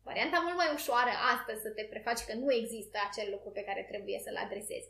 varianta 0.08 0.38
mult 0.44 0.56
mai 0.62 0.70
ușoară 0.78 1.14
astăzi 1.34 1.64
să 1.66 1.70
te 1.76 1.84
prefaci 1.92 2.26
că 2.28 2.34
nu 2.42 2.48
există 2.60 2.96
acel 3.08 3.28
lucru 3.34 3.50
pe 3.54 3.66
care 3.68 3.82
trebuie 3.90 4.18
să-l 4.24 4.38
adresezi. 4.44 4.88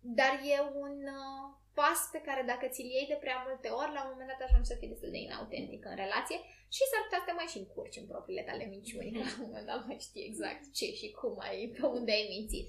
Dar 0.00 0.32
e 0.54 0.60
un 0.84 0.96
uh, 1.20 1.44
pas 1.74 2.00
pe 2.12 2.20
care 2.20 2.42
dacă 2.42 2.66
ți-l 2.68 2.90
iei 2.90 3.06
de 3.12 3.22
prea 3.24 3.44
multe 3.46 3.68
ori, 3.68 3.92
la 3.92 4.02
un 4.02 4.10
moment 4.12 4.28
dat 4.30 4.46
ajungi 4.46 4.70
să 4.70 4.74
fii 4.78 4.92
destul 4.92 5.10
de 5.10 5.18
inautentic 5.18 5.84
în 5.84 5.96
relație 6.04 6.38
și 6.74 6.88
s-ar 6.90 7.02
putea 7.04 7.20
să 7.22 7.26
te 7.26 7.38
mai 7.38 7.52
și 7.52 7.58
încurci 7.58 8.00
în 8.00 8.06
propriile 8.12 8.42
tale 8.48 8.64
minciuni, 8.64 9.12
că 9.12 9.18
la 9.18 9.34
un 9.38 9.46
moment 9.46 9.66
dat 9.66 9.86
mai 9.86 9.98
știi 10.06 10.28
exact 10.30 10.62
ce 10.78 10.86
și 11.00 11.08
cum 11.18 11.34
ai, 11.38 11.58
pe 11.74 11.86
unde 11.86 12.12
ai 12.12 12.26
mințit. 12.34 12.66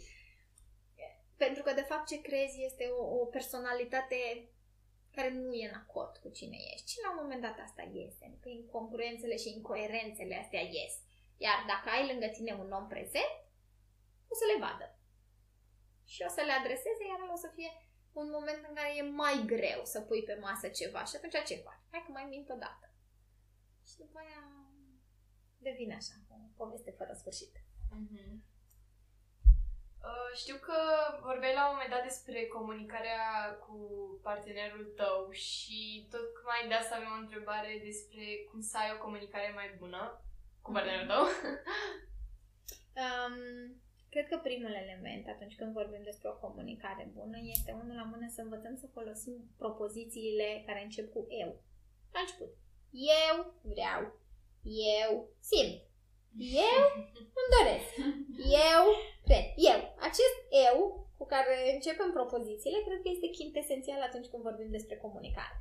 Pentru 1.44 1.64
că, 1.64 1.72
de 1.74 1.88
fapt, 1.92 2.08
ce 2.08 2.22
crezi 2.22 2.64
este 2.64 2.86
o, 3.00 3.04
o 3.22 3.26
personalitate 3.26 4.20
care 5.16 5.30
nu 5.30 5.54
e 5.54 5.70
în 5.72 5.82
acord 5.84 6.18
cu 6.18 6.30
cine 6.30 6.58
ești. 6.74 6.92
Și 6.92 7.00
la 7.04 7.10
un 7.12 7.20
moment 7.22 7.42
dat 7.42 7.58
asta 7.60 7.84
iese. 7.94 8.24
Adică 8.26 8.50
incongruențele 8.50 9.36
și 9.38 9.54
incoerențele 9.56 10.36
astea 10.44 10.62
ies. 10.62 10.94
Iar 11.38 11.60
dacă 11.68 11.88
ai 11.90 12.08
lângă 12.12 12.28
tine 12.28 12.54
un 12.54 12.72
om 12.72 12.88
prezent, 12.88 13.34
o 14.32 14.34
să 14.42 14.46
le 14.52 14.58
vadă. 14.66 14.86
Și 16.14 16.22
o 16.28 16.30
să 16.36 16.42
le 16.46 16.54
adreseze, 16.60 17.04
iar 17.10 17.22
o 17.36 17.38
să 17.44 17.50
fie 17.56 17.72
un 18.22 18.28
moment 18.36 18.62
în 18.68 18.74
care 18.74 18.92
e 18.96 19.18
mai 19.24 19.38
greu 19.54 19.82
să 19.84 20.02
pui 20.02 20.24
pe 20.24 20.36
masă 20.46 20.68
ceva. 20.68 21.02
Și 21.06 21.16
atunci 21.16 21.48
ce 21.50 21.66
faci? 21.66 21.86
Hai 21.92 22.04
că 22.06 22.12
mai 22.12 22.28
mint 22.34 22.50
o 22.50 22.58
dată. 22.66 22.86
Și 23.90 23.98
după 23.98 24.18
aia 24.20 24.42
devine 25.58 25.96
așa, 25.96 26.16
o 26.34 26.36
poveste 26.58 26.92
fără 26.92 27.14
sfârșit. 27.14 27.54
Mm-hmm. 27.98 28.34
Uh, 30.10 30.32
știu 30.36 30.56
că 30.56 30.78
vorbeai 31.22 31.54
la 31.54 31.64
un 31.66 31.74
moment 31.74 31.94
dat 31.94 32.04
despre 32.04 32.48
comunicarea 32.48 33.22
cu 33.66 33.78
partenerul 34.24 34.94
tău 34.96 35.32
și 35.32 36.08
tocmai 36.10 36.68
de 36.68 36.74
asta 36.74 36.96
avem 36.96 37.12
o 37.18 37.22
întrebare 37.22 37.82
despre 37.84 38.26
cum 38.50 38.62
să 38.62 38.78
ai 38.78 38.92
o 38.96 39.04
comunicare 39.04 39.52
mai 39.56 39.76
bună 39.78 40.22
cu 40.62 40.72
mhm. 40.72 40.74
partenerul 40.74 41.08
tău. 41.08 41.24
um, 43.02 43.81
cred 44.14 44.28
că 44.28 44.38
primul 44.38 44.74
element 44.84 45.26
atunci 45.28 45.56
când 45.60 45.72
vorbim 45.80 46.04
despre 46.04 46.30
o 46.30 46.40
comunicare 46.46 47.06
bună 47.18 47.38
este 47.56 47.72
unul 47.82 47.96
la 48.02 48.10
mână 48.14 48.28
să 48.30 48.42
învățăm 48.42 48.76
să 48.82 48.88
folosim 48.98 49.36
propozițiile 49.58 50.64
care 50.68 50.82
încep 50.84 51.08
cu 51.14 51.22
eu. 51.44 51.50
La 52.14 52.20
început. 52.24 52.52
Eu 53.24 53.36
vreau. 53.74 54.02
Eu 55.02 55.12
simt. 55.50 55.78
Eu 56.68 56.84
îmi 57.40 57.54
doresc. 57.58 57.90
Eu 58.70 58.84
cred. 59.28 59.46
Eu. 59.72 59.80
Acest 60.08 60.38
eu 60.68 60.76
cu 61.18 61.26
care 61.34 61.56
începem 61.74 62.10
propozițiile 62.12 62.80
cred 62.86 63.00
că 63.02 63.10
este 63.12 63.60
esențial 63.60 64.02
atunci 64.02 64.28
când 64.32 64.44
vorbim 64.44 64.70
despre 64.78 64.96
comunicare. 65.06 65.56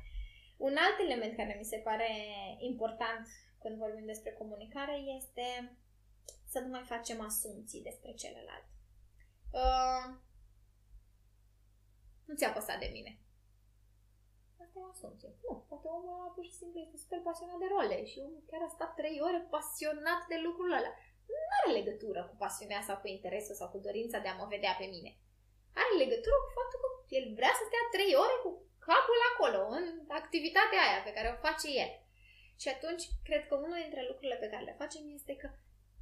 Un 0.67 0.75
alt 0.85 0.97
element 1.05 1.33
care 1.35 1.55
mi 1.59 1.71
se 1.73 1.83
pare 1.87 2.09
important 2.59 3.25
când 3.61 3.75
vorbim 3.77 4.05
despre 4.05 4.31
comunicare 4.31 4.95
este 5.17 5.47
să 6.53 6.59
nu 6.59 6.67
mai 6.67 6.83
facem 6.93 7.21
asumții 7.21 7.87
despre 7.89 8.11
celălalt. 8.13 8.67
Uh, 9.61 10.05
nu 12.27 12.33
ți-a 12.35 12.51
păsat 12.57 12.79
de 12.79 12.89
mine. 12.95 13.11
Asta 14.61 14.79
e 14.79 14.87
o 14.87 14.93
asumție. 14.95 15.29
Nu, 15.43 15.53
poate 15.69 15.87
omul 15.97 16.13
ăla 16.17 16.29
pur 16.35 16.45
și 16.49 16.59
simplu 16.59 16.77
este 16.79 16.97
super 17.03 17.19
pasionat 17.29 17.59
de 17.61 17.67
role 17.73 17.97
și 18.09 18.17
omul 18.25 18.43
chiar 18.49 18.61
a 18.65 18.75
stat 18.75 18.91
trei 18.99 19.17
ore 19.27 19.39
pasionat 19.55 20.21
de 20.31 20.37
lucrul 20.45 20.71
ăla. 20.79 20.91
Nu 21.33 21.47
are 21.57 21.71
legătură 21.79 22.21
cu 22.29 22.35
pasiunea 22.43 22.81
sau 22.87 22.95
cu 22.99 23.07
interesul 23.15 23.55
sau 23.59 23.67
cu 23.71 23.79
dorința 23.87 24.17
de 24.21 24.29
a 24.29 24.39
mă 24.41 24.45
vedea 24.55 24.73
pe 24.79 24.87
mine. 24.93 25.11
Are 25.81 25.93
legătură 26.03 26.37
cu 26.41 26.49
faptul 26.57 26.79
că 26.83 26.89
el 27.17 27.25
vrea 27.37 27.53
să 27.57 27.63
stea 27.65 27.83
trei 27.95 28.13
ore 28.23 28.37
cu 28.43 28.49
capul 28.87 29.19
acolo, 29.31 29.61
în 29.77 29.85
activitatea 30.21 30.81
aia 30.85 30.99
pe 31.03 31.15
care 31.15 31.27
o 31.29 31.41
face 31.47 31.67
el. 31.83 31.91
Și 32.61 32.67
atunci, 32.75 33.03
cred 33.27 33.41
că 33.47 33.53
unul 33.55 33.79
dintre 33.85 34.01
lucrurile 34.09 34.37
pe 34.39 34.51
care 34.51 34.63
le 34.63 34.79
facem 34.81 35.03
este 35.19 35.33
că 35.41 35.47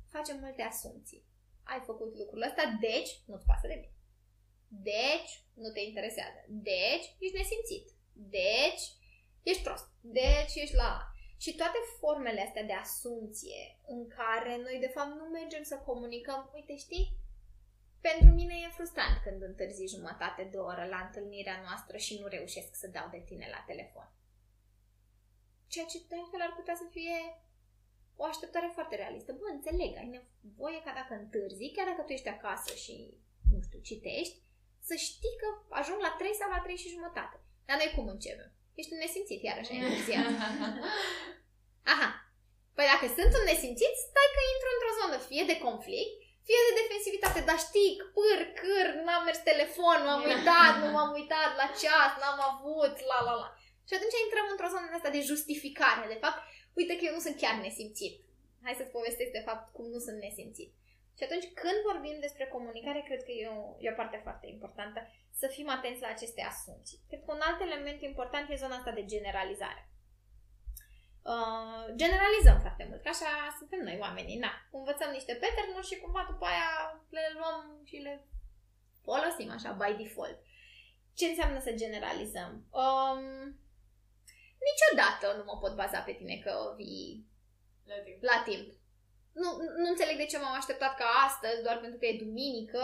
facem 0.09 0.39
multe 0.39 0.61
asumții. 0.61 1.23
Ai 1.63 1.81
făcut 1.85 2.17
lucrul 2.17 2.41
ăsta, 2.41 2.77
deci 2.79 3.11
nu-ți 3.25 3.45
pasă 3.45 3.67
de 3.67 3.73
mine. 3.73 3.93
Deci, 4.67 5.31
nu 5.53 5.69
te 5.69 5.79
interesează. 5.79 6.39
Deci, 6.47 7.05
ești 7.19 7.37
nesimțit. 7.37 7.85
Deci, 8.13 8.83
ești 9.43 9.63
prost. 9.63 9.87
Deci, 10.01 10.53
ești 10.55 10.75
la... 10.75 10.91
Și 11.37 11.55
toate 11.55 11.77
formele 11.99 12.41
astea 12.41 12.63
de 12.63 12.73
asumție 12.73 13.79
în 13.87 14.07
care 14.07 14.57
noi, 14.57 14.77
de 14.79 14.87
fapt, 14.87 15.13
nu 15.19 15.23
mergem 15.23 15.63
să 15.63 15.75
comunicăm, 15.75 16.51
uite, 16.53 16.75
știi, 16.75 17.17
pentru 18.01 18.27
mine 18.33 18.53
e 18.53 18.77
frustrant 18.77 19.17
când 19.23 19.41
întârzi 19.41 19.93
jumătate 19.95 20.43
de 20.43 20.57
oră 20.57 20.85
la 20.85 20.99
întâlnirea 21.05 21.61
noastră 21.61 21.97
și 21.97 22.19
nu 22.19 22.27
reușesc 22.27 22.75
să 22.75 22.87
dau 22.87 23.07
de 23.11 23.23
tine 23.25 23.47
la 23.51 23.63
telefon. 23.67 24.11
Ceea 25.67 25.85
ce 25.85 25.97
de 26.07 26.15
altfel 26.15 26.41
ar 26.41 26.53
putea 26.55 26.75
să 26.75 26.87
fie 26.91 27.17
o 28.21 28.23
așteptare 28.31 28.69
foarte 28.77 28.95
realistă. 29.03 29.31
Bă, 29.39 29.47
înțeleg, 29.51 29.91
ai 30.01 30.09
nevoie 30.17 30.79
ca 30.85 30.91
dacă 30.99 31.13
întârzi, 31.21 31.73
chiar 31.75 31.87
dacă 31.91 32.01
tu 32.03 32.11
ești 32.17 32.33
acasă 32.35 32.71
și, 32.83 32.95
nu 33.53 33.59
știu, 33.65 33.79
citești, 33.89 34.35
să 34.87 34.95
știi 35.07 35.35
că 35.41 35.47
ajung 35.79 35.99
la 36.07 36.11
3 36.21 36.39
sau 36.39 36.49
la 36.51 36.59
3 36.65 36.83
și 36.83 36.95
jumătate. 36.95 37.37
Dar 37.67 37.77
noi 37.79 37.93
cum 37.95 38.07
începem? 38.07 38.49
Ești 38.79 38.93
un 38.93 39.01
nesimțit, 39.03 39.41
iarăși 39.43 39.71
ai 39.71 39.81
întârziat. 39.83 40.25
Aha. 41.93 42.09
Păi 42.75 42.91
dacă 42.93 43.05
sunt 43.17 43.31
un 43.39 43.45
nesimțit, 43.51 43.93
stai 44.07 44.29
că 44.35 44.41
intru 44.43 44.69
într-o 44.75 44.95
zonă 44.99 45.17
fie 45.29 45.43
de 45.51 45.57
conflict, 45.65 46.13
fie 46.47 46.61
de 46.67 46.77
defensivitate, 46.81 47.39
dar 47.49 47.59
știi, 47.67 47.91
pâr, 48.15 48.39
câr, 48.61 48.87
n-am 49.05 49.23
mers 49.27 49.41
telefon, 49.51 49.97
m-am 50.05 50.23
uitat, 50.31 50.73
nu 50.83 50.89
m-am 50.95 51.11
uitat 51.19 51.51
la 51.61 51.67
ceas, 51.79 52.11
n-am 52.21 52.39
avut, 52.51 52.95
la 53.11 53.19
la 53.27 53.33
la. 53.41 53.47
Și 53.87 53.93
atunci 53.95 54.23
intrăm 54.25 54.47
într-o 54.49 54.71
zonă 54.73 54.85
de 54.89 54.97
asta 54.97 55.15
de 55.15 55.27
justificare, 55.31 56.05
de 56.13 56.21
fapt, 56.23 56.39
uite 56.73 56.93
că 56.95 57.03
eu 57.05 57.13
nu 57.13 57.19
sunt 57.19 57.37
chiar 57.37 57.55
nesimțit. 57.61 58.15
Hai 58.63 58.73
să-ți 58.77 58.95
povestesc 58.97 59.31
de 59.31 59.45
fapt 59.47 59.73
cum 59.73 59.85
nu 59.93 59.99
sunt 59.99 60.19
nesimțit. 60.19 60.71
Și 61.17 61.23
atunci 61.25 61.47
când 61.61 61.79
vorbim 61.89 62.17
despre 62.19 62.45
comunicare, 62.55 63.01
cred 63.07 63.21
că 63.23 63.31
e 63.31 63.47
o, 63.47 63.59
e 63.83 63.93
o 63.93 63.99
parte 64.01 64.19
foarte 64.25 64.47
importantă 64.55 64.99
să 65.39 65.47
fim 65.47 65.69
atenți 65.69 66.01
la 66.01 66.09
aceste 66.15 66.41
asumții. 66.51 66.99
Cred 67.07 67.21
că 67.23 67.31
un 67.33 67.43
alt 67.47 67.59
element 67.61 68.01
important 68.01 68.45
e 68.49 68.63
zona 68.63 68.75
asta 68.75 68.91
de 68.91 69.05
generalizare. 69.13 69.81
Uh, 71.33 71.85
generalizăm 71.95 72.57
foarte 72.65 72.85
mult, 72.89 73.01
că 73.01 73.09
așa 73.11 73.31
suntem 73.57 73.79
noi 73.79 73.97
oamenii, 74.05 74.37
na. 74.45 74.51
Învățăm 74.71 75.11
niște 75.11 75.33
pattern 75.41 75.81
și 75.89 76.01
cumva 76.03 76.27
după 76.31 76.45
aia 76.45 76.69
le 77.09 77.25
luăm 77.37 77.81
și 77.89 77.95
le 77.95 78.13
folosim 79.03 79.49
așa 79.51 79.71
by 79.79 80.03
default. 80.03 80.39
Ce 81.13 81.25
înseamnă 81.25 81.59
să 81.59 81.71
generalizăm? 81.83 82.51
Um, 82.83 83.23
niciodată 84.67 85.25
nu 85.37 85.43
mă 85.49 85.55
pot 85.63 85.73
baza 85.81 85.99
pe 86.07 86.13
tine 86.19 86.35
că 86.45 86.53
vii 86.79 87.27
La 87.91 87.97
timp. 88.05 88.19
la 88.29 88.37
timp. 88.47 88.67
Nu, 89.41 89.49
nu 89.81 89.87
înțeleg 89.89 90.17
de 90.19 90.29
ce 90.31 90.37
m-am 90.37 90.55
așteptat 90.59 90.93
ca 90.97 91.07
astăzi, 91.27 91.63
doar 91.65 91.77
pentru 91.83 91.97
că 91.99 92.05
e 92.05 92.23
duminică, 92.25 92.81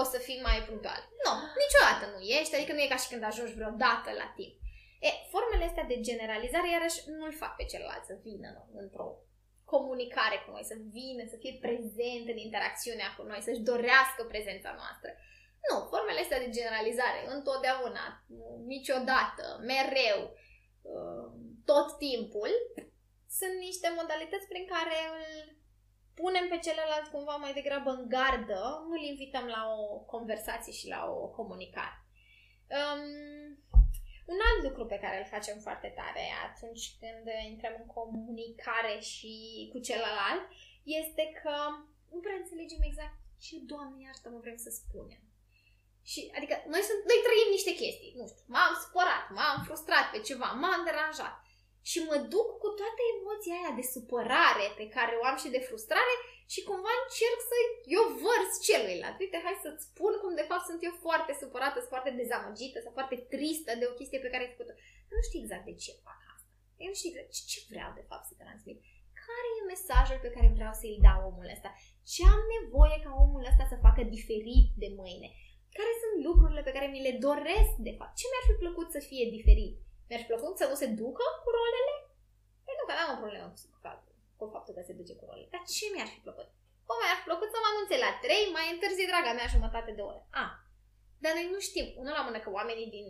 o 0.00 0.02
să 0.12 0.18
fim 0.26 0.40
mai 0.48 0.58
punctual. 0.68 1.00
Nu, 1.24 1.32
niciodată 1.62 2.04
nu 2.14 2.20
ești, 2.38 2.54
adică 2.56 2.72
nu 2.72 2.82
e 2.82 2.92
ca 2.94 3.00
și 3.02 3.10
când 3.10 3.22
ajungi 3.24 3.56
vreodată 3.58 4.10
la 4.20 4.28
timp. 4.38 4.54
E, 5.06 5.10
formele 5.32 5.64
astea 5.66 5.90
de 5.92 6.00
generalizare, 6.08 6.68
iarăși, 6.70 7.00
nu-l 7.18 7.34
fac 7.42 7.52
pe 7.56 7.64
celălalt 7.72 8.04
să 8.10 8.14
vină 8.26 8.48
nu, 8.56 8.62
într-o 8.84 9.08
comunicare 9.74 10.36
cu 10.40 10.50
noi, 10.50 10.64
să 10.72 10.76
vină, 10.96 11.22
să 11.32 11.36
fie 11.42 11.54
prezent 11.66 12.24
în 12.32 12.38
interacțiunea 12.46 13.08
cu 13.16 13.22
noi, 13.30 13.40
să-și 13.46 13.66
dorească 13.70 14.20
prezența 14.32 14.70
noastră. 14.80 15.10
Nu, 15.68 15.76
formele 15.92 16.20
astea 16.22 16.42
de 16.44 16.54
generalizare, 16.58 17.20
întotdeauna, 17.36 18.04
niciodată, 18.74 19.44
mereu, 19.70 20.20
uh, 20.32 20.45
tot 21.64 21.88
timpul, 21.98 22.50
sunt 23.38 23.54
niște 23.66 23.88
modalități 23.96 24.50
prin 24.52 24.66
care 24.74 24.98
îl 25.16 25.56
punem 26.20 26.46
pe 26.48 26.58
celălalt 26.66 27.06
cumva 27.10 27.36
mai 27.36 27.52
degrabă 27.52 27.90
în 27.90 28.08
gardă, 28.08 28.62
nu 28.86 28.94
îl 28.98 29.04
invităm 29.12 29.46
la 29.56 29.62
o 29.78 29.98
conversație 29.98 30.72
și 30.72 30.88
la 30.88 31.00
o 31.10 31.26
comunicare. 31.38 31.96
Um, 32.76 33.02
un 34.32 34.38
alt 34.48 34.62
lucru 34.68 34.86
pe 34.86 34.98
care 35.02 35.18
îl 35.18 35.32
facem 35.34 35.58
foarte 35.66 35.88
tare 36.00 36.24
atunci 36.48 36.84
când 37.00 37.24
intrăm 37.50 37.74
în 37.78 37.86
comunicare 37.86 38.98
și 39.00 39.34
cu 39.72 39.78
celălalt 39.78 40.44
este 40.82 41.24
că 41.42 41.54
nu 42.12 42.20
prea 42.20 42.38
înțelegem 42.38 42.82
exact 42.82 43.16
ce, 43.44 43.56
Doamne 43.72 44.02
iartă, 44.02 44.28
mă 44.28 44.38
vrem 44.38 44.56
să 44.56 44.70
spunem. 44.70 45.25
Și, 46.12 46.20
adică, 46.38 46.54
noi, 46.72 46.82
sunt, 46.88 47.00
noi 47.10 47.20
trăim 47.26 47.50
niște 47.56 47.72
chestii, 47.82 48.16
nu 48.18 48.24
știu, 48.30 48.44
m-am 48.54 48.74
spărat, 48.84 49.24
m-am 49.36 49.58
frustrat 49.66 50.06
pe 50.10 50.20
ceva, 50.28 50.48
m-am 50.62 50.80
deranjat. 50.88 51.34
Și 51.90 51.98
mă 52.08 52.16
duc 52.32 52.48
cu 52.62 52.68
toată 52.80 53.00
emoția 53.14 53.56
aia 53.58 53.72
de 53.78 53.84
supărare 53.94 54.66
pe 54.80 54.86
care 54.96 55.12
o 55.20 55.22
am 55.30 55.36
și 55.42 55.54
de 55.54 55.66
frustrare 55.68 56.14
și 56.52 56.60
cumva 56.68 56.92
încerc 57.02 57.38
să 57.50 57.56
eu 57.96 58.04
vărs 58.22 58.52
celuilalt. 58.68 59.16
Uite, 59.24 59.38
hai 59.44 59.64
să-ți 59.64 59.86
spun 59.88 60.12
cum 60.22 60.32
de 60.40 60.48
fapt 60.50 60.64
sunt 60.70 60.80
eu 60.86 60.94
foarte 61.06 61.32
supărată, 61.42 61.78
sunt 61.78 61.92
foarte 61.94 62.12
dezamăgită 62.20 62.78
sau 62.80 62.92
foarte 62.98 63.16
tristă 63.32 63.70
de 63.80 63.86
o 63.90 63.96
chestie 63.98 64.20
pe 64.22 64.30
care 64.32 64.42
ai 64.42 64.52
făcut-o. 64.54 64.74
Dar 65.06 65.16
nu 65.18 65.26
știu 65.28 65.40
exact 65.40 65.64
de 65.70 65.74
ce 65.84 65.92
fac 66.06 66.20
asta. 66.34 66.50
Eu 66.82 66.88
nu 66.90 66.96
știu 66.98 67.10
exact 67.10 67.30
ce, 67.34 67.42
ce 67.52 67.58
vreau 67.70 67.90
de 67.98 68.04
fapt 68.10 68.24
să 68.30 68.34
transmit. 68.42 68.78
Care 69.24 69.48
e 69.58 69.70
mesajul 69.72 70.18
pe 70.22 70.34
care 70.34 70.56
vreau 70.58 70.74
să-i 70.80 71.02
dau 71.06 71.20
omul 71.30 71.48
ăsta? 71.56 71.70
Ce 72.12 72.20
am 72.34 72.42
nevoie 72.56 72.96
ca 73.04 73.10
omul 73.24 73.48
ăsta 73.50 73.64
să 73.72 73.84
facă 73.86 74.02
diferit 74.16 74.68
de 74.82 74.88
mâine? 75.00 75.28
Care 75.78 75.92
sunt 76.02 76.16
lucrurile 76.28 76.62
pe 76.64 76.74
care 76.76 76.86
mi 76.94 77.04
le 77.06 77.12
doresc 77.26 77.72
de 77.88 77.92
fapt? 77.98 78.14
Ce 78.20 78.26
mi-ar 78.28 78.44
fi 78.48 78.56
plăcut 78.62 78.88
să 78.96 79.00
fie 79.10 79.34
diferit? 79.36 79.74
Mi-ar 80.08 80.20
fi 80.22 80.30
plăcut 80.32 80.54
să 80.60 80.66
nu 80.70 80.76
se 80.82 80.88
ducă 81.00 81.24
cu 81.42 81.48
rolele? 81.58 81.94
Pentru 82.68 82.84
că 82.86 82.92
n-am 82.94 83.14
o 83.14 83.20
problemă 83.22 83.46
cu 83.74 83.78
faptul, 83.86 84.14
cu 84.38 84.44
faptul 84.54 84.72
că 84.76 84.82
se 84.84 84.98
duce 85.00 85.14
cu 85.16 85.24
rolele. 85.28 85.52
Dar 85.54 85.62
ce 85.76 85.86
mi-ar 85.92 86.10
fi 86.14 86.20
plăcut? 86.26 86.48
O, 86.90 86.92
mi-ar 87.00 87.18
fi 87.20 87.28
plăcut 87.30 87.48
să 87.50 87.58
mă 87.60 87.68
anunțe 87.70 87.96
la 88.04 88.10
3, 88.24 88.56
mai 88.56 88.66
întârzi, 88.74 89.10
draga 89.10 89.32
mea, 89.34 89.54
jumătate 89.56 89.90
de 89.98 90.02
oră. 90.10 90.20
A, 90.42 90.46
dar 91.22 91.32
noi 91.34 91.48
nu 91.54 91.60
știm. 91.68 91.86
Unul 92.00 92.14
la 92.18 92.26
mână 92.26 92.38
că 92.42 92.50
oamenii 92.58 92.94
din 92.96 93.06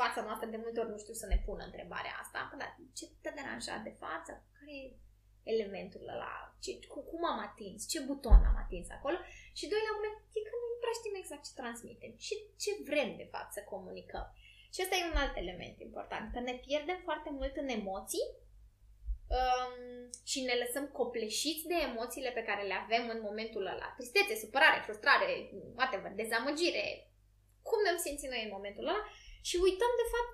fața 0.00 0.20
noastră 0.26 0.46
de 0.50 0.62
multe 0.64 0.80
ori 0.80 0.94
nu 0.94 1.02
știu 1.02 1.16
să 1.22 1.26
ne 1.26 1.38
pună 1.46 1.62
întrebarea 1.64 2.14
asta. 2.22 2.38
Păi, 2.48 2.58
dar 2.62 2.70
ce 2.98 3.04
te 3.22 3.30
deranja 3.38 3.76
de 3.88 3.94
față? 4.02 4.32
Care 4.56 4.72
e 4.82 4.96
elementul 5.42 6.04
ăla? 6.14 6.34
Ce, 6.62 6.70
cu, 6.92 7.00
cum 7.10 7.22
am 7.24 7.38
atins? 7.48 7.88
Ce 7.92 8.00
buton 8.00 8.40
am 8.50 8.58
atins 8.64 8.88
acolo? 8.90 9.18
Și 9.58 9.68
doi 9.72 9.82
la 9.88 9.92
mână, 9.96 10.08
e 10.36 10.40
că 10.48 10.54
nu 10.62 10.80
prea 10.82 10.98
știm 10.98 11.14
exact 11.16 11.44
ce 11.46 11.58
transmitem 11.60 12.12
și 12.26 12.34
ce 12.62 12.70
vrem 12.88 13.10
de 13.20 13.28
fapt 13.32 13.52
să 13.52 13.62
comunicăm. 13.72 14.26
Și 14.74 14.82
ăsta 14.84 14.96
e 14.96 15.10
un 15.12 15.20
alt 15.22 15.36
element 15.36 15.76
important, 15.80 16.26
că 16.32 16.40
ne 16.40 16.54
pierdem 16.66 17.00
foarte 17.08 17.30
mult 17.38 17.54
în 17.62 17.68
emoții 17.78 18.26
um, 19.38 19.74
și 20.30 20.38
ne 20.48 20.54
lăsăm 20.62 20.86
copleșiți 20.98 21.68
de 21.72 21.78
emoțiile 21.88 22.30
pe 22.34 22.46
care 22.48 22.62
le 22.70 22.76
avem 22.84 23.04
în 23.14 23.20
momentul 23.28 23.64
ăla. 23.72 23.88
Tristețe, 23.96 24.34
supărare, 24.44 24.80
frustrare, 24.86 25.26
whatever, 25.76 26.12
dezamăgire, 26.12 26.86
cum 27.68 27.78
ne-am 27.82 28.00
simțit 28.06 28.30
noi 28.30 28.42
în 28.44 28.54
momentul 28.56 28.88
ăla 28.88 29.02
și 29.48 29.56
uităm 29.66 29.92
de 30.02 30.06
fapt 30.14 30.32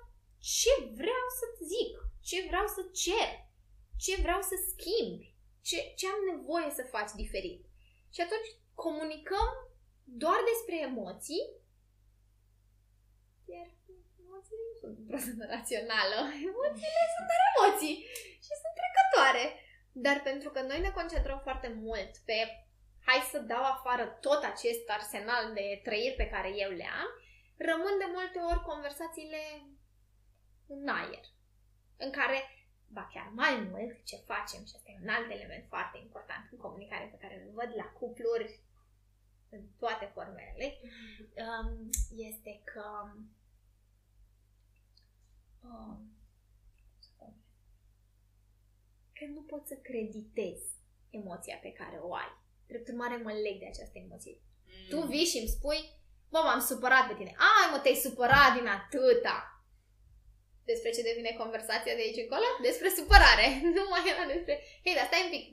ce 0.59 0.73
vreau 1.01 1.25
să 1.39 1.45
zic, 1.73 1.93
ce 2.29 2.37
vreau 2.49 2.67
să 2.75 2.81
cer, 3.03 3.29
ce 4.03 4.21
vreau 4.23 4.41
să 4.41 4.55
schimb, 4.71 5.17
ce, 5.67 5.77
ce 5.99 6.05
am 6.07 6.21
nevoie 6.31 6.69
să 6.77 6.91
faci 6.95 7.11
diferit. 7.23 7.61
Și 8.13 8.21
atunci 8.21 8.49
comunicăm 8.85 9.49
doar 10.23 10.39
despre 10.51 10.75
emoții, 10.89 11.45
iar 13.53 13.67
emoțiile 14.23 14.65
nu 14.73 14.79
sunt 14.87 14.99
într-o 14.99 15.19
zonă 15.27 15.45
rațională. 15.55 16.17
Emoțiile 16.49 17.03
sunt 17.13 17.27
doar 17.31 17.43
emoții 17.51 17.95
și 18.45 18.53
sunt 18.61 18.75
trecătoare. 18.79 19.45
Dar 20.05 20.17
pentru 20.29 20.49
că 20.51 20.61
noi 20.61 20.79
ne 20.85 20.91
concentrăm 20.99 21.39
foarte 21.47 21.69
mult 21.85 22.11
pe 22.29 22.37
hai 23.07 23.29
să 23.31 23.39
dau 23.39 23.63
afară 23.63 24.05
tot 24.05 24.43
acest 24.43 24.89
arsenal 24.97 25.53
de 25.53 25.79
trăiri 25.83 26.15
pe 26.15 26.29
care 26.33 26.49
eu 26.63 26.71
le 26.71 26.87
am, 27.01 27.09
rămân 27.57 27.95
de 27.97 28.09
multe 28.17 28.39
ori 28.39 28.61
conversațiile 28.71 29.41
în 30.67 30.87
aer, 30.87 31.25
în 31.97 32.11
care, 32.11 32.37
ba 32.87 33.09
chiar 33.13 33.31
mai 33.33 33.67
mult, 33.71 34.03
ce 34.03 34.15
facem, 34.15 34.65
și 34.65 34.73
asta 34.75 34.91
e 34.91 35.03
un 35.03 35.09
alt 35.09 35.31
element 35.31 35.65
foarte 35.67 35.97
important 35.97 36.47
în 36.51 36.57
comunicare 36.57 37.05
pe 37.05 37.17
care 37.17 37.43
îl 37.43 37.53
văd 37.53 37.71
la 37.75 37.85
cupluri 37.99 38.59
în 39.49 39.61
toate 39.79 40.11
formele, 40.13 40.77
um, 41.45 41.89
este 42.15 42.61
că 42.63 43.11
um, 45.63 46.17
că 49.13 49.25
nu 49.25 49.41
poți 49.41 49.67
să 49.67 49.75
creditezi 49.75 50.65
emoția 51.09 51.57
pe 51.61 51.71
care 51.71 51.97
o 52.01 52.13
ai. 52.13 52.31
Drept 52.67 52.87
urmare, 52.87 53.17
mă 53.17 53.31
leg 53.31 53.59
de 53.59 53.67
această 53.67 53.97
emoție. 53.97 54.37
Mm. 54.65 54.89
Tu 54.89 55.07
vii 55.07 55.25
și 55.25 55.37
îmi 55.37 55.47
spui, 55.47 55.79
bă, 56.29 56.39
m-am 56.43 56.59
supărat 56.59 57.07
pe 57.07 57.13
tine. 57.13 57.29
Ai, 57.29 57.71
mă, 57.71 57.79
te-ai 57.79 57.95
supărat 57.95 58.53
din 58.57 58.67
atâta. 58.67 59.56
Despre 60.71 60.89
ce 60.95 61.07
devine 61.09 61.31
conversația 61.41 61.95
de 61.97 62.03
aici 62.05 62.23
încolo? 62.23 62.47
Despre 62.69 62.89
supărare. 62.99 63.47
Nu 63.77 63.83
mai 63.91 64.03
era 64.13 64.25
despre... 64.33 64.53
Hei, 64.83 64.97
dar 64.97 65.07
stai 65.07 65.25
un 65.25 65.33
pic. 65.35 65.45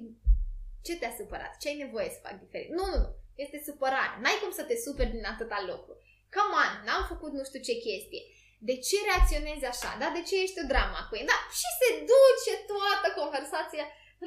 Ce 0.86 0.95
te-a 1.01 1.15
supărat? 1.20 1.53
Ce 1.61 1.69
ai 1.69 1.82
nevoie 1.85 2.09
să 2.15 2.24
fac 2.27 2.35
diferit? 2.45 2.70
Nu, 2.78 2.85
nu, 2.93 2.99
nu. 3.05 3.11
Este 3.45 3.59
supărare. 3.69 4.15
N-ai 4.23 4.39
cum 4.43 4.53
să 4.59 4.65
te 4.66 4.77
superi 4.85 5.15
din 5.16 5.27
atâta 5.32 5.59
lucru. 5.70 5.93
Come 6.35 6.55
on, 6.62 6.73
n-am 6.86 7.05
făcut 7.12 7.32
nu 7.39 7.45
știu 7.49 7.61
ce 7.69 7.82
chestie. 7.86 8.23
De 8.69 8.74
ce 8.86 8.97
reacționezi 9.09 9.65
așa? 9.73 9.91
Da? 10.01 10.07
De 10.16 10.23
ce 10.28 10.35
ești 10.45 10.62
o 10.62 10.69
drama 10.73 11.01
cu 11.07 11.12
ei? 11.19 11.28
Da? 11.32 11.39
Și 11.59 11.69
se 11.81 11.89
duce 12.11 12.53
toată 12.73 13.07
conversația 13.20 13.85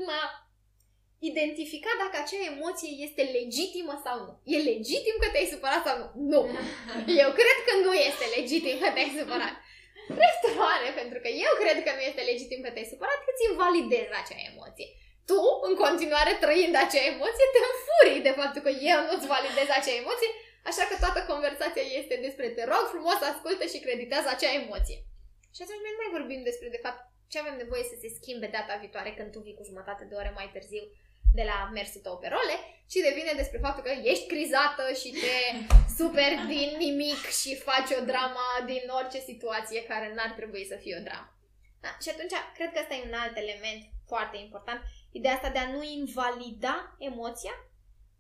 la 0.10 0.22
identifica 1.32 1.92
dacă 2.04 2.16
acea 2.20 2.42
emoție 2.54 2.92
este 3.08 3.24
legitimă 3.38 3.94
sau 4.06 4.18
nu. 4.26 4.34
E 4.54 4.58
legitim 4.72 5.16
că 5.20 5.28
te-ai 5.30 5.54
supărat 5.54 5.82
sau 5.88 5.96
nu? 6.02 6.12
Nu. 6.32 6.42
Eu 7.24 7.30
cred 7.40 7.58
că 7.68 7.74
nu 7.86 7.92
este 8.10 8.26
legitim 8.38 8.78
că 8.84 8.90
te-ai 8.92 9.16
supărat. 9.20 9.56
Restaurare, 10.24 10.90
pentru 11.00 11.18
că 11.24 11.30
eu 11.46 11.54
cred 11.62 11.78
că 11.86 11.92
nu 11.94 12.04
este 12.10 12.30
legitim 12.32 12.60
că 12.62 12.70
te-ai 12.72 12.92
supărat, 12.94 13.20
că 13.24 13.32
ți 13.38 13.48
invalidezi 13.52 14.18
acea 14.22 14.40
emoție. 14.52 14.90
Tu, 15.30 15.40
în 15.68 15.74
continuare 15.84 16.34
trăind 16.44 16.76
acea 16.84 17.04
emoție, 17.14 17.46
te 17.54 17.62
înfurii 17.70 18.26
de 18.28 18.34
faptul 18.40 18.62
că 18.66 18.72
eu 18.92 19.00
nu-ți 19.08 19.32
validez 19.34 19.68
acea 19.72 19.96
emoție, 20.04 20.32
așa 20.70 20.84
că 20.90 20.96
toată 21.04 21.20
conversația 21.32 21.86
este 22.00 22.16
despre 22.26 22.48
te 22.56 22.64
rog 22.72 22.84
frumos, 22.94 23.20
ascultă 23.32 23.66
și 23.74 23.84
creditează 23.86 24.28
acea 24.32 24.58
emoție. 24.62 25.00
Și 25.56 25.62
atunci 25.64 25.84
noi 25.84 25.94
nu 25.94 26.02
mai 26.02 26.16
vorbim 26.18 26.42
despre, 26.50 26.68
de 26.76 26.84
fapt, 26.86 27.02
ce 27.32 27.38
avem 27.40 27.56
nevoie 27.64 27.84
să 27.92 27.96
se 28.02 28.10
schimbe 28.18 28.48
data 28.58 28.82
viitoare 28.84 29.12
când 29.18 29.30
tu 29.32 29.40
vii 29.46 29.58
cu 29.60 29.68
jumătate 29.70 30.04
de 30.10 30.16
oră 30.22 30.32
mai 30.40 30.50
târziu 30.56 30.84
de 31.34 31.44
la 31.52 31.70
mersul 31.74 32.02
tău 32.02 32.18
pe 32.18 32.28
role, 32.28 32.56
ci 32.92 33.06
devine 33.08 33.34
despre 33.36 33.60
faptul 33.66 33.84
că 33.84 33.94
ești 34.04 34.28
crizată 34.28 34.84
și 35.02 35.10
te 35.22 35.38
super 36.00 36.32
din 36.54 36.70
nimic 36.78 37.22
și 37.40 37.56
faci 37.56 37.92
o 38.00 38.06
drama 38.12 38.48
din 38.66 38.84
orice 39.00 39.20
situație 39.20 39.84
care 39.84 40.14
n-ar 40.16 40.32
trebui 40.40 40.66
să 40.72 40.76
fie 40.76 40.98
o 41.00 41.04
dramă. 41.08 41.30
Da, 41.84 41.92
și 42.04 42.10
atunci, 42.10 42.36
cred 42.58 42.72
că 42.72 42.80
ăsta 42.80 42.94
e 42.96 43.08
un 43.08 43.18
alt 43.24 43.38
element 43.38 43.82
foarte 44.12 44.38
important, 44.38 44.82
ideea 45.12 45.34
asta 45.34 45.50
de 45.50 45.60
a 45.60 45.72
nu 45.72 45.84
invalida 45.84 46.96
emoția, 47.00 47.56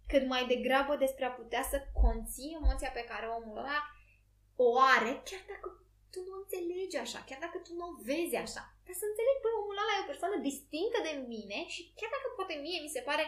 cât 0.08 0.28
mai 0.28 0.44
degrabă 0.48 0.96
despre 0.96 1.26
a 1.26 1.30
putea 1.30 1.64
să 1.72 1.78
conții 2.02 2.58
emoția 2.62 2.90
pe 2.90 3.04
care 3.10 3.26
omul 3.26 3.58
ăla 3.58 3.80
o 4.56 4.80
are, 4.96 5.12
chiar 5.30 5.44
dacă 5.54 5.70
tu 6.12 6.20
nu 6.28 6.34
înțelegi 6.42 6.98
așa, 6.98 7.24
chiar 7.28 7.40
dacă 7.40 7.58
tu 7.58 7.74
nu 7.74 7.86
o 7.86 8.02
vezi 8.04 8.36
așa. 8.36 8.77
Dar 8.88 8.98
să 9.02 9.08
înțeleg, 9.08 9.38
bă, 9.44 9.50
omul 9.62 9.82
ăla 9.82 9.94
e 9.96 10.06
o 10.06 10.12
persoană 10.12 10.38
distinctă 10.50 11.00
de 11.08 11.14
mine 11.34 11.60
și 11.74 11.82
chiar 11.98 12.12
dacă 12.16 12.28
poate 12.38 12.54
mie 12.64 12.80
mi 12.82 12.96
se 12.96 13.06
pare 13.10 13.26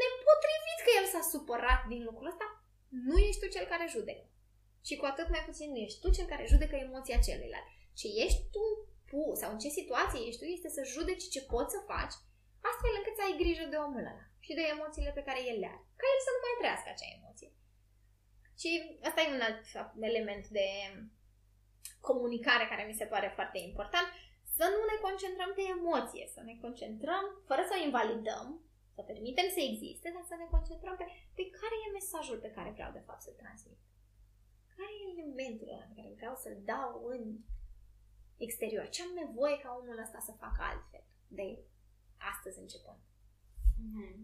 nepotrivit 0.00 0.78
că 0.82 0.90
el 0.98 1.06
s-a 1.12 1.22
supărat 1.32 1.82
din 1.92 2.02
lucrul 2.08 2.30
ăsta, 2.32 2.46
nu 3.08 3.16
ești 3.26 3.40
tu 3.42 3.46
cel 3.54 3.66
care 3.72 3.94
judecă. 3.96 4.26
Și 4.86 4.94
cu 5.00 5.04
atât 5.12 5.28
mai 5.34 5.42
puțin 5.48 5.68
nu 5.70 5.80
ești 5.86 6.00
tu 6.02 6.08
cel 6.16 6.26
care 6.32 6.52
judecă 6.52 6.76
emoția 6.76 7.24
celuilalt. 7.26 7.68
Ce 8.00 8.08
ești 8.24 8.42
tu 8.54 8.64
pu, 9.10 9.22
sau 9.40 9.48
în 9.52 9.60
ce 9.62 9.78
situație 9.78 10.26
ești 10.28 10.40
tu, 10.40 10.46
este 10.56 10.68
să 10.76 10.90
judeci 10.94 11.30
ce 11.34 11.40
poți 11.52 11.74
să 11.74 11.88
faci, 11.92 12.14
astfel 12.70 12.92
încât 12.96 13.14
să 13.16 13.22
ai 13.24 13.38
grijă 13.42 13.64
de 13.68 13.78
omul 13.86 14.08
ăla 14.12 14.24
și 14.44 14.52
de 14.58 14.64
emoțiile 14.74 15.12
pe 15.14 15.26
care 15.28 15.40
el 15.50 15.58
le 15.62 15.68
are. 15.72 15.82
Ca 16.00 16.06
el 16.12 16.20
să 16.24 16.30
nu 16.32 16.40
mai 16.44 16.58
trăiască 16.60 16.88
acea 16.90 17.14
emoție. 17.18 17.50
Și 18.60 18.70
asta 19.08 19.20
e 19.22 19.34
un 19.36 19.44
alt 19.48 19.60
element 20.10 20.44
de 20.58 20.66
comunicare 22.00 22.64
care 22.68 22.84
mi 22.86 22.98
se 23.00 23.10
pare 23.12 23.28
foarte 23.36 23.58
important, 23.68 24.08
să 24.56 24.64
nu 24.74 24.80
ne 24.90 24.96
concentrăm 25.06 25.50
pe 25.54 25.64
emoție, 25.76 26.24
să 26.34 26.40
ne 26.48 26.54
concentrăm, 26.64 27.24
fără 27.48 27.62
să 27.68 27.74
o 27.74 27.84
invalidăm, 27.86 28.46
să 28.94 29.02
permitem 29.02 29.48
să 29.56 29.60
existe, 29.70 30.08
dar 30.14 30.24
să 30.30 30.36
ne 30.38 30.48
concentrăm 30.54 30.94
pe, 30.96 31.06
pe 31.38 31.44
care 31.58 31.74
e 31.76 31.96
mesajul 31.98 32.38
pe 32.42 32.54
care 32.56 32.70
vreau 32.76 32.90
de 32.92 33.06
fapt 33.06 33.22
să-l 33.22 33.42
transmit. 33.42 33.80
Care 34.74 34.92
e 34.96 35.12
elementul 35.14 35.68
ăla 35.74 35.86
pe 35.88 35.98
care 35.98 36.18
vreau 36.20 36.34
să-l 36.42 36.58
dau 36.72 36.90
în 37.14 37.22
exterior? 38.46 38.88
Ce 38.88 39.02
am 39.02 39.12
nevoie 39.22 39.56
ca 39.58 39.78
omul 39.80 39.98
ăsta 40.04 40.20
să 40.28 40.32
facă 40.44 40.60
altfel 40.70 41.04
de 41.38 41.46
astăzi 42.32 42.58
începând? 42.58 43.02
Mm-hmm. 43.82 44.18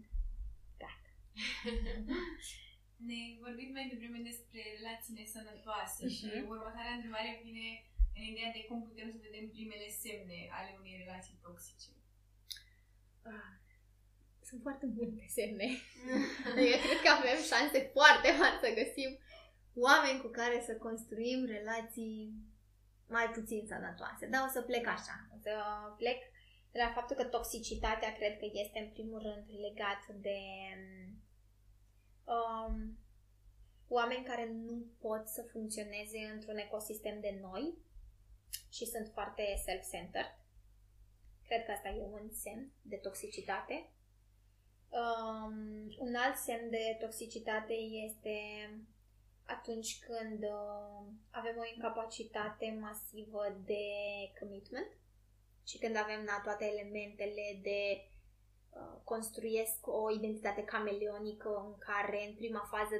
Gata. 0.83 1.11
Ne 3.11 3.21
vorbit 3.45 3.69
mai 3.73 3.85
devreme 3.91 4.19
despre 4.29 4.61
relații 4.77 5.17
nesănătoase 5.19 6.03
uh-huh. 6.05 6.15
și 6.17 6.25
mhm. 6.25 6.49
următoarea 6.53 6.97
întrebare 6.97 7.41
vine 7.47 7.67
în 8.17 8.23
ideea 8.31 8.51
de 8.57 8.65
cum 8.67 8.79
putem 8.87 9.07
să 9.11 9.17
vedem 9.27 9.45
primele 9.55 9.87
semne 10.03 10.39
ale 10.57 10.71
unei 10.79 11.01
relații 11.03 11.41
toxice. 11.45 11.89
Ah, 13.33 13.53
sunt 14.47 14.61
foarte 14.61 14.85
multe 14.97 15.25
semne. 15.37 15.67
Eu 16.73 16.79
cred 16.85 16.99
că 17.03 17.09
avem 17.17 17.39
șanse 17.51 17.79
foarte 17.97 18.29
mari 18.39 18.61
să 18.63 18.77
găsim 18.81 19.11
oameni 19.87 20.21
cu 20.23 20.29
care 20.39 20.57
să 20.67 20.83
construim 20.85 21.39
relații 21.57 22.19
mai 23.15 23.27
puțin 23.37 23.61
sănătoase. 23.71 24.25
Dar 24.31 24.41
o 24.47 24.51
să 24.55 24.61
plec 24.61 24.85
așa. 24.87 25.15
O 25.35 25.37
să 25.45 25.53
plec 25.97 26.19
de 26.71 26.79
la 26.83 26.91
faptul 26.97 27.15
că 27.15 27.23
toxicitatea 27.23 28.11
cred 28.13 28.33
că 28.37 28.47
este 28.63 28.79
în 28.79 28.89
primul 28.95 29.19
rând 29.27 29.43
legat 29.67 30.01
de 30.27 30.39
um, 32.25 32.97
oameni 33.87 34.25
care 34.25 34.49
nu 34.51 34.85
pot 34.99 35.27
să 35.27 35.41
funcționeze 35.51 36.17
într-un 36.33 36.57
ecosistem 36.57 37.19
de 37.19 37.37
noi 37.41 37.73
și 38.71 38.85
sunt 38.85 39.09
foarte 39.13 39.43
self-centered. 39.65 40.37
Cred 41.47 41.65
că 41.65 41.71
asta 41.71 41.89
e 41.89 42.01
un 42.01 42.29
semn 42.31 42.71
de 42.81 42.95
toxicitate. 42.95 43.89
Um, 44.89 45.95
un 45.97 46.15
alt 46.15 46.37
semn 46.37 46.69
de 46.69 46.97
toxicitate 46.99 47.73
este 47.73 48.37
atunci 49.45 49.99
când 49.99 50.43
uh, 50.43 51.07
avem 51.29 51.57
o 51.57 51.69
incapacitate 51.75 52.77
masivă 52.79 53.57
de 53.65 53.85
commitment 54.39 54.91
și 55.67 55.77
când 55.77 55.95
avem 55.95 56.23
na, 56.23 56.41
toate 56.43 56.65
elementele 56.65 57.59
de 57.61 58.07
Uh, 58.07 58.14
construiesc 59.03 59.87
o 59.87 60.11
identitate 60.11 60.63
cameleonică 60.63 61.49
în 61.65 61.77
care 61.77 62.25
în 62.27 62.35
prima 62.35 62.67
fază 62.71 62.95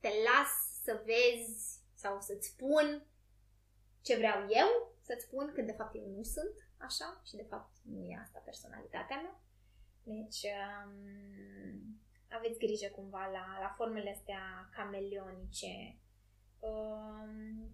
te 0.00 0.08
las 0.08 0.82
să 0.82 1.02
vezi 1.04 1.80
sau 1.94 2.20
să-ți 2.20 2.48
spun 2.48 3.06
ce 4.02 4.16
vreau 4.16 4.40
eu, 4.48 4.96
să-ți 5.00 5.24
spun 5.24 5.52
că 5.54 5.62
de 5.62 5.72
fapt 5.72 5.94
eu 5.94 6.06
nu 6.06 6.22
sunt 6.22 6.68
așa 6.76 7.20
și 7.24 7.36
de 7.36 7.46
fapt 7.48 7.70
nu 7.82 8.04
e 8.04 8.18
asta 8.22 8.42
personalitatea 8.44 9.20
mea. 9.20 9.40
Deci 10.02 10.42
um, 10.42 12.00
aveți 12.30 12.58
grijă 12.58 12.88
cumva 12.88 13.26
la, 13.26 13.58
la 13.60 13.74
formele 13.76 14.10
astea 14.10 14.70
cameleonice 14.72 15.74
Um, 15.74 16.01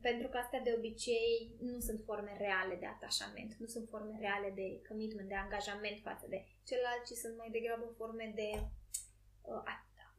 pentru 0.01 0.29
că 0.29 0.37
astea 0.37 0.61
de 0.61 0.75
obicei 0.77 1.51
nu 1.61 1.79
sunt 1.81 2.01
forme 2.05 2.37
reale 2.39 2.75
de 2.75 2.87
atașament, 2.87 3.55
nu 3.55 3.67
sunt 3.67 3.89
forme 3.89 4.17
reale 4.21 4.51
de 4.55 4.83
commitment, 4.89 5.29
de 5.29 5.35
angajament 5.35 5.99
față 6.01 6.27
de 6.29 6.45
celălalt, 6.65 7.05
ci 7.05 7.23
sunt 7.23 7.37
mai 7.37 7.51
degrabă 7.51 7.95
forme 7.97 8.33
de 8.35 8.51
uh, 9.43 9.63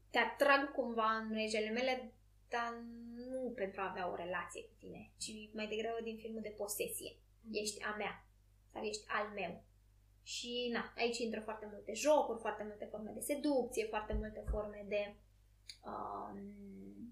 te 0.09 0.17
atrag 0.17 0.71
cumva 0.71 1.09
în 1.11 1.33
regele 1.33 1.69
mele, 1.69 2.13
dar 2.49 2.83
nu 3.15 3.51
pentru 3.55 3.81
a 3.81 3.89
avea 3.89 4.11
o 4.11 4.15
relație 4.15 4.63
cu 4.63 4.73
tine, 4.79 5.11
ci 5.17 5.31
mai 5.53 5.67
degrabă 5.67 5.99
din 6.03 6.17
filmul 6.17 6.41
de 6.41 6.55
posesie. 6.57 7.11
Mm. 7.41 7.53
Ești 7.53 7.83
a 7.83 7.95
mea 7.95 8.25
sau 8.71 8.83
ești 8.83 9.05
al 9.07 9.27
meu. 9.33 9.63
Și 10.23 10.69
na, 10.71 10.93
aici 10.97 11.17
intră 11.17 11.41
foarte 11.41 11.67
multe 11.71 11.93
jocuri, 11.93 12.39
foarte 12.39 12.63
multe 12.63 12.85
forme 12.85 13.11
de 13.11 13.19
seducție, 13.19 13.85
foarte 13.85 14.13
multe 14.13 14.43
forme 14.49 14.85
de 14.87 15.15
uh, 15.83 16.41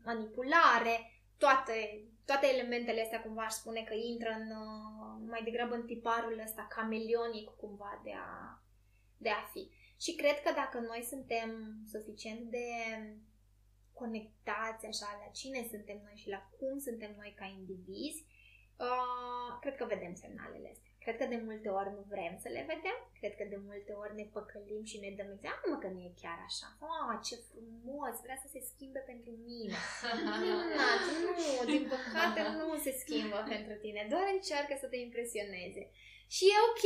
manipulare, 0.04 1.17
toate, 1.38 2.04
toate 2.26 2.48
elementele 2.54 3.02
astea 3.02 3.22
cumva 3.22 3.42
aș 3.42 3.54
spune 3.54 3.84
că 3.84 3.94
intră 3.94 4.30
în, 4.30 4.48
uh, 4.50 5.30
mai 5.30 5.44
degrabă 5.44 5.76
în 5.76 5.86
tiparul 5.86 6.42
ăsta 6.44 6.68
cameleonic 6.70 7.50
cumva 7.50 8.02
de 8.04 8.14
a, 8.14 8.62
de 9.18 9.30
a 9.30 9.42
fi. 9.52 9.70
Și 10.00 10.16
cred 10.16 10.42
că 10.42 10.52
dacă 10.56 10.80
noi 10.80 11.04
suntem 11.04 11.50
suficient 11.86 12.40
de 12.40 12.68
conectați 13.94 14.86
așa 14.86 15.10
la 15.22 15.32
cine 15.32 15.68
suntem 15.70 15.98
noi 16.04 16.16
și 16.16 16.30
la 16.30 16.50
cum 16.58 16.80
suntem 16.80 17.14
noi 17.16 17.34
ca 17.36 17.46
indivizi, 17.46 18.26
uh, 18.78 19.58
cred 19.62 19.76
că 19.76 19.86
vedem 19.86 20.14
semnalele 20.14 20.70
astea. 20.72 20.87
Cred 21.08 21.22
că 21.22 21.28
de 21.36 21.42
multe 21.50 21.70
ori 21.80 21.92
nu 21.98 22.04
vrem 22.14 22.34
să 22.44 22.50
le 22.56 22.64
vedem, 22.74 22.98
cred 23.20 23.34
că 23.40 23.46
de 23.54 23.60
multe 23.70 23.92
ori 24.04 24.14
ne 24.20 24.26
păcălim 24.36 24.84
și 24.92 24.98
ne 25.04 25.12
dăm 25.18 25.30
examen, 25.36 25.68
mă 25.72 25.78
că 25.84 25.90
nu 25.94 26.00
e 26.08 26.22
chiar 26.24 26.40
așa. 26.50 26.68
Ah, 26.92 27.16
ce 27.28 27.36
frumos, 27.50 28.16
vrea 28.26 28.40
să 28.44 28.48
se 28.54 28.62
schimbe 28.72 29.02
pentru 29.12 29.34
mine. 29.50 29.78
Minunat, 30.42 31.02
nu, 31.24 31.38
din 31.74 31.84
păcate 31.94 32.42
nu 32.60 32.68
se 32.86 32.92
schimbă 33.02 33.40
pentru 33.54 33.74
tine, 33.84 34.02
doar 34.14 34.26
încearcă 34.38 34.74
să 34.82 34.88
te 34.90 35.00
impresioneze. 35.08 35.84
Și 36.36 36.44
e 36.54 36.66
ok, 36.70 36.86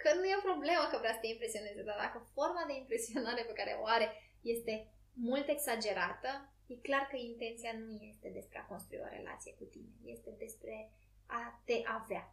că 0.00 0.08
nu 0.18 0.24
e 0.26 0.40
o 0.40 0.48
problemă 0.50 0.84
că 0.88 0.96
vrea 1.02 1.14
să 1.16 1.22
te 1.22 1.32
impresioneze, 1.34 1.80
dar 1.88 1.98
dacă 2.04 2.18
forma 2.36 2.62
de 2.70 2.74
impresionare 2.82 3.42
pe 3.46 3.58
care 3.60 3.72
o 3.82 3.84
are 3.96 4.08
este 4.54 4.74
mult 5.28 5.46
exagerată, 5.56 6.30
e 6.72 6.74
clar 6.88 7.04
că 7.10 7.16
intenția 7.16 7.72
nu 7.84 7.92
este 8.10 8.28
despre 8.38 8.58
a 8.58 8.68
construi 8.72 9.04
o 9.06 9.14
relație 9.16 9.52
cu 9.60 9.64
tine, 9.74 9.92
este 10.14 10.30
despre 10.44 10.74
a 11.38 11.42
te 11.68 11.76
avea 11.98 12.24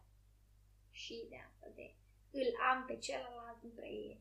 și 0.98 1.26
de 1.28 1.36
asta 1.48 1.66
de 1.74 1.94
îl 2.30 2.50
am 2.70 2.84
pe 2.84 2.96
celălalt, 2.98 3.62
nu 3.62 3.68
prea 3.68 3.88
e 3.88 4.16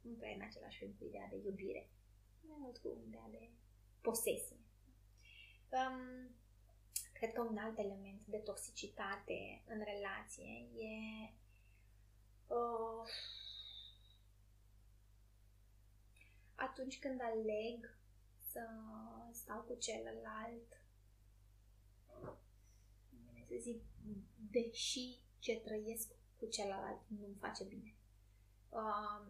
nu 0.00 0.12
prea 0.18 0.30
e 0.30 0.34
în 0.34 0.40
același 0.40 0.78
fel 0.78 0.94
cu 0.98 1.04
ideea 1.04 1.28
de 1.28 1.36
iubire. 1.36 1.90
Mai 2.40 2.56
mult 2.60 2.78
cu 2.78 3.02
ideea 3.06 3.28
de 3.30 3.50
posesie. 4.00 4.56
Um, 5.68 6.30
cred 7.12 7.32
că 7.32 7.40
un 7.40 7.56
alt 7.56 7.78
element 7.78 8.24
de 8.24 8.36
toxicitate 8.36 9.62
în 9.66 9.82
relație 9.84 10.68
e 10.76 11.32
uh, 12.46 13.08
atunci 16.54 16.98
când 16.98 17.20
aleg 17.20 17.98
să 18.50 18.60
stau 19.32 19.60
cu 19.60 19.74
celălalt 19.74 20.82
să 23.52 23.58
zic, 23.58 23.82
deși 24.52 25.20
ce 25.38 25.54
trăiesc 25.56 26.08
cu 26.38 26.46
celălalt 26.46 27.00
nu-mi 27.20 27.42
face 27.44 27.64
bine. 27.64 27.94
Uh, 28.68 29.26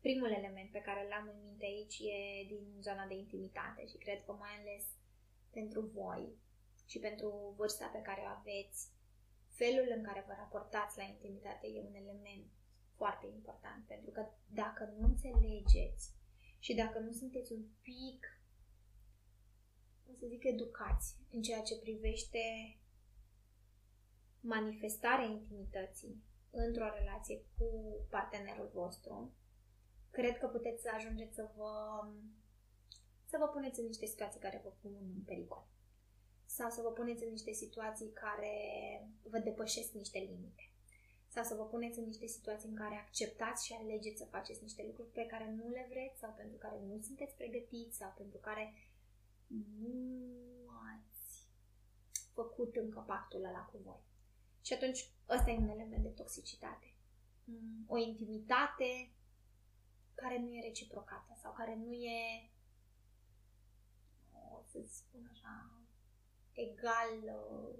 primul 0.00 0.30
element 0.30 0.70
pe 0.70 0.84
care 0.88 1.08
l-am 1.08 1.26
în 1.34 1.40
minte 1.46 1.64
aici 1.64 1.98
e 1.98 2.46
din 2.46 2.64
zona 2.80 3.06
de 3.06 3.14
intimitate 3.14 3.86
și 3.86 3.96
cred 3.96 4.24
că 4.24 4.32
mai 4.32 4.54
ales 4.60 4.84
pentru 5.50 5.80
voi 5.80 6.24
și 6.86 6.98
pentru 6.98 7.54
vârsta 7.56 7.86
pe 7.86 8.02
care 8.08 8.20
o 8.24 8.32
aveți, 8.38 8.88
felul 9.48 9.88
în 9.96 10.02
care 10.02 10.24
vă 10.26 10.34
raportați 10.36 10.98
la 10.98 11.04
intimitate 11.04 11.66
e 11.66 11.88
un 11.90 11.94
element 11.94 12.46
foarte 12.96 13.26
important, 13.26 13.86
pentru 13.86 14.10
că 14.10 14.22
dacă 14.46 14.84
nu 14.84 15.06
înțelegeți 15.06 16.04
și 16.58 16.74
dacă 16.74 16.98
nu 16.98 17.12
sunteți 17.12 17.52
un 17.52 17.64
pic, 17.82 18.20
o 20.10 20.12
să 20.18 20.26
zic, 20.26 20.44
educați 20.44 21.14
în 21.30 21.42
ceea 21.42 21.62
ce 21.62 21.78
privește 21.78 22.42
manifestarea 24.46 25.24
intimității 25.24 26.22
într-o 26.50 26.88
relație 26.98 27.44
cu 27.56 27.68
partenerul 28.10 28.70
vostru, 28.74 29.32
cred 30.10 30.38
că 30.38 30.46
puteți 30.46 30.82
să 30.82 30.90
ajungeți 30.94 31.34
să 31.34 31.50
vă, 31.56 31.72
să 33.24 33.36
vă 33.38 33.46
puneți 33.46 33.80
în 33.80 33.86
niște 33.86 34.06
situații 34.06 34.40
care 34.40 34.60
vă 34.64 34.72
pun 34.80 34.92
în 35.00 35.22
pericol. 35.24 35.66
Sau 36.46 36.70
să 36.70 36.80
vă 36.82 36.90
puneți 36.90 37.24
în 37.24 37.30
niște 37.30 37.52
situații 37.52 38.10
care 38.12 38.54
vă 39.22 39.38
depășesc 39.38 39.92
niște 39.92 40.18
limite. 40.18 40.70
Sau 41.28 41.44
să 41.44 41.54
vă 41.54 41.64
puneți 41.64 41.98
în 41.98 42.04
niște 42.04 42.26
situații 42.26 42.68
în 42.68 42.74
care 42.74 42.94
acceptați 42.94 43.66
și 43.66 43.72
alegeți 43.72 44.18
să 44.18 44.24
faceți 44.24 44.62
niște 44.62 44.82
lucruri 44.86 45.08
pe 45.08 45.26
care 45.26 45.54
nu 45.58 45.68
le 45.68 45.86
vreți 45.90 46.18
sau 46.18 46.32
pentru 46.36 46.56
care 46.56 46.78
nu 46.86 47.00
sunteți 47.00 47.34
pregătiți 47.34 47.96
sau 47.96 48.12
pentru 48.16 48.38
care 48.38 48.74
nu 49.80 50.68
ați 50.94 51.48
făcut 52.32 52.76
încă 52.76 53.04
pactul 53.06 53.44
ăla 53.44 53.64
cu 53.72 53.78
voi. 53.84 54.02
Și 54.66 54.72
atunci 54.72 55.10
ăsta 55.28 55.50
e 55.50 55.56
un 55.56 55.68
element 55.68 56.02
de 56.02 56.08
toxicitate. 56.08 56.94
Mm, 57.44 57.84
o 57.86 57.96
intimitate 57.96 59.12
care 60.14 60.38
nu 60.38 60.54
e 60.54 60.60
reciprocată 60.60 61.32
sau 61.42 61.52
care 61.52 61.76
nu 61.76 61.92
e, 61.92 62.50
o 64.32 64.62
să 64.62 64.84
spun 64.86 65.28
așa, 65.32 65.70
egal 66.52 67.12
uh, 67.24 67.78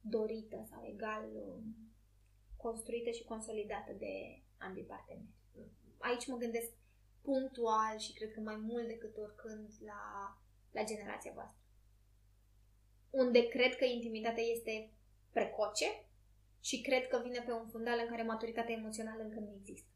dorită 0.00 0.66
sau 0.70 0.84
egal 0.84 1.24
uh, 1.34 1.62
construită 2.56 3.10
și 3.10 3.24
consolidată 3.24 3.92
de 3.92 4.42
ambii 4.58 4.84
parteneri. 4.84 5.34
Aici 5.98 6.26
mă 6.26 6.36
gândesc 6.36 6.72
punctual 7.22 7.98
și 7.98 8.12
cred 8.12 8.32
că 8.32 8.40
mai 8.40 8.56
mult 8.56 8.86
decât 8.86 9.16
oricând 9.16 9.72
la, 9.84 10.02
la 10.70 10.84
generația 10.84 11.32
voastră. 11.32 11.60
Unde 13.10 13.48
cred 13.48 13.76
că 13.76 13.84
intimitatea 13.84 14.42
este 14.42 14.95
precoce 15.38 15.88
și 16.68 16.80
cred 16.80 17.08
că 17.08 17.20
vine 17.24 17.40
pe 17.46 17.52
un 17.52 17.66
fundal 17.68 17.98
în 18.02 18.08
care 18.08 18.22
maturitatea 18.22 18.74
emoțională 18.74 19.22
încă 19.22 19.38
nu 19.40 19.52
există. 19.58 19.90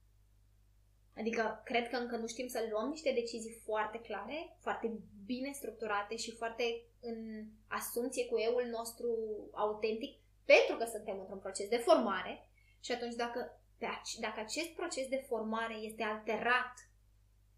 Adică 1.17 1.63
cred 1.65 1.89
că 1.89 1.97
încă 1.97 2.17
nu 2.17 2.27
știm 2.27 2.49
să 2.49 2.67
luăm 2.71 2.89
niște 2.89 3.13
decizii 3.13 3.61
foarte 3.65 3.99
clare, 3.99 4.57
foarte 4.61 4.87
bine 5.27 5.51
structurate 5.53 6.17
și 6.17 6.37
foarte 6.37 6.65
în 7.01 7.19
asumție 7.67 8.27
cu 8.27 8.37
eul 8.39 8.67
nostru 8.71 9.09
autentic, 9.53 10.13
pentru 10.45 10.77
că 10.77 10.85
suntem 10.85 11.19
într-un 11.19 11.39
proces 11.39 11.69
de 11.69 11.77
formare 11.77 12.49
și 12.81 12.93
atunci 12.93 13.15
dacă, 13.15 13.61
dacă 14.21 14.41
acest 14.41 14.71
proces 14.81 15.09
de 15.09 15.25
formare 15.29 15.75
este 15.75 16.03
alterat 16.03 16.75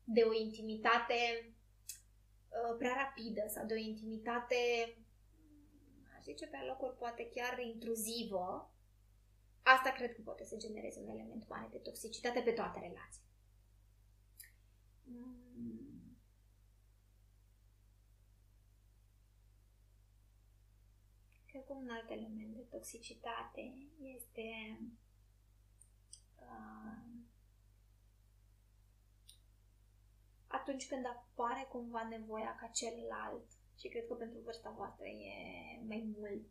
de 0.04 0.22
o 0.22 0.32
intimitate 0.34 1.20
uh, 1.44 2.76
prea 2.78 2.94
rapidă 3.02 3.44
sau 3.48 3.66
de 3.66 3.74
o 3.74 3.76
intimitate, 3.90 4.56
aș 4.86 5.01
zice 6.22 6.46
pe 6.46 6.56
locuri 6.68 6.96
poate 6.96 7.28
chiar 7.34 7.58
intruzivă, 7.58 8.72
asta 9.62 9.90
cred 9.90 10.14
că 10.14 10.20
poate 10.24 10.44
să 10.44 10.56
genereze 10.56 11.00
un 11.00 11.08
element 11.08 11.48
mare 11.48 11.68
de 11.70 11.78
toxicitate 11.78 12.40
pe 12.40 12.52
toate 12.52 12.78
relațiile. 12.78 13.30
Mm. 15.04 16.16
Cred 21.46 21.64
că 21.64 21.72
un 21.72 21.88
alt 21.90 22.10
element 22.10 22.54
de 22.54 22.62
toxicitate 22.62 23.74
este 23.98 24.78
uh, 26.36 27.12
atunci 30.46 30.88
când 30.88 31.06
apare 31.06 31.66
cumva 31.68 32.08
nevoia 32.08 32.56
ca 32.60 32.66
celălalt 32.66 33.46
și 33.78 33.88
cred 33.88 34.06
că 34.06 34.14
pentru 34.14 34.38
vârsta 34.40 34.70
voastră 34.70 35.06
e 35.06 35.34
mai 35.86 36.12
mult 36.18 36.48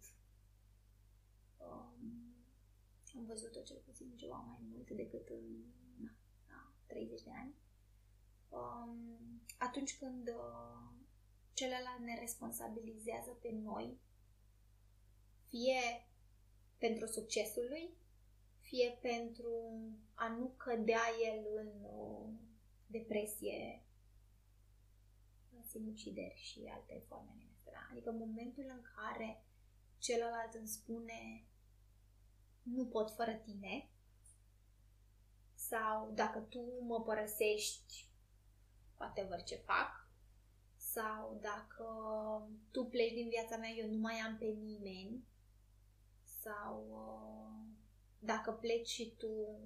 um, 1.57 2.31
am 3.17 3.25
văzut-o 3.25 3.61
cel 3.61 3.81
puțin 3.85 4.15
ceva 4.15 4.35
mai 4.35 4.59
mult 4.71 4.89
decât 4.89 5.29
în 5.29 5.63
na, 5.97 6.13
na, 6.47 6.73
30 6.87 7.21
de 7.21 7.31
ani. 7.33 7.53
Um, 8.49 9.41
atunci 9.57 9.97
când 9.97 10.27
uh, 10.27 10.91
celălalt 11.53 11.99
ne 11.99 12.19
responsabilizează 12.19 13.31
pe 13.31 13.51
noi, 13.51 13.99
fie 15.47 16.07
pentru 16.77 17.05
succesul 17.05 17.65
lui, 17.69 17.89
fie 18.59 18.97
pentru 19.01 19.51
a 20.13 20.27
nu 20.27 20.53
cădea 20.57 21.03
el 21.33 21.45
în 21.55 21.83
o 21.83 22.25
depresie, 22.87 23.83
sinucideri 25.71 26.39
și 26.39 26.69
alte 26.73 27.03
forme 27.07 27.33
de 27.37 27.71
Adică 27.91 28.09
în 28.09 28.17
momentul 28.17 28.65
în 28.67 28.81
care 28.95 29.43
celălalt 29.97 30.53
îmi 30.53 30.67
spune 30.67 31.45
nu 32.63 32.85
pot 32.85 33.11
fără 33.11 33.33
tine 33.33 33.89
sau 35.53 36.11
dacă 36.13 36.39
tu 36.39 36.59
mă 36.81 37.01
părăsești 37.01 38.09
whatever 38.97 39.43
ce 39.43 39.55
fac, 39.55 40.09
sau 40.75 41.37
dacă 41.41 41.85
tu 42.71 42.85
pleci 42.85 43.13
din 43.13 43.29
viața 43.29 43.57
mea, 43.57 43.69
eu 43.69 43.87
nu 43.87 43.97
mai 43.97 44.13
am 44.13 44.37
pe 44.37 44.45
nimeni, 44.45 45.23
sau 46.23 46.85
uh, 46.89 47.75
dacă 48.19 48.51
pleci 48.51 48.87
și 48.87 49.13
tu 49.17 49.59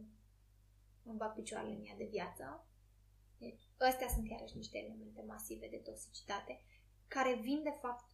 îmi 1.03 1.17
bag 1.17 1.33
picioarele 1.33 1.73
în 1.73 1.85
ea 1.85 1.95
de 1.95 2.05
viață. 2.05 2.65
Deci, 3.77 3.87
astea 3.87 4.07
sunt 4.07 4.29
iarăși 4.29 4.57
niște 4.57 4.77
elemente 4.77 5.23
masive 5.27 5.67
de 5.67 5.77
toxicitate 5.77 6.61
care 7.07 7.39
vin 7.41 7.63
de 7.63 7.73
fapt 7.81 8.05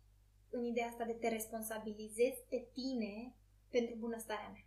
în 0.50 0.64
ideea 0.64 0.88
asta 0.88 1.06
de 1.06 1.14
te 1.14 1.28
responsabilizezi 1.28 2.42
pe 2.50 2.68
tine 2.74 3.36
pentru 3.70 3.96
bunăstarea 3.96 4.50
mea 4.50 4.66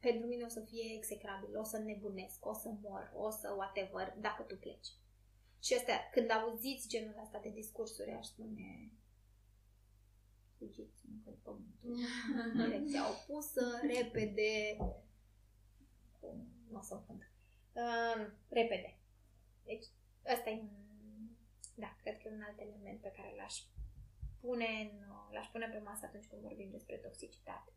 pentru 0.00 0.26
mine 0.26 0.44
o 0.44 0.48
să 0.48 0.60
fie 0.60 0.94
execrabil, 0.96 1.58
o 1.58 1.62
să 1.62 1.78
nebunesc, 1.78 2.46
o 2.46 2.52
să 2.52 2.68
mor, 2.82 3.12
o 3.14 3.30
să 3.30 3.54
whatever, 3.56 4.16
dacă 4.20 4.42
tu 4.42 4.56
pleci. 4.56 4.88
Și 5.62 5.74
astea, 5.74 6.10
când 6.12 6.30
auziți 6.30 6.88
genul 6.88 7.20
ăsta 7.22 7.38
de 7.38 7.48
discursuri, 7.48 8.10
aș 8.10 8.26
spune 8.26 8.92
fugiți 10.58 11.04
încă 11.12 11.38
pământul. 11.42 11.96
Direcția 12.64 13.02
opusă, 13.10 13.80
repede, 13.82 14.76
nu 16.70 16.78
o 16.78 16.82
să 16.82 16.94
înfund. 16.94 17.30
Uh, 17.72 18.32
repede. 18.48 18.99
Deci, 19.70 19.86
ăsta 20.34 20.48
e 20.50 20.60
un, 20.60 20.70
da, 21.74 21.90
cred 22.00 22.16
că 22.18 22.28
e 22.28 22.34
un 22.38 22.42
alt 22.48 22.58
element 22.60 23.00
pe 23.00 23.14
care 23.16 23.34
l-aș 23.36 23.54
pune, 24.40 24.70
în, 24.84 24.96
l-aș 25.34 25.46
pune 25.52 25.66
pe 25.68 25.78
masă 25.78 26.04
atunci 26.04 26.26
când 26.26 26.42
vorbim 26.42 26.70
despre 26.70 26.96
toxicitate. 26.96 27.72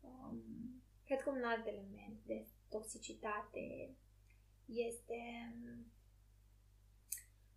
Um, 0.00 0.68
Cred 1.08 1.22
că 1.22 1.30
un 1.30 1.44
alt 1.44 1.66
element 1.66 2.18
de 2.24 2.46
toxicitate 2.68 3.96
este 4.64 5.18
um, 5.54 5.92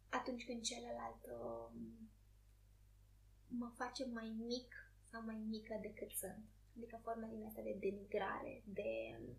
atunci 0.09 0.45
când 0.45 0.61
celălalt 0.61 1.25
um, 1.25 2.09
mă 3.47 3.71
face 3.75 4.05
mai 4.05 4.29
mic 4.37 4.93
sau 5.09 5.23
mai 5.23 5.35
mică 5.35 5.77
decât 5.81 6.11
sunt. 6.11 6.45
Adică 6.75 6.99
forma 7.03 7.27
din 7.27 7.45
asta 7.45 7.61
de 7.61 7.77
denigrare, 7.79 8.63
de 8.65 9.17
um, 9.19 9.37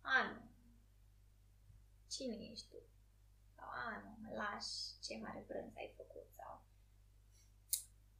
a, 0.00 0.30
nu, 0.30 0.50
cine 2.08 2.34
ești 2.50 2.68
tu? 2.68 2.76
Sau 3.60 3.68
a, 3.68 4.02
nu, 4.04 4.10
mă 4.22 4.30
lași, 4.34 5.00
ce 5.04 5.18
mare 5.22 5.44
brânz 5.46 5.72
ai 5.76 5.92
făcut? 5.96 6.26
Sau 6.36 6.62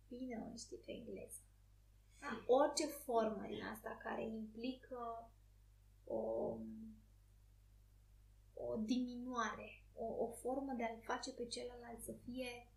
bine, 0.09 0.37
nu 0.51 0.57
știi 0.57 0.77
tu 0.77 0.91
engleză 0.91 1.41
orice 2.47 2.87
formă 2.87 3.45
din 3.47 3.63
asta 3.63 3.99
care 4.03 4.25
implică 4.25 5.31
o, 6.05 6.57
o 8.55 8.77
diminuare, 8.77 9.85
o, 9.95 10.05
o 10.25 10.29
formă 10.29 10.73
de 10.77 10.85
a-l 10.85 11.01
face 11.03 11.33
pe 11.33 11.47
celălalt 11.47 12.03
să 12.03 12.13
fie 12.13 12.69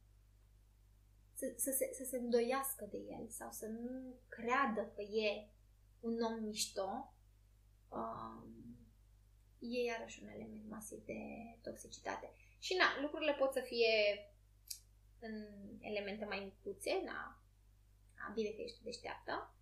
să, 1.34 1.54
să, 1.58 1.72
se, 1.72 1.90
să 1.94 2.04
se 2.04 2.18
îndoiască 2.18 2.86
de 2.86 2.98
el 2.98 3.30
sau 3.30 3.52
să 3.52 3.66
nu 3.66 4.16
creadă 4.28 4.92
că 4.96 5.02
e 5.02 5.48
un 6.00 6.22
om 6.22 6.44
mișto, 6.44 7.14
um, 7.90 8.78
e 9.60 9.84
iarăși 9.84 10.22
un 10.24 10.30
element 10.30 10.70
masiv 10.70 11.06
de 11.06 11.20
toxicitate. 11.62 12.32
Și 12.66 12.74
na, 12.76 13.02
lucrurile 13.02 13.34
pot 13.34 13.52
să 13.54 13.62
fie 13.62 13.94
în 15.20 15.36
elemente 15.80 16.26
mai 16.26 16.40
micuțe, 16.40 17.02
na, 17.06 17.42
a, 18.22 18.32
bine 18.34 18.50
că 18.50 18.62
ești 18.62 18.84
deșteaptă, 18.84 19.54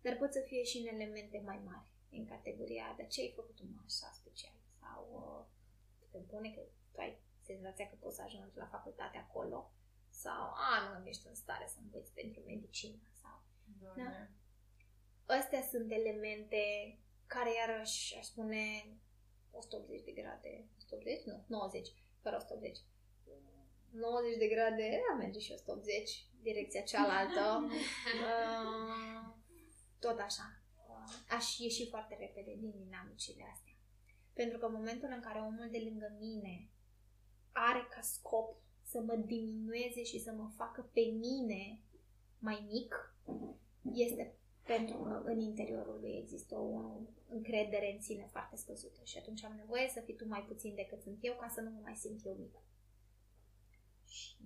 dar 0.00 0.16
pot 0.16 0.32
să 0.32 0.40
fie 0.40 0.62
și 0.62 0.78
în 0.78 0.86
elemente 0.86 1.42
mai 1.44 1.60
mari, 1.64 1.88
în 2.10 2.24
categoria 2.26 2.94
de 2.96 3.06
ce 3.06 3.20
ai 3.20 3.32
făcut 3.34 3.60
un 3.60 3.68
așa 3.84 4.10
special 4.12 4.58
sau 4.80 5.00
uh, 5.12 6.10
te 6.10 6.18
pune 6.18 6.50
că 6.54 6.60
tu 6.92 7.00
ai 7.00 7.18
senzația 7.40 7.88
că 7.88 7.96
poți 8.00 8.16
să 8.16 8.22
ajungi 8.22 8.56
la 8.56 8.66
facultate 8.66 9.18
acolo 9.18 9.72
sau 10.08 10.52
a, 10.54 10.98
nu 10.98 11.06
ești 11.06 11.26
în 11.26 11.34
stare 11.34 11.66
să 11.66 11.78
înveți 11.82 12.12
pentru 12.12 12.42
medicină 12.46 12.98
sau... 13.22 13.42
Da? 13.96 14.28
Astea 15.34 15.62
sunt 15.62 15.92
elemente 15.92 16.62
care 17.26 17.50
iarăși 17.54 18.16
aș 18.16 18.24
spune 18.24 18.62
180 19.50 20.04
de 20.04 20.10
grade, 20.10 20.64
180? 20.76 21.24
Nu, 21.24 21.44
90, 21.46 21.92
fără 22.22 22.36
180. 22.36 22.78
90 23.90 24.36
de 24.38 24.46
grade, 24.46 25.00
da, 25.08 25.16
merge 25.16 25.38
și 25.38 25.52
180 25.52 26.26
direcția 26.42 26.82
cealaltă. 26.82 27.44
uh, 28.26 29.34
tot 29.98 30.18
așa. 30.18 30.62
Uh, 30.88 31.12
aș 31.28 31.58
ieși 31.58 31.88
foarte 31.88 32.16
repede 32.20 32.54
din 32.58 32.72
dinamicile 32.76 33.44
astea. 33.52 33.72
Pentru 34.32 34.58
că 34.58 34.66
în 34.66 34.72
momentul 34.72 35.08
în 35.12 35.20
care 35.20 35.38
omul 35.38 35.68
de 35.70 35.80
lângă 35.88 36.16
mine 36.18 36.70
are 37.52 37.86
ca 37.90 38.00
scop 38.00 38.56
să 38.82 39.00
mă 39.00 39.14
diminueze 39.14 40.02
și 40.02 40.18
să 40.20 40.32
mă 40.32 40.50
facă 40.56 40.90
pe 40.92 41.00
mine 41.00 41.82
mai 42.38 42.66
mic, 42.70 43.14
este 43.92 44.36
pentru 44.72 44.96
că 44.96 45.22
în 45.24 45.40
interiorul 45.40 45.98
lui 46.00 46.14
există 46.22 46.54
o 46.56 47.00
încredere 47.28 47.92
în 47.94 48.00
sine 48.00 48.26
foarte 48.30 48.56
scăzută 48.56 49.00
și 49.04 49.18
atunci 49.18 49.44
am 49.44 49.54
nevoie 49.56 49.88
să 49.88 50.00
fii 50.00 50.16
tu 50.16 50.26
mai 50.28 50.44
puțin 50.50 50.74
decât 50.74 51.00
sunt 51.02 51.18
eu 51.20 51.34
ca 51.40 51.48
să 51.48 51.60
nu 51.60 51.70
mă 51.70 51.80
mai 51.82 51.96
simt 51.96 52.24
eu 52.24 52.34
mică. 52.34 52.60
Și 54.06 54.36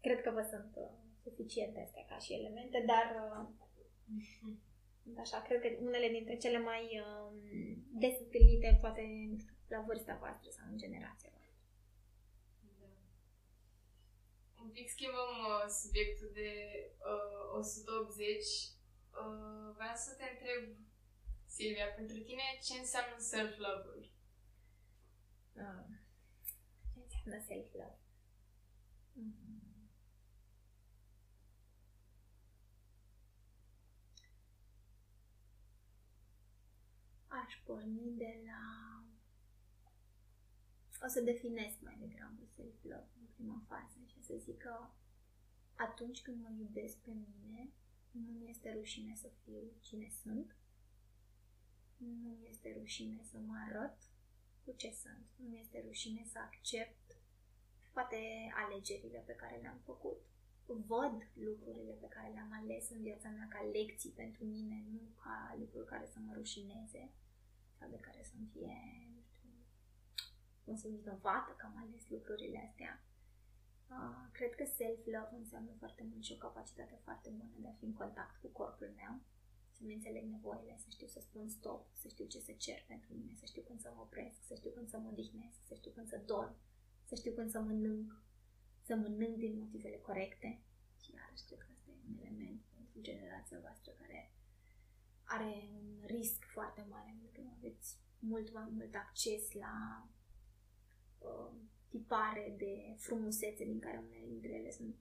cred 0.00 0.20
că 0.22 0.30
vă 0.30 0.42
sunt 0.50 0.72
uh, 0.76 0.92
suficiente 1.22 1.80
astea 1.80 2.04
ca 2.04 2.18
și 2.18 2.32
elemente, 2.32 2.84
dar 2.86 3.06
uh, 3.24 3.46
așa, 5.22 5.42
cred 5.42 5.60
că 5.60 5.68
unele 5.80 6.08
dintre 6.08 6.36
cele 6.36 6.58
mai 6.58 6.82
uh, 7.04 7.32
des 8.02 8.14
întâlnite, 8.18 8.78
poate, 8.80 9.02
nu 9.30 9.38
știu, 9.38 9.54
la 9.68 9.84
vârsta 9.86 10.16
voastră 10.20 10.50
sau 10.50 10.64
în 10.70 10.78
generația 10.78 11.30
voastră. 11.36 11.64
Da. 12.80 12.90
Un 14.64 14.70
pic 14.70 14.88
schimbăm 14.88 15.32
uh, 15.52 15.66
subiectul 15.82 16.30
de 16.40 16.50
uh, 17.12 17.58
180 17.58 18.71
uh, 19.20 19.74
vreau 19.74 19.94
să 19.94 20.14
te 20.18 20.26
întreb, 20.32 20.62
Silvia, 21.46 21.86
pentru 21.86 22.18
tine 22.18 22.42
ce 22.62 22.74
înseamnă 22.78 23.16
self-love-ul? 23.18 24.10
Uh, 25.52 25.86
ce 26.94 27.16
înseamnă 27.16 27.44
self-love? 27.46 27.98
Mm-hmm. 29.20 29.52
Aș 37.26 37.52
porni 37.64 38.16
de 38.16 38.42
la... 38.46 38.62
O 41.04 41.08
să 41.08 41.20
definesc 41.20 41.80
mai 41.80 41.96
degrabă 42.00 42.42
self-love 42.54 43.10
în 43.20 43.26
prima 43.34 43.62
fază 43.68 43.98
și 44.06 44.22
să 44.22 44.34
zic 44.36 44.58
că 44.58 44.88
atunci 45.74 46.22
când 46.22 46.42
mă 46.42 46.50
iubesc 46.58 46.96
pe 46.98 47.10
mine, 47.10 47.72
nu 48.12 48.30
mi 48.38 48.50
este 48.50 48.72
rușine 48.72 49.14
să 49.14 49.28
fiu 49.42 49.60
cine 49.80 50.08
sunt. 50.22 50.56
Nu 51.96 52.08
mi 52.08 52.48
este 52.48 52.76
rușine 52.78 53.22
să 53.30 53.38
mă 53.38 53.54
arăt 53.68 53.96
cu 54.64 54.72
ce 54.76 54.90
sunt. 54.90 55.26
Nu 55.36 55.48
mi 55.48 55.60
este 55.60 55.82
rușine 55.86 56.24
să 56.32 56.38
accept 56.38 57.16
toate 57.92 58.20
alegerile 58.54 59.22
pe 59.26 59.32
care 59.32 59.56
le-am 59.56 59.80
făcut. 59.84 60.20
Văd 60.66 61.16
lucrurile 61.34 61.92
pe 61.92 62.08
care 62.08 62.32
le-am 62.32 62.52
ales 62.52 62.90
în 62.90 63.02
viața 63.02 63.28
mea 63.28 63.48
ca 63.50 63.60
lecții 63.72 64.10
pentru 64.10 64.44
mine, 64.44 64.84
nu 64.90 65.00
ca 65.22 65.56
lucruri 65.58 65.86
care 65.86 66.06
să 66.06 66.18
mă 66.18 66.32
rușineze 66.34 67.12
sau 67.78 67.88
de 67.90 67.96
care 67.96 68.22
să-mi 68.22 68.48
fie, 68.52 68.76
nu 69.14 69.22
știu, 69.32 69.50
cum 70.64 70.76
să 70.76 70.88
vinovată 70.88 71.54
că 71.56 71.66
am 71.66 71.76
ales 71.76 72.08
lucrurile 72.08 72.68
astea 72.68 73.02
Uh, 73.02 73.11
cred 74.32 74.54
că 74.54 74.64
self-love 74.64 75.34
înseamnă 75.42 75.72
foarte 75.78 76.02
mult 76.10 76.22
și 76.24 76.32
o 76.32 76.44
capacitate 76.46 77.00
foarte 77.04 77.28
bună 77.38 77.56
de 77.56 77.68
a 77.68 77.78
fi 77.78 77.84
în 77.84 77.92
contact 77.92 78.36
cu 78.40 78.48
corpul 78.48 78.92
meu, 78.96 79.20
să-mi 79.76 79.94
înțeleg 79.94 80.24
nevoile, 80.24 80.76
să 80.78 80.88
știu 80.90 81.06
să 81.06 81.20
spun 81.20 81.48
stop, 81.48 81.86
să 81.94 82.08
știu 82.08 82.24
ce 82.24 82.38
să 82.38 82.52
cer 82.52 82.84
pentru 82.86 83.14
mine, 83.14 83.34
să 83.34 83.46
știu 83.46 83.62
când 83.62 83.80
să 83.80 83.92
mă 83.94 84.00
opresc, 84.00 84.38
să 84.46 84.54
știu 84.54 84.70
când 84.70 84.88
să 84.88 84.98
mă 84.98 85.08
odihnesc, 85.08 85.58
să 85.66 85.74
știu 85.74 85.90
când 85.90 86.08
să 86.08 86.20
dorm, 86.26 86.56
să 87.04 87.14
știu 87.14 87.32
când 87.32 87.50
să 87.50 87.60
mănânc, 87.60 88.22
să 88.82 88.94
mănânc 88.94 89.36
din 89.36 89.58
motivele 89.58 89.96
corecte. 89.96 90.60
Și 91.02 91.12
iarăși 91.14 91.44
cred 91.44 91.58
că 91.58 91.66
asta 91.72 91.90
e 91.90 92.08
un 92.08 92.18
element 92.18 92.60
pentru 92.74 93.00
generația 93.00 93.58
voastră 93.60 93.92
care 93.92 94.32
are 95.24 95.68
un 95.72 96.02
risc 96.06 96.44
foarte 96.44 96.86
mare, 96.88 97.16
pentru 97.20 97.42
că 97.42 97.48
aveți 97.56 97.98
mult 98.18 98.52
mai 98.52 98.68
mult 98.70 98.94
acces 98.94 99.52
la 99.52 100.08
uh, 101.18 101.52
tipare 101.92 102.54
de 102.58 102.94
frumusețe 102.96 103.64
din 103.64 103.78
care 103.78 103.96
unele 104.06 104.26
dintre 104.26 104.52
ele 104.52 104.70
sunt 104.70 104.96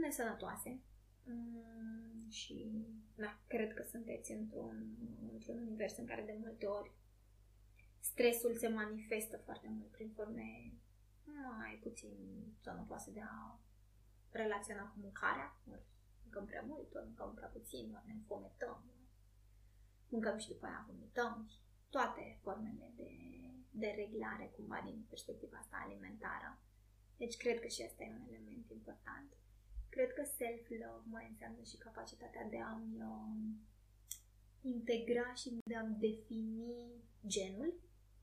nesănătoase. 0.00 0.80
Mm, 1.24 2.28
și 2.30 2.86
da, 3.14 3.40
cred 3.46 3.74
că 3.74 3.82
sunteți 3.82 4.32
într-un, 4.32 4.96
într-un 5.32 5.58
univers 5.58 5.96
în 5.96 6.06
care 6.06 6.22
de 6.22 6.36
multe 6.40 6.66
ori 6.66 6.92
stresul 8.00 8.54
se 8.56 8.68
manifestă 8.68 9.36
foarte 9.36 9.68
mult 9.68 9.90
prin 9.90 10.10
forme 10.10 10.72
mai 11.58 11.78
puțin 11.82 12.16
sănătoase 12.60 13.10
de 13.10 13.20
a 13.20 13.58
relaționa 14.30 14.82
cu 14.82 14.98
mâncarea. 15.00 15.56
Ori 15.70 15.86
mâncăm 16.22 16.44
prea 16.46 16.64
mult, 16.66 16.94
ori 16.94 17.04
mâncăm 17.04 17.34
prea 17.34 17.48
puțin, 17.48 17.92
ori 17.94 18.06
ne 18.06 18.12
înfometăm. 18.12 18.84
Mâncăm 20.08 20.38
și 20.38 20.48
după 20.48 20.66
aia 20.66 20.84
vomităm. 20.88 21.50
Toate 21.90 22.38
formele 22.42 22.92
de 22.96 23.10
de 23.82 23.90
reglare 24.00 24.46
cumva 24.56 24.80
din 24.84 25.04
perspectiva 25.08 25.56
asta 25.58 25.76
alimentară. 25.84 26.50
Deci 27.16 27.36
cred 27.36 27.60
că 27.60 27.66
și 27.66 27.82
asta 27.82 28.02
e 28.02 28.16
un 28.20 28.26
element 28.28 28.70
important. 28.70 29.28
Cred 29.88 30.12
că 30.12 30.24
self-love 30.24 31.06
mai 31.14 31.26
înseamnă 31.30 31.62
și 31.62 31.76
capacitatea 31.76 32.44
de 32.48 32.60
a-mi 32.60 33.02
uh, 33.02 33.48
integra 34.60 35.34
și 35.34 35.48
de 35.64 35.76
a-mi 35.76 35.98
defini 35.98 37.02
genul, 37.26 37.74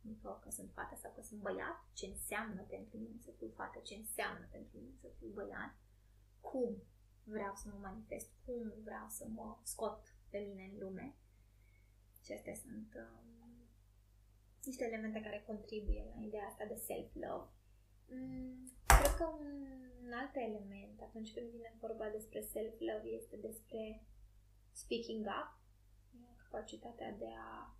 adică 0.06 0.40
că 0.44 0.50
sunt 0.50 0.72
fată 0.74 0.96
sau 0.96 1.12
că 1.16 1.22
sunt 1.22 1.42
băiat, 1.42 1.78
ce 1.94 2.06
înseamnă 2.06 2.62
pentru 2.62 2.98
mine 2.98 3.18
să 3.20 3.32
fiu 3.32 3.50
fată, 3.56 3.80
ce 3.80 3.96
înseamnă 3.96 4.48
pentru 4.52 4.78
mine 4.78 4.96
să 5.02 5.08
fiu 5.18 5.28
băiat, 5.28 5.76
cum 6.40 6.84
vreau 7.24 7.56
să 7.56 7.70
mă 7.72 7.78
manifest, 7.82 8.30
cum 8.46 8.74
vreau 8.84 9.08
să 9.10 9.28
mă 9.28 9.58
scot 9.64 10.16
pe 10.30 10.38
mine 10.38 10.64
în 10.72 10.80
lume. 10.80 11.16
Și 12.24 12.32
astea 12.32 12.56
sunt 12.56 12.94
uh, 12.96 13.41
niște 14.66 14.84
elemente 14.84 15.22
care 15.22 15.44
contribuie 15.48 16.06
la 16.16 16.26
ideea 16.26 16.46
asta 16.46 16.66
de 16.66 16.76
self-love. 16.76 17.50
Mm, 18.08 18.72
cred 18.86 19.16
că 19.16 19.26
un 19.26 20.12
alt 20.14 20.36
element 20.36 21.02
atunci 21.02 21.34
când 21.34 21.50
vine 21.50 21.78
vorba 21.80 22.10
despre 22.10 22.42
self-love 22.42 23.08
este 23.08 23.36
despre 23.36 24.06
speaking 24.72 25.26
up, 25.26 25.60
capacitatea 26.38 27.12
de 27.12 27.30
a 27.38 27.76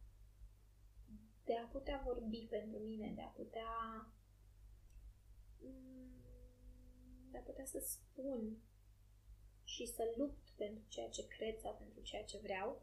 de 1.44 1.58
a 1.58 1.66
putea 1.66 2.02
vorbi 2.06 2.48
pentru 2.50 2.80
mine, 2.80 3.12
de 3.16 3.22
a 3.22 3.28
putea 3.28 3.72
mm, 5.60 6.02
de 7.32 7.38
a 7.38 7.42
putea 7.42 7.66
să 7.66 7.80
spun 7.80 8.58
și 9.64 9.86
să 9.86 10.14
lupt 10.18 10.50
pentru 10.56 10.84
ceea 10.88 11.10
ce 11.10 11.28
cred 11.28 11.60
sau 11.60 11.76
pentru 11.76 12.02
ceea 12.02 12.24
ce 12.24 12.38
vreau 12.38 12.82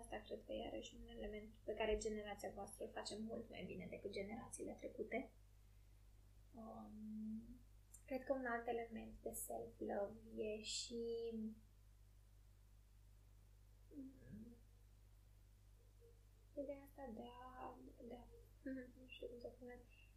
Asta 0.00 0.16
cred 0.26 0.40
că 0.44 0.52
e 0.52 0.62
iarăși 0.62 0.94
un 0.94 1.06
element 1.16 1.50
pe 1.64 1.74
care 1.74 1.98
generația 1.98 2.50
voastră 2.54 2.84
îl 2.84 2.90
face 2.90 3.16
mult 3.18 3.48
mai 3.48 3.64
bine 3.64 3.86
decât 3.90 4.10
generațiile 4.10 4.76
trecute. 4.78 5.30
Um, 6.54 7.58
cred 8.06 8.24
că 8.24 8.32
un 8.32 8.46
alt 8.46 8.66
element 8.66 9.14
de 9.22 9.32
self-love 9.32 10.18
e 10.36 10.62
și 10.62 11.02
um, 13.96 14.56
ideea 16.54 16.82
asta 16.88 17.10
de 17.14 17.28
a, 17.42 17.74
de 18.08 18.14
a 18.14 18.24
nu 19.00 19.06
știu 19.06 19.26
cum 19.26 19.38
să 19.38 19.48
spun, 19.52 19.68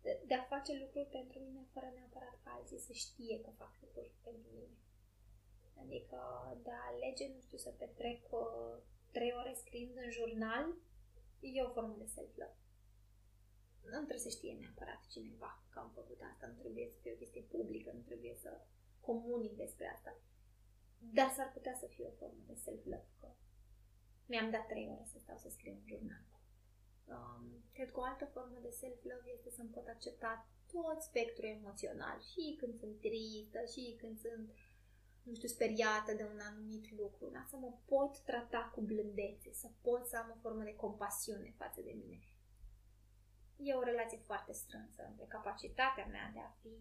de, 0.02 0.22
de 0.28 0.34
a 0.34 0.44
face 0.54 0.72
lucruri 0.84 1.16
pentru 1.18 1.40
mine 1.40 1.64
fără 1.74 1.92
neapărat 1.96 2.40
ca 2.44 2.52
alții 2.52 2.80
să 2.88 2.94
știe 2.94 3.42
că 3.42 3.50
fac 3.58 3.74
lucruri 3.82 4.12
pentru 4.24 4.50
mine. 4.54 4.78
Adică 5.82 6.20
de 6.64 6.72
a 6.72 6.88
alege, 6.92 7.28
nu 7.28 7.40
știu, 7.42 7.58
să 7.58 7.70
petrec 7.70 8.32
uh, 8.32 8.78
trei 9.12 9.34
ore 9.40 9.54
scriind 9.54 9.98
în 9.98 10.12
jurnal, 10.12 10.66
e 11.40 11.62
o 11.62 11.70
formă 11.70 11.96
de 11.98 12.06
self-love. 12.06 12.58
Nu 13.84 14.06
trebuie 14.08 14.28
să 14.28 14.30
știe 14.30 14.54
neapărat 14.54 15.02
cineva 15.08 15.64
că 15.70 15.80
am 15.80 15.92
făcut 16.00 16.20
asta, 16.32 16.48
nu 16.48 16.54
trebuie 16.54 16.90
să 16.94 16.98
fie 17.02 17.14
o 17.14 17.22
chestie 17.22 17.42
publică, 17.42 17.92
nu 17.92 18.00
trebuie 18.00 18.36
să 18.36 18.52
comunic 19.00 19.54
despre 19.56 19.88
asta. 19.96 20.12
Dar 21.00 21.30
s-ar 21.30 21.52
putea 21.52 21.76
să 21.76 21.86
fie 21.86 22.06
o 22.06 22.18
formă 22.20 22.44
de 22.48 22.56
self-love, 22.56 23.10
că 23.20 23.28
mi-am 24.26 24.50
dat 24.52 24.66
trei 24.68 24.90
ore 24.94 25.06
să 25.06 25.18
stau 25.20 25.38
să 25.38 25.50
scriu 25.50 25.72
în 25.72 25.86
jurnal. 25.86 26.26
Um, 27.06 27.64
cred 27.74 27.92
că 27.92 28.00
o 28.00 28.04
altă 28.04 28.26
formă 28.26 28.60
de 28.62 28.70
self-love 28.70 29.32
este 29.36 29.50
să-mi 29.50 29.70
pot 29.70 29.88
accepta 29.88 30.48
tot 30.72 31.02
spectrul 31.02 31.50
emoțional, 31.50 32.20
și 32.22 32.56
când 32.60 32.80
sunt 32.80 33.00
tristă, 33.00 33.60
și 33.74 33.96
când 33.98 34.20
sunt 34.20 34.50
uh, 34.50 34.69
nu 35.30 35.36
știu, 35.36 35.48
speriată 35.48 36.12
de 36.14 36.26
un 36.34 36.40
anumit 36.50 36.86
lucru, 37.02 37.30
dar 37.36 37.46
să 37.50 37.58
mă 37.58 37.72
pot 37.86 38.20
trata 38.30 38.72
cu 38.74 38.82
blândețe, 38.82 39.50
să 39.54 39.68
pot 39.82 40.08
să 40.08 40.18
am 40.18 40.30
o 40.36 40.40
formă 40.42 40.64
de 40.64 40.76
compasiune 40.76 41.54
față 41.58 41.82
de 41.82 41.94
mine. 42.02 42.20
E 43.58 43.74
o 43.74 43.84
relație 43.92 44.18
foarte 44.18 44.54
strânsă 44.54 45.02
între 45.10 45.26
capacitatea 45.26 46.06
mea 46.06 46.32
de 46.34 46.40
a 46.40 46.52
fi 46.62 46.76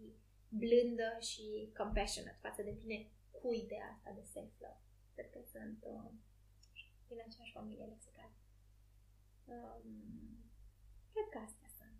blândă 0.49 1.09
și 1.31 1.73
compassionate 1.77 2.39
față 2.41 2.62
de 2.62 2.70
mine 2.81 3.11
cu 3.31 3.53
ideea 3.53 3.89
asta 3.95 4.11
de 4.19 4.23
self-love. 4.33 4.83
Cred 5.15 5.31
că 5.31 5.41
sunt 5.53 5.79
uh, 5.93 6.11
din 7.09 7.19
aceeași 7.27 7.53
familie 7.53 7.85
lexicală. 7.85 8.35
Um, 9.45 9.85
cred 11.12 11.29
că 11.31 11.39
astea 11.39 11.69
sunt. 11.79 11.99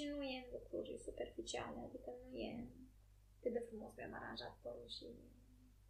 Și 0.00 0.06
nu 0.06 0.22
e 0.22 0.36
în 0.44 0.50
lucruri 0.58 0.98
superficiale, 1.06 1.78
adică 1.88 2.10
nu 2.22 2.36
e 2.36 2.50
cât 3.40 3.52
de 3.52 3.62
frumos 3.68 3.92
mi-am 3.96 4.14
aranjat 4.14 4.54
părul 4.62 4.88
și 4.96 5.06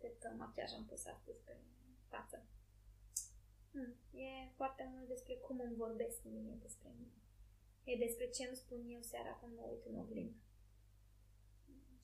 cât 0.01 0.17
machiaj 0.37 0.71
am 0.73 0.85
pus 0.87 1.03
astăzi 1.15 1.41
pe 1.49 1.55
față. 2.13 2.37
Hmm. 3.73 3.95
E 4.27 4.29
foarte 4.61 4.85
mult 4.93 5.07
despre 5.09 5.35
cum 5.35 5.61
îmi 5.61 5.81
vorbesc 5.85 6.19
mie 6.25 6.55
despre 6.67 6.89
mine. 6.99 7.19
E 7.85 8.05
despre 8.07 8.27
ce 8.31 8.43
îmi 8.45 8.61
spun 8.63 8.81
eu 8.97 9.01
seara 9.01 9.33
când 9.41 9.53
mă 9.57 9.65
uit 9.73 9.85
în 9.91 9.99
oglindă. 9.99 10.39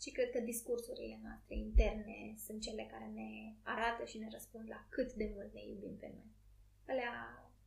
Și 0.02 0.10
cred 0.10 0.30
că 0.30 0.40
discursurile 0.40 1.18
noastre 1.22 1.54
interne 1.54 2.34
sunt 2.44 2.60
cele 2.62 2.84
care 2.92 3.06
ne 3.06 3.30
arată 3.62 4.04
și 4.04 4.18
ne 4.18 4.28
răspund 4.30 4.68
la 4.68 4.86
cât 4.88 5.12
de 5.12 5.30
mult 5.34 5.52
ne 5.52 5.62
iubim 5.64 5.96
pe 5.96 6.08
noi. 6.14 6.30
Alea 6.86 7.12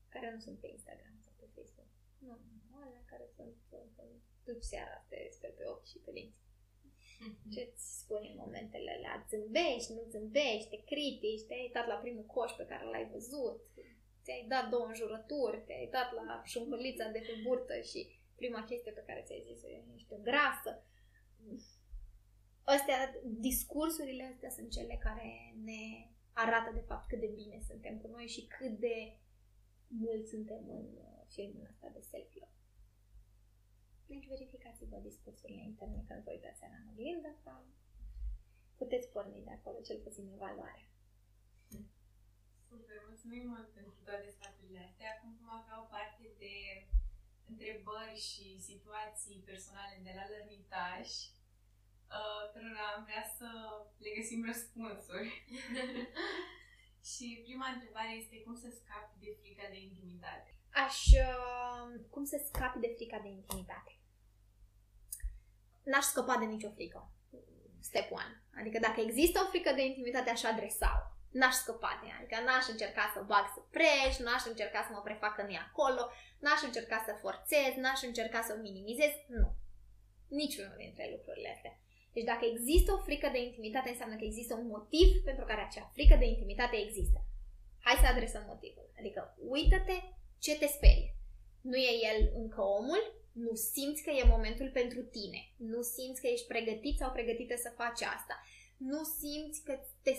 care 0.09 0.33
nu 0.33 0.39
sunt 0.39 0.59
pe 0.59 0.67
Instagram 0.67 1.17
sau 1.19 1.33
pe 1.39 1.47
Facebook. 1.55 1.91
Nu, 2.17 2.33
nu, 2.69 2.77
alea 2.85 3.03
care 3.05 3.25
sunt, 3.35 3.55
sunt 3.69 3.91
duci 4.49 4.69
seara, 4.71 5.05
te 5.09 5.17
sper 5.35 5.51
pe 5.57 5.63
ochi 5.73 5.89
și 5.91 5.97
pe 6.05 6.11
dinți. 6.11 6.47
Ce-ți 7.53 7.99
spune 8.01 8.27
în 8.29 8.41
momentele 8.43 8.91
alea? 8.97 9.25
Zâmbești, 9.29 9.93
nu 9.95 10.03
zâmbești, 10.13 10.69
te 10.69 10.79
critici, 10.91 11.45
te-ai 11.47 11.65
uitat 11.67 11.87
la 11.87 12.01
primul 12.03 12.25
coș 12.35 12.51
pe 12.51 12.65
care 12.71 12.85
l-ai 12.85 13.07
văzut, 13.13 13.57
ți-ai 14.23 14.45
dat 14.53 14.69
două 14.69 14.85
înjurături, 14.85 15.63
te-ai 15.67 15.87
dat 15.91 16.09
la 16.13 16.41
șumpălița 16.51 17.07
de 17.15 17.21
pe 17.27 17.33
burtă 17.45 17.75
și 17.89 17.99
prima 18.35 18.63
chestie 18.69 18.91
pe 18.91 19.03
care 19.07 19.23
ți-ai 19.25 19.45
zis-o 19.47 19.67
e 19.69 19.83
ești 19.95 20.13
o 20.13 20.17
grasă. 20.29 20.71
Astea, 22.63 22.99
discursurile 23.23 24.23
astea 24.23 24.49
sunt 24.49 24.69
cele 24.71 24.95
care 25.07 25.55
ne 25.63 25.81
arată 26.33 26.71
de 26.73 26.83
fapt 26.89 27.07
cât 27.07 27.19
de 27.19 27.31
bine 27.35 27.59
suntem 27.67 27.97
cu 27.97 28.07
noi 28.07 28.27
și 28.27 28.47
cât 28.47 28.73
de 28.79 29.17
mult 29.87 30.27
suntem 30.27 30.63
în 30.69 30.87
uh, 30.97 31.25
filmul 31.27 31.67
ăsta 31.69 31.87
de 31.93 31.99
self-love. 32.11 32.58
Deci 34.11 34.27
verificați-vă 34.33 34.97
discursurile 35.09 35.63
interne 35.71 36.01
când 36.07 36.23
vă 36.23 36.31
uitați 36.31 36.63
în 36.63 36.89
oglindă 36.91 37.31
sau 37.43 37.59
puteți 38.81 39.09
porni 39.13 39.45
de 39.47 39.53
acolo 39.57 39.77
cel 39.87 39.99
puțin 40.05 40.25
evaluarea. 40.37 40.87
Super, 42.69 42.97
mulțumim 43.09 43.45
mult 43.53 43.69
pentru 43.77 43.97
toate 44.07 44.29
sfaturile 44.35 44.81
astea. 44.87 45.09
Acum 45.13 45.31
vom 45.39 45.51
avea 45.59 45.77
o 45.83 45.91
parte 45.95 46.25
de 46.43 46.55
întrebări 47.49 48.19
și 48.29 48.45
situații 48.69 49.45
personale 49.49 49.97
de 50.07 50.13
la 50.17 50.25
lărnitași, 50.31 51.17
uh, 52.17 52.43
cărora 52.51 52.85
am 52.95 53.03
vrea 53.07 53.25
să 53.37 53.47
le 54.03 54.11
găsim 54.17 54.41
răspunsuri. 54.51 55.29
și 57.11 57.27
prima 57.45 57.67
întrebare 57.75 58.11
este 58.21 58.43
cum 58.45 58.55
să 58.63 58.69
scapi 58.79 59.19
de 59.23 59.29
frica 59.39 59.65
de 59.73 59.79
intimitate? 59.89 60.49
Aș... 60.85 60.97
Uh, 61.27 61.87
cum 62.13 62.23
să 62.31 62.37
scapi 62.49 62.79
de 62.85 62.93
frica 62.97 63.19
de 63.19 63.27
intimitate? 63.27 63.98
N-aș 65.89 66.05
scăpa 66.11 66.35
de 66.39 66.45
nicio 66.45 66.69
frică. 66.77 67.11
Step 67.79 68.11
one. 68.11 68.33
Adică 68.59 68.77
dacă 68.79 68.99
există 69.01 69.39
o 69.43 69.49
frică 69.49 69.71
de 69.75 69.85
intimitate, 69.85 70.29
aș 70.29 70.43
adresa-o 70.43 71.09
n-aș 71.31 71.55
scăpa 71.63 71.91
de 72.01 72.05
ea. 72.09 72.17
Adică 72.19 72.37
n-aș 72.45 72.65
încerca 72.73 73.03
să 73.13 73.19
bag 73.31 73.45
să 73.55 73.61
preș, 73.75 74.13
n-aș 74.25 74.43
încerca 74.51 74.79
să 74.87 74.91
mă 74.93 75.01
prefac 75.07 75.33
că 75.35 75.43
nu 75.43 75.53
e 75.57 75.67
acolo, 75.69 76.03
n-aș 76.43 76.61
încerca 76.69 76.97
să 77.07 77.21
forțez, 77.23 77.71
n-aș 77.83 78.01
încerca 78.09 78.39
să 78.47 78.51
o 78.55 78.61
minimizez. 78.67 79.13
Nu. 79.39 79.47
Niciunul 80.41 80.77
dintre 80.83 81.05
lucrurile 81.15 81.49
astea. 81.55 81.73
Deci 82.15 82.29
dacă 82.31 82.45
există 82.45 82.89
o 82.93 83.03
frică 83.07 83.27
de 83.31 83.39
intimitate, 83.47 83.89
înseamnă 83.89 84.15
că 84.15 84.25
există 84.25 84.53
un 84.61 84.67
motiv 84.67 85.09
pentru 85.29 85.45
care 85.45 85.61
acea 85.61 85.91
frică 85.95 86.15
de 86.19 86.25
intimitate 86.25 86.75
există. 86.85 87.19
Hai 87.85 87.97
să 88.01 88.07
adresăm 88.07 88.43
motivul. 88.47 88.87
Adică 88.99 89.21
uită-te 89.55 89.97
ce 90.39 90.57
te 90.57 90.67
sperie. 90.67 91.11
Nu 91.61 91.75
e 91.75 91.91
el 92.09 92.19
încă 92.41 92.61
omul, 92.61 93.03
nu 93.31 93.55
simți 93.55 94.03
că 94.03 94.09
e 94.09 94.23
momentul 94.35 94.69
pentru 94.69 95.01
tine, 95.01 95.51
nu 95.57 95.81
simți 95.81 96.21
că 96.21 96.27
ești 96.27 96.47
pregătit 96.47 96.97
sau 96.97 97.11
pregătită 97.11 97.55
să 97.57 97.73
faci 97.75 98.01
asta, 98.01 98.43
nu 98.77 99.03
simți 99.03 99.63
că 99.63 99.79
te 100.03 100.13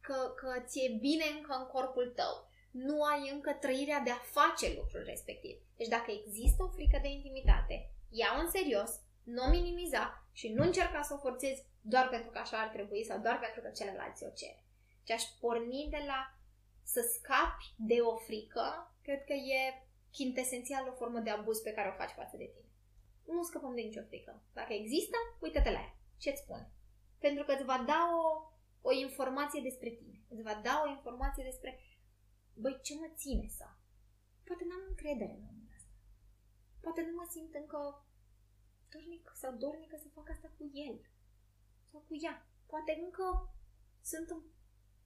că, 0.00 0.32
că 0.36 0.62
ți-e 0.66 0.96
bine 1.00 1.24
încă 1.36 1.54
în 1.60 1.66
corpul 1.66 2.12
tău. 2.16 2.34
Nu 2.70 3.02
ai 3.02 3.30
încă 3.32 3.52
trăirea 3.52 4.00
de 4.00 4.10
a 4.10 4.26
face 4.38 4.74
lucrul 4.76 5.02
respectiv. 5.04 5.56
Deci 5.76 5.88
dacă 5.88 6.10
există 6.10 6.62
o 6.62 6.68
frică 6.68 6.98
de 7.02 7.08
intimitate, 7.08 7.90
ia-o 8.10 8.40
în 8.40 8.50
serios, 8.50 8.90
nu 9.22 9.44
o 9.44 9.50
minimiza 9.50 10.26
și 10.32 10.48
nu 10.48 10.62
încerca 10.62 11.02
să 11.02 11.14
o 11.14 11.18
forțezi 11.26 11.64
doar 11.80 12.08
pentru 12.08 12.30
că 12.30 12.38
așa 12.38 12.56
ar 12.60 12.68
trebui 12.68 13.04
sau 13.04 13.18
doar 13.18 13.38
pentru 13.38 13.60
că 13.60 13.68
celălalt 13.68 14.16
ți-o 14.16 14.28
cere. 14.28 14.64
Și 15.06 15.12
aș 15.12 15.22
porni 15.40 15.88
de 15.90 16.02
la 16.06 16.38
să 16.84 17.00
scapi 17.12 17.64
de 17.76 17.98
o 18.00 18.16
frică, 18.16 18.94
cred 19.02 19.24
că 19.24 19.32
e 19.32 19.83
chintesențial 20.16 20.88
o 20.88 20.98
formă 21.00 21.18
de 21.20 21.30
abuz 21.30 21.58
pe 21.58 21.72
care 21.76 21.88
o 21.88 21.98
faci 22.00 22.18
față 22.20 22.36
de 22.36 22.48
tine. 22.54 22.70
Nu 23.34 23.42
scăpăm 23.42 23.74
de 23.74 23.80
nicio 23.80 24.08
frică. 24.10 24.42
Dacă 24.52 24.72
există, 24.72 25.16
uită-te 25.40 25.70
la 25.70 25.80
ea. 25.86 25.96
Ce-ți 26.22 26.42
spune? 26.42 26.66
Pentru 27.18 27.44
că 27.44 27.52
îți 27.52 27.64
va 27.72 27.78
da 27.86 28.00
o 28.22 28.54
o 28.88 28.92
informație 29.06 29.60
despre 29.68 29.90
tine. 30.00 30.18
Îți 30.32 30.46
va 30.48 30.54
da 30.66 30.74
o 30.84 30.90
informație 30.96 31.44
despre, 31.50 31.70
băi, 32.62 32.80
ce 32.86 32.94
mă 32.94 33.08
ține 33.20 33.46
să? 33.58 33.66
Poate 34.46 34.64
n-am 34.68 34.84
încredere 34.88 35.34
în 35.36 35.44
omul 35.50 35.68
ăsta. 35.76 35.94
Poate 36.84 37.00
nu 37.08 37.12
mă 37.18 37.26
simt 37.34 37.54
încă 37.54 37.80
dornic 38.92 39.32
sau 39.42 39.52
dornică 39.64 39.96
să 39.96 40.08
fac 40.16 40.26
asta 40.30 40.48
cu 40.58 40.64
el 40.86 40.96
sau 41.90 42.00
cu 42.08 42.14
ea. 42.24 42.36
Poate 42.66 42.92
încă 43.04 43.26
sunt 44.10 44.28
în 44.30 44.40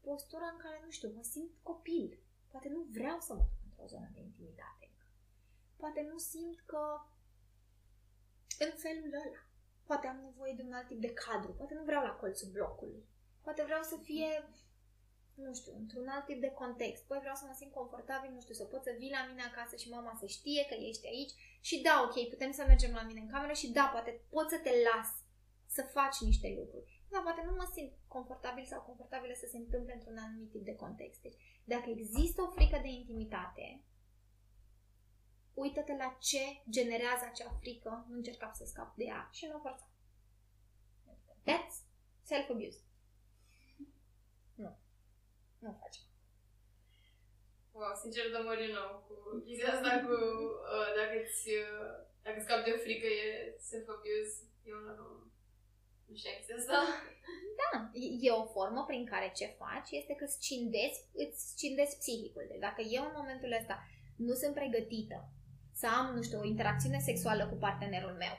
postura 0.00 0.48
în 0.54 0.58
care, 0.64 0.78
nu 0.84 0.90
știu, 0.90 1.08
mă 1.16 1.22
simt 1.22 1.52
copil. 1.62 2.08
Poate 2.52 2.68
nu 2.68 2.80
vreau 2.96 3.18
să 3.20 3.32
mă 3.34 3.44
duc 3.50 3.62
într-o 3.64 3.86
zonă 3.86 4.08
de 4.14 4.20
intimitate 4.20 4.84
încă. 4.90 4.97
Poate 5.82 6.00
nu 6.10 6.18
simt 6.18 6.58
că 6.70 6.82
în 8.64 8.72
felul 8.84 9.12
ăla. 9.24 9.42
Poate 9.88 10.06
am 10.06 10.20
nevoie 10.28 10.54
de 10.56 10.62
un 10.62 10.72
alt 10.72 10.86
tip 10.86 11.00
de 11.00 11.12
cadru. 11.12 11.50
Poate 11.52 11.74
nu 11.74 11.84
vreau 11.84 12.02
la 12.02 12.18
colțul 12.20 12.50
blocului. 12.56 13.02
Poate 13.44 13.62
vreau 13.62 13.82
să 13.82 13.96
fie, 14.08 14.30
nu 15.34 15.54
știu, 15.54 15.72
într-un 15.82 16.08
alt 16.08 16.24
tip 16.26 16.40
de 16.40 16.50
context. 16.62 17.02
Poate 17.06 17.22
vreau 17.22 17.38
să 17.40 17.46
mă 17.46 17.54
simt 17.56 17.72
confortabil, 17.72 18.30
nu 18.32 18.40
știu, 18.40 18.54
să 18.54 18.64
pot 18.64 18.82
să 18.82 18.92
vii 18.98 19.16
la 19.18 19.26
mine 19.28 19.42
acasă 19.42 19.76
și 19.76 19.88
mama 19.96 20.12
să 20.20 20.26
știe 20.26 20.62
că 20.68 20.74
ești 20.90 21.06
aici 21.06 21.34
și 21.60 21.82
da, 21.86 21.94
ok, 22.06 22.16
putem 22.28 22.52
să 22.52 22.64
mergem 22.66 22.92
la 22.98 23.02
mine 23.02 23.20
în 23.20 23.32
cameră 23.34 23.52
și 23.52 23.72
da, 23.78 23.84
poate 23.94 24.10
pot 24.34 24.48
să 24.50 24.58
te 24.58 24.72
las 24.88 25.10
să 25.76 25.82
faci 25.82 26.18
niște 26.28 26.48
lucruri. 26.58 26.86
Dar 27.10 27.22
poate 27.22 27.42
nu 27.44 27.54
mă 27.60 27.66
simt 27.74 27.92
confortabil 28.14 28.64
sau 28.64 28.80
confortabilă 28.80 29.34
să 29.36 29.46
se 29.50 29.56
întâmple 29.56 29.92
într-un 29.94 30.16
anumit 30.16 30.50
tip 30.50 30.64
de 30.64 30.74
context. 30.74 31.20
Deci, 31.20 31.38
dacă 31.64 31.86
există 31.90 32.42
o 32.42 32.50
frică 32.56 32.78
de 32.82 32.88
intimitate, 32.88 33.82
uită-te 35.62 35.94
la 35.96 36.16
ce 36.28 36.44
generează 36.70 37.24
acea 37.26 37.50
frică, 37.60 38.06
nu 38.08 38.16
încerca 38.16 38.52
să 38.54 38.64
scapi 38.64 38.96
de 38.96 39.04
ea 39.04 39.28
și 39.32 39.46
nu 39.46 39.56
o 39.56 39.60
forța. 39.60 39.86
That's 41.48 41.76
self-abuse. 42.22 42.80
Nu. 44.54 44.70
Nu 45.58 45.78
facem. 45.80 46.04
Wow, 47.72 47.94
sincer, 48.02 48.24
dă 48.30 48.40
mă 48.44 48.54
nou 48.78 48.90
cu 49.06 49.14
chestia 49.46 49.72
asta 49.72 49.92
cu 50.06 50.16
uh, 50.74 50.88
dacă 50.98 51.16
ți, 51.34 51.48
uh, 51.64 51.94
dacă 52.24 52.38
scapi 52.40 52.64
de 52.66 52.74
o 52.76 52.82
frică 52.84 53.06
e 53.06 53.28
self-abuse. 53.68 54.34
Eu 54.70 54.78
nu, 54.86 54.94
nu 56.06 56.14
știu 56.16 56.30
chestia 56.36 56.56
asta. 56.56 56.78
Da, 57.60 57.70
e 58.26 58.30
o 58.30 58.46
formă 58.56 58.84
prin 58.86 59.04
care 59.06 59.32
ce 59.38 59.46
faci 59.62 59.90
este 59.90 60.14
că 60.14 60.24
îți 60.24 60.40
cindezi, 60.46 60.98
îți 61.24 61.56
cindezi 61.56 61.98
psihicul. 61.98 62.44
Deci 62.48 62.64
dacă 62.68 62.80
eu 62.96 63.04
în 63.04 63.14
momentul 63.20 63.52
ăsta 63.60 63.76
nu 64.16 64.34
sunt 64.34 64.54
pregătită 64.54 65.18
să 65.80 65.86
am, 65.98 66.06
nu 66.16 66.22
știu, 66.26 66.38
o 66.40 66.50
interacțiune 66.52 67.00
sexuală 67.08 67.42
cu 67.46 67.56
partenerul 67.66 68.14
meu, 68.24 68.36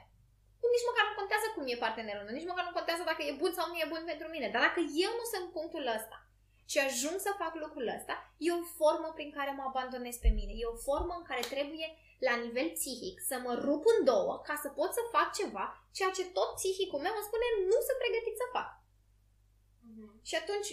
nici 0.74 0.90
măcar 0.90 1.06
nu 1.08 1.20
contează 1.20 1.48
cum 1.56 1.64
e 1.68 1.86
partenerul 1.86 2.26
meu, 2.26 2.36
nici 2.36 2.52
măcar 2.52 2.66
nu 2.68 2.78
contează 2.78 3.04
dacă 3.12 3.22
e 3.24 3.40
bun 3.42 3.52
sau 3.58 3.66
nu 3.70 3.78
e 3.84 3.92
bun 3.94 4.04
pentru 4.12 4.28
mine. 4.34 4.48
Dar 4.54 4.62
dacă 4.68 4.80
eu 5.06 5.12
nu 5.20 5.26
sunt 5.34 5.46
punctul 5.58 5.86
ăsta 5.98 6.18
și 6.72 6.78
ajung 6.88 7.18
să 7.26 7.40
fac 7.42 7.54
lucrul 7.64 7.88
ăsta, 7.98 8.16
e 8.46 8.50
o 8.60 8.62
formă 8.80 9.10
prin 9.18 9.32
care 9.38 9.52
mă 9.58 9.64
abandonez 9.68 10.16
pe 10.22 10.32
mine. 10.38 10.54
E 10.56 10.74
o 10.74 10.84
formă 10.88 11.14
în 11.18 11.26
care 11.30 11.44
trebuie, 11.54 11.88
la 12.28 12.34
nivel 12.44 12.68
psihic, 12.78 13.18
să 13.30 13.36
mă 13.46 13.52
rup 13.66 13.84
în 13.94 14.00
două 14.12 14.34
ca 14.48 14.56
să 14.64 14.68
pot 14.78 14.92
să 14.98 15.04
fac 15.16 15.28
ceva, 15.40 15.66
ceea 15.98 16.12
ce 16.18 16.24
tot 16.38 16.50
psihicul 16.60 17.04
meu 17.06 17.16
îmi 17.16 17.28
spune 17.30 17.48
nu 17.72 17.78
sunt 17.88 17.98
pregătit 18.02 18.36
să 18.42 18.48
fac. 18.56 18.70
Uh-huh. 19.90 20.12
Și 20.30 20.36
atunci, 20.42 20.70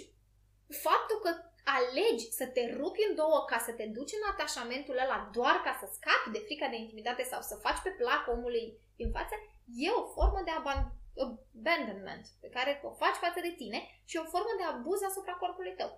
faptul 0.87 1.19
că 1.25 1.31
alegi 1.75 2.27
să 2.39 2.47
te 2.55 2.63
rupi 2.79 3.07
în 3.09 3.15
două 3.15 3.39
ca 3.51 3.59
să 3.67 3.73
te 3.79 3.87
duci 3.97 4.17
în 4.19 4.25
atașamentul 4.33 4.97
ăla 5.05 5.19
doar 5.37 5.57
ca 5.67 5.73
să 5.81 5.87
scapi 5.97 6.35
de 6.35 6.45
frica 6.47 6.69
de 6.69 6.77
intimitate 6.77 7.23
sau 7.33 7.41
să 7.51 7.63
faci 7.65 7.81
pe 7.83 7.91
plac 8.01 8.23
omului 8.35 8.65
din 9.01 9.11
față, 9.17 9.35
e 9.85 9.89
o 10.01 10.09
formă 10.17 10.41
de 10.45 10.53
abandonment 10.59 12.25
pe 12.43 12.49
care 12.57 12.71
o 12.89 12.91
faci 13.03 13.23
față 13.25 13.41
de 13.47 13.53
tine 13.61 13.81
și 14.11 14.17
o 14.17 14.31
formă 14.33 14.53
de 14.59 14.65
abuz 14.65 15.01
asupra 15.03 15.35
corpului 15.43 15.75
tău. 15.81 15.91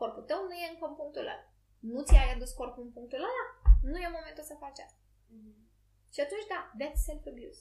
Corpul 0.00 0.22
tău 0.22 0.40
nu 0.48 0.54
e 0.54 0.70
încă 0.72 0.86
în 0.88 0.94
punctul 1.00 1.20
ăla. 1.20 1.38
Nu 1.92 2.02
ți-ai 2.02 2.32
adus 2.34 2.50
corpul 2.52 2.82
în 2.82 2.92
punctul 2.96 3.18
ăla? 3.18 3.44
Nu 3.90 3.96
e 3.98 4.16
momentul 4.18 4.44
să 4.50 4.54
faci 4.64 4.78
asta. 4.86 5.00
Mm-hmm. 5.34 5.56
Și 6.14 6.20
atunci, 6.20 6.46
da, 6.52 6.60
that's 6.78 7.00
self-abuse. 7.06 7.60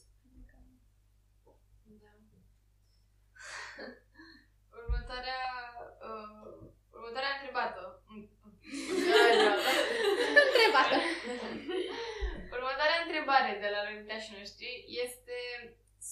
Da. 2.03 2.11
următoarea, 4.81 5.41
uh, 6.09 6.44
următoarea 7.05 7.35
întrebată. 7.37 7.81
întrebată. 10.45 10.95
Următoarea 12.57 13.03
întrebare 13.05 13.51
de 13.63 13.69
la 13.75 13.81
și 14.23 14.31
noștri 14.37 14.69
este 15.05 15.37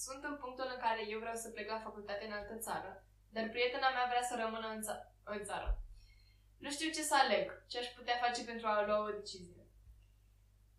sunt 0.02 0.22
în 0.30 0.36
punctul 0.42 0.68
în 0.74 0.80
care 0.84 1.00
eu 1.12 1.18
vreau 1.18 1.34
să 1.42 1.50
plec 1.50 1.68
la 1.70 1.84
facultate 1.86 2.24
în 2.26 2.32
altă 2.38 2.54
țară, 2.66 2.90
dar 3.34 3.48
prietena 3.48 3.88
mea 3.90 4.06
vrea 4.12 4.22
să 4.30 4.34
rămână 4.42 4.68
în, 4.74 4.82
ța- 4.86 5.04
în 5.24 5.42
țară. 5.44 5.68
nu 6.58 6.70
știu 6.70 6.88
ce 6.90 7.02
să 7.02 7.14
aleg, 7.18 7.64
ce 7.70 7.78
aș 7.78 7.86
putea 7.86 8.16
face 8.24 8.44
pentru 8.44 8.66
a 8.66 8.84
lua 8.86 8.98
o 9.06 9.10
decizie. 9.20 9.62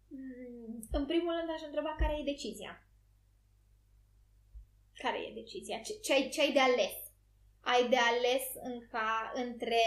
Mm, 0.08 0.80
În 0.92 1.06
primul 1.06 1.34
rând 1.38 1.50
aș 1.50 1.62
întreba 1.62 1.96
care 2.00 2.14
e 2.20 2.32
decizia. 2.34 2.74
Care 5.04 5.18
e 5.18 5.34
decizia? 5.42 5.80
Ce, 5.80 5.94
ce, 6.00 6.14
ai, 6.14 6.30
ce 6.30 6.42
ai 6.42 6.52
de 6.52 6.60
ales? 6.60 6.96
Ai 7.72 7.90
de 7.90 7.98
ales 7.98 8.46
în 8.54 8.88
ca, 8.92 9.32
între 9.34 9.84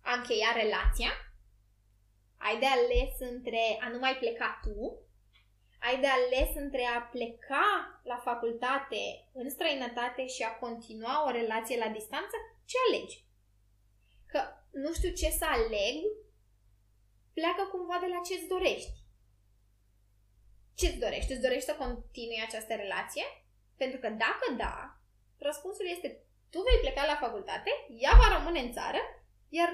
a 0.00 0.12
încheia 0.14 0.52
relația? 0.54 1.10
Ai 2.36 2.58
de 2.58 2.66
ales 2.66 3.12
între 3.18 3.78
a 3.80 3.88
nu 3.88 3.98
mai 3.98 4.16
pleca 4.16 4.60
tu? 4.62 4.78
Ai 5.80 6.00
de 6.00 6.06
ales 6.06 6.50
între 6.54 6.84
a 6.84 7.00
pleca 7.00 8.00
la 8.02 8.16
facultate 8.16 9.28
în 9.32 9.50
străinătate 9.50 10.26
și 10.26 10.42
a 10.42 10.58
continua 10.58 11.24
o 11.26 11.30
relație 11.30 11.78
la 11.78 11.88
distanță? 11.88 12.36
Ce 12.64 12.76
alegi? 12.88 13.24
Că 14.26 14.40
nu 14.70 14.92
știu 14.92 15.12
ce 15.12 15.30
să 15.30 15.44
aleg, 15.44 15.96
pleacă 17.32 17.62
cumva 17.70 17.98
de 18.00 18.06
la 18.06 18.20
ce-ți 18.26 18.48
dorești. 18.48 18.98
Ce-ți 20.74 20.98
dorești? 20.98 21.32
Îți 21.32 21.40
dorești 21.40 21.68
să 21.70 21.74
continui 21.74 22.42
această 22.46 22.74
relație? 22.74 23.24
Pentru 23.76 23.98
că 24.00 24.08
dacă 24.08 24.46
da, 24.56 25.00
răspunsul 25.38 25.86
este 25.88 26.24
tu 26.52 26.58
vei 26.66 26.78
pleca 26.84 27.04
la 27.12 27.20
facultate, 27.24 27.70
ea 28.04 28.14
va 28.20 28.28
rămâne 28.36 28.60
în 28.62 28.72
țară, 28.78 29.00
iar 29.58 29.70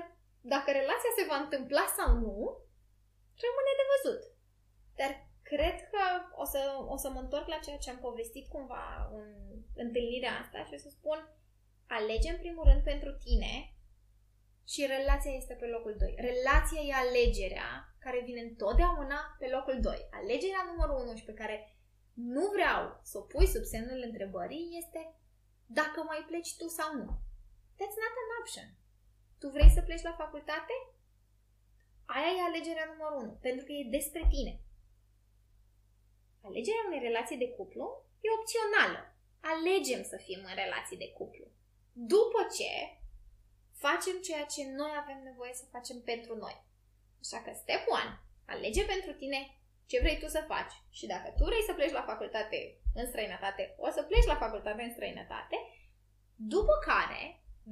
dacă 0.55 0.69
relația 0.71 1.13
se 1.19 1.29
va 1.31 1.37
întâmpla 1.41 1.85
sau 1.99 2.09
nu, 2.25 2.39
rămâne 3.45 3.73
de 3.79 3.89
văzut. 3.93 4.23
Dar 5.01 5.13
cred 5.53 5.77
că 5.93 6.03
o 6.43 6.45
să, 6.53 6.61
o 6.95 6.97
să 6.97 7.09
mă 7.11 7.21
întorc 7.21 7.47
la 7.49 7.63
ceea 7.65 7.83
ce 7.83 7.91
am 7.91 7.99
povestit 8.09 8.47
cumva 8.49 8.85
în 9.19 9.27
întâlnirea 9.85 10.39
asta 10.43 10.59
și 10.65 10.75
o 10.75 10.81
să 10.85 10.89
spun 10.89 11.19
alege 11.87 12.29
în 12.31 12.39
primul 12.39 12.65
rând 12.71 12.83
pentru 12.83 13.11
tine 13.25 13.53
și 14.73 14.87
relația 14.97 15.33
este 15.33 15.55
pe 15.55 15.67
locul 15.67 15.95
2. 15.99 16.15
Relația 16.31 16.81
e 16.89 17.03
alegerea 17.05 17.71
care 17.99 18.27
vine 18.29 18.41
întotdeauna 18.41 19.19
pe 19.39 19.49
locul 19.57 19.81
2. 19.81 20.09
Alegerea 20.21 20.69
numărul 20.71 21.07
1 21.07 21.17
și 21.17 21.25
pe 21.25 21.39
care 21.41 21.57
nu 22.13 22.45
vreau 22.57 23.01
să 23.03 23.19
o 23.19 23.27
pui 23.33 23.47
sub 23.47 23.65
semnul 23.65 24.01
întrebării 24.05 24.77
este 24.83 25.01
dacă 25.67 26.03
mai 26.03 26.25
pleci 26.27 26.57
tu 26.57 26.69
sau 26.69 26.95
nu. 26.95 27.11
That's 27.79 27.99
not 28.03 28.15
an 28.23 28.31
option. 28.41 28.69
Tu 29.39 29.49
vrei 29.49 29.71
să 29.71 29.83
pleci 29.83 30.03
la 30.09 30.15
facultate? 30.23 30.75
Aia 32.05 32.31
e 32.37 32.49
alegerea 32.49 32.91
numărul 32.93 33.23
1, 33.23 33.39
pentru 33.41 33.65
că 33.65 33.73
e 33.73 33.95
despre 33.99 34.23
tine. 34.29 34.61
Alegerea 36.41 36.85
unei 36.87 37.07
relații 37.09 37.37
de 37.37 37.49
cuplu 37.57 38.05
e 38.21 38.29
opțională. 38.39 39.01
Alegem 39.41 40.03
să 40.03 40.17
fim 40.17 40.41
în 40.49 40.55
relații 40.55 40.97
de 40.97 41.13
cuplu. 41.13 41.47
După 41.93 42.41
ce 42.57 42.73
facem 43.73 44.17
ceea 44.21 44.45
ce 44.45 44.63
noi 44.81 44.93
avem 45.03 45.23
nevoie 45.23 45.55
să 45.55 45.65
facem 45.75 46.01
pentru 46.01 46.37
noi. 46.37 46.65
Așa 47.21 47.39
că 47.43 47.51
step 47.55 47.83
1. 47.89 47.99
Alege 48.47 48.85
pentru 48.85 49.13
tine 49.13 49.41
ce 49.91 50.01
vrei 50.03 50.19
tu 50.19 50.29
să 50.29 50.49
faci. 50.53 50.75
Și 50.99 51.07
dacă 51.07 51.29
tu 51.37 51.45
vrei 51.45 51.67
să 51.69 51.73
pleci 51.75 51.99
la 51.99 52.09
facultate 52.11 52.59
în 52.95 53.07
străinătate, 53.07 53.75
o 53.79 53.89
să 53.91 54.03
pleci 54.03 54.31
la 54.33 54.37
facultate 54.45 54.83
în 54.83 54.93
străinătate, 54.93 55.57
după 56.35 56.75
care 56.91 57.23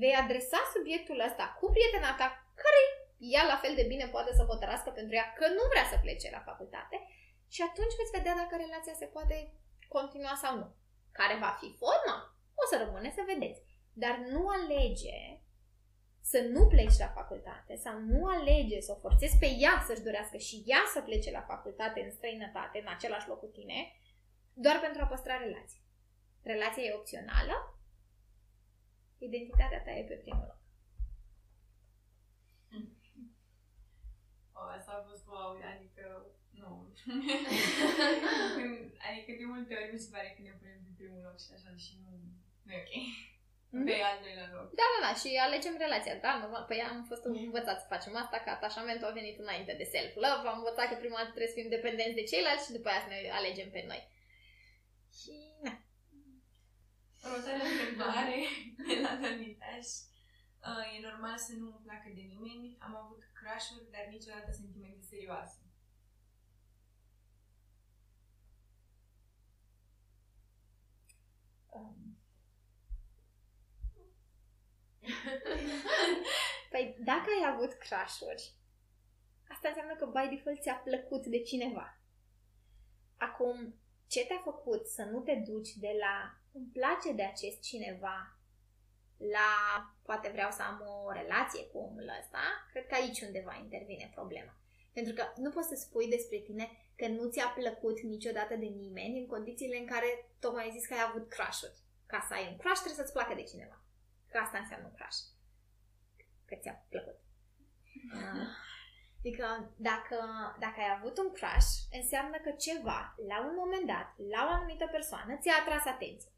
vei 0.01 0.15
adresa 0.23 0.61
subiectul 0.75 1.19
ăsta 1.29 1.45
cu 1.59 1.67
prietena 1.75 2.13
ta, 2.21 2.29
care 2.63 2.81
ea 3.19 3.45
la 3.53 3.57
fel 3.63 3.75
de 3.75 3.85
bine 3.93 4.07
poate 4.07 4.33
să 4.35 4.43
hotărască 4.51 4.91
pentru 4.91 5.15
ea 5.15 5.33
că 5.39 5.47
nu 5.49 5.65
vrea 5.73 5.87
să 5.93 5.99
plece 6.05 6.29
la 6.31 6.47
facultate 6.51 6.97
și 7.55 7.61
atunci 7.69 7.99
veți 7.99 8.17
vedea 8.17 8.35
dacă 8.43 8.55
relația 8.57 8.95
se 8.99 9.13
poate 9.17 9.37
continua 9.89 10.35
sau 10.43 10.53
nu. 10.57 10.69
Care 11.19 11.35
va 11.45 11.53
fi 11.61 11.69
forma? 11.83 12.17
O 12.61 12.65
să 12.71 12.77
rămâne 12.85 13.11
să 13.17 13.23
vedeți. 13.33 13.61
Dar 13.93 14.15
nu 14.33 14.43
alege 14.49 15.19
să 16.31 16.39
nu 16.55 16.67
pleci 16.67 16.99
la 16.99 17.09
facultate 17.09 17.77
sau 17.77 18.01
nu 18.01 18.27
alege 18.27 18.81
să 18.81 18.93
o 18.93 19.01
forțezi 19.05 19.39
pe 19.39 19.49
ea 19.59 19.85
să-și 19.87 20.03
dorească 20.03 20.37
și 20.37 20.63
ea 20.67 20.83
să 20.93 21.01
plece 21.01 21.31
la 21.31 21.41
facultate 21.41 22.01
în 22.01 22.11
străinătate, 22.11 22.79
în 22.79 22.89
același 22.89 23.29
loc 23.29 23.39
cu 23.39 23.47
tine, 23.47 23.79
doar 24.53 24.81
pentru 24.81 25.03
a 25.03 25.07
păstra 25.07 25.37
relația. 25.37 25.81
Relația 26.43 26.83
e 26.83 26.95
opțională, 26.95 27.57
identitatea 29.19 29.83
ta 29.83 29.91
e 29.91 30.05
pe 30.05 30.15
primul 30.15 30.47
loc. 30.51 30.63
Oh, 34.57 34.75
asta 34.77 34.93
a 34.93 35.07
fost 35.09 35.27
wow, 35.27 35.51
adică 35.75 36.27
nu. 36.51 36.93
Când, 38.57 38.79
adică 39.09 39.31
de 39.39 39.45
multe 39.45 39.75
ori 39.75 39.93
mi 39.93 39.99
se 39.99 40.11
pare 40.11 40.29
că 40.37 40.43
ne 40.43 40.51
punem 40.51 40.83
pe 40.85 40.91
primul 40.97 41.21
loc 41.27 41.37
și 41.41 41.51
așa 41.55 41.77
și 41.77 41.93
nu, 42.03 42.11
nu 42.63 42.73
e 42.73 42.83
ok. 42.85 42.93
Mhm. 43.75 43.87
Pe 43.89 43.97
al 44.11 44.19
doilea 44.25 44.49
loc. 44.57 44.67
Da, 44.81 44.87
da, 44.93 44.99
da, 45.07 45.13
și 45.21 45.29
alegem 45.47 45.77
relația, 45.85 46.15
da, 46.27 46.33
normal. 46.43 46.65
Păi 46.69 46.81
am 46.91 46.99
fost 47.11 47.25
învățați 47.25 47.83
să 47.83 47.93
facem 47.95 48.15
asta, 48.23 48.37
că 48.41 48.51
atașamentul 48.51 49.09
a 49.09 49.19
venit 49.21 49.37
înainte 49.39 49.75
de 49.81 49.91
self-love, 49.95 50.49
am 50.49 50.61
învățat 50.63 50.87
că 50.89 50.97
prima 50.97 51.19
dată 51.21 51.33
trebuie 51.33 51.53
să 51.53 51.59
fim 51.61 51.75
dependenți 51.77 52.19
de 52.21 52.29
ceilalți 52.31 52.67
și 52.67 52.77
după 52.77 52.89
aia 52.89 53.03
să 53.05 53.11
ne 53.11 53.21
alegem 53.39 53.69
pe 53.71 53.83
noi. 53.91 54.03
Și, 55.19 55.35
na. 55.65 55.75
Următoarea 57.25 57.69
întrebare 57.73 58.39
de 58.91 58.97
la 59.05 59.13
Danitaș. 59.23 59.89
Uh, 60.69 60.87
e 60.95 61.07
normal 61.11 61.37
să 61.47 61.53
nu 61.61 61.67
îmi 61.71 61.85
placă 61.85 62.09
de 62.19 62.25
nimeni. 62.33 62.77
Am 62.87 62.95
avut 63.03 63.23
crush-uri, 63.39 63.93
dar 63.95 64.05
niciodată 64.15 64.51
sentimente 64.61 65.03
serioase. 65.13 65.61
Um. 71.79 72.05
Păi 76.71 76.97
dacă 76.99 77.27
ai 77.31 77.53
avut 77.53 77.73
crush-uri, 77.73 78.53
asta 79.49 79.69
înseamnă 79.69 79.95
că 79.97 80.07
by 80.07 80.35
default 80.37 80.61
ți-a 80.63 80.75
plăcut 80.75 81.27
de 81.27 81.41
cineva. 81.43 81.99
Acum, 83.17 83.75
ce 84.07 84.27
te-a 84.27 84.41
făcut 84.45 84.87
să 84.87 85.03
nu 85.03 85.21
te 85.21 85.35
duci 85.35 85.73
de 85.73 85.97
la 86.01 86.39
îmi 86.53 86.71
place 86.73 87.13
de 87.13 87.25
acest 87.25 87.61
cineva 87.61 88.39
la 89.17 89.51
poate 90.03 90.29
vreau 90.29 90.51
să 90.51 90.63
am 90.63 90.85
o 91.07 91.13
relație 91.13 91.67
cu 91.67 91.79
omul 91.79 92.13
ăsta, 92.21 92.43
cred 92.71 92.87
că 92.87 92.95
aici 92.95 93.21
undeva 93.21 93.55
intervine 93.63 94.11
problema. 94.15 94.57
Pentru 94.93 95.15
că 95.15 95.25
nu 95.37 95.51
poți 95.51 95.69
să 95.69 95.75
spui 95.75 96.09
despre 96.09 96.39
tine 96.39 96.71
că 96.97 97.07
nu 97.07 97.31
ți-a 97.31 97.49
plăcut 97.49 98.01
niciodată 98.01 98.55
de 98.57 98.67
nimeni 98.67 99.19
în 99.19 99.27
condițiile 99.27 99.77
în 99.79 99.87
care 99.87 100.31
tocmai 100.41 100.65
ai 100.65 100.77
zis 100.79 100.87
că 100.87 100.95
ai 100.95 101.07
avut 101.09 101.29
crush-uri. 101.29 101.79
Ca 102.07 102.25
să 102.29 102.35
ai 102.35 102.49
un 102.51 102.57
crush 102.57 102.81
trebuie 102.81 103.05
să-ți 103.05 103.13
placă 103.13 103.35
de 103.35 103.43
cineva. 103.43 103.84
Că 104.35 104.41
asta 104.43 104.59
înseamnă 104.59 104.87
un 104.91 104.97
crush. 104.99 105.21
Că 106.49 106.55
ți-a 106.63 106.77
plăcut. 106.93 107.19
Ah. 108.19 108.49
Adică 109.21 109.47
dacă, 109.91 110.19
dacă 110.65 110.79
ai 110.81 110.93
avut 110.99 111.17
un 111.25 111.31
crush, 111.39 111.71
înseamnă 111.99 112.37
că 112.45 112.51
ceva, 112.67 113.01
la 113.31 113.39
un 113.49 113.55
moment 113.63 113.87
dat, 113.95 114.09
la 114.35 114.41
o 114.47 114.51
anumită 114.57 114.87
persoană, 114.97 115.33
ți-a 115.43 115.55
atras 115.59 115.85
atenție. 115.95 116.33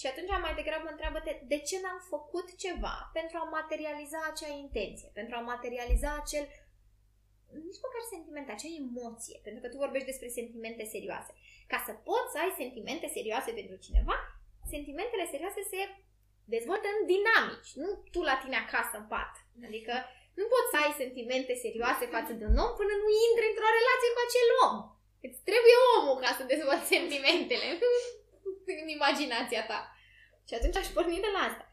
Și 0.00 0.06
atunci 0.06 0.32
mai 0.46 0.58
degrabă 0.60 0.86
întreabă-te 0.90 1.32
de 1.52 1.58
ce 1.68 1.76
n-am 1.82 2.00
făcut 2.12 2.48
ceva 2.64 2.96
pentru 3.18 3.36
a 3.38 3.52
materializa 3.58 4.18
acea 4.30 4.52
intenție, 4.64 5.08
pentru 5.18 5.34
a 5.36 5.48
materializa 5.52 6.10
acel 6.22 6.44
nici 7.66 7.84
măcar 7.84 8.02
sentiment, 8.14 8.48
acea 8.48 8.70
emoție, 8.84 9.36
pentru 9.46 9.60
că 9.62 9.68
tu 9.68 9.84
vorbești 9.84 10.10
despre 10.12 10.28
sentimente 10.38 10.84
serioase. 10.94 11.32
Ca 11.72 11.78
să 11.86 11.92
poți 12.08 12.32
să 12.32 12.38
ai 12.40 12.52
sentimente 12.62 13.06
serioase 13.16 13.50
pentru 13.58 13.76
cineva, 13.86 14.16
sentimentele 14.74 15.26
serioase 15.32 15.62
se 15.72 15.80
dezvoltă 16.54 16.86
în 16.96 17.02
dinamici, 17.12 17.72
nu 17.82 17.88
tu 18.12 18.20
la 18.30 18.36
tine 18.42 18.58
acasă 18.60 18.94
în 18.98 19.06
pat. 19.12 19.32
Adică 19.68 19.94
nu 20.38 20.44
poți 20.52 20.70
să 20.72 20.76
ai 20.78 20.92
sentimente 21.02 21.54
serioase 21.64 22.04
față 22.16 22.32
de 22.38 22.44
un 22.50 22.56
om 22.64 22.72
până 22.80 22.94
nu 23.02 23.08
intri 23.26 23.50
într-o 23.50 23.76
relație 23.78 24.10
cu 24.12 24.22
acel 24.26 24.48
om. 24.66 24.74
Îți 25.26 25.40
trebuie 25.48 25.76
omul 25.96 26.16
ca 26.24 26.30
să 26.38 26.50
dezvolți 26.52 26.92
sentimentele 26.94 27.68
în 28.82 28.88
imaginația 28.96 29.62
ta. 29.70 29.80
Și 30.48 30.54
atunci 30.54 30.80
aș 30.80 30.88
porni 30.96 31.24
de 31.26 31.32
la 31.36 31.42
asta. 31.48 31.64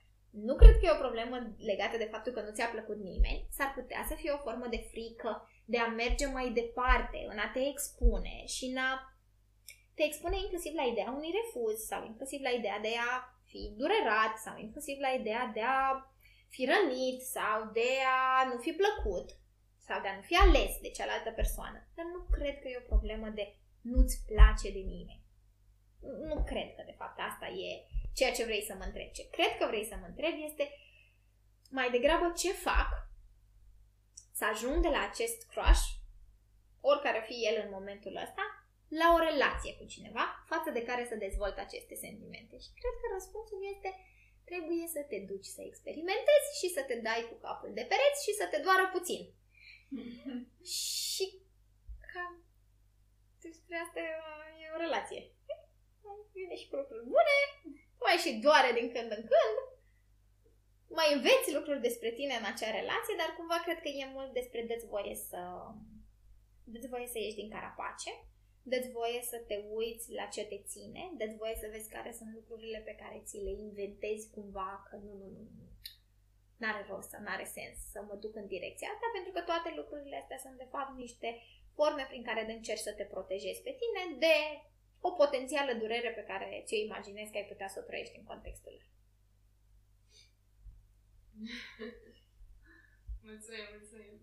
Nu 0.49 0.53
cred 0.55 0.75
că 0.77 0.85
e 0.85 0.97
o 0.97 1.05
problemă 1.05 1.35
legată 1.71 1.95
de 1.97 2.11
faptul 2.13 2.31
că 2.33 2.41
nu 2.41 2.51
ți-a 2.55 2.69
plăcut 2.75 2.99
nimeni. 3.11 3.45
S-ar 3.57 3.71
putea 3.77 4.01
să 4.09 4.15
fie 4.15 4.31
o 4.31 4.43
formă 4.47 4.67
de 4.75 4.85
frică 4.91 5.31
de 5.65 5.79
a 5.79 5.87
merge 5.87 6.25
mai 6.25 6.49
departe, 6.49 7.19
în 7.31 7.37
a 7.37 7.49
te 7.53 7.61
expune 7.71 8.35
și 8.45 8.65
în 8.65 8.77
a 8.77 8.91
te 9.95 10.03
expune 10.03 10.37
inclusiv 10.37 10.73
la 10.75 10.83
ideea 10.83 11.13
unui 11.17 11.35
refuz 11.39 11.79
sau 11.79 12.05
inclusiv 12.05 12.41
la 12.41 12.49
ideea 12.49 12.79
de 12.79 12.93
a 13.11 13.32
fi 13.53 13.73
durerat 13.79 14.33
sau 14.45 14.55
inclusiv 14.57 14.97
la 14.99 15.11
ideea 15.19 15.45
de 15.57 15.63
a 15.77 15.79
fi 16.53 16.61
rănit 16.71 17.19
sau 17.35 17.57
de 17.77 17.89
a 18.17 18.47
nu 18.49 18.57
fi 18.65 18.71
plăcut 18.81 19.27
sau 19.87 19.97
de 20.01 20.07
a 20.07 20.15
nu 20.15 20.21
fi 20.29 20.35
ales 20.35 20.73
de 20.81 20.89
cealaltă 20.97 21.31
persoană. 21.31 21.79
Dar 21.95 22.05
nu 22.15 22.21
cred 22.35 22.55
că 22.59 22.67
e 22.67 22.83
o 22.83 22.91
problemă 22.93 23.27
de 23.39 23.45
nu-ți 23.81 24.17
place 24.31 24.67
de 24.77 24.83
nimeni. 24.93 25.23
Nu 26.29 26.43
cred 26.51 26.69
că 26.75 26.81
de 26.85 26.95
fapt 26.99 27.19
asta 27.29 27.47
e 27.67 27.69
ceea 28.17 28.33
ce 28.37 28.43
vrei 28.43 28.63
să 28.69 28.73
mă 28.75 28.83
întrebi. 28.83 29.17
Ce 29.17 29.29
cred 29.29 29.57
că 29.59 29.65
vrei 29.67 29.85
să 29.91 29.95
mă 29.95 30.05
întrebi 30.05 30.47
este 30.49 30.65
mai 31.69 31.89
degrabă 31.91 32.33
ce 32.41 32.51
fac 32.51 32.89
să 34.33 34.45
ajung 34.45 34.81
de 34.81 34.87
la 34.87 35.01
acest 35.09 35.47
crush, 35.51 35.85
oricare 36.81 37.23
fi 37.27 37.47
el 37.47 37.61
în 37.65 37.69
momentul 37.71 38.15
ăsta, 38.25 38.62
la 39.01 39.07
o 39.15 39.19
relație 39.29 39.73
cu 39.79 39.85
cineva 39.93 40.25
față 40.51 40.69
de 40.75 40.83
care 40.89 41.03
să 41.09 41.15
dezvolt 41.15 41.57
aceste 41.57 41.95
sentimente. 42.05 42.55
Și 42.63 42.71
cred 42.79 42.95
că 43.01 43.07
răspunsul 43.17 43.59
este 43.73 43.89
trebuie 44.49 44.85
să 44.95 45.01
te 45.11 45.19
duci 45.31 45.49
să 45.55 45.61
experimentezi 45.61 46.49
și 46.59 46.67
să 46.75 46.81
te 46.89 46.95
dai 47.07 47.21
cu 47.29 47.35
capul 47.45 47.71
de 47.77 47.85
pereți 47.91 48.23
și 48.25 48.33
să 48.39 48.45
te 48.51 48.59
doară 48.65 48.85
puțin. 48.95 49.21
și 51.13 51.25
cam 52.11 52.33
despre 53.45 53.75
asta 53.83 53.99
e 54.61 54.75
o 54.75 54.83
relație. 54.85 55.21
Vine 56.37 56.55
și 56.61 56.69
cu 56.69 56.75
lucruri 56.75 57.09
bune, 57.13 57.37
mai 58.05 58.17
și 58.23 58.31
doare 58.45 58.71
din 58.79 58.87
când 58.93 59.09
în 59.17 59.23
când, 59.31 59.57
mai 60.99 61.09
înveți 61.13 61.53
lucruri 61.57 61.85
despre 61.87 62.09
tine 62.19 62.33
în 62.37 62.47
acea 62.51 62.71
relație, 62.79 63.15
dar 63.21 63.29
cumva 63.37 63.57
cred 63.65 63.79
că 63.81 63.89
e 63.89 64.15
mult 64.17 64.31
despre 64.39 64.59
dă-ți 64.69 64.87
voie 64.93 65.15
să, 65.29 65.41
dă-ți 66.71 66.91
voie 66.93 67.07
să 67.07 67.17
ieși 67.19 67.39
din 67.41 67.49
carapace, 67.55 68.11
dă-ți 68.71 68.91
voie 68.91 69.21
să 69.21 69.37
te 69.47 69.57
uiți 69.77 70.13
la 70.13 70.25
ce 70.25 70.43
te 70.45 70.59
ține, 70.71 71.03
dă-ți 71.17 71.35
voie 71.35 71.55
să 71.55 71.67
vezi 71.71 71.89
care 71.89 72.11
sunt 72.11 72.33
lucrurile 72.33 72.79
pe 72.85 72.95
care 73.01 73.21
ți 73.25 73.37
le 73.37 73.49
inventezi 73.49 74.29
cumva 74.29 74.87
că 74.89 74.95
nu, 74.95 75.13
nu, 75.21 75.27
nu, 75.35 75.43
nu. 75.57 75.65
N-are 76.57 76.85
rost, 76.89 77.11
n-are 77.15 77.45
sens 77.45 77.77
să 77.91 77.99
mă 78.07 78.15
duc 78.15 78.35
în 78.35 78.47
direcția 78.47 78.87
asta, 78.93 79.07
pentru 79.13 79.31
că 79.31 79.41
toate 79.41 79.69
lucrurile 79.75 80.17
astea 80.17 80.37
sunt 80.37 80.57
de 80.57 80.67
fapt 80.71 80.97
niște 80.97 81.29
forme 81.77 82.05
prin 82.09 82.23
care 82.23 82.51
încerci 82.51 82.87
să 82.87 82.93
te 82.93 83.03
protejezi 83.03 83.61
pe 83.61 83.77
tine 83.81 84.17
de 84.25 84.35
o 85.07 85.11
potențială 85.11 85.73
durere 85.73 86.11
pe 86.11 86.23
care 86.31 86.63
ți-o 86.65 86.77
imaginezi 86.77 87.31
că 87.31 87.37
ai 87.37 87.51
putea 87.51 87.67
să 87.67 87.79
o 87.79 87.87
trăiești 87.87 88.17
în 88.17 88.23
contextul 88.23 88.71
ăla. 88.71 88.87
mulțumim, 93.27 93.65
mulțumim. 93.75 94.15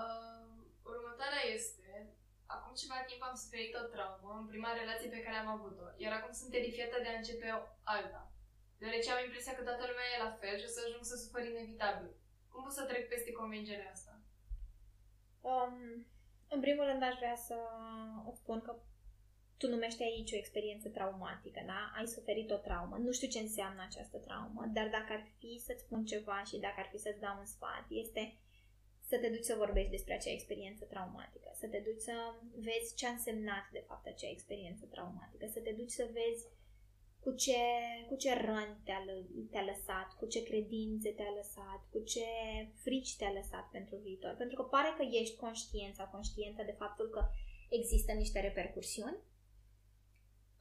Uh, 0.00 0.46
următoarea 0.92 1.44
este, 1.54 1.85
acum 2.54 2.72
ceva 2.80 2.98
timp 3.08 3.22
am 3.24 3.36
suferit 3.42 3.72
o 3.74 3.90
traumă 3.94 4.30
în 4.40 4.46
prima 4.52 4.78
relație 4.80 5.08
pe 5.12 5.24
care 5.24 5.36
am 5.38 5.50
avut-o, 5.56 5.86
iar 6.02 6.12
acum 6.14 6.32
sunt 6.38 6.50
terifiată 6.50 6.96
de 7.00 7.08
a 7.10 7.18
începe 7.20 7.48
o 7.58 7.60
alta, 7.94 8.22
deoarece 8.78 9.10
am 9.10 9.24
impresia 9.24 9.54
că 9.54 9.62
toată 9.62 9.82
lumea 9.86 10.08
e 10.08 10.24
la 10.26 10.36
fel 10.40 10.54
și 10.58 10.68
o 10.68 10.74
să 10.74 10.80
ajung 10.82 11.04
să 11.04 11.16
sufăr 11.16 11.42
inevitabil. 11.44 12.10
Cum 12.50 12.62
pot 12.62 12.72
să 12.78 12.84
trec 12.84 13.04
peste 13.08 13.32
convingerea 13.40 13.90
asta? 13.96 14.12
Um, 15.52 15.76
în 16.54 16.60
primul 16.60 16.84
rând 16.84 17.02
aș 17.02 17.16
vrea 17.22 17.36
să 17.48 17.56
îți 18.30 18.40
spun 18.42 18.60
că 18.66 18.72
tu 19.58 19.68
numești 19.68 20.02
aici 20.02 20.32
o 20.32 20.36
experiență 20.36 20.88
traumatică, 20.88 21.60
da? 21.66 21.92
Ai 21.98 22.06
suferit 22.06 22.50
o 22.50 22.56
traumă. 22.56 22.96
Nu 22.96 23.12
știu 23.12 23.28
ce 23.28 23.38
înseamnă 23.38 23.82
această 23.82 24.18
traumă, 24.18 24.62
dar 24.76 24.88
dacă 24.88 25.12
ar 25.12 25.24
fi 25.38 25.62
să-ți 25.66 25.82
spun 25.84 26.04
ceva 26.04 26.42
și 26.44 26.56
dacă 26.58 26.78
ar 26.78 26.88
fi 26.92 26.98
să-ți 26.98 27.20
dau 27.20 27.36
un 27.38 27.44
sfat, 27.44 27.84
este 27.88 28.40
să 29.06 29.16
te 29.18 29.28
duci 29.28 29.44
să 29.50 29.54
vorbești 29.64 29.90
despre 29.90 30.14
acea 30.14 30.30
experiență 30.30 30.84
traumatică, 30.84 31.50
să 31.60 31.66
te 31.66 31.78
duci 31.78 32.00
să 32.00 32.14
vezi 32.56 32.94
ce 32.94 33.06
a 33.06 33.10
însemnat 33.10 33.66
de 33.72 33.84
fapt 33.88 34.06
acea 34.06 34.30
experiență 34.30 34.84
traumatică, 34.86 35.46
să 35.52 35.60
te 35.60 35.72
duci 35.72 35.90
să 35.90 36.08
vezi 36.12 36.44
cu 37.20 37.34
ce, 37.34 37.62
cu 38.08 38.16
ce 38.16 38.34
răni 38.34 38.80
te-a, 38.84 39.04
te-a 39.50 39.64
lăsat, 39.64 40.08
cu 40.18 40.26
ce 40.26 40.42
credințe 40.42 41.10
te-a 41.10 41.32
lăsat, 41.36 41.80
cu 41.90 41.98
ce 41.98 42.26
frici 42.74 43.16
te-a 43.16 43.32
lăsat 43.32 43.68
pentru 43.70 43.96
viitor. 43.96 44.34
Pentru 44.34 44.56
că 44.56 44.62
pare 44.62 44.94
că 44.96 45.04
ești 45.10 45.36
conștient 45.36 45.94
sau 45.94 46.08
conștientă 46.12 46.62
de 46.62 46.74
faptul 46.78 47.08
că 47.08 47.22
există 47.68 48.12
niște 48.12 48.40
repercursiuni, 48.40 49.18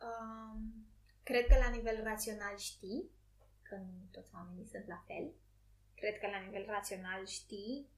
Um, 0.01 0.87
cred 1.23 1.45
că 1.47 1.55
la 1.57 1.69
nivel 1.69 2.03
rațional 2.03 2.57
știi 2.57 3.09
că 3.61 3.75
nu 3.75 4.07
toți 4.11 4.31
oamenii 4.33 4.67
sunt 4.67 4.87
la 4.87 5.03
fel. 5.07 5.33
Cred 5.95 6.17
că 6.19 6.27
la 6.27 6.39
nivel 6.39 6.65
rațional 6.65 7.25
știi 7.25 7.89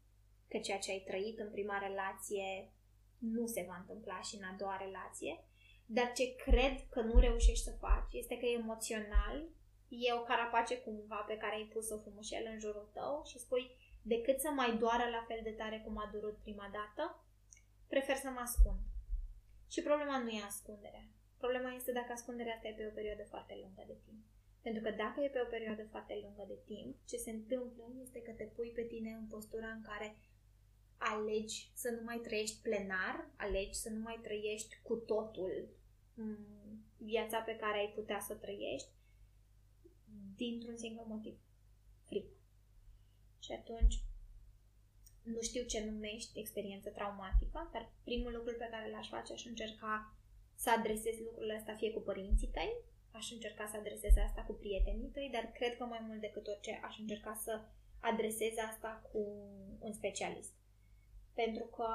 că 0.48 0.57
ceea 0.57 0.80
ce 0.80 0.91
ai 0.91 1.03
trăit 1.07 1.40
în 1.40 1.52
prima 1.52 1.78
relație 1.78 2.72
nu 3.18 3.45
se 3.45 3.65
va 3.68 3.78
întâmpla 3.80 4.22
și 4.22 4.36
în 4.36 4.44
a 4.44 4.56
doua 4.57 4.78
relație. 4.78 5.44
Dar 5.86 6.11
ce 6.11 6.36
cred 6.36 6.76
că 6.90 7.02
nu 7.02 7.19
reușești 7.19 7.64
să 7.64 7.72
faci 7.80 8.14
este 8.14 8.38
că 8.38 8.45
emoțional 8.45 9.49
e 9.88 10.14
o 10.14 10.24
carapace 10.24 10.78
cumva 10.78 11.15
pe 11.28 11.38
care 11.38 11.56
ai 11.56 11.69
pus 11.74 11.90
o 11.90 11.99
frumușel 11.99 12.44
în 12.52 12.60
jurul 12.60 12.90
tău 12.94 13.24
și 13.26 13.40
spui 13.40 13.65
decât 14.02 14.40
să 14.40 14.49
mai 14.49 14.78
doară 14.78 15.06
la 15.10 15.24
fel 15.28 15.40
de 15.44 15.52
tare 15.52 15.82
cum 15.86 15.98
a 15.98 16.10
durut 16.11 16.38
prima 16.41 16.69
dată, 16.78 17.24
prefer 17.88 18.15
să 18.15 18.30
mă 18.30 18.40
ascund. 18.40 18.82
Și 19.74 19.82
problema 19.82 20.18
nu 20.18 20.30
e 20.30 20.41
ascunderea. 20.52 21.06
Problema 21.38 21.72
este 21.74 21.91
dacă 21.91 22.11
ascunderea 22.11 22.53
asta 22.53 22.68
e 22.68 22.80
pe 22.80 22.88
o 22.91 22.98
perioadă 22.99 23.24
foarte 23.24 23.53
lungă 23.61 23.84
de 23.88 23.98
timp. 24.06 24.24
Pentru 24.61 24.82
că 24.86 24.91
dacă 24.91 25.18
e 25.22 25.36
pe 25.36 25.45
o 25.45 25.53
perioadă 25.56 25.84
foarte 25.94 26.19
lungă 26.24 26.44
de 26.48 26.60
timp, 26.65 26.95
ce 27.10 27.18
se 27.18 27.32
întâmplă 27.32 27.86
este 28.02 28.19
că 28.22 28.32
te 28.32 28.44
pui 28.44 28.72
pe 28.76 28.82
tine 28.82 29.11
în 29.19 29.28
postura 29.28 29.69
în 29.78 29.82
care 29.82 30.15
alegi 30.98 31.72
să 31.74 31.90
nu 31.90 32.03
mai 32.03 32.18
trăiești 32.18 32.61
plenar, 32.61 33.30
alegi 33.36 33.74
să 33.74 33.90
nu 33.90 33.99
mai 33.99 34.19
trăiești 34.22 34.80
cu 34.84 34.95
totul 34.95 35.69
mm, 36.14 36.86
viața 36.98 37.40
pe 37.40 37.56
care 37.56 37.78
ai 37.78 37.91
putea 37.95 38.19
să 38.19 38.34
trăiești 38.34 38.90
dintr-un 40.36 40.78
singur 40.78 41.06
motiv. 41.06 41.38
Frică. 42.06 42.32
Și 43.40 43.52
atunci 43.52 43.95
nu 45.24 45.41
știu 45.41 45.64
ce 45.64 45.90
numești 45.90 46.40
experiență 46.40 46.90
traumatică, 46.90 47.69
dar 47.74 47.91
primul 48.03 48.32
lucru 48.32 48.53
pe 48.57 48.68
care 48.72 48.90
l-aș 48.90 49.07
face 49.10 49.34
aș 49.34 49.45
încerca 49.45 50.18
să 50.56 50.69
adresezi 50.69 51.24
lucrurile 51.24 51.56
astea 51.56 51.76
fie 51.76 51.91
cu 51.91 51.99
părinții 51.99 52.48
tăi, 52.48 52.74
aș 53.11 53.32
încerca 53.32 53.65
să 53.68 53.78
adresez 53.78 54.15
asta 54.18 54.41
cu 54.41 54.53
prietenii 54.53 55.10
tăi, 55.10 55.30
dar 55.34 55.52
cred 55.52 55.78
că 55.78 55.84
mai 55.84 56.03
mult 56.07 56.22
decât 56.22 56.48
orice 56.48 56.80
aș 56.84 56.98
încerca 56.99 57.34
să 57.44 57.61
adresez 57.99 58.57
asta 58.69 59.10
cu 59.11 59.19
un 59.80 59.94
specialist. 59.94 60.53
Pentru 61.41 61.65
că 61.65 61.89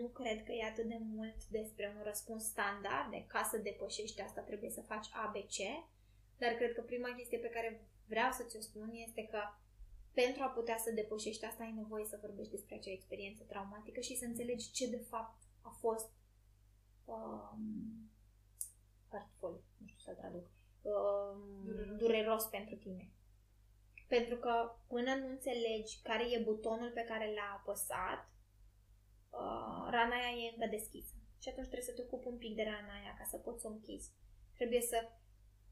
nu 0.00 0.06
cred 0.06 0.38
că 0.44 0.52
e 0.52 0.70
atât 0.72 0.84
de 0.84 0.98
mult 1.14 1.46
despre 1.58 1.94
un 1.96 2.02
răspuns 2.10 2.42
standard, 2.44 3.10
de 3.10 3.24
ca 3.26 3.42
să 3.50 3.56
depășești 3.58 4.20
asta 4.20 4.40
trebuie 4.40 4.70
să 4.70 4.82
faci 4.82 5.08
ABC, 5.24 5.56
dar 6.38 6.52
cred 6.52 6.72
că 6.74 6.80
prima 6.80 7.14
chestie 7.16 7.38
pe 7.38 7.54
care 7.56 7.86
vreau 8.06 8.30
să 8.32 8.42
ți-o 8.42 8.60
spun 8.60 8.90
este 9.06 9.22
că 9.30 9.40
pentru 10.12 10.42
a 10.42 10.46
putea 10.46 10.78
să 10.78 10.90
depășești 10.90 11.44
asta 11.44 11.62
ai 11.62 11.72
nevoie 11.72 12.04
să 12.04 12.18
vorbești 12.20 12.50
despre 12.50 12.74
acea 12.74 12.90
experiență 12.90 13.42
traumatică 13.42 14.00
și 14.00 14.16
să 14.16 14.24
înțelegi 14.24 14.70
ce 14.70 14.90
de 14.90 15.02
fapt 15.10 15.42
a 15.60 15.70
fost 15.80 16.10
um, 17.04 18.10
hurtful, 19.10 19.62
nu 19.76 19.86
știu 19.86 20.12
să 20.12 20.18
traduc, 20.20 20.46
um, 20.82 21.64
dureros. 21.64 21.98
dureros 21.98 22.44
pentru 22.44 22.74
tine. 22.74 23.10
Pentru 24.16 24.36
că 24.44 24.54
până 24.92 25.12
nu 25.14 25.26
înțelegi 25.28 25.92
care 26.08 26.24
e 26.34 26.48
butonul 26.50 26.90
pe 26.94 27.08
care 27.10 27.26
l-a 27.36 27.48
apăsat, 27.58 28.20
uh, 29.40 29.82
rana 29.94 30.16
aia 30.20 30.32
e 30.42 30.52
încă 30.54 30.68
deschisă. 30.76 31.14
Și 31.42 31.48
atunci 31.48 31.70
trebuie 31.70 31.90
să 31.90 31.96
te 31.96 32.04
ocupi 32.06 32.32
un 32.32 32.38
pic 32.44 32.54
de 32.56 32.64
rana 32.72 32.92
aia 32.98 33.12
ca 33.18 33.24
să 33.32 33.36
poți 33.36 33.60
să 33.60 33.66
o 33.68 33.74
închizi. 33.76 34.10
Trebuie 34.58 34.82
să, 34.90 34.98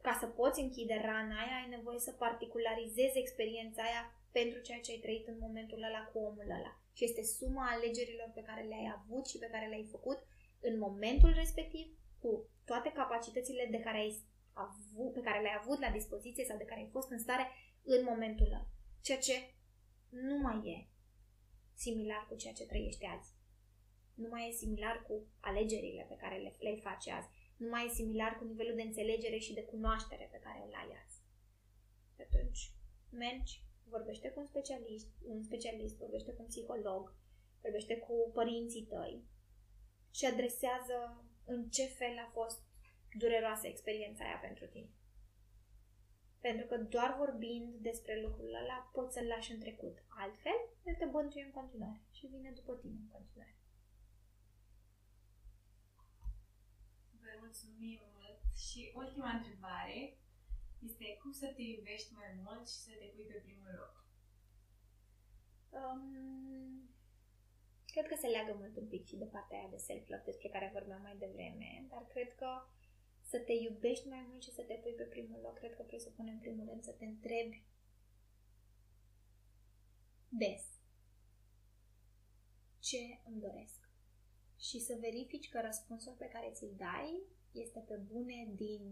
ca 0.06 0.12
să 0.20 0.26
poți 0.26 0.60
închide 0.60 0.96
rana 1.08 1.36
aia, 1.44 1.56
ai 1.60 1.68
nevoie 1.76 1.98
să 1.98 2.12
particularizezi 2.24 3.18
experiența 3.18 3.82
aia 3.82 4.02
pentru 4.38 4.58
ceea 4.66 4.80
ce 4.80 4.90
ai 4.92 5.04
trăit 5.04 5.26
în 5.28 5.38
momentul 5.46 5.82
ăla 5.88 6.02
cu 6.10 6.18
omul 6.18 6.50
ăla. 6.58 6.72
Și 6.96 7.04
este 7.04 7.22
suma 7.22 7.66
alegerilor 7.70 8.30
pe 8.34 8.46
care 8.48 8.62
le-ai 8.70 8.88
avut 8.98 9.24
și 9.28 9.38
pe 9.38 9.52
care 9.52 9.66
le-ai 9.66 9.92
făcut 9.94 10.18
în 10.68 10.78
momentul 10.78 11.32
respectiv, 11.42 11.86
cu 12.22 12.30
toate 12.64 12.90
capacitățile 13.00 13.68
de 13.70 13.80
care 13.80 13.98
ai 13.98 14.12
avut, 14.52 15.12
pe 15.12 15.26
care 15.26 15.40
le-ai 15.40 15.60
avut 15.62 15.78
la 15.80 15.90
dispoziție 15.90 16.44
sau 16.44 16.56
de 16.56 16.64
care 16.64 16.80
ai 16.80 16.94
fost 16.96 17.10
în 17.10 17.18
stare 17.18 17.46
în 17.82 18.04
momentul 18.04 18.46
ăla. 18.46 18.66
Ceea 19.00 19.18
ce 19.18 19.54
nu 20.08 20.38
mai 20.38 20.68
e 20.68 20.88
similar 21.74 22.26
cu 22.28 22.34
ceea 22.36 22.52
ce 22.52 22.66
trăiești 22.66 23.04
azi. 23.04 23.30
Nu 24.14 24.28
mai 24.28 24.48
e 24.48 24.52
similar 24.52 25.04
cu 25.06 25.26
alegerile 25.40 26.06
pe 26.08 26.16
care 26.16 26.36
le, 26.36 26.56
le 26.58 26.76
faci 26.76 27.08
azi. 27.08 27.28
Nu 27.56 27.68
mai 27.68 27.86
e 27.86 27.94
similar 27.94 28.38
cu 28.38 28.44
nivelul 28.44 28.76
de 28.76 28.82
înțelegere 28.82 29.38
și 29.38 29.52
de 29.54 29.64
cunoaștere 29.64 30.28
pe 30.32 30.38
care 30.38 30.64
îl 30.66 30.74
ai 30.74 30.90
azi. 31.04 31.18
Și 32.14 32.20
atunci 32.20 32.72
mergi, 33.10 33.64
vorbește 33.84 34.28
cu 34.30 34.40
un 34.40 34.46
specialist, 34.46 35.08
un 35.24 35.42
specialist, 35.42 35.96
vorbește 35.96 36.32
cu 36.32 36.42
un 36.42 36.48
psiholog, 36.48 37.14
vorbește 37.62 37.96
cu 37.96 38.30
părinții 38.32 38.82
tăi, 38.82 39.24
și 40.10 40.24
adresează 40.24 41.24
în 41.44 41.68
ce 41.68 41.84
fel 41.84 42.18
a 42.18 42.30
fost 42.32 42.62
dureroasă 43.18 43.66
experiența 43.66 44.24
aia 44.24 44.38
pentru 44.42 44.66
tine. 44.66 44.90
Pentru 46.40 46.66
că 46.66 46.76
doar 46.76 47.16
vorbind 47.16 47.74
despre 47.74 48.20
lucrul 48.20 48.54
ăla 48.54 48.90
poți 48.92 49.14
să-l 49.14 49.26
lași 49.26 49.52
în 49.52 49.60
trecut. 49.60 49.96
Altfel, 50.08 50.58
el 50.84 50.94
te 50.94 51.04
bântuie 51.04 51.44
în 51.44 51.50
continuare 51.50 52.00
și 52.10 52.26
vine 52.26 52.50
după 52.50 52.72
tine 52.74 52.98
în 53.00 53.08
continuare. 53.08 53.56
Vă 57.20 57.30
mulțumim 57.38 58.00
mult 58.14 58.40
și 58.56 58.92
ultima 58.94 59.30
întrebare 59.30 60.18
este 60.86 61.16
cum 61.22 61.32
să 61.32 61.46
te 61.56 61.62
iubești 61.62 62.12
mai 62.12 62.30
mult 62.44 62.68
și 62.68 62.78
să 62.86 62.90
te 62.98 63.06
pui 63.14 63.24
pe 63.24 63.42
primul 63.44 63.72
loc? 63.80 63.94
Um, 65.78 66.40
Cred 67.94 68.06
că 68.08 68.16
se 68.20 68.32
leagă 68.34 68.52
mult 68.58 68.76
un 68.76 68.88
pic 68.88 69.04
și 69.06 69.16
de 69.22 69.32
partea 69.34 69.58
aia 69.58 69.74
de 69.74 69.84
self-love 69.86 70.28
despre 70.30 70.48
care 70.48 70.70
vorbeam 70.72 71.02
mai 71.02 71.16
devreme, 71.24 71.70
dar 71.88 72.02
cred 72.12 72.34
că 72.34 72.50
să 73.30 73.38
te 73.38 73.52
iubești 73.52 74.08
mai 74.08 74.24
mult 74.28 74.42
și 74.42 74.52
să 74.52 74.62
te 74.62 74.74
pui 74.74 74.92
pe 74.92 75.02
primul 75.02 75.40
loc, 75.42 75.54
cred 75.58 75.74
că 75.74 75.82
presupune 75.82 76.30
în 76.30 76.38
primul 76.38 76.66
rând 76.68 76.82
să 76.82 76.92
te 76.98 77.04
întrebi 77.04 77.64
des 80.28 80.64
ce 82.78 83.20
îmi 83.28 83.40
doresc. 83.40 83.88
Și 84.58 84.80
să 84.80 84.96
verifici 85.00 85.48
că 85.48 85.60
răspunsul 85.60 86.14
pe 86.18 86.28
care 86.32 86.50
ți-l 86.52 86.74
dai 86.76 87.22
este 87.52 87.80
pe 87.80 87.94
bune 87.94 88.52
din 88.54 88.82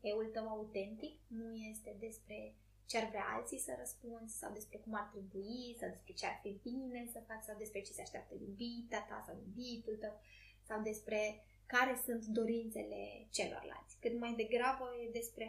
eul 0.00 0.26
tău 0.32 0.48
autentic, 0.48 1.20
nu 1.26 1.54
este 1.54 1.96
despre 1.98 2.54
ce 2.86 2.98
ar 2.98 3.08
vrea 3.08 3.26
alții 3.36 3.58
să 3.58 3.74
răspunzi 3.78 4.38
sau 4.38 4.52
despre 4.52 4.78
cum 4.78 4.94
ar 4.94 5.08
trebui 5.12 5.76
sau 5.78 5.88
despre 5.88 6.12
ce 6.12 6.26
ar 6.26 6.38
fi 6.42 6.60
bine 6.62 7.08
să 7.12 7.20
faci 7.26 7.42
sau 7.42 7.56
despre 7.58 7.80
ce 7.80 7.92
se 7.92 8.00
așteaptă 8.00 8.34
iubita 8.34 9.00
ta 9.08 9.24
sau 9.26 9.36
iubitul 9.36 9.96
tău 9.96 10.20
sau 10.62 10.82
despre 10.82 11.44
care 11.74 11.94
sunt 12.06 12.24
dorințele 12.24 13.26
celorlalți. 13.30 13.98
Cât 14.00 14.18
mai 14.18 14.34
degrabă 14.34 14.84
e 15.02 15.18
despre 15.20 15.46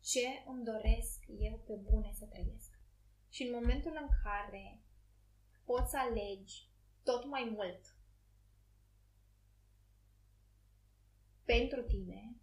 ce 0.00 0.26
îmi 0.46 0.64
doresc 0.64 1.18
eu 1.48 1.56
pe 1.66 1.74
bune 1.74 2.10
să 2.18 2.24
trăiesc. 2.26 2.70
Și 3.28 3.42
în 3.42 3.52
momentul 3.52 3.94
în 4.00 4.08
care 4.24 4.82
poți 5.64 5.90
să 5.90 5.98
alegi 5.98 6.70
tot 7.02 7.24
mai 7.24 7.44
mult 7.56 7.80
pentru 11.44 11.82
tine, 11.82 12.36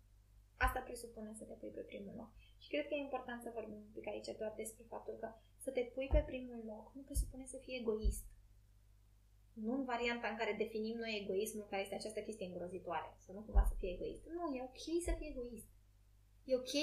asta 0.58 0.80
presupune 0.80 1.34
să 1.34 1.44
te 1.44 1.54
pui 1.54 1.70
pe 1.70 1.82
primul 1.82 2.16
loc. 2.16 2.32
Și 2.58 2.70
cred 2.70 2.88
că 2.88 2.94
e 2.94 3.08
important 3.08 3.42
să 3.42 3.52
vorbim 3.54 3.76
un 3.76 3.92
pic 3.94 4.08
aici 4.08 4.38
doar 4.38 4.54
despre 4.56 4.84
faptul 4.90 5.16
că 5.20 5.30
să 5.58 5.72
te 5.72 5.82
pui 5.82 6.08
pe 6.12 6.20
primul 6.20 6.62
loc 6.66 6.94
nu 6.96 7.02
presupune 7.02 7.46
să 7.46 7.58
fii 7.58 7.78
egoist. 7.80 8.26
Nu 9.64 9.74
în 9.74 9.86
varianta 9.86 10.28
în 10.28 10.38
care 10.38 10.62
definim 10.64 10.98
noi 10.98 11.20
egoismul, 11.22 11.68
care 11.70 11.82
este 11.82 11.96
această 11.96 12.22
chestie 12.22 12.46
îngrozitoare, 12.46 13.18
să 13.26 13.32
nu 13.32 13.42
cumva 13.42 13.64
să 13.70 13.76
fii 13.80 13.94
egoist. 13.94 14.24
Nu, 14.36 14.56
e 14.56 14.70
ok 14.70 14.84
să 15.08 15.12
fii 15.18 15.30
egoist. 15.34 15.68
E 16.46 16.56
ok, 16.56 16.74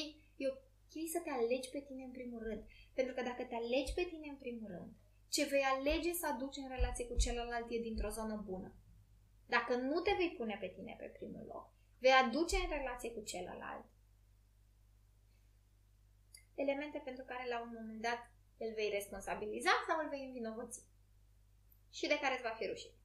e 0.42 0.46
ok 0.54 0.94
să 1.14 1.20
te 1.24 1.30
alegi 1.30 1.70
pe 1.70 1.80
tine 1.80 2.02
în 2.04 2.10
primul 2.10 2.42
rând. 2.48 2.62
Pentru 2.94 3.14
că 3.14 3.22
dacă 3.22 3.42
te 3.44 3.54
alegi 3.54 3.92
pe 3.94 4.04
tine 4.10 4.28
în 4.28 4.38
primul 4.44 4.68
rând, 4.74 4.90
ce 5.28 5.44
vei 5.44 5.64
alege 5.74 6.12
să 6.12 6.26
aduci 6.26 6.56
în 6.56 6.68
relație 6.68 7.06
cu 7.06 7.16
celălalt 7.16 7.66
e 7.70 7.86
dintr-o 7.88 8.08
zonă 8.18 8.42
bună. 8.50 8.74
Dacă 9.46 9.74
nu 9.76 10.00
te 10.00 10.12
vei 10.18 10.34
pune 10.38 10.56
pe 10.60 10.68
tine 10.76 10.94
pe 10.98 11.14
primul 11.18 11.44
loc, 11.52 11.66
vei 11.98 12.16
aduce 12.24 12.56
în 12.56 12.70
relație 12.78 13.10
cu 13.12 13.20
celălalt 13.20 13.86
elemente 16.56 16.98
pentru 17.04 17.24
care 17.24 17.48
la 17.48 17.60
un 17.60 17.70
moment 17.78 18.00
dat 18.00 18.20
îl 18.58 18.72
vei 18.74 18.90
responsabiliza 18.98 19.70
sau 19.88 19.96
îl 20.02 20.08
vei 20.08 20.24
învinovăți 20.24 20.82
și 21.98 22.06
de 22.12 22.18
care 22.22 22.34
îți 22.34 22.48
va 22.48 22.54
fi 22.58 22.66
rușine. 22.66 22.98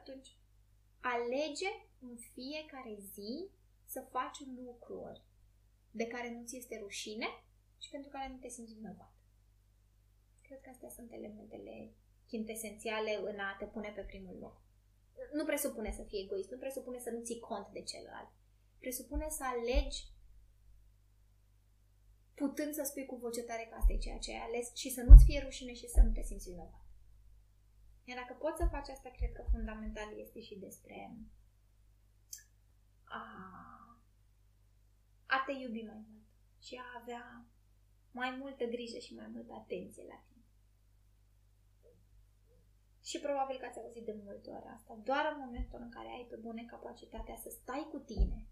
Atunci, 0.00 0.28
alege 1.00 1.70
în 2.06 2.16
fiecare 2.32 2.94
zi 3.14 3.50
să 3.84 4.00
faci 4.14 4.38
lucruri 4.64 5.22
de 5.90 6.06
care 6.06 6.30
nu 6.30 6.44
ți 6.46 6.56
este 6.56 6.78
rușine 6.78 7.28
și 7.78 7.90
pentru 7.90 8.10
care 8.10 8.28
nu 8.28 8.38
te 8.38 8.48
simți 8.48 8.74
vinovat. 8.74 9.12
Cred 10.42 10.60
că 10.60 10.68
astea 10.70 10.88
sunt 10.88 11.12
elementele 11.12 11.92
quintesențiale 12.28 13.14
în 13.16 13.38
a 13.38 13.56
te 13.58 13.64
pune 13.64 13.92
pe 13.94 14.02
primul 14.02 14.36
loc. 14.38 14.62
Nu 15.32 15.44
presupune 15.44 15.92
să 15.92 16.02
fii 16.02 16.22
egoist, 16.22 16.50
nu 16.50 16.58
presupune 16.58 16.98
să 16.98 17.10
nu 17.10 17.20
ții 17.22 17.40
cont 17.40 17.68
de 17.72 17.82
celălalt. 17.82 18.30
Presupune 18.78 19.28
să 19.28 19.44
alegi 19.44 20.04
putând 22.34 22.74
să 22.74 22.82
spui 22.84 23.06
cu 23.06 23.16
voce 23.16 23.42
tare 23.42 23.66
că 23.70 23.74
asta 23.74 23.92
e 23.92 23.98
ceea 23.98 24.18
ce 24.18 24.30
ai 24.30 24.46
ales 24.48 24.74
și 24.74 24.90
să 24.90 25.02
nu-ți 25.02 25.24
fie 25.24 25.40
rușine 25.40 25.72
și 25.72 25.88
să 25.88 26.00
nu 26.00 26.10
te 26.10 26.22
simți 26.22 26.50
vinovat. 26.50 26.89
Iar 28.10 28.18
dacă 28.22 28.34
poți 28.34 28.60
să 28.60 28.72
faci 28.74 28.88
asta, 28.88 29.10
cred 29.10 29.32
că 29.32 29.42
fundamental 29.50 30.18
este 30.24 30.40
și 30.40 30.54
despre 30.66 30.96
a, 33.04 33.24
a 35.26 35.38
te 35.46 35.52
iubi 35.52 35.82
mai 35.82 36.00
mult 36.08 36.26
și 36.66 36.74
a 36.84 37.00
avea 37.00 37.24
mai 38.10 38.30
multă 38.40 38.64
grijă 38.64 38.98
și 38.98 39.14
mai 39.14 39.28
multă 39.34 39.52
atenție 39.52 40.04
la 40.12 40.18
tine. 40.26 40.44
Și 43.08 43.20
probabil 43.20 43.56
că 43.58 43.66
ați 43.66 43.78
auzit 43.78 44.04
de 44.04 44.20
multe 44.24 44.50
ori 44.50 44.68
asta. 44.76 45.00
Doar 45.04 45.24
în 45.32 45.38
momentul 45.44 45.80
în 45.82 45.90
care 45.90 46.08
ai 46.08 46.26
pe 46.30 46.36
bune 46.36 46.64
capacitatea 46.64 47.36
să 47.36 47.48
stai 47.50 47.88
cu 47.92 47.98
tine 47.98 48.46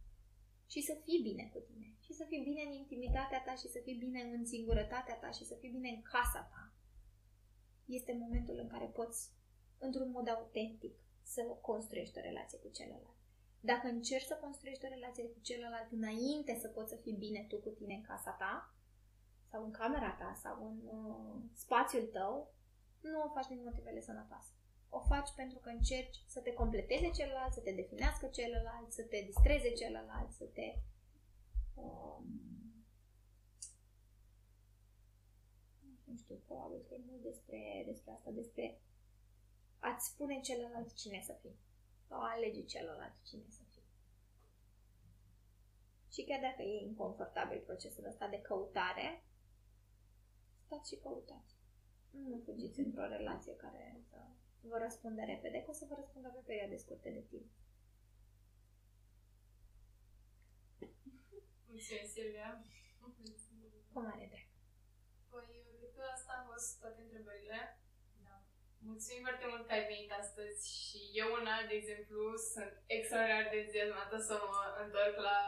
și 0.66 0.80
să 0.82 0.94
fii 1.04 1.20
bine 1.22 1.50
cu 1.52 1.58
tine 1.58 1.88
și 2.04 2.12
să 2.12 2.24
fii 2.28 2.42
bine 2.42 2.62
în 2.62 2.72
intimitatea 2.72 3.42
ta 3.42 3.54
și 3.54 3.68
să 3.68 3.80
fii 3.84 3.94
bine 4.04 4.20
în 4.20 4.46
singurătatea 4.46 5.16
ta 5.16 5.30
și 5.30 5.44
să 5.44 5.54
fii 5.54 5.70
bine 5.70 5.88
în 5.88 6.02
casa 6.02 6.42
ta. 6.52 6.72
Este 7.84 8.12
momentul 8.12 8.58
în 8.58 8.68
care 8.68 8.84
poți, 8.84 9.30
într-un 9.78 10.10
mod 10.10 10.28
autentic, 10.28 10.94
să 11.22 11.42
construiești 11.60 12.18
o 12.18 12.20
relație 12.20 12.58
cu 12.58 12.68
celălalt. 12.68 13.16
Dacă 13.60 13.86
încerci 13.86 14.30
să 14.30 14.38
construiești 14.40 14.84
o 14.84 14.88
relație 14.88 15.24
cu 15.24 15.38
celălalt 15.40 15.92
înainte 15.92 16.58
să 16.60 16.68
poți 16.68 16.90
să 16.90 16.96
fii 16.96 17.12
bine 17.12 17.44
tu 17.48 17.56
cu 17.56 17.68
tine 17.68 17.94
în 17.94 18.02
casa 18.02 18.30
ta, 18.30 18.74
sau 19.50 19.64
în 19.64 19.70
camera 19.70 20.12
ta, 20.18 20.38
sau 20.42 20.66
în 20.66 20.78
uh, 20.98 21.42
spațiul 21.52 22.06
tău, 22.06 22.54
nu 23.00 23.22
o 23.22 23.32
faci 23.34 23.46
din 23.46 23.62
motivele 23.64 24.00
sănătoase. 24.00 24.52
O 24.88 25.00
faci 25.00 25.30
pentru 25.36 25.58
că 25.58 25.68
încerci 25.68 26.24
să 26.26 26.40
te 26.40 26.52
completeze 26.52 27.10
celălalt, 27.10 27.52
să 27.52 27.60
te 27.60 27.72
definească 27.72 28.26
celălalt, 28.26 28.92
să 28.92 29.02
te 29.02 29.22
distreze 29.26 29.70
celălalt, 29.72 30.32
să 30.32 30.44
te... 30.44 30.74
Um, 31.74 32.24
nu 36.04 36.16
știu, 36.16 36.36
probabil 36.46 36.80
că 36.88 36.94
e 36.94 37.00
mult 37.06 37.22
despre, 37.22 37.82
despre 37.86 38.10
asta, 38.12 38.30
despre 38.30 38.80
a-ți 39.78 40.06
spune 40.06 40.40
celălalt 40.40 40.94
cine 40.94 41.22
să 41.26 41.32
fii. 41.40 41.58
Sau 42.08 42.20
a 42.20 42.30
alege 42.30 42.64
celălalt 42.64 43.14
cine 43.22 43.44
să 43.48 43.62
fii. 43.70 43.86
Și 46.12 46.24
chiar 46.24 46.40
dacă 46.40 46.62
e 46.62 46.84
inconfortabil 46.84 47.60
procesul 47.60 48.04
ăsta 48.04 48.28
de 48.28 48.40
căutare, 48.40 49.24
stați 50.64 50.94
și 50.94 51.00
căutați. 51.00 51.54
Nu 52.10 52.40
fugiți 52.44 52.80
într-o 52.80 53.06
relație 53.06 53.56
care 53.56 54.00
să 54.10 54.16
vă 54.60 54.78
răspunde 54.78 55.22
repede, 55.22 55.62
că 55.62 55.70
o 55.70 55.72
să 55.72 55.84
vă 55.88 55.94
răspundă 55.94 56.28
pe 56.28 56.42
perioade 56.44 56.76
scurte 56.76 57.10
de 57.10 57.20
timp. 57.20 57.50
Mulțumesc, 61.66 62.12
Silvia. 62.12 62.64
Cu 63.92 64.00
mare 64.00 64.26
drag. 64.32 64.48
Păi, 65.30 65.64
cred 65.78 65.92
că 65.96 66.02
asta 66.14 66.32
au 66.32 66.52
fost 66.52 66.80
toate 66.80 67.00
întrebările. 67.02 67.77
Da. 68.80 68.86
Mulțumim 68.90 69.22
foarte 69.26 69.46
mult 69.50 69.62
că 69.66 69.72
ai 69.74 69.88
venit 69.92 70.10
astăzi 70.22 70.58
și 70.78 70.98
eu, 71.20 71.28
un 71.40 71.46
alt 71.54 71.66
de 71.68 71.76
exemplu, 71.80 72.20
sunt 72.52 72.72
extraordinar 72.96 73.46
de 73.50 73.56
entuziasmată 73.58 74.16
să 74.28 74.34
mă 74.44 74.60
întorc 74.84 75.14
la 75.28 75.40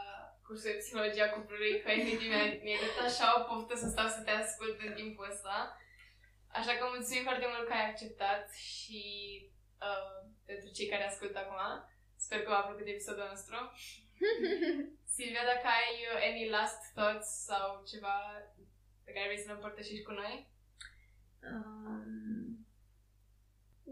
cursul 0.45 0.69
de 0.71 0.79
psihologia 0.81 1.29
cuplului, 1.33 1.73
că 1.81 1.89
efectiv 1.91 2.29
mi-a, 2.31 2.45
mi-a 2.65 2.79
dat 2.83 2.97
așa 3.09 3.27
o 3.37 3.41
poftă 3.47 3.75
să 3.83 3.87
stau 3.89 4.07
să 4.15 4.21
te 4.25 4.33
ascult 4.43 4.77
în 4.87 4.93
timpul 5.01 5.29
ăsta. 5.33 5.55
Așa 6.59 6.73
că 6.75 6.83
mulțumim 6.85 7.23
foarte 7.29 7.47
mult 7.51 7.63
că 7.67 7.73
ai 7.75 7.89
acceptat 7.89 8.45
și 8.71 9.01
uh, 9.87 10.17
pentru 10.49 10.67
cei 10.75 10.91
care 10.91 11.03
ascultă 11.05 11.37
acum. 11.39 11.61
Sper 12.25 12.39
că 12.41 12.49
v-a 12.49 12.67
plăcut 12.67 12.87
episodul 12.87 13.27
nostru. 13.33 13.57
Silvia, 15.15 15.43
dacă 15.51 15.67
ai 15.79 15.93
uh, 16.11 16.19
any 16.29 16.49
last 16.55 16.81
thoughts 16.95 17.29
sau 17.49 17.65
ceva 17.91 18.15
pe 19.05 19.11
care 19.11 19.25
vrei 19.25 19.43
să 19.43 19.47
ne 19.47 19.53
împărtășești 19.53 20.07
cu 20.07 20.11
noi? 20.21 20.35
Um, 21.49 22.20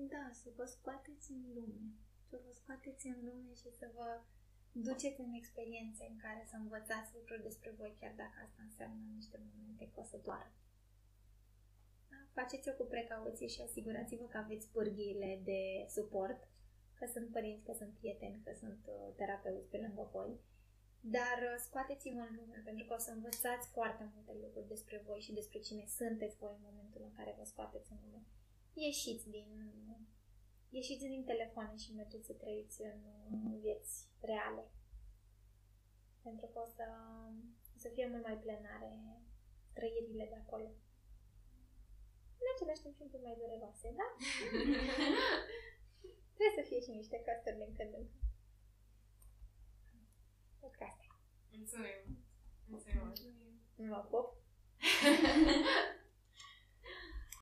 da, 0.07 0.29
să 0.41 0.49
vă 0.55 0.65
scoateți 0.65 1.31
în 1.31 1.43
lume. 1.55 1.83
Să 2.29 2.39
vă 2.45 2.51
scoateți 2.51 3.07
în 3.07 3.19
lume 3.27 3.53
și 3.53 3.69
să 3.79 3.89
vă 3.95 4.21
duceți 4.71 5.21
în 5.21 5.33
experiențe 5.33 6.03
în 6.09 6.17
care 6.17 6.43
să 6.49 6.55
învățați 6.57 7.13
lucruri 7.17 7.43
despre 7.43 7.69
voi, 7.77 7.97
chiar 7.99 8.13
dacă 8.15 8.37
asta 8.45 8.61
înseamnă 8.63 9.05
niște 9.15 9.37
momente 9.47 9.89
că 9.93 9.99
o 9.99 10.03
să 10.03 10.17
doară. 10.23 10.51
Faceți-o 12.33 12.73
cu 12.73 12.85
precauție 12.95 13.47
și 13.47 13.61
asigurați-vă 13.61 14.25
că 14.25 14.37
aveți 14.37 14.67
pârghiile 14.75 15.41
de 15.43 15.61
suport, 15.95 16.39
că 16.97 17.05
sunt 17.13 17.27
părinți, 17.31 17.65
că 17.65 17.73
sunt 17.73 17.93
prieteni, 17.99 18.41
că 18.45 18.51
sunt 18.61 18.81
uh, 18.87 19.15
terapeuți 19.15 19.69
pe 19.69 19.77
lângă 19.77 20.09
voi. 20.11 20.31
Dar 21.01 21.37
uh, 21.49 21.55
scoateți-vă 21.65 22.21
în 22.29 22.35
lume, 22.39 22.61
pentru 22.65 22.85
că 22.85 22.93
o 22.93 22.97
să 23.05 23.11
învățați 23.11 23.67
foarte 23.77 24.03
multe 24.13 24.33
lucruri 24.43 24.67
despre 24.67 24.97
voi 25.07 25.19
și 25.19 25.37
despre 25.39 25.59
cine 25.59 25.85
sunteți 25.99 26.37
voi 26.37 26.53
în 26.55 26.67
momentul 26.69 27.01
în 27.03 27.13
care 27.17 27.35
vă 27.37 27.43
scoateți 27.43 27.91
în 27.91 27.97
lume. 28.03 28.23
Ieșiți 28.87 29.29
din, 29.29 29.49
ieșiți 30.69 31.05
din 31.05 31.23
telefoane 31.23 31.75
și 31.77 31.93
mergeți 31.93 32.25
să 32.25 32.33
trăiți 32.33 32.81
în 32.81 33.59
vieți 33.59 34.07
reale. 34.19 34.63
Pentru 36.23 36.45
că 36.45 36.59
o 36.59 36.65
să, 36.65 36.85
o 37.75 37.77
să 37.77 37.89
fie 37.93 38.07
mult 38.07 38.23
mai 38.23 38.37
plenare 38.37 38.91
trăirile 39.73 40.25
de 40.25 40.35
acolo 40.35 40.69
în 42.41 42.47
același 42.53 42.81
timp 42.81 42.95
și 42.95 43.01
un 43.01 43.09
pic 43.13 43.21
mai 43.23 43.39
dureroase, 43.39 43.93
da? 43.99 44.07
Trebuie 46.35 46.59
să 46.59 46.67
fie 46.69 46.79
și 46.85 46.91
niște 46.99 47.17
casturi 47.25 47.59
din 47.61 47.75
când 47.77 47.93
în 47.93 48.05
când. 48.05 48.09
Cred 50.59 50.73
că 50.77 50.83
asta 50.83 51.05
Mulțumim! 51.57 51.99
Mulțumim! 52.65 53.03
Mulțumim. 53.05 53.89
Mă 53.93 54.07
pop! 54.11 54.27